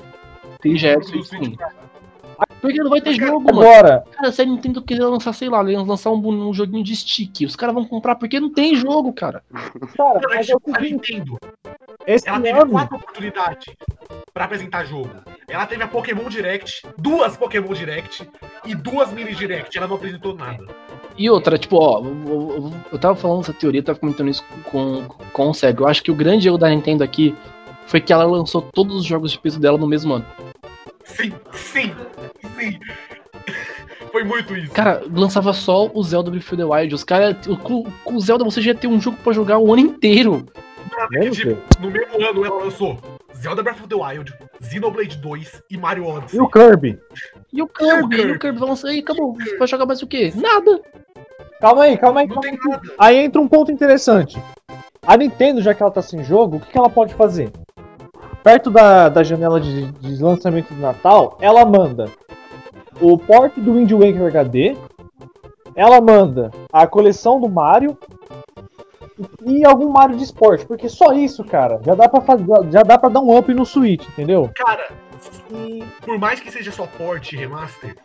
Ele 0.65 0.77
já 0.79 0.91
é 0.91 1.01
Switch, 1.03 1.27
Switch, 1.27 1.45
sim. 1.45 1.57
Porque 2.61 2.79
não 2.79 2.91
vai 2.91 3.01
ter 3.01 3.17
cara, 3.17 3.31
jogo, 3.33 3.45
mano. 3.55 3.61
Agora, 3.69 4.05
Cara, 4.13 4.33
se 4.33 4.43
a 4.43 4.45
Nintendo 4.45 4.83
quiser 4.83 5.05
lançar, 5.05 5.33
sei 5.33 5.49
lá, 5.49 5.61
lançar 5.61 6.11
um, 6.11 6.49
um 6.49 6.53
joguinho 6.53 6.83
de 6.85 6.95
stick, 6.95 7.45
os 7.45 7.55
caras 7.57 7.75
vão 7.75 7.85
comprar 7.85 8.15
porque 8.17 8.39
não 8.41 8.53
tem 8.53 8.75
jogo, 8.75 9.13
cara. 9.13 9.43
cara, 9.97 10.21
Cara, 10.21 10.21
mas 10.29 10.49
é 10.49 10.55
o 10.55 10.59
tipo, 10.59 10.71
a 10.77 10.81
seguinte, 10.81 11.15
Nintendo, 11.15 11.39
esse 12.07 12.29
ela 12.29 12.41
teve 12.41 12.59
ano. 12.59 12.71
quatro 12.71 12.97
oportunidades 12.97 13.75
pra 14.33 14.45
apresentar 14.45 14.85
jogo. 14.85 15.11
Ela 15.49 15.67
teve 15.67 15.83
a 15.83 15.89
Pokémon 15.89 16.29
Direct, 16.29 16.83
duas 16.97 17.37
Pokémon 17.37 17.73
Direct 17.73 18.29
e 18.65 18.75
duas 18.75 19.13
Mini 19.13 19.35
Direct. 19.35 19.77
Ela 19.77 19.87
não 19.87 19.97
apresentou 19.97 20.35
nada. 20.35 20.65
E 21.19 21.29
outra, 21.29 21.59
tipo, 21.59 21.77
ó, 21.77 22.01
eu, 22.93 22.99
tava 22.99 23.17
falando 23.17 23.41
essa 23.41 23.53
teoria, 23.53 23.83
tava 23.83 23.99
comentando 23.99 24.29
isso 24.29 24.45
com, 24.71 25.03
com 25.33 25.51
o 25.51 25.55
Sérgio. 25.55 25.83
Eu 25.83 25.89
acho 25.89 26.03
que 26.03 26.13
o 26.13 26.15
grande 26.15 26.47
erro 26.47 26.57
da 26.57 26.69
Nintendo 26.71 27.03
aqui 27.03 27.35
foi 27.87 28.01
que 28.01 28.13
ela 28.13 28.25
lançou 28.25 28.63
todos 28.63 28.95
os 28.97 29.05
jogos 29.05 29.33
de 29.33 29.39
peso 29.39 29.59
dela 29.59 29.77
no 29.77 29.89
mesmo 29.89 30.15
ano. 30.15 30.27
Sim, 31.03 31.33
sim, 31.53 31.93
sim. 32.57 32.79
Foi 34.13 34.23
muito 34.23 34.57
isso. 34.57 34.73
Cara, 34.73 35.03
lançava 35.11 35.53
só 35.53 35.91
o 35.93 36.03
Zelda 36.05 36.31
Breath 36.31 36.45
of 36.45 36.57
the 36.57 36.65
Wild. 36.65 36.95
Os 36.95 37.03
caras, 37.03 37.37
com 37.63 37.85
com 38.05 38.15
o 38.15 38.21
Zelda 38.21 38.45
você 38.45 38.61
já 38.61 38.71
ia 38.71 38.77
ter 38.77 38.87
um 38.87 39.01
jogo 39.01 39.17
pra 39.25 39.33
jogar 39.33 39.59
o 39.59 39.73
ano 39.73 39.83
inteiro. 39.83 40.47
Tipo, 41.33 41.57
no 41.81 41.91
mesmo 41.91 42.15
ano 42.17 42.45
ela 42.45 42.65
lançou 42.65 42.99
Zelda 43.37 43.63
Breath 43.63 43.81
of 43.81 43.89
the 43.89 43.95
Wild, 43.95 44.33
Xenoblade 44.61 45.17
2 45.17 45.63
e 45.71 45.77
Mario 45.77 46.07
Odyssey. 46.07 46.39
E 46.39 46.43
o 46.43 46.49
Kirby? 46.49 46.99
E 47.53 47.63
o 47.63 47.67
Kirby, 47.67 48.17
e 48.17 48.33
o 48.33 48.39
Kirby? 48.39 48.61
Lançar 48.61 48.89
aí, 48.89 49.01
acabou. 49.01 49.35
Você 49.35 49.57
vai 49.57 49.69
jogar 49.69 49.87
mais 49.87 50.03
o 50.03 50.07
quê? 50.07 50.33
Nada. 50.35 50.81
Calma 51.61 51.85
aí, 51.85 51.97
calma 51.97 52.21
aí. 52.21 52.27
Não 52.27 52.35
Calma 52.41 52.51
tem 52.51 52.59
aí. 52.61 52.71
nada. 52.71 52.83
Aí 52.99 53.17
entra 53.17 53.41
um 53.41 53.49
ponto 53.49 53.73
interessante. 53.73 54.41
A 55.07 55.17
Nintendo, 55.17 55.63
já 55.63 55.73
que 55.75 55.83
ela 55.83 55.91
tá 55.91 56.03
sem 56.03 56.23
jogo, 56.23 56.57
o 56.57 56.61
que, 56.61 56.71
que 56.73 56.79
ela 56.79 56.91
pode 56.91 57.15
fazer? 57.15 57.51
Perto 58.43 58.71
da, 58.71 59.09
da 59.09 59.23
janela 59.23 59.61
de, 59.61 59.91
de 59.93 60.23
lançamento 60.23 60.73
do 60.73 60.81
Natal, 60.81 61.37
ela 61.41 61.65
manda 61.65 62.11
o 63.01 63.17
port 63.19 63.53
do 63.57 63.75
Wind 63.75 63.91
Waker 63.93 64.27
HD, 64.27 64.77
ela 65.75 66.01
manda 66.01 66.51
a 66.73 66.87
coleção 66.87 67.41
do 67.41 67.49
Mario 67.49 67.97
e, 69.45 69.61
e 69.61 69.65
algum 69.65 69.89
Mario 69.89 70.17
de 70.17 70.25
esporte, 70.25 70.67
porque 70.67 70.89
só 70.89 71.13
isso, 71.13 71.45
cara, 71.45 71.81
já 71.85 71.95
dá 71.95 72.09
pra 72.09 72.21
fazer, 72.21 72.45
já 72.71 72.83
dá 72.83 72.99
para 72.99 73.09
dar 73.09 73.21
um 73.21 73.37
up 73.37 73.53
no 73.55 73.65
Switch, 73.65 74.07
entendeu? 74.09 74.51
Cara, 74.55 74.89
o- 75.51 75.85
por 76.05 76.19
mais 76.19 76.41
que 76.41 76.51
seja 76.51 76.71
só 76.73 76.87
port 76.87 77.33
e 77.33 77.37
remaster, 77.37 77.97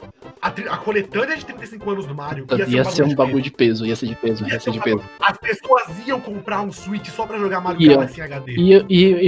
a, 0.41 0.47
a 0.47 0.77
coletânea 0.77 1.35
de 1.37 1.45
35 1.45 1.89
anos 1.91 2.05
do 2.05 2.15
Mario 2.15 2.45
Ia, 2.67 2.83
ser 2.85 3.03
um 3.03 3.07
de 3.07 3.15
bagulho 3.15 3.35
peso. 3.37 3.43
de 3.43 3.51
peso, 3.51 3.85
ia 3.85 3.95
ser 3.95 4.07
de 4.07 4.15
peso, 4.15 4.47
ia 4.47 4.59
ser 4.59 4.71
de 4.71 4.79
peso. 4.79 5.01
As 5.19 5.37
pessoas 5.37 5.83
iam 6.07 6.19
comprar 6.19 6.61
um 6.61 6.71
Switch 6.71 7.07
só 7.09 7.25
pra 7.25 7.37
jogar 7.37 7.61
Mario 7.61 7.81
Ia. 7.81 7.93
Galaxy 7.95 8.19
em 8.19 8.23
HD. 8.23 8.55
E 8.57 8.71
eu, 8.73 8.85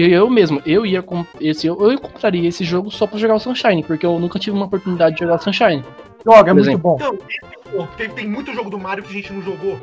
eu 0.09 0.29
mesmo, 0.29 0.61
eu 0.65 0.85
ia 0.85 1.01
com 1.01 1.25
esse, 1.39 1.67
eu, 1.67 1.91
eu 1.91 1.99
compraria 1.99 2.47
esse 2.47 2.63
jogo 2.63 2.89
só 2.91 3.05
pra 3.07 3.17
jogar 3.19 3.35
o 3.35 3.39
Sunshine, 3.39 3.83
porque 3.83 4.05
eu 4.05 4.17
nunca 4.19 4.39
tive 4.39 4.55
uma 4.55 4.65
oportunidade 4.65 5.15
de 5.15 5.21
jogar 5.21 5.35
o 5.35 5.39
Sunshine. 5.43 5.83
Joga, 6.25 6.51
é 6.51 6.53
muito 6.53 6.67
exemplo. 6.69 6.97
bom. 6.97 6.97
Então. 6.97 7.87
Tem, 7.97 8.09
tem 8.09 8.27
muito 8.27 8.53
jogo 8.53 8.69
do 8.69 8.79
Mario 8.79 9.03
que 9.03 9.09
a 9.09 9.13
gente 9.13 9.33
não 9.33 9.41
jogou. 9.41 9.79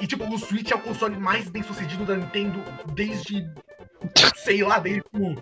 E 0.00 0.06
tipo, 0.06 0.24
o 0.24 0.38
Switch 0.38 0.70
é 0.70 0.74
o 0.74 0.78
console 0.78 1.16
mais 1.16 1.48
bem 1.50 1.62
sucedido 1.62 2.04
da 2.04 2.16
Nintendo 2.16 2.60
desde. 2.92 3.46
sei 4.36 4.62
lá, 4.62 4.78
desde 4.78 5.02
o 5.14 5.36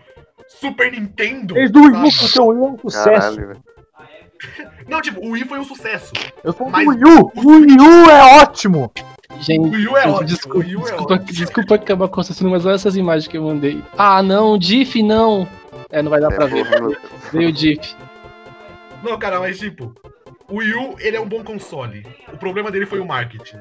Super 0.48 0.90
Nintendo. 0.92 1.54
Desde 1.54 1.78
o 1.78 1.82
Wii 1.82 1.90
U, 1.90 2.10
sabe? 2.10 2.18
porque 2.20 2.38
o 2.40 2.46
Wii 2.46 2.58
é 2.58 2.66
um 2.72 2.78
sucesso. 2.78 3.36
Caralho. 3.36 3.62
Não, 4.88 5.00
tipo, 5.00 5.20
o 5.20 5.30
Wii 5.30 5.44
foi 5.44 5.58
um 5.58 5.64
sucesso. 5.64 6.12
Eu 6.42 6.52
sou 6.52 6.66
do 6.66 6.72
Mas 6.72 6.86
Wii 6.86 6.98
U, 7.04 7.32
o 7.34 7.48
Wii 7.48 7.76
U 7.80 8.10
é 8.10 8.42
ótimo. 8.42 8.92
O 9.30 9.42
Gente, 9.42 9.74
Wii 9.74 9.88
U 9.88 9.96
é 9.96 10.06
ótimo. 10.08 10.24
desculpa, 10.24 10.56
o 10.56 10.60
Wii 10.60 10.76
U 10.76 10.80
é 10.80 10.82
desculpa, 10.82 11.14
ótimo. 11.14 11.32
desculpa 11.32 11.74
acabar 11.76 12.08
com 12.08 12.20
o 12.20 12.50
mas 12.50 12.66
olha 12.66 12.74
essas 12.74 12.96
imagens 12.96 13.26
que 13.26 13.38
eu 13.38 13.42
mandei. 13.42 13.82
Ah, 13.96 14.22
não, 14.22 14.58
Diff 14.58 15.02
não. 15.02 15.48
É, 15.90 16.02
não 16.02 16.10
vai 16.10 16.20
dar 16.20 16.28
pra 16.30 16.44
É, 16.44 16.48
ver. 16.48 16.64
porra, 16.68 16.80
Lucas. 16.80 17.10
Veio 17.32 17.48
o 17.48 17.52
Diff. 17.52 17.96
Não, 19.02 19.18
cara, 19.18 19.40
mas 19.40 19.58
tipo, 19.58 19.94
o 20.48 20.56
Wii 20.58 20.74
U, 20.74 20.94
ele 20.98 21.16
é 21.16 21.20
um 21.20 21.28
bom 21.28 21.42
console. 21.42 22.06
O 22.32 22.36
problema 22.36 22.70
dele 22.70 22.86
foi 22.86 23.00
o 23.00 23.06
marketing. 23.06 23.58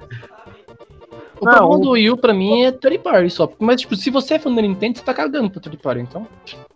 O 1.43 1.45
Não, 1.45 1.53
problema 1.57 1.75
o- 1.75 1.81
do 1.85 1.91
Wii 1.91 2.09
U 2.11 2.17
pra 2.17 2.33
mim 2.33 2.63
é 2.63 2.71
third 2.71 2.99
party 2.99 3.29
só. 3.29 3.51
Mas, 3.59 3.81
tipo, 3.81 3.95
se 3.95 4.09
você 4.09 4.35
é 4.35 4.39
fã 4.39 4.53
da 4.53 4.61
Nintendo, 4.61 4.97
você 4.97 5.03
tá 5.03 5.13
cagando 5.13 5.49
pra 5.49 5.61
third 5.61 5.77
party, 5.77 6.01
então. 6.01 6.27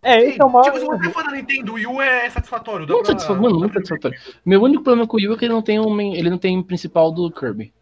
É, 0.03 0.17
esse 0.23 0.41
é 0.41 0.45
o 0.45 0.49
maior. 0.51 0.63
Tipo, 0.65 0.79
se 0.79 0.85
você 0.85 1.07
é 1.07 1.09
fã 1.11 1.23
da 1.23 1.31
Nintendo, 1.31 1.71
o 1.71 1.75
Wii 1.75 1.87
U 1.87 2.01
é 2.01 2.29
satisfatório. 2.29 2.85
dá 2.85 2.93
Muito 2.93 3.05
pra- 3.05 3.13
satisfatório, 3.13 3.41
mano, 3.43 3.59
muito 3.59 3.73
satisfatório. 3.73 4.17
Meu 4.45 4.61
único 4.61 4.83
problema 4.83 5.07
com 5.07 5.15
o 5.15 5.19
Wii 5.19 5.29
U 5.29 5.33
é 5.33 5.37
que 5.37 5.45
ele 5.45 5.53
não 5.53 5.61
tem 5.61 5.79
um, 5.79 5.99
ele 6.01 6.29
não 6.29 6.37
tem 6.37 6.61
principal 6.61 7.11
do 7.11 7.31
Kirby. 7.31 7.73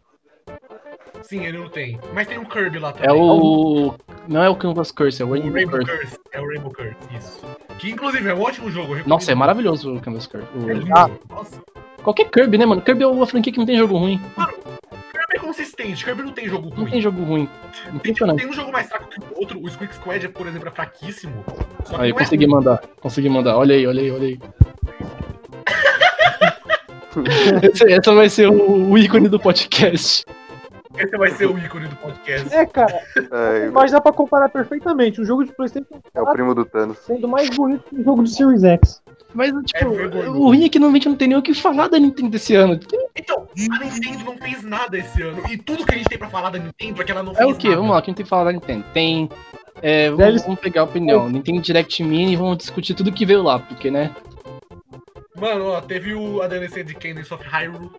Sim, 1.22 1.44
ele 1.44 1.58
não 1.58 1.68
tem. 1.68 1.98
Mas 2.14 2.26
tem 2.28 2.38
um 2.38 2.44
Kirby 2.44 2.78
lá 2.78 2.92
também. 2.92 3.08
É 3.08 3.12
o. 3.12 3.94
Não 4.28 4.42
é 4.44 4.48
o 4.48 4.54
Canvas 4.54 4.92
Curse, 4.92 5.22
é 5.22 5.24
o 5.24 5.28
O 5.28 5.32
Rainbow 5.32 5.52
Rainbow 5.52 5.78
Curse. 5.80 5.98
Curse. 5.98 6.18
É 6.32 6.40
o 6.40 6.46
Rainbow 6.46 6.72
Curse, 6.72 6.96
isso. 7.18 7.42
Que 7.78 7.90
inclusive 7.90 8.28
é 8.28 8.34
um 8.34 8.40
ótimo 8.42 8.70
jogo. 8.70 8.96
Nossa, 9.06 9.32
é 9.32 9.34
maravilhoso 9.34 9.92
o 9.94 10.00
Canvas 10.00 10.26
Curse. 10.26 10.46
O- 10.54 10.70
É 10.70 10.74
lindo. 10.74 10.92
Ah. 10.96 11.10
Nossa, 11.28 11.60
Qualquer 12.02 12.30
Kirby, 12.30 12.56
né, 12.58 12.64
mano? 12.66 12.80
Kirby 12.80 13.02
é 13.02 13.06
uma 13.08 13.26
franquia 13.26 13.52
que 13.52 13.58
não 13.58 13.66
tem 13.66 13.76
jogo 13.76 13.96
ruim. 13.96 14.20
É 14.85 14.85
consistente. 15.56 16.04
Kirby 16.04 16.22
não 16.22 16.32
tem 16.32 16.48
jogo 16.48 16.68
Não 16.70 16.76
ruim. 16.76 16.90
tem 16.90 17.00
jogo 17.00 17.22
ruim. 17.22 17.48
Tem, 18.02 18.12
tipo, 18.12 18.34
tem 18.36 18.46
um 18.46 18.52
jogo 18.52 18.70
mais 18.70 18.88
fraco 18.88 19.08
que 19.08 19.18
o 19.20 19.38
outro. 19.38 19.58
O 19.62 19.68
Squeak 19.68 19.94
Squad, 19.94 20.28
por 20.28 20.46
exemplo, 20.46 20.68
é 20.68 20.70
fraquíssimo. 20.70 21.44
Aí, 21.98 22.10
não 22.10 22.18
é 22.18 22.24
consegui 22.24 22.44
ruim. 22.44 22.54
mandar. 22.54 22.82
Consegui 23.00 23.28
mandar. 23.28 23.56
Olha 23.56 23.74
aí, 23.74 23.86
olha 23.86 24.02
aí, 24.02 24.10
olha 24.10 24.26
aí. 24.26 24.38
esse, 27.72 27.84
esse 27.84 28.14
vai 28.14 28.28
ser 28.28 28.48
o, 28.48 28.90
o 28.90 28.98
ícone 28.98 29.28
do 29.28 29.40
podcast. 29.40 30.24
Esse 30.98 31.16
vai 31.16 31.30
ser 31.30 31.46
o 31.46 31.58
ícone 31.58 31.88
do 31.88 31.96
podcast. 31.96 32.54
É, 32.54 32.64
cara, 32.66 33.00
Ai, 33.30 33.70
mas 33.70 33.92
dá 33.92 34.00
pra 34.00 34.12
comparar 34.12 34.48
perfeitamente. 34.48 35.20
Um 35.20 35.24
jogo 35.24 35.44
de 35.44 35.52
Playstation 35.52 36.00
é 36.14 36.20
o 36.22 36.26
primo 36.32 36.54
do 36.54 36.64
Thanos. 36.64 36.98
sendo 36.98 37.28
mais 37.28 37.50
bonito 37.50 37.84
que 37.88 37.96
um 38.00 38.04
jogo 38.04 38.22
de 38.24 38.30
Series 38.34 38.62
X. 38.64 39.02
Mas, 39.34 39.52
tipo, 39.66 39.90
vergonhoso. 39.90 40.38
o 40.40 40.44
ruim 40.46 40.64
é 40.64 40.68
que 40.68 40.78
normalmente 40.78 41.08
não 41.08 41.16
tem 41.16 41.28
nem 41.28 41.36
o 41.36 41.42
que 41.42 41.52
falar 41.52 41.88
da 41.88 41.98
Nintendo 41.98 42.30
desse 42.30 42.54
ano. 42.54 42.80
Então, 43.14 43.46
a 43.58 43.84
Nintendo 43.84 44.24
não 44.24 44.36
fez 44.38 44.62
nada 44.62 44.96
esse 44.96 45.20
ano. 45.22 45.42
E 45.50 45.58
tudo 45.58 45.84
que 45.84 45.94
a 45.94 45.98
gente 45.98 46.08
tem 46.08 46.16
pra 46.18 46.28
falar 46.30 46.48
da 46.50 46.58
Nintendo 46.58 47.02
é 47.02 47.04
que 47.04 47.12
ela 47.12 47.22
não 47.22 47.32
É 47.32 47.36
fez 47.36 47.50
o 47.50 47.54
quê? 47.58 47.68
nada. 47.68 47.80
Vamos 47.80 47.94
lá, 47.96 48.02
quem 48.02 48.14
tem 48.14 48.24
que 48.24 48.30
falar 48.30 48.44
da 48.44 48.52
Nintendo? 48.52 48.84
Tem. 48.94 49.28
É, 49.82 50.10
vamos, 50.10 50.42
vamos 50.42 50.60
pegar 50.60 50.80
a 50.82 50.84
opinião. 50.84 51.28
Nintendo 51.28 51.60
Direct 51.60 52.02
Mini 52.02 52.32
e 52.32 52.36
vamos 52.36 52.56
discutir 52.56 52.94
tudo 52.94 53.12
que 53.12 53.26
veio 53.26 53.42
lá, 53.42 53.58
porque, 53.58 53.90
né? 53.90 54.10
Mano, 55.38 55.66
ó, 55.66 55.80
teve 55.80 56.14
o, 56.14 56.40
a 56.42 56.48
DLC 56.48 56.82
de 56.82 56.94
Cadence 56.94 57.32
of 57.32 57.44
Hyrule. 57.44 57.90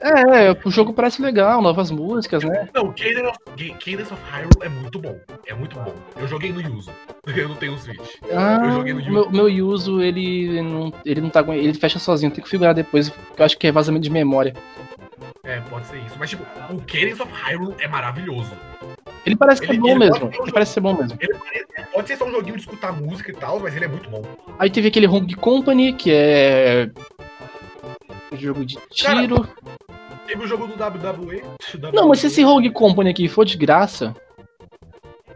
É, 0.00 0.52
o 0.64 0.70
jogo 0.70 0.92
parece 0.92 1.22
legal, 1.22 1.62
novas 1.62 1.90
músicas, 1.90 2.42
né? 2.44 2.68
Não, 2.74 2.92
Cadence 2.92 3.26
of, 3.26 3.38
Cadence 3.78 4.12
of 4.12 4.22
Hyrule 4.30 4.56
é 4.62 4.68
muito 4.68 4.98
bom. 4.98 5.18
É 5.46 5.54
muito 5.54 5.76
bom. 5.76 5.94
Eu 6.16 6.28
joguei 6.28 6.52
no 6.52 6.60
Yuzu. 6.60 6.90
Eu 7.36 7.48
não 7.48 7.56
tenho 7.56 7.76
Switch. 7.78 8.00
Ah, 8.32 8.60
eu 8.64 8.72
joguei 8.72 8.92
no 8.94 9.00
Yuzu. 9.00 9.12
meu, 9.12 9.30
meu 9.30 9.48
Yuzu, 9.48 10.00
ele 10.00 10.62
não, 10.62 10.92
ele 11.04 11.20
não 11.20 11.30
tá 11.30 11.44
ele 11.54 11.74
fecha 11.74 11.98
sozinho, 11.98 12.30
tem 12.30 12.36
que 12.36 12.42
configurar 12.42 12.74
depois, 12.74 13.10
porque 13.10 13.42
eu 13.42 13.46
acho 13.46 13.58
que 13.58 13.66
é 13.66 13.72
vazamento 13.72 14.04
de 14.04 14.10
memória. 14.10 14.54
É, 15.42 15.60
pode 15.60 15.86
ser 15.86 15.98
isso. 15.98 16.16
Mas, 16.18 16.30
tipo, 16.30 16.44
o 16.70 16.78
Cadence 16.82 17.22
of 17.22 17.32
Hyrule 17.32 17.74
é 17.80 17.88
maravilhoso. 17.88 18.52
Ele 19.26 19.36
parece 19.36 19.60
que 19.60 19.66
é 19.66 19.70
Ele- 19.70 19.80
bom 19.80 19.88
ele 19.88 19.98
mesmo. 19.98 20.30
Ele 20.40 20.52
parece 20.52 20.72
ser 20.72 20.80
bom 20.80 20.94
mesmo. 20.96 21.18
Ele 21.20 21.34
parece- 21.34 21.90
pode 21.92 22.08
ser 22.08 22.16
só 22.16 22.24
um 22.24 22.30
joguinho 22.30 22.54
de 22.54 22.60
escutar 22.62 22.92
música 22.92 23.30
e 23.30 23.34
tal, 23.34 23.58
mas 23.60 23.74
ele 23.74 23.84
é 23.84 23.88
muito 23.88 24.08
bom. 24.08 24.22
Aí 24.58 24.70
teve 24.70 24.88
aquele 24.88 25.06
Rogue 25.06 25.34
Company, 25.34 25.92
que 25.92 26.10
é. 26.12 26.88
Jogo 28.32 28.64
de 28.64 28.76
tiro. 28.90 29.48
Teve 30.26 30.44
o 30.44 30.46
jogo 30.46 30.66
do 30.66 30.74
WWE. 30.76 31.42
Não, 31.92 32.08
mas 32.08 32.20
se 32.20 32.26
esse 32.28 32.42
Rogue 32.42 32.70
Company 32.70 33.10
aqui 33.10 33.28
for 33.28 33.44
de 33.44 33.56
graça. 33.56 34.14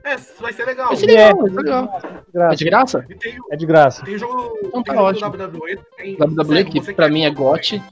É, 0.02 0.16
vai 0.40 0.52
ser 0.52 0.64
legal. 0.64 0.88
Vai 0.88 0.96
ser 0.96 1.10
É, 1.10 1.26
legal, 1.28 1.36
vai 1.40 1.50
ser 1.50 1.56
legal. 1.56 2.00
É 2.34 2.54
de 2.56 2.64
graça? 2.64 3.06
Tem, 3.20 3.36
É 3.52 3.56
de 3.56 3.66
graça. 3.66 4.04
tem 4.04 4.18
jogo, 4.18 4.58
Então 4.64 4.82
tem 4.82 4.94
tá 4.94 4.94
jogo 4.94 5.04
ótimo. 5.06 5.30
do 5.30 5.36
WWE. 5.38 5.78
Tem, 5.96 6.16
WWE, 6.16 6.44
Sério, 6.64 6.72
que 6.72 6.92
pra 6.94 7.08
mim 7.08 7.24
é 7.24 7.30
GOT. 7.30 7.82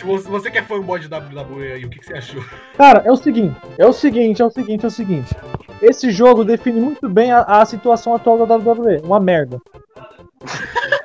Se 0.00 0.28
você, 0.28 0.50
que 0.50 0.56
é 0.56 0.62
fanboy 0.62 0.98
de 0.98 1.06
WWE 1.06 1.72
aí, 1.72 1.84
o 1.84 1.90
que, 1.90 1.98
que 1.98 2.06
você 2.06 2.14
achou? 2.14 2.42
Cara, 2.76 3.02
é 3.04 3.12
o 3.12 3.16
seguinte, 3.16 3.54
é 3.76 3.86
o 3.86 3.92
seguinte, 3.92 4.40
é 4.40 4.44
o 4.46 4.50
seguinte, 4.50 4.84
é 4.84 4.88
o 4.88 4.90
seguinte. 4.90 5.36
Esse 5.82 6.10
jogo 6.10 6.42
define 6.42 6.80
muito 6.80 7.06
bem 7.08 7.30
a, 7.32 7.42
a 7.42 7.64
situação 7.66 8.14
atual 8.14 8.46
da 8.46 8.56
WWE. 8.56 9.02
Uma 9.04 9.20
merda. 9.20 9.60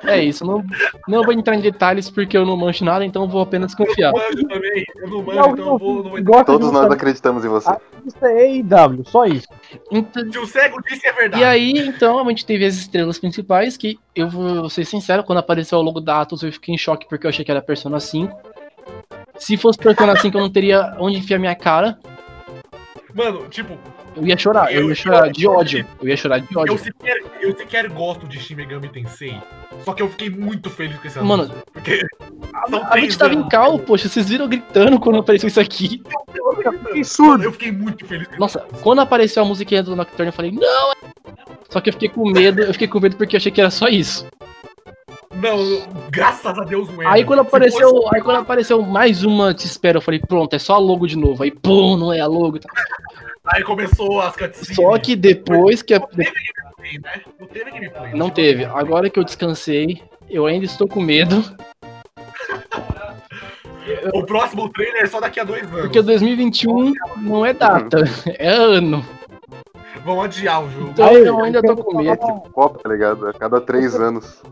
É 0.04 0.22
isso, 0.22 0.46
não, 0.46 0.64
não 1.06 1.22
vou 1.22 1.32
entrar 1.32 1.54
em 1.54 1.60
detalhes 1.60 2.08
porque 2.08 2.38
eu 2.38 2.46
não 2.46 2.56
manjo 2.56 2.84
nada, 2.84 3.04
então 3.04 3.24
eu 3.24 3.28
vou 3.28 3.42
apenas 3.42 3.74
confiar. 3.74 4.12
Eu 4.14 4.18
não 4.18 4.30
manjo 4.30 4.48
também, 4.48 4.84
eu 4.96 5.10
não 5.10 5.22
manjo, 5.22 5.38
Não, 5.38 5.50
então 5.50 5.66
eu 5.66 5.78
vou. 5.78 6.02
Não 6.02 6.24
vou... 6.24 6.44
Todos 6.44 6.72
nós 6.72 6.90
acreditamos 6.90 7.44
em 7.44 7.48
você. 7.48 7.68
A 7.68 7.78
lista 8.02 8.28
é 8.28 8.46
AEW, 8.46 9.04
só 9.04 9.26
isso. 9.26 9.46
Então, 9.90 10.32
Se 10.32 10.38
o 10.38 10.46
cego 10.46 10.80
disse 10.80 11.06
é 11.06 11.12
verdade. 11.12 11.42
E 11.42 11.44
aí, 11.44 11.72
então, 11.72 12.18
a 12.18 12.28
gente 12.30 12.46
teve 12.46 12.64
as 12.64 12.76
estrelas 12.76 13.18
principais, 13.18 13.76
que 13.76 13.98
eu 14.14 14.30
vou 14.30 14.70
ser 14.70 14.86
sincero, 14.86 15.22
quando 15.22 15.38
apareceu 15.38 15.78
o 15.78 15.82
logo 15.82 16.00
da 16.00 16.22
Atos, 16.22 16.42
eu 16.42 16.52
fiquei 16.52 16.74
em 16.74 16.78
choque 16.78 17.06
porque 17.06 17.26
eu 17.26 17.28
achei 17.28 17.44
que 17.44 17.50
era 17.50 17.60
Persona 17.60 18.00
5. 18.00 18.55
Se 19.38 19.56
fosse 19.56 19.78
Persona 19.78 20.16
5, 20.16 20.36
eu 20.36 20.40
não 20.40 20.50
teria 20.50 20.96
onde 20.98 21.18
enfiar 21.18 21.38
minha 21.38 21.54
cara. 21.54 21.98
Mano, 23.14 23.48
tipo, 23.48 23.78
Eu 24.14 24.26
ia 24.26 24.36
chorar, 24.36 24.72
eu 24.72 24.88
ia 24.88 24.94
chorar 24.94 25.30
de 25.30 25.46
ódio. 25.46 25.86
Eu 26.00 26.08
ia 26.08 26.16
chorar 26.16 26.38
de 26.38 26.54
eu 26.54 26.60
ódio. 26.60 26.78
sequer, 26.78 27.22
eu 27.40 27.56
sequer 27.56 27.88
gosto 27.88 28.26
de 28.26 28.38
Shin 28.38 28.54
Megami 28.54 28.88
Tensei. 28.88 29.38
Só 29.84 29.92
que 29.94 30.02
eu 30.02 30.08
fiquei 30.08 30.28
muito 30.30 30.68
feliz 30.68 30.98
com 30.98 31.06
esse 31.06 31.18
Mano, 31.20 31.44
anúncio. 31.44 31.62
Porque. 31.72 32.00
são 32.68 32.86
A 32.90 32.98
gente 32.98 33.16
tava 33.16 33.34
em 33.34 33.48
cal, 33.48 33.78
poxa, 33.78 34.08
vocês 34.08 34.28
viram 34.28 34.44
eu 34.44 34.48
gritando 34.48 34.98
quando 35.00 35.18
apareceu 35.18 35.48
isso 35.48 35.60
aqui. 35.60 36.02
Fiquei 36.86 37.04
surdo. 37.04 37.44
Eu 37.44 37.52
fiquei 37.52 37.72
muito 37.72 38.04
feliz. 38.06 38.26
com 38.28 38.36
Nossa, 38.38 38.60
quando 38.82 39.00
apareceu 39.00 39.42
a 39.42 39.46
musiquinha 39.46 39.82
do 39.82 39.96
Nocturne, 39.96 40.28
eu 40.28 40.32
falei, 40.32 40.52
não! 40.52 40.92
é-" 40.92 40.96
Só 41.70 41.80
que 41.80 41.88
eu 41.88 41.92
fiquei 41.92 42.08
com 42.08 42.30
medo, 42.30 42.62
eu 42.62 42.72
fiquei 42.72 42.88
com 42.88 43.00
medo 43.00 43.16
porque 43.16 43.36
eu 43.36 43.38
achei 43.38 43.52
que 43.52 43.60
era 43.60 43.70
só 43.70 43.88
isso. 43.88 44.26
Não, 45.40 45.58
graças 46.10 46.58
a 46.58 46.64
Deus 46.64 46.88
não 46.90 47.02
é. 47.02 47.06
Aí 47.06 47.24
quando 47.24 47.40
Se 47.42 47.46
apareceu, 47.48 47.90
fosse- 47.90 48.14
aí 48.16 48.22
quando 48.22 48.38
apareceu 48.38 48.82
mais 48.82 49.22
uma 49.24 49.52
Te 49.52 49.66
Espero, 49.66 49.98
eu 49.98 50.02
falei, 50.02 50.20
pronto, 50.20 50.54
é 50.54 50.58
só 50.58 50.74
a 50.74 50.78
logo 50.78 51.06
de 51.06 51.16
novo. 51.16 51.42
Aí, 51.42 51.50
pum, 51.50 51.96
não 51.96 52.12
é 52.12 52.20
a 52.20 52.26
logo. 52.26 52.58
Aí 53.52 53.62
começou 53.62 54.20
as 54.20 54.34
cutscenes. 54.34 54.74
Só 54.74 54.98
que 54.98 55.14
depois 55.14 55.82
que 55.82 55.94
a, 55.94 55.98
Não 56.00 56.06
teve 56.08 56.32
gameplay, 56.32 56.98
né? 57.00 57.22
Não 57.38 57.46
teve 57.46 57.70
gameplay. 57.70 58.14
Não 58.14 58.30
teve. 58.30 58.64
Agora 58.64 59.10
que 59.10 59.18
eu 59.18 59.24
descansei, 59.24 60.02
eu 60.28 60.46
ainda 60.46 60.64
estou 60.64 60.88
com 60.88 61.00
medo. 61.00 61.44
O 64.12 64.24
próximo 64.24 64.68
trailer 64.70 65.04
é 65.04 65.06
só 65.06 65.20
daqui 65.20 65.38
a 65.38 65.44
dois 65.44 65.62
anos. 65.62 65.80
Porque 65.82 66.02
2021 66.02 66.92
não 67.18 67.46
é 67.46 67.52
data, 67.52 67.98
é 68.36 68.48
ano. 68.48 69.04
Vão 70.04 70.20
adiar 70.22 70.64
o 70.64 70.70
jogo. 70.70 70.88
Então 70.90 71.06
Aí, 71.06 71.24
eu 71.24 71.44
ainda 71.44 71.62
tô 71.62 71.76
com 71.76 71.96
medo. 71.98 72.18
Copa, 72.52 72.80
tá 72.82 72.88
ligado? 72.88 73.28
A 73.28 73.32
cada 73.32 73.60
três 73.60 73.94
anos. 73.98 74.42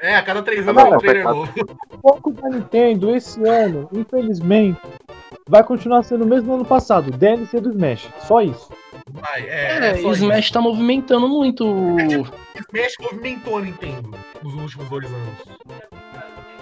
É, 0.00 0.16
a 0.16 0.22
cada 0.22 0.42
três 0.42 0.66
anos 0.66 0.82
é 0.82 0.86
um 0.86 0.98
trailer 0.98 1.24
novo. 1.24 1.50
O 1.92 1.98
foco 2.00 2.30
da 2.32 2.48
Nintendo 2.48 3.14
esse 3.14 3.42
ano, 3.46 3.88
infelizmente, 3.92 4.80
vai 5.48 5.62
continuar 5.62 6.02
sendo 6.02 6.24
o 6.24 6.26
mesmo 6.26 6.48
do 6.48 6.54
ano 6.54 6.64
passado. 6.64 7.10
DLC 7.10 7.60
do 7.60 7.70
Smash. 7.70 8.08
Só 8.20 8.40
isso. 8.40 8.70
Vai, 9.12 9.42
é, 9.42 9.78
É, 9.78 9.90
é 9.90 9.94
só 9.96 10.12
Smash 10.12 10.44
isso. 10.44 10.52
tá 10.54 10.60
movimentando 10.60 11.28
muito. 11.28 11.66
o- 11.66 11.96
Smash 12.00 12.94
movimentou 13.00 13.58
a 13.58 13.60
Nintendo 13.62 14.10
nos 14.42 14.54
últimos 14.54 14.88
dois 14.88 15.06
anos. 15.06 15.44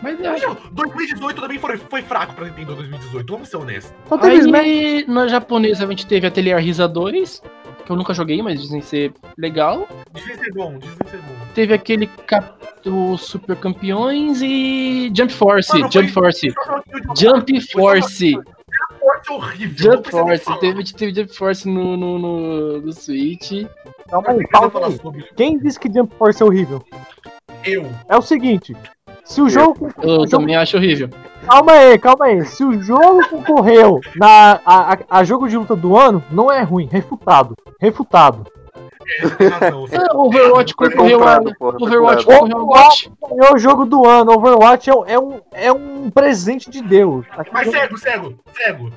Mas 0.03 0.21
é. 0.21 0.29
Mas, 0.31 0.43
2018 0.73 1.41
também 1.41 1.59
foi, 1.59 1.77
foi 1.77 2.03
fraco 2.03 2.35
pra 2.35 2.45
Nintendo 2.47 2.75
2018, 2.77 3.33
vamos 3.33 3.49
ser 3.49 3.57
honestos. 3.57 3.93
Só 4.09 4.19
teve 4.19 4.37
Smash. 4.39 4.61
Aí 4.65 5.05
na 5.09 5.29
japonesa 5.29 5.85
a 5.85 5.89
gente 5.89 6.07
teve 6.07 6.27
Atelier 6.27 6.59
Risa 6.59 6.87
2, 6.89 7.43
que 7.89 7.93
eu 7.93 7.97
nunca 7.97 8.13
joguei, 8.13 8.43
mas 8.43 8.61
dizem 8.61 8.83
ser 8.83 9.13
legal. 9.39 9.89
Dizem 10.13 10.37
ser 10.37 10.53
bom, 10.53 10.79
dizem 10.79 11.07
ser 11.11 11.17
bom. 11.17 11.35
Teve 11.55 11.73
aquele 11.73 12.07
cap... 12.07 12.55
o 12.87 13.17
Super 13.17 13.57
Campeões 13.57 14.43
e 14.43 15.11
Jump 15.17 15.33
Force. 15.33 15.73
Mano, 15.73 15.91
Jump 15.91 16.09
Force. 16.09 16.49
Jump 17.19 17.51
Foi 17.51 17.61
só 17.61 17.73
Force. 17.79 18.33
Force 18.99 19.33
horrível. 19.33 19.93
Jump 19.93 20.11
Force. 20.11 20.61
Teve, 20.61 20.85
teve 20.85 21.15
Jump 21.15 21.35
Force 21.35 21.67
no, 21.67 21.97
no, 21.97 22.19
no, 22.19 22.81
no 22.83 22.93
Switch. 22.93 23.65
Calma 24.11 24.29
Não 24.29 24.39
aí, 24.39 24.47
calma 24.49 24.87
aí. 24.87 25.25
Quem 25.35 25.59
disse 25.59 25.81
que 25.81 25.91
Jump 25.91 26.15
Force 26.17 26.43
é 26.43 26.47
horrível? 26.47 26.85
eu. 27.65 27.87
É 28.09 28.17
o 28.17 28.23
seguinte. 28.23 28.77
Se 29.25 29.41
o 29.41 29.49
jogo. 29.49 29.91
Eu 30.03 30.09
o 30.09 30.15
jogo- 30.19 30.29
também 30.29 30.57
acho 30.57 30.77
horrível. 30.77 31.09
Calma 31.49 31.73
aí, 31.73 31.99
calma 31.99 32.25
aí. 32.27 32.45
Se 32.45 32.65
o 32.65 32.81
jogo 32.83 33.27
concorreu 33.29 34.01
na, 34.17 34.61
a, 34.65 34.93
a- 34.95 34.99
a 35.11 35.25
jogo 35.25 35.49
de 35.49 35.57
luta 35.57 35.75
do 35.75 35.97
ano, 35.97 36.23
não 36.31 36.51
é 36.53 36.63
ruim. 36.63 36.87
Refutado. 36.91 37.55
Refutado. 37.81 38.47
É, 39.91 40.15
Overwatch 40.15 40.75
concorreu 40.75 41.27
a. 41.27 41.41
Overwatch 41.81 42.27
concorreu 42.27 42.67
GOT. 42.67 43.11
É 43.41 43.55
o 43.55 43.59
jogo 43.59 43.87
do 43.87 44.07
ano. 44.07 44.33
Overwatch 44.33 44.91
é, 44.91 44.95
um- 44.95 45.05
é 45.07 45.19
um, 45.19 45.41
é 45.53 45.73
um 45.73 46.11
presente 46.11 46.69
de 46.71 46.83
Deus. 46.83 47.25
Mas 47.53 47.71
cego, 47.71 47.97
cego, 47.97 48.35
cego. 48.55 48.91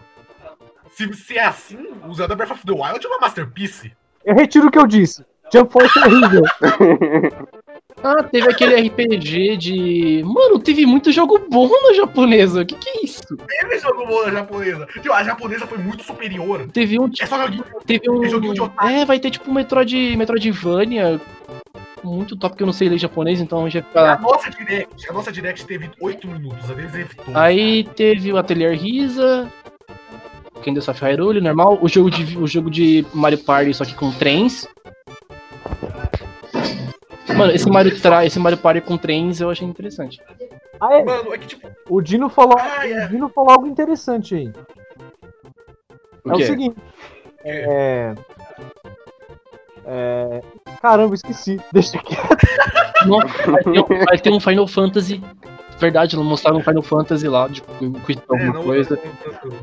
Se, 0.89 1.13
se 1.13 1.37
é 1.37 1.45
assim, 1.45 1.87
o 2.07 2.13
Zelda 2.13 2.35
Breath 2.35 2.51
of 2.51 2.65
the 2.65 2.73
Wild 2.73 3.05
é 3.05 3.07
uma 3.09 3.19
masterpiece. 3.19 3.93
Eu 4.25 4.35
retiro 4.35 4.67
o 4.67 4.71
que 4.71 4.77
eu 4.77 4.85
disse. 4.85 5.23
Jump 5.53 5.71
Force 5.71 5.97
é 5.97 6.05
horrível. 6.05 6.41
Ah, 8.03 8.23
teve 8.23 8.49
aquele 8.49 8.75
RPG 8.87 9.57
de. 9.57 10.23
Mano, 10.23 10.59
teve 10.59 10.85
muito 10.85 11.11
jogo 11.11 11.39
bom 11.49 11.69
na 11.87 11.93
japonesa. 11.93 12.61
O 12.61 12.65
que, 12.65 12.75
que 12.75 12.89
é 12.89 13.05
isso? 13.05 13.21
Teve 13.61 13.79
jogo 13.79 14.05
bom 14.07 14.25
na 14.25 14.31
japonesa. 14.31 14.87
Tipo, 14.93 15.13
a 15.13 15.23
japonesa 15.23 15.67
foi 15.67 15.77
muito 15.77 16.03
superior. 16.03 16.67
Teve 16.73 16.99
um. 16.99 17.09
É 17.19 17.25
só 17.25 17.37
joguinho. 17.41 17.63
Teve 17.85 18.09
um. 18.09 18.23
É 18.23 18.29
joguinho 18.29 18.53
de 18.53 18.61
otaku. 18.61 18.87
É, 18.87 19.05
vai 19.05 19.19
ter 19.19 19.29
tipo 19.31 19.49
um 19.49 19.53
Metroid, 19.53 20.15
Metroidvania. 20.17 21.21
Muito 22.03 22.35
top 22.35 22.55
que 22.57 22.63
eu 22.63 22.65
não 22.65 22.73
sei 22.73 22.89
ler 22.89 22.97
japonês, 22.97 23.39
então 23.39 23.69
já 23.69 23.79
A 23.81 23.83
fica. 23.83 24.17
nossa 24.17 24.49
Direct, 24.49 25.07
a 25.07 25.13
nossa 25.13 25.31
Direct 25.31 25.65
teve 25.67 25.91
8 26.01 26.27
minutos, 26.27 26.71
a 26.71 26.73
deles 26.73 26.95
evitou. 26.95 27.25
Aí 27.37 27.83
teve 27.83 28.33
o 28.33 28.37
Atelier 28.37 28.75
Risa. 28.75 29.47
Kingdom 30.63 30.79
of 30.79 30.99
Hyrule, 31.05 31.39
normal. 31.41 31.77
O 31.79 31.87
jogo 31.87 32.09
de, 32.09 32.37
o 32.39 32.47
jogo 32.47 32.71
de 32.71 33.05
Mario 33.13 33.37
Party, 33.37 33.73
só 33.75 33.85
que 33.85 33.93
com 33.93 34.11
trens. 34.11 34.67
Mano, 37.41 37.53
esse 37.53 37.69
Mario, 37.69 37.99
tra... 38.01 38.25
esse 38.25 38.39
Mario 38.39 38.57
Party 38.57 38.81
com 38.81 38.97
trens 38.97 39.39
eu 39.41 39.49
achei 39.49 39.67
interessante. 39.67 40.21
Ah, 40.79 40.97
é. 40.97 41.03
Mano, 41.03 41.33
é 41.33 41.37
que 41.37 41.47
tipo, 41.47 41.69
O 41.89 42.01
Dino 42.01 42.29
falou, 42.29 42.57
Ah, 42.59 42.87
é. 42.87 43.05
o 43.05 43.09
Dino 43.09 43.29
falou 43.29 43.51
algo 43.51 43.67
interessante 43.67 44.35
aí. 44.35 44.51
O 46.23 46.31
É 46.31 46.35
o 46.35 46.45
seguinte. 46.45 46.75
É. 47.43 48.13
É. 49.85 50.41
Caramba, 50.81 51.15
esqueci. 51.15 51.59
Deixa 51.73 51.97
aqui. 51.97 52.15
Nossa, 53.05 53.51
vai, 53.51 53.63
ter 53.63 53.79
um, 53.79 54.05
vai 54.05 54.17
ter 54.19 54.29
um 54.31 54.39
Final 54.39 54.67
Fantasy. 54.67 55.21
Verdade, 55.79 56.15
não 56.15 56.23
mostraram 56.23 56.59
um 56.59 56.63
Final 56.63 56.83
Fantasy 56.83 57.27
lá, 57.27 57.47
de 57.47 57.61
com 57.63 57.91
com 57.93 58.11
é, 58.11 58.15
alguma 58.29 58.53
não, 58.53 58.63
coisa. 58.63 58.99
não- 59.43 59.51
não- 59.51 59.59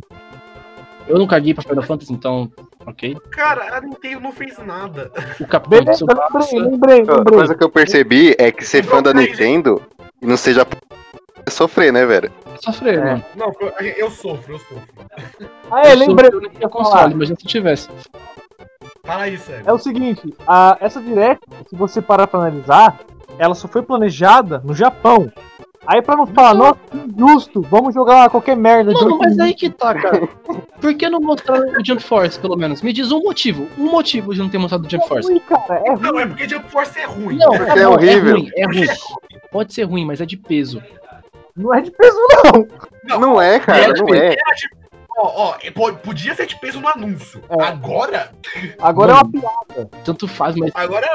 Eu 1.09 1.19
não 1.19 1.27
caguei 1.27 1.55
pra 1.55 1.63
Final 1.63 1.83
Fantasy, 1.85 2.13
então, 2.13 2.51
ok. 2.87 3.17
Cara, 3.31 3.77
a 3.77 3.81
Nintendo 3.81 4.21
não 4.21 4.33
fez 4.33 4.59
nada. 4.59 5.11
O 5.41 5.47
Capitão 5.47 5.79
Beleza, 5.81 6.05
Tsubasa. 6.07 6.57
lembrei, 6.57 7.03
lembrei, 7.03 7.21
A 7.21 7.25
coisa 7.25 7.55
que 7.55 7.65
eu 7.65 7.71
percebi 7.71 8.35
é 8.39 8.53
que 8.53 8.65
ser 8.65 8.85
fã 8.85 9.03
da 9.03 9.13
Nintendo 9.15 9.81
e 10.21 10.27
não 10.27 10.37
seja 10.37 10.67
é 11.47 11.51
sofrer, 11.51 11.91
né, 11.93 12.05
velho? 12.05 12.31
Sofrer, 12.63 12.99
É. 12.99 13.05
mano. 13.05 13.25
Não, 13.35 13.53
eu, 13.97 14.11
sofro, 14.11 14.55
eu 14.55 14.59
sofro. 14.59 14.83
Ah, 15.71 15.83
é, 15.87 15.93
Eu 15.93 15.97
lembrei. 15.97 16.27
sofro, 16.31 16.39
Eu 16.39 16.43
não 16.43 16.51
tinha 16.51 16.69
console, 16.69 17.15
mas 17.15 17.29
se 17.29 17.35
tivesse. 17.37 17.89
Fala 19.05 19.23
aí, 19.23 19.39
sério. 19.39 19.65
É 19.67 19.73
o 19.73 19.79
seguinte, 19.79 20.35
a, 20.47 20.77
essa 20.81 21.01
direct, 21.01 21.43
se 21.71 21.75
você 21.75 22.03
parar 22.03 22.27
pra 22.27 22.41
analisar, 22.41 22.99
ela 23.39 23.55
só 23.55 23.67
foi 23.67 23.81
planejada 23.81 24.61
no 24.63 24.75
Japão. 24.75 25.33
Aí 25.87 26.03
pra 26.03 26.17
não 26.17 26.27
falar, 26.27 26.55
nossa, 26.55 26.79
que 26.91 26.97
injusto, 26.99 27.63
vamos 27.63 27.95
jogar 27.95 28.29
qualquer 28.29 28.57
merda 28.57 28.93
de 28.93 29.01
Mano, 29.01 29.19
mas 29.19 29.31
minutos. 29.31 29.41
aí 29.47 29.55
que 29.55 29.71
tá, 29.71 29.95
cara. 29.95 30.27
Por 30.81 30.95
que 30.95 31.09
não 31.09 31.21
mostraram 31.21 31.65
o 31.81 31.85
Jump 31.85 32.03
Force, 32.03 32.39
pelo 32.39 32.57
menos? 32.57 32.83
Me 32.83 32.93
diz 32.93 33.11
um 33.11 33.21
motivo. 33.23 33.67
Um 33.79 33.91
motivo 33.91 34.35
de 34.35 34.41
não 34.41 34.49
ter 34.51 34.59
mostrado 34.59 34.87
o 34.87 34.91
Jump 34.91 35.05
É 35.05 35.09
Force. 35.09 35.29
ruim, 35.31 35.41
cara, 35.41 35.83
é 35.87 35.97
Não, 35.97 36.11
ruim. 36.13 36.23
é 36.23 36.27
porque 36.27 36.49
Jump 36.49 36.71
Force 36.71 36.99
é 36.99 37.05
ruim. 37.07 37.37
Não, 37.39 37.49
Porque 37.51 37.65
tá 37.67 37.77
é 37.81 37.85
bom, 37.87 37.93
horrível. 37.93 38.33
ruim, 38.37 38.51
é 38.57 38.67
ruim. 38.67 38.87
Pode 39.51 39.73
ser 39.73 39.85
ruim, 39.85 40.05
mas 40.05 40.21
é 40.21 40.27
de 40.27 40.37
peso. 40.37 40.83
Não 41.57 41.75
é 41.75 41.81
de 41.81 41.91
peso, 41.91 42.17
não. 43.09 43.19
Não 43.19 43.41
é, 43.43 43.59
cara, 43.59 43.95
não 43.95 44.15
é. 44.15 44.27
Era 44.35 44.55
tipo, 44.55 44.77
ó, 45.19 45.51
ó, 45.51 45.57
é, 45.63 45.71
po- 45.71 45.93
podia 45.97 46.35
ser 46.35 46.47
de 46.47 46.59
peso 46.59 46.81
no 46.81 46.89
anúncio. 46.89 47.43
É. 47.51 47.63
Agora, 47.65 48.33
Agora 48.81 49.13
é 49.13 49.15
Mano. 49.17 49.31
uma 49.35 49.65
piada. 49.67 49.91
Tanto 50.05 50.27
faz, 50.29 50.55
mas 50.57 50.71
agora 50.75 51.07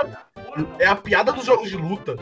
É 0.77 0.85
a 0.85 0.95
piada 0.95 1.31
dos 1.31 1.45
jogos 1.45 1.67
de 1.69 1.75
luta. 1.77 2.15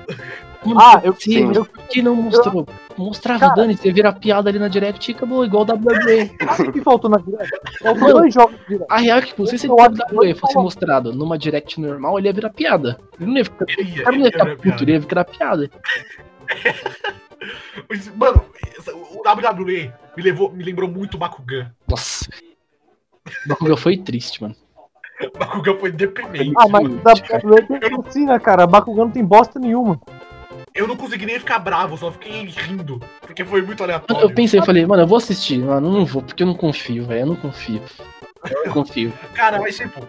Ah, 0.77 1.01
eu 1.03 1.13
Eu, 1.53 1.65
por 1.65 1.83
que 1.89 2.01
não 2.01 2.15
mostrou? 2.15 2.65
Mostrava, 2.97 3.39
Cara- 3.41 3.55
Dani, 3.55 3.75
você 3.75 3.91
vira 3.91 4.09
a 4.09 4.13
piada 4.13 4.49
ali 4.49 4.57
na 4.59 4.67
direct 4.69 5.11
e 5.11 5.15
acabou, 5.15 5.43
igual 5.43 5.63
o 5.63 5.65
WWE. 5.65 6.31
sabe 6.55 6.69
o 6.69 6.71
que 6.71 6.81
faltou 6.81 7.09
na 7.09 7.17
direct? 7.17 7.49
Faltou 7.81 8.01
Mano, 8.01 8.19
dois 8.19 8.33
jogos 8.33 8.55
de 8.69 8.79
A 8.89 8.97
real 8.99 9.17
é 9.17 9.21
que, 9.21 9.27
tipo, 9.27 9.45
se 9.47 9.55
esse 9.55 9.67
Eu 9.67 9.75
WWE 9.75 10.33
fosse 10.35 10.55
mostrado 10.55 11.11
numa 11.13 11.37
direct 11.37 11.79
normal, 11.81 12.17
ele 12.19 12.27
ia 12.27 12.33
virar 12.33 12.51
piada. 12.51 12.97
Ele 13.19 13.29
não 13.31 13.37
ia 13.37 13.43
ficar, 13.45 13.65
Ele 13.67 13.89
ia, 13.89 14.07
o 14.09 14.19
ia 14.19 14.25
ele 14.27 14.31
ficar 14.31 14.43
virar 14.45 14.55
puto, 14.55 14.61
piada. 14.61 14.83
ele 14.83 14.91
ia 14.93 15.01
ficar 15.01 15.25
piada. 15.25 15.71
Mas, 17.89 18.07
Mano, 18.15 18.45
o 19.11 19.21
WWE 19.27 19.93
me, 20.15 20.23
levou, 20.23 20.51
me 20.51 20.63
lembrou 20.63 20.89
muito 20.89 21.15
o 21.15 21.17
Bakugan. 21.17 21.71
Nossa. 21.87 22.29
O 23.45 23.49
Bakugan 23.49 23.77
foi 23.77 23.97
triste, 23.97 24.41
mano. 24.41 24.55
O 25.21 25.31
Bakugan 25.37 25.77
foi 25.77 25.91
deprimente. 25.91 26.53
Ah, 26.57 26.67
mas 26.67 26.83
WWE 26.83 27.67
tem 27.67 27.99
assim, 28.05 28.25
né, 28.25 28.39
cara? 28.39 28.67
Bakugan 28.67 29.05
não 29.05 29.11
tem 29.11 29.23
bosta 29.23 29.59
nenhuma. 29.59 29.99
Eu 30.73 30.87
não 30.87 30.95
consegui 30.95 31.25
nem 31.25 31.37
ficar 31.37 31.59
bravo, 31.59 31.97
só 31.97 32.11
fiquei 32.11 32.45
rindo. 32.45 32.99
Porque 33.19 33.43
foi 33.43 33.61
muito 33.61 33.83
aleatório. 33.83 34.23
eu 34.23 34.33
pensei, 34.33 34.59
eu 34.59 34.65
falei, 34.65 34.85
mano, 34.85 35.03
eu 35.03 35.07
vou 35.07 35.17
assistir. 35.17 35.59
Mano, 35.59 35.91
não 35.91 36.05
vou, 36.05 36.21
porque 36.21 36.43
eu 36.43 36.47
não 36.47 36.55
confio, 36.55 37.05
velho. 37.05 37.21
Eu 37.21 37.25
não 37.27 37.35
confio. 37.35 37.81
Eu 38.49 38.65
não 38.65 38.73
confio. 38.73 39.13
Cara, 39.33 39.59
mas 39.59 39.77
tipo. 39.77 40.07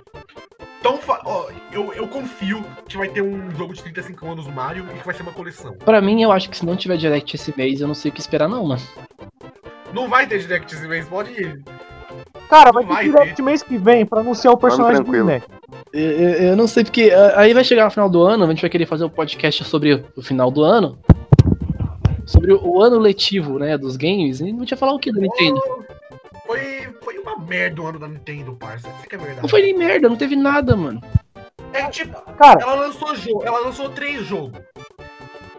Tão 0.83 0.97
fa... 0.99 1.21
ó, 1.25 1.47
eu, 1.73 1.93
eu 1.93 2.09
confio 2.09 2.65
que 2.89 2.97
vai 2.97 3.09
ter 3.09 3.23
um 3.23 3.51
jogo 3.53 3.73
de 3.73 3.83
35 3.83 4.27
anos 4.27 4.45
do 4.47 4.53
Mario 4.53 4.85
e 4.95 4.99
que 4.99 5.05
vai 5.07 5.15
ser 5.15 5.23
uma 5.23 5.33
coleção. 5.33 5.75
Pra 5.85 6.01
mim, 6.01 6.23
eu 6.23 6.33
acho 6.33 6.51
que 6.51 6.57
se 6.57 6.67
não 6.67 6.77
tiver 6.77 6.97
direct 6.97 7.37
esse 7.37 7.55
mês, 7.57 7.81
eu 7.81 7.87
não 7.87 7.95
sei 7.95 8.11
o 8.11 8.15
que 8.15 8.21
esperar, 8.21 8.49
não, 8.49 8.67
mano. 8.67 8.83
Não 9.93 10.09
vai 10.09 10.27
ter 10.27 10.39
Direct 10.39 10.75
esse 10.75 10.89
mês, 10.89 11.07
pode 11.07 11.31
ir. 11.33 11.63
Cara, 12.49 12.73
vai 12.73 12.85
Vai 12.85 13.05
ter 13.05 13.11
direct 13.11 13.43
mês 13.43 13.63
que 13.63 13.77
vem 13.79 14.05
pra 14.05 14.21
anunciar 14.21 14.53
o 14.53 14.57
personagem 14.57 15.03
do. 15.03 15.15
Smash. 15.15 15.43
Eu, 15.93 16.11
eu- 16.11 16.31
eu 16.49 16.57
não 16.57 16.67
sei, 16.67 16.85
porque 16.85 17.11
ah, 17.11 17.35
aí 17.41 17.53
vai 17.55 17.63
chegar 17.63 17.85
no 17.85 17.91
final 17.91 18.09
do 18.09 18.23
ano, 18.23 18.45
a 18.45 18.49
gente 18.49 18.61
vai 18.61 18.71
querer 18.71 18.87
fazer 18.87 19.05
o 19.05 19.11
podcast 19.11 19.65
sobre 19.65 20.05
o 20.17 20.23
final 20.23 20.51
do 20.51 20.63
ano. 20.63 20.99
Sobre 22.27 22.53
o, 22.53 22.81
ano 22.81 22.99
letivo, 22.99 23.59
né, 23.59 23.77
dos 23.77 23.97
games. 23.97 24.41
E 24.41 24.53
não 24.53 24.65
tinha 24.65 24.77
falar 24.79 24.95
o 24.95 24.99
que 24.99 25.13
da 25.13 25.21
Nintendo? 25.21 25.61
Foi, 26.53 26.95
foi 27.03 27.19
uma 27.19 27.39
merda 27.39 27.81
o 27.81 27.87
ano 27.87 27.99
da 27.99 28.07
Nintendo, 28.07 28.55
parça. 28.55 28.89
Isso 28.99 29.09
que 29.09 29.15
é 29.15 29.19
verdade. 29.19 29.43
Não 29.43 29.49
foi 29.49 29.63
nem 29.63 29.75
merda, 29.75 30.09
não 30.09 30.17
teve 30.17 30.37
nada, 30.37 30.77
mano. 30.77 31.01
É 31.73 31.89
tipo, 31.89 32.21
Cara, 32.33 32.61
ela 32.61 32.75
lançou 32.75 33.15
jogo, 33.17 33.43
ela 33.45 33.61
lançou 33.61 33.89
três 33.89 34.27
jogos. 34.27 34.61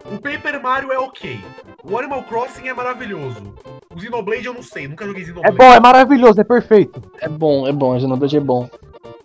O 0.04 0.20
Paper 0.20 0.62
Mario 0.62 0.92
é 0.92 0.98
ok. 0.98 1.40
O 1.82 1.98
Animal 1.98 2.22
Crossing 2.22 2.68
é 2.68 2.74
maravilhoso. 2.74 3.54
O 3.92 3.98
Xenoblade 3.98 4.46
eu 4.46 4.54
não 4.54 4.62
sei, 4.62 4.86
nunca 4.86 5.04
joguei 5.04 5.22
é 5.22 5.26
Xenoblade. 5.26 5.56
bom, 5.56 5.72
é 5.72 5.80
maravilhoso, 5.80 6.40
é 6.40 6.44
perfeito. 6.44 7.02
É 7.20 7.28
bom, 7.28 7.66
é 7.66 7.72
bom, 7.72 7.94
a 7.94 7.98
Xenoblade 7.98 8.36
é 8.36 8.40
bom. 8.40 8.68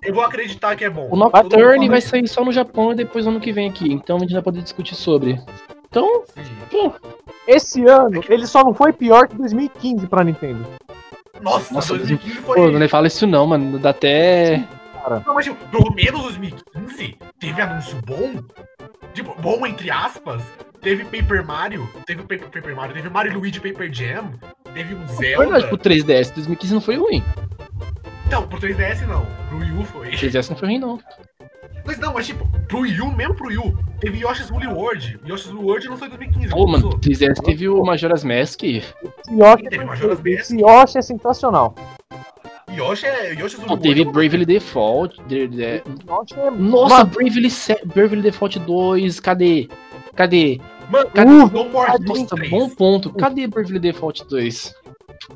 Eu 0.02 0.14
vou 0.14 0.24
acreditar 0.24 0.76
que 0.76 0.86
é 0.86 0.90
bom. 0.90 1.08
O 1.08 1.16
mundo 1.16 1.30
fala 1.30 1.88
vai 1.88 2.02
sair 2.02 2.28
só 2.28 2.44
no 2.44 2.52
Japão 2.52 2.94
e 2.94 2.96
depois 2.96 3.28
ano 3.28 3.40
que 3.40 3.52
vem 3.52 3.70
aqui. 3.70 3.92
Então 3.92 4.18
a 4.18 4.20
gente 4.20 4.34
vai 4.34 4.42
poder 4.42 4.62
discutir 4.64 4.96
sobre. 4.96 5.40
Então, 5.90 6.24
pô, 6.72 6.94
Esse 7.48 7.84
ano, 7.86 8.24
ele 8.30 8.48
só 8.48 8.64
não 8.64 8.74
foi 8.74 8.94
pior 8.94 9.28
que 9.28 9.36
2015 9.36 10.08
pra 10.08 10.24
Nintendo. 10.24 10.66
Nossa, 11.42 11.74
Nossa, 11.74 11.98
2015 11.98 12.36
foi. 12.40 12.56
pô, 12.56 12.72
não 12.72 12.90
fala 12.90 13.08
isso 13.08 13.26
não, 13.26 13.48
mano. 13.48 13.80
Dá 13.80 13.92
até. 13.92 14.64
Não, 15.26 15.34
mas 15.34 15.46
tipo, 15.46 15.56
pelo 15.68 15.94
menos 15.94 16.22
2015 16.22 17.18
teve 17.40 17.62
anúncio 17.62 17.98
bom. 18.06 18.44
Tipo, 19.14 19.36
bom 19.42 19.66
entre 19.66 19.90
aspas. 19.90 20.42
Teve 20.82 21.04
Paper 21.04 21.46
Mario, 21.46 21.90
teve 22.06 22.22
Paper, 22.22 22.50
Paper 22.50 22.76
Mario, 22.76 22.94
teve 22.94 23.10
Mario 23.10 23.34
Luigi 23.38 23.60
Paper 23.60 23.92
Jam, 23.92 24.32
teve 24.74 24.96
um 24.96 25.06
Zelda. 25.10 25.38
Verdade, 25.44 25.68
pro 25.68 25.78
3DS 25.78 26.34
2015 26.34 26.74
não 26.74 26.82
foi 26.82 26.96
ruim. 26.96 27.22
Não, 28.32 28.48
pro 28.48 28.60
3DS 28.60 29.06
não. 29.06 29.26
Pro 29.50 29.58
Wii 29.58 29.72
U 29.74 29.84
foi. 29.84 30.12
3DS 30.12 30.50
não 30.50 30.58
foi 30.58 30.68
ruim, 30.70 30.80
não. 30.80 31.00
Mas 31.90 31.98
não, 31.98 32.14
mas 32.14 32.28
tipo, 32.28 32.46
pro 32.68 32.82
Wii 32.82 33.02
U, 33.02 33.12
mesmo 33.12 33.34
pro 33.34 33.48
Wii 33.48 33.58
U, 33.58 33.76
teve 34.00 34.20
Yoshi's 34.24 34.52
Woolly 34.52 34.68
World. 34.68 35.20
Yoshi's 35.28 35.48
Woolly 35.52 35.66
World 35.66 35.88
lançou 35.88 36.06
em 36.06 36.10
2015. 36.12 36.50
Pô, 36.52 36.58
não 36.60 36.68
mano? 36.68 36.90
3DS 37.00 37.42
teve 37.44 37.68
o 37.68 37.84
Majora's 37.84 38.24
Mask. 38.24 38.64
Esse 38.64 38.94
Yoshi 39.32 39.66
é 39.66 39.70
Teve. 39.72 39.86
Majora's 39.86 40.20
Mask. 40.20 40.28
Esse 40.40 40.62
Yoshi 40.62 40.98
é 41.00 41.02
sensacional. 41.02 41.74
Yoshi 42.72 43.08
é. 43.08 43.34
Yoshi's 43.34 43.56
Pô, 43.62 43.74
Woolly 43.74 43.82
teve. 43.96 44.06
Bravely 44.06 44.46
Default. 44.46 45.20
de- 45.28 45.48
de- 45.48 45.82
Yoshi 46.08 46.36
é... 46.38 46.52
Nossa, 46.52 47.04
Bravely, 47.06 47.50
Se- 47.50 47.82
Bravely 47.84 48.22
Default 48.22 48.60
2, 48.60 49.20
cadê? 49.20 49.68
Cadê? 50.16 50.62
Mano, 50.92 51.10
Cadê? 51.10 51.32
Uh, 51.32 51.50
No 51.52 51.70
More 51.70 51.90
Heroes 51.92 52.06
Nossa, 52.08 52.36
3. 52.36 52.50
bom 52.52 52.70
ponto. 52.70 53.12
Cadê 53.14 53.48
Bravely 53.48 53.80
Default 53.80 54.26
2? 54.30 54.76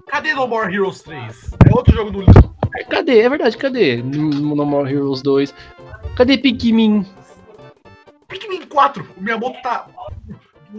Cadê 0.05 0.33
No 0.35 0.47
More 0.47 0.71
Heroes 0.71 1.01
3? 1.01 1.51
É 1.67 1.75
outro 1.75 1.95
jogo 1.95 2.11
do 2.11 2.19
livro. 2.19 2.53
Cadê? 2.89 3.19
É 3.21 3.29
verdade, 3.29 3.55
cadê? 3.57 3.97
No 4.01 4.55
No 4.55 4.65
More 4.65 4.91
Heroes 4.91 5.21
2. 5.21 5.53
Cadê 6.15 6.37
Pikmin? 6.37 7.05
Pikmin 8.27 8.65
4, 8.67 9.07
o 9.17 9.21
Miyamoto 9.21 9.61
tá 9.61 9.87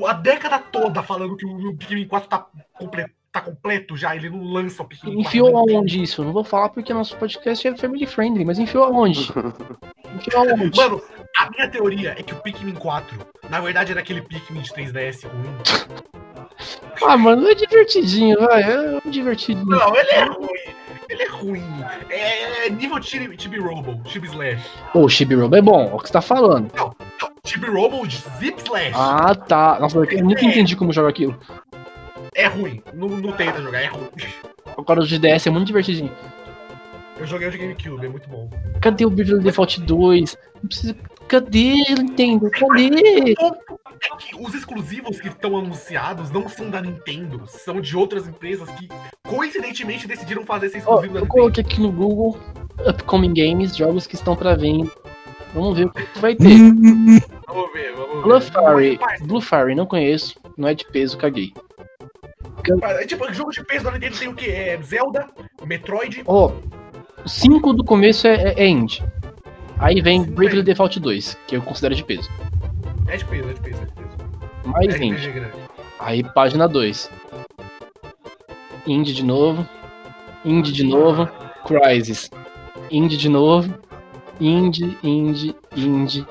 a 0.07 0.13
década 0.13 0.59
toda 0.59 1.03
falando 1.03 1.37
que 1.37 1.47
o 1.47 1.77
Pikmin 1.77 2.07
4 2.07 2.29
tá, 2.29 2.47
comple- 2.79 3.07
tá 3.33 3.41
completo 3.41 3.97
já, 3.97 4.15
ele 4.15 4.31
não 4.31 4.43
lança 4.45 4.83
o 4.83 4.87
Pikmin 4.87 5.15
4. 5.15 5.29
Enfiou 5.29 5.57
aonde 5.57 6.03
isso? 6.03 6.25
Não 6.25 6.33
vou 6.33 6.45
falar 6.45 6.69
porque 6.69 6.93
nosso 6.95 7.17
podcast 7.17 7.67
é 7.67 7.77
family 7.77 8.07
friendly, 8.07 8.45
mas 8.45 8.59
enfiou 8.59 8.85
aonde? 8.85 9.29
Enfiou 10.17 10.49
aonde? 10.49 10.77
Mano, 10.77 11.03
a 11.41 11.51
minha 11.51 11.69
teoria 11.69 12.15
é 12.19 12.23
que 12.23 12.33
o 12.33 12.37
Pikmin 12.37 12.75
4, 12.75 13.19
na 13.51 13.61
verdade, 13.61 13.93
era 13.93 14.01
aquele 14.01 14.23
Pikmin 14.23 14.61
de 14.63 14.71
3DS 14.73 15.27
ruim. 15.29 15.55
Ah, 17.07 17.17
mano, 17.17 17.49
é 17.49 17.55
divertidinho, 17.55 18.39
vai. 18.39 18.63
É 18.63 19.01
divertidinho. 19.11 19.67
Não, 19.67 19.95
ele 19.97 20.11
é 20.11 20.25
ruim. 20.25 20.74
Ele 21.15 21.23
é 21.23 21.29
ruim. 21.29 21.63
É, 22.11 22.67
é 22.67 22.71
nível 22.71 23.01
Chibi, 23.01 23.37
Chibi 23.39 23.59
Robo, 23.59 24.01
Chibi 24.09 24.27
Slash. 24.27 24.69
Pô, 24.93 25.09
Chibi 25.09 25.37
Robo 25.37 25.55
é 25.55 25.63
bom, 25.63 25.89
é 25.91 25.95
o 25.95 25.99
que 25.99 26.09
você 26.09 26.13
tá 26.13 26.21
falando. 26.21 26.71
Não, 26.75 26.95
Chibi 27.47 27.67
Robo 27.67 28.07
de 28.07 28.17
Zip 28.39 28.61
Slash. 28.61 28.93
Ah, 28.95 29.35
tá. 29.35 29.79
Nossa, 29.79 29.99
eu 29.99 30.25
nunca 30.25 30.45
entendi 30.45 30.75
como 30.75 30.93
joga 30.93 31.09
aquilo. 31.09 31.39
É 32.35 32.47
ruim. 32.47 32.83
Não, 32.93 33.09
não 33.09 33.33
tenta 33.33 33.63
jogar, 33.63 33.81
é 33.81 33.87
ruim. 33.87 34.09
Agora 34.77 35.01
o 35.01 35.07
de 35.07 35.19
DS 35.19 35.47
é 35.47 35.51
muito 35.51 35.69
divertidinho. 35.69 36.11
Eu 37.17 37.27
joguei 37.27 37.47
o 37.47 37.51
de 37.51 37.59
GameCube, 37.59 38.07
é 38.07 38.09
muito 38.09 38.29
bom. 38.29 38.51
Cadê 38.81 39.07
o 39.07 39.11
Bravely 39.11 39.41
Default 39.41 39.81
2? 39.83 40.37
Não 40.61 40.69
precisa... 40.69 40.97
Cadê, 41.29 41.75
Nintendo? 41.99 42.51
Cadê? 42.51 43.33
É 43.33 43.75
os 44.39 44.55
exclusivos 44.55 45.21
que 45.21 45.29
estão 45.29 45.57
anunciados 45.57 46.31
não 46.31 46.49
são 46.49 46.69
da 46.69 46.81
Nintendo, 46.81 47.43
são 47.47 47.81
de 47.81 47.97
outras 47.97 48.27
empresas 48.27 48.69
que 48.71 48.89
coincidentemente 49.27 50.07
decidiram 50.07 50.45
fazer 50.45 50.67
esse 50.67 50.79
exclusivo 50.79 51.15
da 51.15 51.21
eu 51.21 51.25
Nintendo. 51.25 51.41
coloquei 51.41 51.65
aqui 51.65 51.81
no 51.81 51.91
Google 51.91 52.39
Upcoming 52.87 53.33
Games, 53.33 53.75
jogos 53.77 54.07
que 54.07 54.15
estão 54.15 54.37
pra 54.37 54.55
venda. 54.55 54.91
Vamos 55.55 55.79
ver 55.79 55.87
o 55.87 55.91
que 55.91 56.19
vai 56.19 56.35
ter. 56.35 56.45
Vamos 57.47 57.73
ver, 57.73 57.95
vamos 57.95 58.17
ver. 58.17 58.23
Blue 58.23 58.41
Fairy, 58.41 58.99
Blue 59.23 59.41
Fairy, 59.41 59.75
não 59.77 59.87
conheço, 59.87 60.35
não 60.57 60.67
é 60.67 60.75
de 60.75 60.85
peso, 60.87 61.17
caguei. 61.17 61.55
é 62.83 63.07
Tipo, 63.07 63.33
jogo 63.33 63.53
de 63.53 63.63
peso 63.65 63.85
da 63.85 63.93
Nintendo 63.93 64.19
tem 64.19 64.29
o 64.29 64.35
quê? 64.35 64.51
É 64.51 64.83
Zelda, 64.83 65.29
Metroid. 65.65 66.25
Ó, 66.27 66.51
o 67.25 67.29
5 67.29 67.73
do 67.75 67.85
começo 67.85 68.27
é, 68.27 68.35
é, 68.35 68.65
é 68.65 68.67
indie. 68.67 69.05
Aí 69.79 70.01
vem 70.01 70.23
Bravely. 70.25 70.63
Default 70.63 70.99
2, 71.01 71.37
que 71.47 71.57
eu 71.57 71.63
considero 71.63 71.95
de 71.95 72.05
peso. 72.05 72.29
É 73.09 73.17
de 73.17 73.25
peso, 73.25 73.49
é 73.49 73.53
de 73.53 73.61
peso, 73.61 73.83
é 73.83 73.87
de 73.87 73.93
peso. 73.93 74.09
Mais 74.67 74.95
é 74.95 75.05
indie. 75.05 75.31
Grande. 75.31 75.53
Aí 75.99 76.23
página 76.23 76.67
2. 76.69 77.11
Indie 78.87 79.13
de 79.15 79.25
novo. 79.25 79.67
Indie 80.45 80.73
de 80.73 80.85
novo. 80.85 81.29
Crysis. 81.67 82.31
Indie 82.91 83.17
de 83.17 83.29
novo. 83.29 83.73
Indie, 84.41 84.97
indie, 85.03 85.55
indie. 85.77 86.27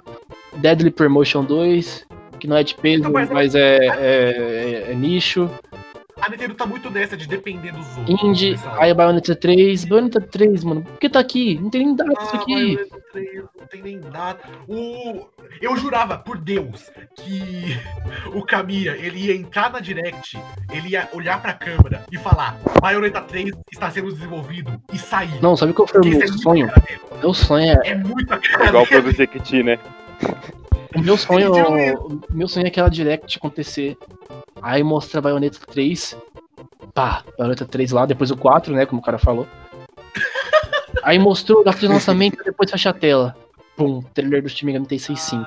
Deadly 0.58 0.92
Promotion 0.92 1.44
2. 1.44 2.06
Que 2.40 2.48
não 2.48 2.58
é 2.58 2.64
de 2.64 2.76
peso, 2.76 3.04
Não, 3.04 3.12
mas 3.12 3.30
é- 3.30 3.34
mas 3.34 3.56
é, 3.56 3.78
é- 3.88 4.92
é 4.92 4.94
nicho. 4.96 5.50
A 6.22 6.30
Nintendo 6.30 6.54
tá 6.54 6.66
muito 6.66 6.90
nessa 6.90 7.18
de 7.18 7.28
depender 7.28 7.72
dos 7.72 7.98
outros. 7.98 8.24
Indie, 8.24 8.56
aí 8.78 8.94
Bayonetta 8.94 9.36
3. 9.36 9.84
Bayonetta 9.86 10.22
3, 10.22 10.64
mano. 10.64 10.84
Por 10.84 10.98
que 11.00 11.10
tá 11.10 11.20
aqui? 11.20 11.60
Não 11.60 11.70
tem 11.70 11.86
nem 11.86 11.96
data 11.96 12.12
isso 12.24 12.36
Ah, 12.36 12.38
aqui. 12.42 12.54
Bayonetta 12.76 12.98
3, 13.12 13.44
não 13.60 13.68
tem 13.68 13.82
nem 13.82 14.00
data. 14.00 14.48
O... 14.68 15.26
Eu 15.62 15.76
jurava, 15.78 16.18
por 16.18 16.38
Deus, 16.38 16.92
que 17.16 17.78
o 18.34 18.44
Kamiya, 18.46 18.96
ele 18.98 19.26
ia 19.26 19.36
entrar 19.36 19.72
na 19.72 19.80
Direct, 19.80 20.38
ele 20.72 20.90
ia 20.90 21.10
olhar 21.14 21.42
pra 21.42 21.54
câmera 21.54 22.04
e 22.12 22.18
falar 22.18 22.58
Bayonetta 22.82 23.22
3 23.22 23.52
está 23.72 23.90
sendo 23.90 24.12
desenvolvido 24.12 24.82
e 24.94 24.98
sair. 24.98 25.42
Não, 25.42 25.56
sabe 25.58 25.74
qual 25.74 25.88
foi 25.88 26.02
o 26.02 26.06
meu 26.06 26.14
isso 26.24 26.36
é 26.36 26.38
sonho? 26.38 26.70
a. 26.72 27.18
Meu 27.18 27.34
sonho 27.34 27.66
é. 27.84 27.90
É 27.90 27.96
muito 27.96 28.32
a 28.34 28.38
cara 28.38 28.68
Igual 28.68 28.86
do 29.02 29.12
Jequiti, 29.12 29.64
né? 29.64 29.80
O 30.96 31.02
meu 31.02 31.18
sonho. 31.18 31.56
Ele 31.56 31.96
o 31.96 32.20
meu 32.30 32.48
sonho 32.48 32.66
é 32.66 32.70
aquela 32.70 32.90
direct 32.90 33.38
acontecer. 33.38 33.98
Aí 34.62 34.84
mostra 34.84 35.20
a 35.20 35.22
Bayonetta 35.22 35.60
3. 35.72 36.18
Pá, 36.94 37.24
Bayonetta 37.38 37.66
3 37.66 37.92
lá, 37.92 38.06
depois 38.06 38.30
o 38.32 38.38
4, 38.38 38.74
né? 38.74 38.86
Como 38.86 39.02
o 39.02 39.04
cara 39.04 39.18
falou. 39.18 39.48
Aí 41.04 41.18
mostrou 41.20 41.62
o 41.62 41.64
data 41.64 41.80
de 41.80 41.88
lançamento 41.88 42.44
depois 42.44 42.70
fecha 42.70 42.90
a 42.90 42.94
tela. 42.94 43.36
Pum, 43.76 44.02
trailer 44.14 44.42
do 44.44 44.50
Steam 44.50 44.86
5. 44.86 45.46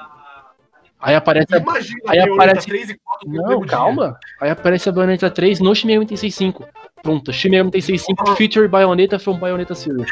Aí 1.01 1.15
aparece 1.15 1.55
a... 1.55 1.59
Imagina 1.59 2.01
Aí 2.09 2.19
aparece- 2.21 2.67
3 2.67 2.91
e 2.91 2.99
4 2.99 3.29
no 3.29 3.35
Não, 3.37 3.49
mesmo 3.49 3.61
dia. 3.67 3.71
calma. 3.71 4.19
Aí 4.41 4.51
aparece 4.51 4.89
a 4.89 4.93
Bayonetta 4.93 5.31
3 5.31 5.61
no 5.61 5.75
Steam 5.75 5.89
Megami 5.89 6.07
Tensei 6.07 6.31
5. 6.31 6.65
Pronto, 7.03 7.33
Steam 7.33 7.53
Megami 7.53 7.71
Tensei 7.71 7.97
5 7.99 8.35
feature 8.35 8.67
Bayonetta 8.67 9.19
from 9.19 9.39
Bayonetta 9.39 9.75
Series. 9.75 10.09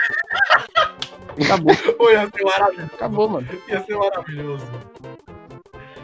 Acabou, 1.42 1.74
Pô, 1.98 2.10
ia 2.10 2.28
ser 2.30 2.44
maravilhoso. 2.44 2.90
acabou, 2.94 3.28
mano. 3.28 3.48
Ia 3.68 3.80
ser 3.84 3.96
maravilhoso. 3.96 4.66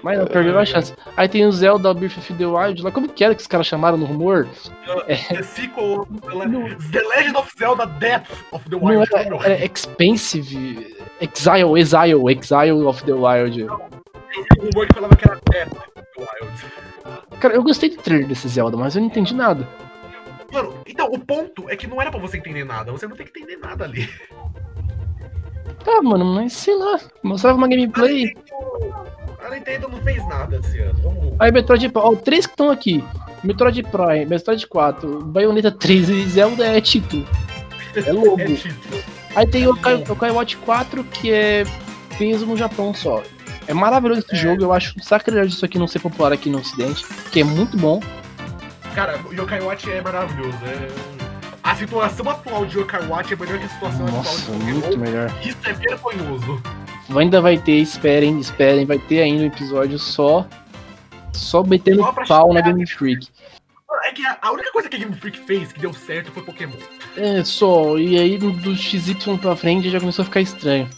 Mas 0.03 0.19
não 0.19 0.27
perdeu 0.27 0.59
a 0.59 0.65
chance. 0.65 0.95
Aí 1.15 1.29
tem 1.29 1.45
o 1.45 1.53
Zelda 1.53 1.93
Breath 1.93 2.17
of 2.17 2.33
the 2.33 2.47
Wild 2.47 2.83
lá. 2.83 2.91
Como 2.91 3.07
que 3.07 3.23
era 3.23 3.35
que 3.35 3.43
os 3.43 3.47
caras 3.47 3.67
chamaram 3.67 3.99
no 3.99 4.07
rumor? 4.07 4.49
The 5.07 5.43
sequel, 5.43 6.07
The 6.23 6.29
Le- 6.35 6.75
The 6.91 7.01
Legend 7.03 7.37
of 7.37 7.51
Zelda 7.59 7.85
Depth 7.87 8.31
of 8.51 8.65
the 8.71 8.77
Não 8.77 8.85
Wild. 8.87 9.07
era, 9.15 9.37
era 9.45 9.65
Expensive. 9.65 10.97
Exile, 11.21 11.79
Exile, 11.79 12.33
Exile 12.33 12.83
of 12.87 13.05
the 13.05 13.13
Wild. 13.13 13.61
Eu 13.61 13.69
vi 13.69 14.61
um 14.61 14.65
rumor 14.71 14.87
que 14.87 14.95
falava 14.95 15.15
que 15.17 15.29
era 15.29 15.39
Depth 15.51 15.77
of 15.77 15.91
the 15.95 16.03
Wild. 16.19 16.65
Cara, 17.39 17.55
eu 17.55 17.63
gostei 17.63 17.91
do 17.91 17.97
trailer 18.03 18.27
desse 18.27 18.49
Zelda, 18.49 18.79
mas 18.79 18.97
eu 18.97 19.01
não 19.03 19.09
entendi 19.09 19.35
nada. 19.35 19.69
Mano, 20.51 20.75
então, 20.87 21.07
o 21.13 21.19
ponto 21.19 21.69
é 21.69 21.77
que 21.77 21.87
não 21.87 22.01
era 22.01 22.11
pra 22.11 22.19
você 22.19 22.39
entender 22.39 22.65
nada. 22.65 22.91
Você 22.91 23.07
não 23.07 23.15
tem 23.17 23.27
que 23.27 23.39
entender 23.39 23.59
nada 23.59 23.85
ali. 23.85 24.09
Tá, 25.85 26.03
mano, 26.03 26.25
mas 26.25 26.53
sei 26.53 26.77
lá. 26.77 26.99
Mostrava 27.23 27.57
uma 27.57 27.69
gameplay. 27.69 28.35
A 29.45 29.51
Nintendo 29.55 29.89
não 29.89 29.99
fez 30.03 30.27
nada 30.29 30.57
esse 30.57 30.79
ano. 30.79 31.01
Vamos. 31.03 31.35
Aí 31.39 31.51
Metroid. 31.51 31.91
Ó, 31.95 32.15
três 32.17 32.47
que 32.47 32.53
estão 32.53 32.71
aqui. 32.71 33.03
Metroid 33.43 33.83
Prime, 33.85 34.27
Metroid 34.27 34.67
4, 34.67 35.25
Bayonetta 35.25 35.71
3 35.73 36.09
e 36.11 36.29
Zelda 36.29 36.67
é 36.67 36.81
título. 36.81 37.27
É 37.95 38.13
logo. 38.13 38.39
É 38.41 38.47
título. 38.55 39.03
Aí 39.35 39.47
tem 39.47 39.67
o 39.67 39.77
Kai, 39.77 40.05
o 40.09 40.17
Kai 40.17 40.31
Watch 40.33 40.57
4, 40.59 41.05
que 41.05 41.31
é 41.33 41.65
peso 42.19 42.45
no 42.45 42.57
Japão 42.57 42.93
só. 42.93 43.23
É 43.67 43.73
maravilhoso 43.73 44.21
esse 44.21 44.35
É. 44.35 44.39
jogo, 44.39 44.63
eu 44.65 44.73
acho 44.73 44.95
sacrilégio 45.03 45.55
isso 45.55 45.65
aqui 45.65 45.79
não 45.79 45.87
ser 45.87 46.01
popular 46.01 46.33
aqui 46.33 46.51
no 46.51 46.59
ocidente, 46.59 47.05
que 47.31 47.41
é 47.41 47.45
muito 47.45 47.77
bom. 47.79 48.01
Cara, 48.95 49.19
o 49.31 49.33
Yokai 49.33 49.61
Watch 49.63 49.91
é 49.91 50.03
maravilhoso. 50.03 50.59
É... 50.67 51.20
A 51.63 51.75
situação 51.75 52.29
atual 52.31 52.65
de 52.65 52.79
Yokai 52.79 53.07
Watch 53.07 53.33
é 53.33 53.37
melhor 53.37 53.59
que 53.59 53.65
a 53.67 53.69
situação 53.69 54.07
Nossa, 54.07 54.43
atual 54.43 54.59
de 54.59 54.65
muito 54.65 54.85
Pokémon. 54.85 55.05
melhor. 55.05 55.35
Isso 55.45 55.59
é 55.65 55.73
vergonhoso. 55.73 56.63
Ainda 57.15 57.41
vai 57.41 57.59
ter, 57.59 57.79
esperem, 57.79 58.39
esperem, 58.39 58.87
vai 58.87 58.99
ter 58.99 59.23
ainda 59.23 59.43
um 59.43 59.47
episódio 59.47 59.99
só 59.99 60.47
só 61.33 61.63
metendo 61.63 62.03
Só 62.03 62.13
pau 62.27 62.53
na. 62.53 62.61
Game 62.61 62.87
Freak. 62.87 63.29
É 64.05 64.13
que 64.13 64.23
a, 64.25 64.53
única 64.53 64.73
coisa 64.73 64.89
que 64.89 64.97
a 64.97 64.99
Game 64.99 65.15
Freak 65.15 65.39
fez 65.41 65.73
que 65.73 65.81
deu 65.81 65.93
certo 65.93 66.33
foi 66.33 66.43
Pokémon. 66.43 66.73
É, 67.17 67.43
só, 67.45 67.99
e 67.99 68.19
aí 68.19 68.39
do 68.39 68.75
XY 68.75 69.39
pra 69.41 69.57
frente 69.57 69.91
já 69.91 70.01
começou 70.01 70.23
a 70.23 70.27
ficar 70.27 70.41
estranho. 70.41 70.89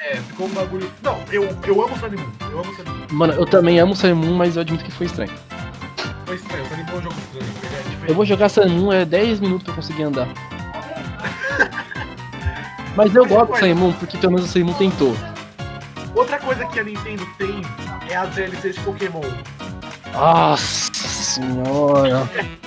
É, 0.00 0.16
ficou 0.16 0.46
um 0.46 0.50
bagulho. 0.50 0.90
Não, 1.02 1.20
eu, 1.30 1.48
eu 1.66 1.84
amo 1.84 1.96
Sunny 1.98 2.16
Moon. 2.16 2.30
Eu 2.50 2.60
amo 2.60 2.74
Sunny 2.74 2.90
Moon. 2.90 3.06
Mano, 3.10 3.32
eu 3.34 3.46
também 3.46 3.78
amo 3.78 3.94
Sun 3.94 4.14
Moon, 4.14 4.34
mas 4.34 4.56
eu 4.56 4.62
admito 4.62 4.84
que 4.84 4.90
foi 4.90 5.06
estranho. 5.06 5.32
Foi 6.26 6.36
estranho, 6.36 6.66
Sunny 6.66 6.82
Moon 6.84 6.92
é 6.92 6.98
um 6.98 7.02
jogo 7.02 7.16
estranho. 7.18 7.61
Eu 8.06 8.14
vou 8.14 8.24
jogar 8.24 8.48
Sun 8.48 8.68
Moon, 8.68 8.92
é 8.92 9.04
10 9.04 9.40
minutos 9.40 9.64
pra 9.64 9.74
conseguir 9.74 10.04
andar. 10.04 10.28
Mas 12.96 13.14
eu 13.14 13.26
gosto 13.26 13.52
do 13.52 13.58
Sun 13.58 13.74
Moon, 13.74 13.92
porque 13.92 14.18
pelo 14.18 14.32
menos 14.34 14.48
o 14.48 14.52
Sun 14.52 14.64
Moon 14.64 14.74
tentou. 14.74 15.16
Outra 16.14 16.38
coisa 16.38 16.66
que 16.66 16.78
a 16.78 16.84
Nintendo 16.84 17.26
tem 17.38 17.62
é 18.10 18.16
as 18.16 18.34
DLCs 18.34 18.74
de 18.74 18.80
Pokémon. 18.80 19.22
Nossa 20.12 20.92
senhora. 20.94 22.28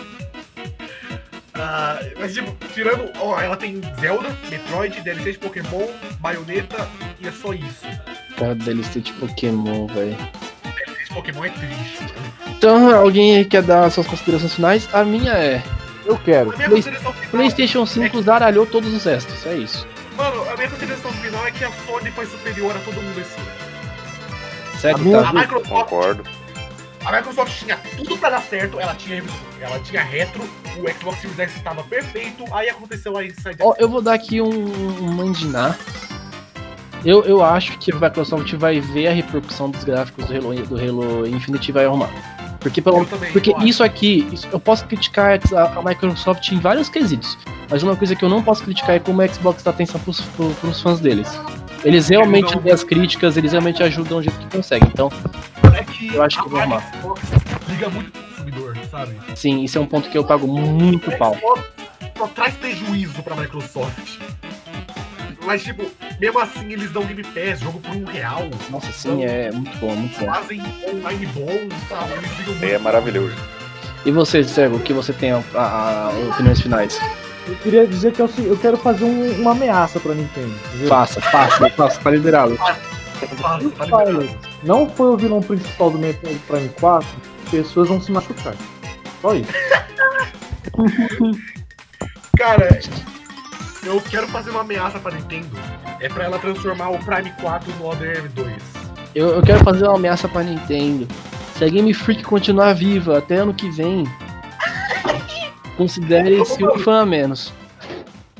Ah, 1.58 2.00
mas 2.20 2.34
tipo, 2.34 2.54
tirando. 2.74 3.10
Ó, 3.18 3.40
ela 3.40 3.56
tem 3.56 3.82
Zelda, 4.00 4.36
Metroid, 4.50 5.00
DLC 5.02 5.32
de 5.32 5.38
Pokémon, 5.40 5.88
Bayonetta 6.20 6.88
e 7.20 7.28
é 7.28 7.32
só 7.32 7.54
isso. 7.54 7.86
Cara, 8.38 8.54
DLC 8.56 9.00
de 9.00 9.14
Pokémon, 9.14 9.88
velho. 9.88 10.18
Pokémon 11.16 11.46
é 11.46 11.50
triste. 11.50 12.02
mano. 12.02 12.34
Então, 12.58 12.96
alguém 12.96 13.44
quer 13.46 13.62
dar 13.64 13.90
suas 13.92 14.06
considerações 14.08 14.54
finais? 14.54 14.88
A 14.94 15.04
minha 15.04 15.32
é: 15.34 15.64
Eu 16.06 16.18
quero. 16.18 16.52
A 16.54 16.56
minha 16.58 16.70
Play- 16.70 16.82
final. 16.82 17.14
PlayStation 17.32 17.86
5 17.86 18.22
zaralhou 18.22 18.66
todos 18.66 18.94
os 18.94 19.04
restos, 19.04 19.46
é 19.46 19.56
isso. 19.56 19.88
Mano, 20.16 20.50
a 20.50 20.56
minha 20.56 20.70
consideração 20.70 21.12
final 21.12 21.46
é 21.48 21.52
que 21.52 21.64
a 21.64 21.72
Sony 21.86 22.12
foi 22.12 22.26
superior 22.26 22.76
a 22.76 22.80
todo 22.80 23.02
mundo 23.02 23.20
esse 23.20 23.38
ano. 23.40 23.50
Segue, 24.80 25.00
A 25.00 25.04
minha- 25.04 25.22
tá? 25.24 25.30
A 25.30 25.34
Microsoft, 25.34 25.70
Concordo. 25.90 26.24
a 27.06 27.12
Microsoft 27.12 27.60
tinha 27.60 27.78
tudo 27.98 28.18
pra 28.18 28.30
dar 28.30 28.42
certo, 28.44 28.80
ela 28.80 28.94
tinha, 28.96 29.24
ela 29.60 29.80
tinha 29.80 30.04
retro, 30.04 30.42
o 30.78 31.00
Xbox 31.00 31.20
Series 31.22 31.40
X 31.40 31.56
estava 31.58 31.84
perfeito, 31.84 32.46
aí 32.54 32.70
aconteceu 32.70 33.18
a 33.18 33.26
Inside 33.26 33.58
Ó, 33.62 33.74
eu 33.78 33.90
vou 33.90 34.02
dar 34.02 34.14
aqui 34.14 34.42
um, 34.42 34.48
um 34.48 35.12
mandinar. 35.12 35.78
Eu, 37.06 37.24
eu 37.24 37.44
acho 37.44 37.78
que 37.78 37.92
a 37.92 37.96
Microsoft 37.96 38.52
vai 38.56 38.80
ver 38.80 39.08
a 39.08 39.14
repercussão 39.14 39.70
dos 39.70 39.84
gráficos 39.84 40.26
do 40.26 40.34
Halo, 40.34 40.56
do 40.66 40.76
Halo 40.78 41.28
Infinite 41.28 41.70
e 41.70 41.72
vai 41.72 41.86
arrumar. 41.86 42.10
Porque, 42.60 42.82
pelo, 42.82 43.06
também, 43.06 43.32
porque 43.32 43.54
isso 43.64 43.84
aqui, 43.84 44.28
isso- 44.32 44.48
eu 44.52 44.60
posso 44.60 44.86
criticar 44.88 45.40
a, 45.54 45.64
a 45.80 45.84
Microsoft 45.84 46.52
em 46.52 46.58
vários 46.60 46.90
quesitos. 46.90 47.38
Mas 47.70 47.84
uma 47.84 47.96
coisa 47.96 48.16
que 48.16 48.26
eu 48.26 48.30
não 48.30 48.42
posso 48.42 48.64
criticar 48.64 48.96
é 48.96 49.00
como 49.00 49.22
a 49.22 49.28
Xbox 49.28 49.62
dá 49.62 49.70
atenção 49.70 50.00
pros, 50.02 50.20
pro- 50.22 50.50
pros 50.56 50.82
fãs 50.82 51.00
deles. 51.00 51.40
Eles 51.84 52.08
realmente 52.10 52.58
dão 52.60 52.74
as 52.74 52.84
críticas, 52.84 53.38
eles 53.38 53.52
realmente 53.52 53.84
ajudam 53.84 54.18
do 54.18 54.24
jeito 54.24 54.40
que 54.40 54.58
conseguem. 54.58 54.90
Então, 54.92 55.12
é 55.78 55.84
que 55.84 56.12
eu 56.16 56.24
acho 56.24 56.42
que 56.42 56.50
vai 56.50 56.62
arrumar. 56.62 56.82
Xbox 56.92 57.22
liga 57.70 57.90
muito 57.90 58.12
pro 58.12 58.22
consumidor, 58.24 58.78
sabe? 58.90 59.16
sim, 59.36 59.64
isso 59.64 59.78
é 59.78 59.82
um 59.82 59.86
ponto 59.86 60.10
que 60.10 60.18
eu 60.18 60.24
pago 60.24 60.48
muito 60.48 61.12
O 61.12 61.18
pau. 61.20 61.36
Xbox 61.36 61.62
só 62.18 62.28
traz 62.28 62.56
prejuízo 62.56 63.22
pra 63.22 63.36
Microsoft. 63.36 64.18
Mas, 65.46 65.64
tipo, 65.64 65.84
mesmo 66.20 66.40
assim 66.40 66.72
eles 66.72 66.92
dão 66.92 67.04
Game 67.06 67.24
Pass, 67.24 67.60
jogo 67.60 67.80
por 67.80 67.96
um 67.96 68.04
real. 68.06 68.50
Nossa, 68.70 68.92
sim, 68.92 69.24
é 69.24 69.52
muito 69.52 69.78
bom, 69.78 69.96
muito 69.96 70.20
bom. 70.20 70.26
Fazem 70.34 70.62
online 70.90 71.26
bom, 71.28 71.70
sabe? 71.88 72.14
Eles 72.14 72.48
muito. 72.48 72.64
É 72.66 72.78
maravilhoso. 72.78 73.36
E 74.06 74.12
você, 74.12 74.44
Servo, 74.44 74.78
o 74.78 74.80
que 74.80 74.94
você 74.94 75.14
tem 75.14 75.32
a, 75.32 75.44
a- 75.56 76.10
a- 76.10 76.10
opiniões 76.34 76.62
finais? 76.62 77.00
Eu 77.48 77.56
queria 77.58 77.86
dizer 77.86 78.12
que 78.14 78.22
eu, 78.22 78.30
eu 78.40 78.58
quero 78.58 78.76
fazer 78.78 79.04
um- 79.06 79.42
uma 79.42 79.52
ameaça 79.52 80.00
pra 80.00 80.14
Nintendo. 80.16 80.54
entendeu? 80.68 80.88
Faça, 80.88 81.22
faça, 81.22 81.70
faça, 81.78 82.00
tá 82.02 82.10
liberado. 82.12 82.56
Fácil, 82.58 83.72
tá 83.72 83.86
Olha, 83.92 84.12
liberado. 84.12 84.38
não 84.64 84.90
foi 84.90 85.08
o 85.08 85.18
vilão 85.18 85.42
principal 85.42 85.92
do 85.92 85.98
Metroid 86.00 86.40
Prime 86.48 86.70
4, 86.80 87.08
pessoas 87.52 87.88
vão 87.88 88.02
se 88.02 88.12
machucar. 88.12 88.56
Só 89.22 89.36
isso. 89.36 89.52
Cara, 92.38 92.80
eu 93.86 94.02
quero 94.02 94.28
fazer 94.28 94.50
uma 94.50 94.62
ameaça 94.62 95.00
pra 95.00 95.12
Nintendo. 95.12 95.58
É 96.00 96.10
pra 96.10 96.26
ela 96.26 96.40
transformar 96.40 96.90
o 96.90 97.00
Prime 97.00 97.32
4 97.40 97.74
no 97.76 97.88
Other 97.88 98.24
M2. 98.24 98.60
Eu, 99.14 99.30
eu 99.30 99.42
quero 99.42 99.64
fazer 99.64 99.86
uma 99.86 99.96
ameaça 99.96 100.28
pra 100.28 100.44
Nintendo. 100.44 101.08
Se 101.56 101.64
a 101.64 101.70
Game 101.70 101.94
Freak 101.94 102.24
continuar 102.24 102.74
viva 102.74 103.18
até 103.18 103.36
ano 103.38 103.54
que 103.54 103.70
vem, 103.70 104.04
considere-se 105.78 106.66
um 106.66 106.80
fã 106.80 107.02
a 107.02 107.06
menos. 107.06 107.54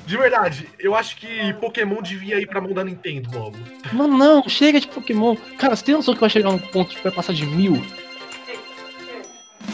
De 0.06 0.18
verdade, 0.18 0.68
eu 0.78 0.94
acho 0.94 1.16
que 1.18 1.54
Pokémon 1.54 2.02
devia 2.02 2.40
ir 2.40 2.46
pra 2.46 2.62
mão 2.62 2.74
da 2.74 2.84
Nintendo 2.84 3.30
logo. 3.34 3.58
Não, 3.92 4.08
não, 4.08 4.48
chega 4.48 4.80
de 4.80 4.88
Pokémon. 4.88 5.36
Cara, 5.58 5.76
você 5.76 5.86
tem 5.86 5.96
noção 5.96 6.14
que 6.14 6.20
vai 6.20 6.30
chegar 6.30 6.52
num 6.52 6.60
ponto 6.60 6.96
que 6.96 7.04
vai 7.04 7.12
passar 7.12 7.34
de 7.34 7.46
mil? 7.46 7.82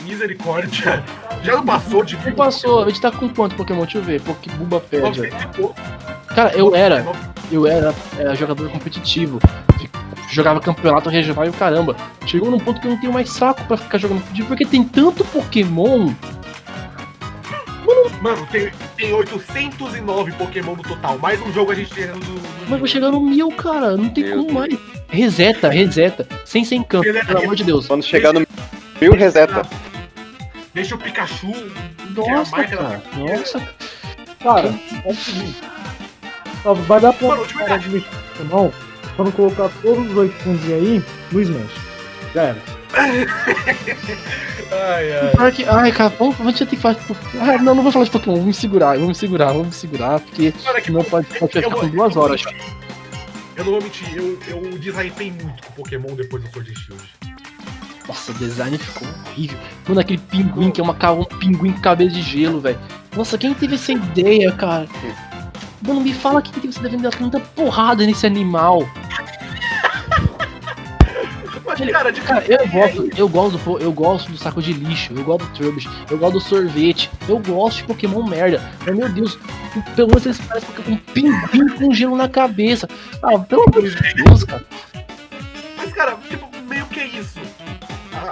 Misericórdia. 0.04 1.04
Já 1.44 1.56
não 1.56 1.66
passou 1.66 2.04
de 2.04 2.16
Não 2.24 2.34
passou, 2.34 2.84
a 2.84 2.88
gente 2.88 3.02
tá 3.02 3.12
com 3.12 3.28
quanto 3.30 3.56
Pokémon? 3.56 3.82
Deixa 3.82 3.98
eu 3.98 4.04
ver. 4.04 4.22
Pokébuba 4.22 4.80
perde. 4.80 5.22
900 5.22 5.46
pouco. 5.58 5.76
Cara, 6.36 6.52
eu 6.56 6.76
era, 6.76 7.06
eu 7.52 7.68
era 7.68 7.94
é, 8.18 8.36
jogador 8.36 8.70
competitivo. 8.70 9.40
Jogava 10.30 10.60
campeonato 10.62 11.10
regional 11.10 11.46
e 11.46 11.50
o 11.50 11.54
caramba. 11.54 11.96
Chegou 12.26 12.50
num 12.50 12.60
ponto 12.60 12.80
que 12.80 12.88
eu 12.88 12.92
não 12.92 13.00
tenho 13.00 13.12
mais 13.12 13.30
saco 13.32 13.64
pra 13.66 13.76
ficar 13.76 13.98
jogando 13.98 14.20
competitivo, 14.20 14.48
porque 14.48 14.66
tem 14.66 14.84
tanto 14.84 15.26
Pokémon. 15.26 16.14
Mano, 18.22 18.48
tem, 18.52 18.70
tem 18.96 19.12
809 19.14 20.32
Pokémon 20.34 20.76
no 20.76 20.84
total. 20.84 21.18
Mais 21.18 21.42
um 21.42 21.52
jogo 21.52 21.72
a 21.72 21.76
gente 21.76 21.92
tem 21.92 22.06
no. 22.08 22.14
no- 22.18 22.42
Mas 22.70 22.78
vou 22.80 22.88
chegar 22.88 23.10
no 23.10 23.20
mil, 23.20 23.50
cara. 23.52 23.98
Não 23.98 24.10
tem 24.10 24.24
Meu 24.24 24.38
como 24.46 24.54
mais. 24.54 24.78
Reseta, 25.10 25.70
reseta. 25.70 26.28
Sem 26.46 26.64
sem 26.64 26.84
campo, 26.84 27.04
Reseta, 27.06 27.26
pelo 27.26 27.40
amor 27.40 27.56
de 27.56 27.64
Deus. 27.64 27.88
Quando 27.88 28.04
chegar 28.04 28.32
no 28.32 28.42
mil, 29.02 29.14
reseta. 29.14 29.64
Deixa 30.74 30.96
o 30.96 30.98
Pikachu. 30.98 31.52
Nossa, 32.16 32.52
marca 32.56 32.76
da 32.78 32.84
cara. 32.84 33.04
Nossa. 33.18 33.70
Cara, 34.42 34.74
é 35.06 35.10
o 35.12 35.16
seguinte. 35.16 35.62
Vai 36.88 37.00
dar 37.02 37.14
pra 37.14 37.28
Mano, 37.28 37.46
de 37.46 37.54
parar 37.54 37.78
de 37.78 37.90
mexer 37.90 38.08
com 38.10 38.44
Pokémon 38.46 38.72
quando 39.16 39.32
colocar 39.34 39.70
todos 39.82 40.10
os 40.12 40.18
oito 40.18 40.34
fundos 40.44 40.64
aí 40.66 41.04
no 41.32 41.42
Smash. 41.42 41.72
Já 42.34 42.42
era. 42.44 42.58
Ai, 44.74 45.12
ai. 45.14 45.30
Pior 45.32 45.52
que- 45.52 45.66
Ai, 45.66 45.92
cara, 45.92 46.14
vamos, 46.18 46.38
já 46.58 46.66
tem 46.66 46.68
que 46.68 46.78
falar. 46.78 46.96
de 46.96 47.02
Pokémon. 47.06 47.44
Ah, 47.44 47.58
não, 47.58 47.76
não 47.76 47.84
vou 47.84 47.92
falar 47.92 48.06
de 48.06 48.12
Pokémon. 48.12 48.36
Vou 48.38 48.46
me 48.46 48.54
segurar, 48.54 48.98
vou 48.98 49.08
me 49.10 49.16
segurar, 49.16 49.52
vou 49.54 49.66
me 49.66 49.72
segurar, 49.74 50.20
porque 50.22 50.48
é 50.48 50.52
que 50.52 50.86
senão 50.86 51.04
pode, 51.04 51.28
pode 51.38 51.52
ficar 51.54 51.70
com 51.76 51.88
duas 51.90 52.16
horas. 52.16 52.42
Eu 53.58 53.66
não 53.66 53.72
vou 53.74 53.82
mentir, 53.82 54.08
eu, 54.16 54.40
eu 54.48 54.62
deshypei 54.78 55.30
muito 55.32 55.62
com 55.68 55.74
Pokémon 55.74 56.16
depois 56.16 56.42
do 56.44 56.50
Sword 56.52 56.72
and 56.72 56.76
Shield. 56.76 57.04
Nossa, 58.12 58.34
o 58.34 58.36
design 58.36 58.78
ficou 58.78 59.08
horrível. 59.08 59.58
Mano, 59.88 60.02
aquele 60.02 60.20
pinguim 60.20 60.70
que 60.70 60.82
é 60.82 60.84
uma, 60.84 60.98
um 61.14 61.24
pinguim 61.24 61.72
com 61.72 61.80
cabelo 61.80 62.10
de 62.10 62.22
gelo, 62.22 62.60
velho. 62.60 62.78
Nossa, 63.16 63.38
quem 63.38 63.54
teve 63.54 63.76
essa 63.76 63.94
ideia, 63.94 64.52
cara? 64.52 64.86
Mano, 65.82 66.02
me 66.02 66.14
fala 66.14 66.42
quem 66.42 66.52
teve 66.52 66.68
essa 66.68 66.80
ideia 66.80 66.98
de 66.98 67.04
dar 67.04 67.12
tanta 67.12 67.40
porrada 67.40 68.06
nesse 68.06 68.28
animal. 68.28 68.86
Mas, 71.66 71.90
cara, 71.90 72.12
de 72.12 72.20
Cara, 72.20 72.44
eu 72.46 72.68
gosto, 72.68 73.10
eu 73.16 73.30
gosto, 73.30 73.78
eu 73.80 73.94
gosto 73.94 74.32
do 74.34 74.38
saco 74.38 74.62
de 74.62 74.74
lixo, 74.74 75.14
eu 75.14 75.24
gosto 75.24 75.46
do 75.46 75.54
Trubbish, 75.54 75.90
eu 76.10 76.18
gosto 76.18 76.34
do 76.34 76.42
sorvete, 76.42 77.10
eu 77.30 77.40
gosto 77.40 77.78
de 77.78 77.84
Pokémon 77.86 78.24
merda. 78.28 78.62
Mas 78.86 78.94
meu 78.94 79.08
Deus, 79.08 79.40
pelo 79.96 80.10
menos 80.10 80.26
eles 80.26 80.42
parecem 80.42 80.70
um 80.86 80.98
pinguim 80.98 81.70
com 81.78 81.94
gelo 81.94 82.18
na 82.18 82.28
cabeça. 82.28 82.90
Ah, 83.24 83.40
pelo 83.40 83.64
amor 83.70 83.90
de 83.90 84.14
Deus, 84.16 84.44
cara. 84.44 84.66
Mas, 85.78 85.94
cara, 85.94 86.18
tipo, 86.30 86.50
meio 86.68 86.86
que 86.88 87.08
que 87.08 87.20
isso? 87.20 87.40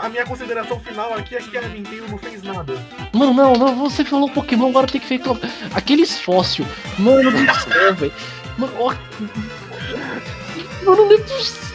A, 0.01 0.09
minha 0.09 0.25
consideração 0.25 0.79
final 0.79 1.13
aqui 1.13 1.35
é 1.35 1.39
que 1.39 1.57
a 1.57 1.61
Nintendo 1.61 2.07
não 2.09 2.17
fez 2.17 2.41
nada. 2.43 2.73
Mano, 3.13 3.33
não, 3.33 3.53
não, 3.53 3.75
você 3.75 4.03
falou 4.05 4.29
Pokémon, 4.29 4.69
agora 4.69 4.87
tem 4.87 4.99
que 5.01 5.07
ficar. 5.07 5.35
Aqueles 5.73 6.19
fóssil. 6.19 6.65
Mano 6.97 7.31
do 7.31 7.37
céu, 7.59 7.95
velho. 7.95 8.13
Mano, 8.57 8.73
ó. 8.79 8.93
Mano, 10.85 11.05
não 11.05 11.13
é 11.13 11.17
possível. 11.17 11.69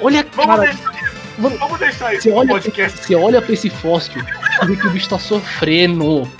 Olha 0.00 0.20
a 0.20 0.24
Vamos 0.36 0.56
cara. 0.56 0.62
deixar 0.72 0.94
isso. 1.02 1.16
Mano, 1.38 1.58
Vamos 1.58 1.78
deixar 1.78 2.14
isso 2.14 2.22
Você 2.22 2.32
olha, 2.32 2.48
podcast. 2.48 2.98
você 3.04 3.14
olha 3.14 3.42
pra 3.42 3.52
esse 3.52 3.70
fóssil 3.70 4.22
e 4.62 4.66
vê 4.66 4.76
que 4.76 4.86
o 4.86 4.90
bicho 4.90 5.08
tá 5.08 5.18
sofrendo. 5.18 6.30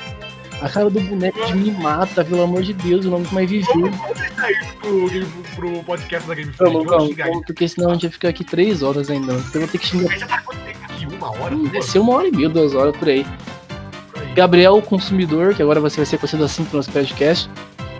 A 0.60 0.68
cara 0.68 0.88
do 0.88 1.00
boneco 1.00 1.44
de 1.46 1.54
me 1.54 1.70
mata, 1.70 2.24
pelo 2.24 2.42
amor 2.42 2.62
de 2.62 2.72
Deus, 2.72 3.04
o 3.04 3.10
nome 3.10 3.26
que 3.26 3.34
mais 3.34 3.50
viveu. 3.50 3.74
Vamos, 3.74 4.18
deixar 4.18 4.50
isso 4.50 4.74
pro, 4.76 5.44
pro 5.54 5.84
podcast 5.84 6.26
da 6.26 6.34
Game 6.34 6.52
Freak. 6.52 6.72
Vamos, 6.72 6.86
Vamos 6.86 6.90
vamos, 6.90 7.08
xingar 7.08 7.28
vamos, 7.28 7.46
porque 7.46 7.68
senão 7.68 7.90
a 7.90 7.92
gente 7.92 8.02
vai 8.02 8.10
ficar 8.10 8.28
aqui 8.28 8.44
três 8.44 8.82
horas 8.82 9.10
ainda. 9.10 9.34
Então 9.34 9.50
eu 9.54 9.60
vou 9.60 9.68
ter 9.68 9.78
que 9.78 9.86
xingar. 9.86 10.10
isso. 10.12 10.20
Já 10.20 10.26
tá 10.26 10.42
quanto 10.42 10.60
tempo 10.60 10.78
aqui? 10.84 11.06
Uma 11.06 11.30
hora? 11.30 11.54
Hum? 11.54 11.64
Desceu 11.64 12.02
uma 12.02 12.14
hora 12.14 12.28
e 12.28 12.32
meia, 12.32 12.48
duas 12.48 12.74
horas 12.74 12.96
por 12.96 13.08
aí. 13.08 13.26
Por 14.12 14.22
aí. 14.22 14.32
Gabriel, 14.34 14.76
o 14.78 14.82
consumidor, 14.82 15.54
que 15.54 15.62
agora 15.62 15.78
você 15.78 15.98
vai 15.98 16.06
ser 16.06 16.18
conhecido 16.18 16.44
assim 16.44 16.64
pro 16.64 16.78
nosso 16.78 16.90
podcast. 16.90 17.50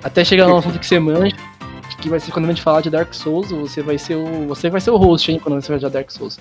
Até 0.02 0.24
chegar 0.24 0.48
no 0.48 0.56
assunto 0.56 0.78
que 0.78 0.86
você 0.86 0.98
manja, 0.98 1.36
que 2.00 2.08
vai 2.08 2.20
ser 2.20 2.30
quando 2.30 2.46
a 2.46 2.48
gente 2.48 2.62
falar 2.62 2.80
de 2.80 2.90
Dark 2.90 3.12
Souls, 3.12 3.50
você 3.50 3.82
vai 3.82 3.98
ser 3.98 4.14
o. 4.14 4.46
Você 4.46 4.70
vai 4.70 4.80
ser 4.80 4.90
o 4.90 4.96
host, 4.96 5.30
hein, 5.30 5.40
quando 5.42 5.60
você 5.60 5.66
falar 5.66 5.78
de 5.78 5.90
Dark 5.90 6.10
Souls. 6.10 6.38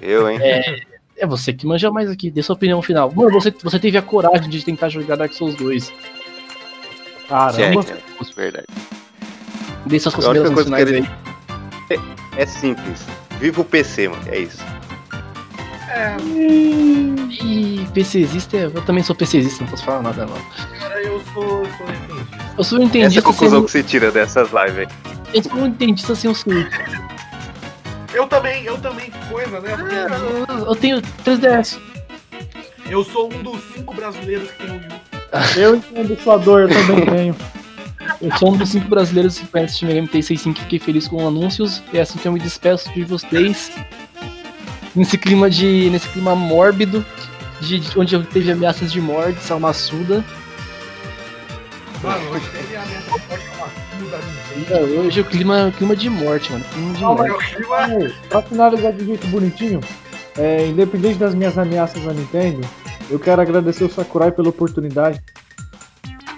Eu, 0.00 0.28
hein? 0.28 0.38
É 0.40 0.76
você 1.24 1.52
que 1.52 1.66
manja 1.66 1.90
mais 1.90 2.10
aqui, 2.10 2.30
dê 2.30 2.42
sua 2.42 2.54
opinião 2.56 2.82
final. 2.82 3.10
Mano, 3.14 3.30
você, 3.30 3.50
você 3.62 3.78
teve 3.78 3.96
a 3.96 4.02
coragem 4.02 4.50
de 4.50 4.62
tentar 4.64 4.88
jogar 4.90 5.16
Dark 5.16 5.32
Souls 5.32 5.54
2. 5.54 5.92
Caramba. 7.28 7.82
Check, 7.84 7.96
é 8.20 8.34
verdade. 8.40 8.66
Dê 9.86 9.98
suas 10.00 10.14
considerações 10.14 10.64
finais 10.64 10.88
ele- 10.88 10.98
aí. 11.90 12.00
É 12.36 12.44
simples. 12.44 13.06
Viva 13.40 13.60
o 13.60 13.64
PC, 13.64 14.08
mano. 14.08 14.22
É 14.26 14.40
isso. 14.40 14.62
É, 15.88 16.16
Ih, 17.42 17.86
PCzista, 17.94 18.56
eu 18.56 18.82
também 18.82 19.02
sou 19.02 19.14
PCzista, 19.16 19.64
não 19.64 19.70
posso 19.70 19.84
falar 19.84 20.02
nada 20.02 20.26
não. 20.26 20.36
cara, 20.78 21.00
eu 21.02 21.20
sou, 21.32 21.62
eu 21.62 21.70
sou 21.70 21.86
entendido. 21.88 22.18
Eu 22.58 22.64
sou 22.64 22.78
um 22.78 22.84
Essa 23.06 23.18
é 23.18 23.22
conclusão 23.22 23.64
que 23.64 23.70
você 23.70 23.82
tira 23.82 24.10
dessas 24.10 24.50
lives 24.52 24.78
aí. 24.78 24.88
eu 25.32 25.42
sou 25.42 25.54
um 25.54 25.66
entendista 25.66 26.14
sem 26.14 26.30
o 26.30 26.34
Switch. 26.34 26.70
Eu 28.16 28.26
também, 28.26 28.64
eu 28.64 28.78
também, 28.78 29.10
que 29.10 29.18
coisa, 29.28 29.60
né? 29.60 29.76
Porque 29.76 29.94
Eu, 29.94 30.66
eu 30.66 30.74
tenho 30.76 31.02
3DS. 31.24 31.78
eu 32.88 33.04
sou 33.04 33.32
um 33.32 33.42
dos 33.42 33.60
cinco 33.74 33.92
brasileiros 33.94 34.50
que 34.52 34.58
tem 34.66 34.70
o 34.70 34.78
Wii. 34.80 34.88
Eu 35.56 35.76
entendo 35.76 36.18
sua 36.22 36.38
dor, 36.38 36.62
eu 36.62 36.68
também 36.86 37.04
tenho. 37.04 37.36
Eu 38.22 38.36
sou 38.38 38.54
um 38.54 38.56
dos 38.56 38.70
cinco 38.70 38.88
brasileiros 38.88 39.38
que 39.38 39.46
conhece 39.46 39.74
o 39.74 39.78
Time 39.80 39.92
Game 39.94 40.08
T65 40.08 40.56
e 40.56 40.60
fiquei 40.60 40.78
feliz 40.78 41.06
com 41.08 41.26
anúncios. 41.28 41.82
E 41.92 41.98
é 41.98 42.00
assim 42.00 42.18
que 42.18 42.26
eu 42.26 42.32
me 42.32 42.40
despeço 42.40 42.90
de 42.94 43.04
vocês. 43.04 43.70
Nesse 44.94 45.18
clima 45.18 45.50
de. 45.50 45.90
nesse 45.90 46.08
clima 46.08 46.34
mórbido. 46.34 47.04
De, 47.60 47.80
de- 47.80 47.98
onde 47.98 48.14
eu 48.14 48.22
teve 48.24 48.50
ameaças 48.52 48.90
de 48.92 49.00
morte, 49.00 49.40
salmaçuda. 49.42 50.24
Mano, 52.02 52.30
hoje 52.30 52.46
teve 52.50 52.76
a 52.76 52.84
ali. 54.14 54.66
É, 54.70 55.00
Hoje 55.00 55.20
o 55.20 55.24
clima, 55.24 55.72
clima 55.76 55.96
de 55.96 56.08
morte, 56.08 56.52
mano. 56.52 56.64
Clima 56.72 56.94
de 56.94 57.02
Não, 57.02 57.14
morte. 57.14 57.56
Clima 57.56 58.12
Pra 58.28 58.42
finalizar 58.42 58.92
de 58.92 59.04
jeito 59.04 59.26
bonitinho, 59.28 59.80
é, 60.36 60.66
independente 60.66 61.18
das 61.18 61.34
minhas 61.34 61.56
ameaças 61.58 62.02
na 62.04 62.12
Nintendo, 62.12 62.60
eu 63.10 63.18
quero 63.18 63.40
agradecer 63.40 63.84
o 63.84 63.90
Sakurai 63.90 64.30
pela 64.30 64.48
oportunidade. 64.48 65.20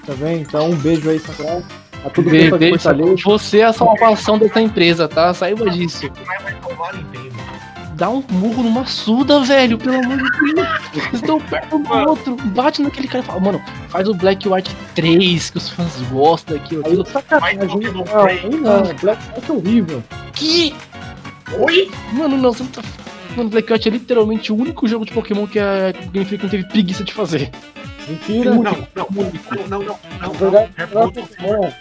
Tá 0.06 0.14
bem? 0.14 0.40
Então 0.40 0.70
um 0.70 0.76
beijo 0.76 1.10
aí, 1.10 1.18
Sakurai. 1.18 1.64
A 2.04 2.10
todo 2.10 2.30
mundo. 2.30 3.16
Você 3.24 3.58
é 3.58 3.64
a 3.64 3.72
salvação 3.72 4.38
dessa 4.38 4.60
empresa, 4.60 5.08
tá? 5.08 5.34
Saiba 5.34 5.68
disso. 5.70 6.08
vai 6.24 6.38
vai 6.38 6.56
salvar 6.62 6.94
a 6.94 6.96
Nintendo. 6.96 7.37
Dá 7.98 8.08
um 8.08 8.22
murro 8.30 8.62
numa 8.62 8.86
suda, 8.86 9.40
velho, 9.40 9.76
pelo 9.76 9.96
amor 9.96 10.18
de 10.18 10.54
Deus. 10.54 10.68
Vocês 10.92 11.14
estão 11.14 11.40
perto 11.40 11.74
um 11.74 11.82
do 11.82 11.92
outro. 11.92 12.36
Bate 12.36 12.80
naquele 12.80 13.08
cara 13.08 13.24
e 13.24 13.26
fala, 13.26 13.40
mano, 13.40 13.60
faz 13.88 14.08
o 14.08 14.14
Black 14.14 14.48
White 14.48 14.70
3, 14.94 15.50
que 15.50 15.58
os 15.58 15.68
fãs 15.70 16.00
gostam 16.12 16.56
daquilo. 16.56 16.82
Aí 16.86 16.92
aquilo. 16.92 17.06
sacanagem. 17.06 17.66
Não, 17.66 18.04
Play. 18.04 18.38
aí 18.38 18.50
não, 18.50 18.82
Black 19.00 19.28
Knight 19.30 19.50
é 19.50 19.52
horrível. 19.52 20.04
Que? 20.32 20.76
Oi? 21.58 21.90
Mano, 22.12 22.36
não, 22.36 22.52
você 22.52 22.62
não 22.62 22.70
tá. 22.70 22.82
Mano, 23.36 23.50
Black 23.50 23.72
White 23.72 23.88
é 23.88 23.90
literalmente 23.90 24.52
o 24.52 24.56
único 24.56 24.86
jogo 24.86 25.04
de 25.04 25.10
Pokémon 25.12 25.48
que 25.48 25.58
a 25.58 25.90
Game 26.12 26.24
Freak 26.24 26.44
não 26.44 26.50
teve 26.50 26.68
preguiça 26.68 27.02
de 27.02 27.12
fazer. 27.12 27.50
Mentira. 28.08 28.54
Não, 28.54 28.62
não, 28.62 28.72
não, 28.94 29.06
não, 29.10 29.68
não, 29.68 29.82
não, 29.82 29.98
Na 30.20 30.26
não. 30.28 30.32
verdade, 30.34 30.70
Hair 30.78 30.88
não 30.94 31.02
é 31.02 31.04
Gold 31.04 31.14
Soul 31.14 31.26
Pokémon. 31.26 31.62
Hair 31.64 31.74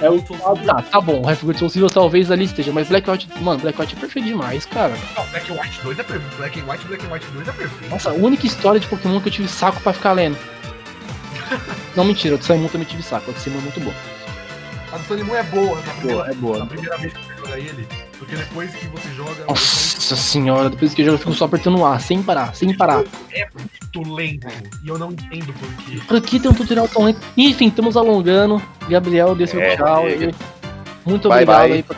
é 0.00 0.08
o 0.08 0.12
Gold 0.12 0.26
Soul 0.26 0.38
Silver. 0.38 0.64
Tá, 0.66 0.82
tá 0.82 1.00
bom, 1.00 1.28
Half 1.28 1.42
Good 1.42 1.58
Soul 1.58 1.90
talvez 1.90 2.30
ali 2.30 2.44
esteja, 2.44 2.72
mas 2.72 2.88
Black 2.88 3.10
White, 3.10 3.28
mano, 3.40 3.60
Black 3.60 3.80
White 3.80 3.96
é 3.96 4.00
perfeito 4.00 4.26
demais, 4.26 4.66
cara. 4.66 4.94
Não, 5.16 5.26
Black 5.26 5.52
White 5.52 5.80
2 5.82 5.98
é 5.98 6.02
perfeito. 6.02 6.36
Black 6.36 6.60
and 6.60 6.64
White, 6.64 6.86
Black 6.86 7.06
White 7.06 7.26
2 7.26 7.48
é 7.48 7.52
perfeito. 7.52 7.90
Nossa, 7.90 8.10
a 8.10 8.14
única 8.14 8.46
história 8.46 8.80
de 8.80 8.86
Pokémon 8.86 9.20
que 9.20 9.28
eu 9.28 9.32
tive 9.32 9.48
saco 9.48 9.80
pra 9.80 9.92
ficar 9.92 10.12
lendo. 10.12 10.38
Não, 11.96 12.04
mentira, 12.04 12.34
o 12.34 12.38
de 12.38 12.44
Saimon 12.44 12.68
também 12.68 12.86
tive 12.86 13.02
saco, 13.02 13.30
o 13.30 13.34
de 13.34 13.40
Saimon 13.40 13.58
é 13.58 13.62
muito 13.62 13.80
bom. 13.80 13.92
A 14.92 14.98
do 14.98 15.24
Moon 15.24 15.34
é 15.34 15.42
boa 15.44 15.80
na 15.80 15.94
primeira, 15.94 16.30
é 16.30 16.34
boa. 16.34 16.58
na 16.58 16.66
primeira 16.66 16.98
vez 16.98 17.14
que 17.14 17.24
você 17.24 17.34
joga 17.34 17.58
ele. 17.58 17.88
Porque 18.22 18.36
depois 18.36 18.72
que 18.72 18.86
você 18.86 19.08
joga. 19.16 19.44
Nossa 19.48 20.14
senhora, 20.14 20.70
depois 20.70 20.94
que 20.94 21.02
eu 21.02 21.06
jogo 21.06 21.16
eu 21.16 21.18
fico 21.18 21.34
só 21.34 21.46
apertando 21.46 21.78
o 21.78 21.84
A, 21.84 21.98
sem 21.98 22.22
parar, 22.22 22.54
sem 22.54 22.72
parar. 22.76 23.02
É 23.32 23.48
muito 23.52 24.12
lento. 24.14 24.46
E 24.84 24.88
eu 24.88 24.96
não 24.96 25.10
entendo 25.10 25.52
por 25.54 25.68
quê. 25.84 26.00
Por 26.06 26.16
aqui 26.18 26.38
tem 26.38 26.48
um 26.48 26.54
tutorial 26.54 26.86
tão 26.86 27.02
lento. 27.02 27.20
Enfim, 27.36 27.66
estamos 27.66 27.96
alongando. 27.96 28.62
Gabriel, 28.88 29.34
seu 29.44 29.60
É, 29.60 29.70
chega. 29.70 29.96
aí. 29.96 30.34
Muito 31.04 31.28
Bye, 31.28 31.42
obrigado 31.42 31.62
bye. 31.62 31.72
aí 31.72 31.82
por 31.82 31.96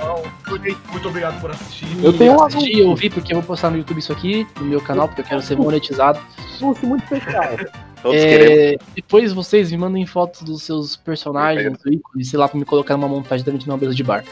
Muito 0.93 1.09
obrigado 1.09 1.41
por 1.43 1.51
assistir. 1.51 1.87
Eu 2.03 2.17
tenho 2.17 2.33
um 2.33 2.43
assistir, 2.43 2.79
eu 2.79 2.97
vi, 2.97 3.11
porque 3.11 3.35
eu 3.35 3.41
vou 3.41 3.47
postar 3.47 3.69
no 3.69 3.77
YouTube 3.77 3.99
isso 3.99 4.11
aqui, 4.13 4.47
no 4.59 4.65
meu 4.65 4.81
canal, 4.81 5.09
porque 5.09 5.21
eu 5.21 5.27
quero 5.27 5.43
ser 5.43 5.59
monetizado. 5.59 6.19
Anúncio 6.59 6.89
muito 6.89 7.05
especial. 7.05 7.45
É, 8.07 8.77
depois 8.95 9.33
vocês 9.33 9.71
me 9.71 9.79
mandem 9.79 10.05
fotos 10.05 10.43
dos 10.43 10.63
seus 10.63 10.95
personagens, 10.95 11.79
do 11.79 11.91
ícone, 11.91 12.23
sei 12.23 12.39
lá, 12.39 12.47
pra 12.47 12.59
me 12.59 12.65
colocar 12.67 12.99
numa 12.99 13.09
montagem 13.09 13.43
da 13.47 13.51
gente 13.51 13.67
numa 13.67 13.79
mesa 13.79 13.95
de 13.95 14.05
bar. 14.05 14.23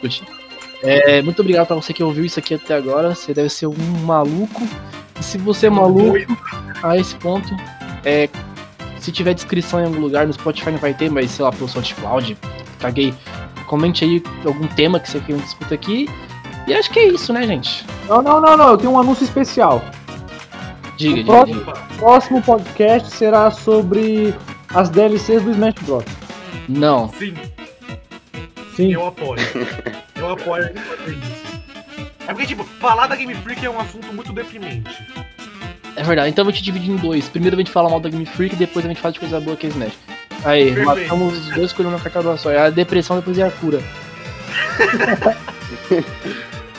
Curti. 0.00 0.24
É, 0.82 1.22
muito 1.22 1.40
obrigado 1.40 1.66
pra 1.68 1.76
você 1.76 1.92
que 1.92 2.02
ouviu 2.02 2.24
isso 2.24 2.38
aqui 2.38 2.54
até 2.54 2.74
agora. 2.74 3.14
Você 3.14 3.32
deve 3.32 3.48
ser 3.48 3.66
um 3.66 3.74
maluco. 4.04 4.62
E 5.18 5.22
se 5.24 5.38
você 5.38 5.66
é 5.66 5.70
maluco 5.70 6.16
a 6.82 6.96
esse 6.96 7.14
ponto, 7.16 7.48
é, 8.04 8.28
se 8.98 9.12
tiver 9.12 9.34
descrição 9.34 9.80
em 9.80 9.84
algum 9.86 10.00
lugar, 10.00 10.26
no 10.26 10.32
Spotify 10.32 10.70
não 10.72 10.78
vai 10.78 10.92
ter, 10.94 11.10
mas 11.10 11.30
sei 11.30 11.44
lá, 11.44 11.52
pelo 11.52 11.68
SoundCloud, 11.68 12.36
caguei. 12.80 13.14
Comente 13.66 14.04
aí 14.04 14.22
algum 14.44 14.66
tema 14.66 14.98
que 15.00 15.08
você 15.08 15.20
quer 15.20 15.34
que 15.36 15.42
discuta 15.42 15.74
aqui. 15.74 16.08
E 16.66 16.74
acho 16.74 16.90
que 16.90 16.98
é 16.98 17.08
isso, 17.08 17.32
né, 17.32 17.46
gente? 17.46 17.84
Não, 18.08 18.20
não, 18.20 18.40
não, 18.40 18.56
não. 18.56 18.68
Eu 18.70 18.76
tenho 18.78 18.92
um 18.92 18.98
anúncio 18.98 19.24
especial. 19.24 19.82
Diga, 20.96 21.12
O 21.12 21.14
diga, 21.16 21.32
próximo- 21.32 21.58
diga. 21.60 21.72
O 21.72 21.98
próximo 21.98 22.42
podcast 22.42 23.10
será 23.16 23.50
sobre 23.50 24.34
as 24.74 24.90
DLCs 24.90 25.42
do 25.42 25.50
Smash 25.52 25.74
Bros. 25.82 26.04
Não. 26.68 27.08
Sim, 27.10 27.34
Sim. 28.76 28.92
eu 28.92 29.06
apoio. 29.06 29.40
Eu 30.22 30.30
apoio 30.32 30.64
ele 30.64 30.78
fazer 30.80 31.10
isso. 31.12 31.62
É 32.26 32.32
porque, 32.32 32.46
tipo, 32.46 32.64
falar 32.80 33.08
da 33.08 33.16
Game 33.16 33.34
Freak 33.34 33.64
é 33.66 33.70
um 33.70 33.80
assunto 33.80 34.12
muito 34.12 34.32
deprimente. 34.32 34.96
É 35.96 36.02
verdade, 36.02 36.30
então 36.30 36.42
eu 36.42 36.46
vou 36.46 36.52
te 36.52 36.62
dividir 36.62 36.90
em 36.92 36.96
dois. 36.96 37.28
Primeiro 37.28 37.56
a 37.56 37.58
gente 37.58 37.70
fala 37.70 37.90
mal 37.90 38.00
da 38.00 38.08
Game 38.08 38.24
Freak, 38.24 38.54
depois 38.56 38.84
a 38.84 38.88
gente 38.88 39.00
fala 39.00 39.12
de 39.12 39.20
coisa 39.20 39.40
boa 39.40 39.56
que 39.56 39.66
é 39.66 39.70
Smash. 39.70 39.92
Aí, 40.44 40.66
Perfeito. 40.74 40.86
matamos 40.86 41.38
os 41.38 41.50
dois 41.54 41.72
coelhos 41.72 41.92
na 41.92 41.98
cartada 42.00 42.36
só. 42.36 42.50
É 42.50 42.58
a 42.58 42.70
depressão, 42.70 43.16
depois 43.16 43.38
é 43.38 43.42
a 43.42 43.50
cura. 43.50 43.82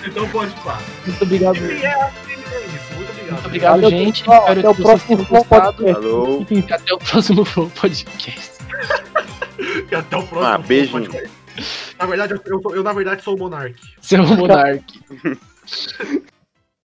Então 0.05 0.27
pode 0.29 0.51
falar. 0.55 0.81
Muito 1.05 1.23
obrigado. 1.23 1.55
E 1.57 1.81
é, 1.85 1.93
assim, 1.93 2.33
é 2.51 2.65
isso. 2.65 2.93
Muito 2.95 3.09
obrigado. 3.09 3.31
Muito 3.31 3.45
obrigado, 3.45 3.81
Valeu, 3.81 3.89
gente. 3.89 4.19
pessoal. 4.19 4.47
Até 4.51 4.69
o 4.69 4.75
que 4.75 4.81
vocês 4.81 5.03
tenham 5.03 5.23
próximo. 5.25 5.45
Podcast. 5.49 5.95
Alô. 6.05 6.45
E 6.51 6.73
até 6.73 6.93
o 6.93 6.97
próximo 6.97 7.45
Flow 7.45 7.69
Podcast. 7.79 8.51
E 9.91 9.95
até 9.95 10.17
o 10.17 10.23
próximo. 10.23 10.45
Ah, 10.45 10.57
beijinho. 10.57 10.91
podcast. 11.09 11.42
Na 11.99 12.05
verdade, 12.05 12.33
eu, 12.33 12.41
eu, 12.45 12.75
eu, 12.75 12.83
na 12.83 12.93
verdade 12.93 13.23
sou 13.23 13.35
o 13.35 13.39
Monark. 13.39 13.75
Seu 14.01 14.23
Monark. 14.23 14.83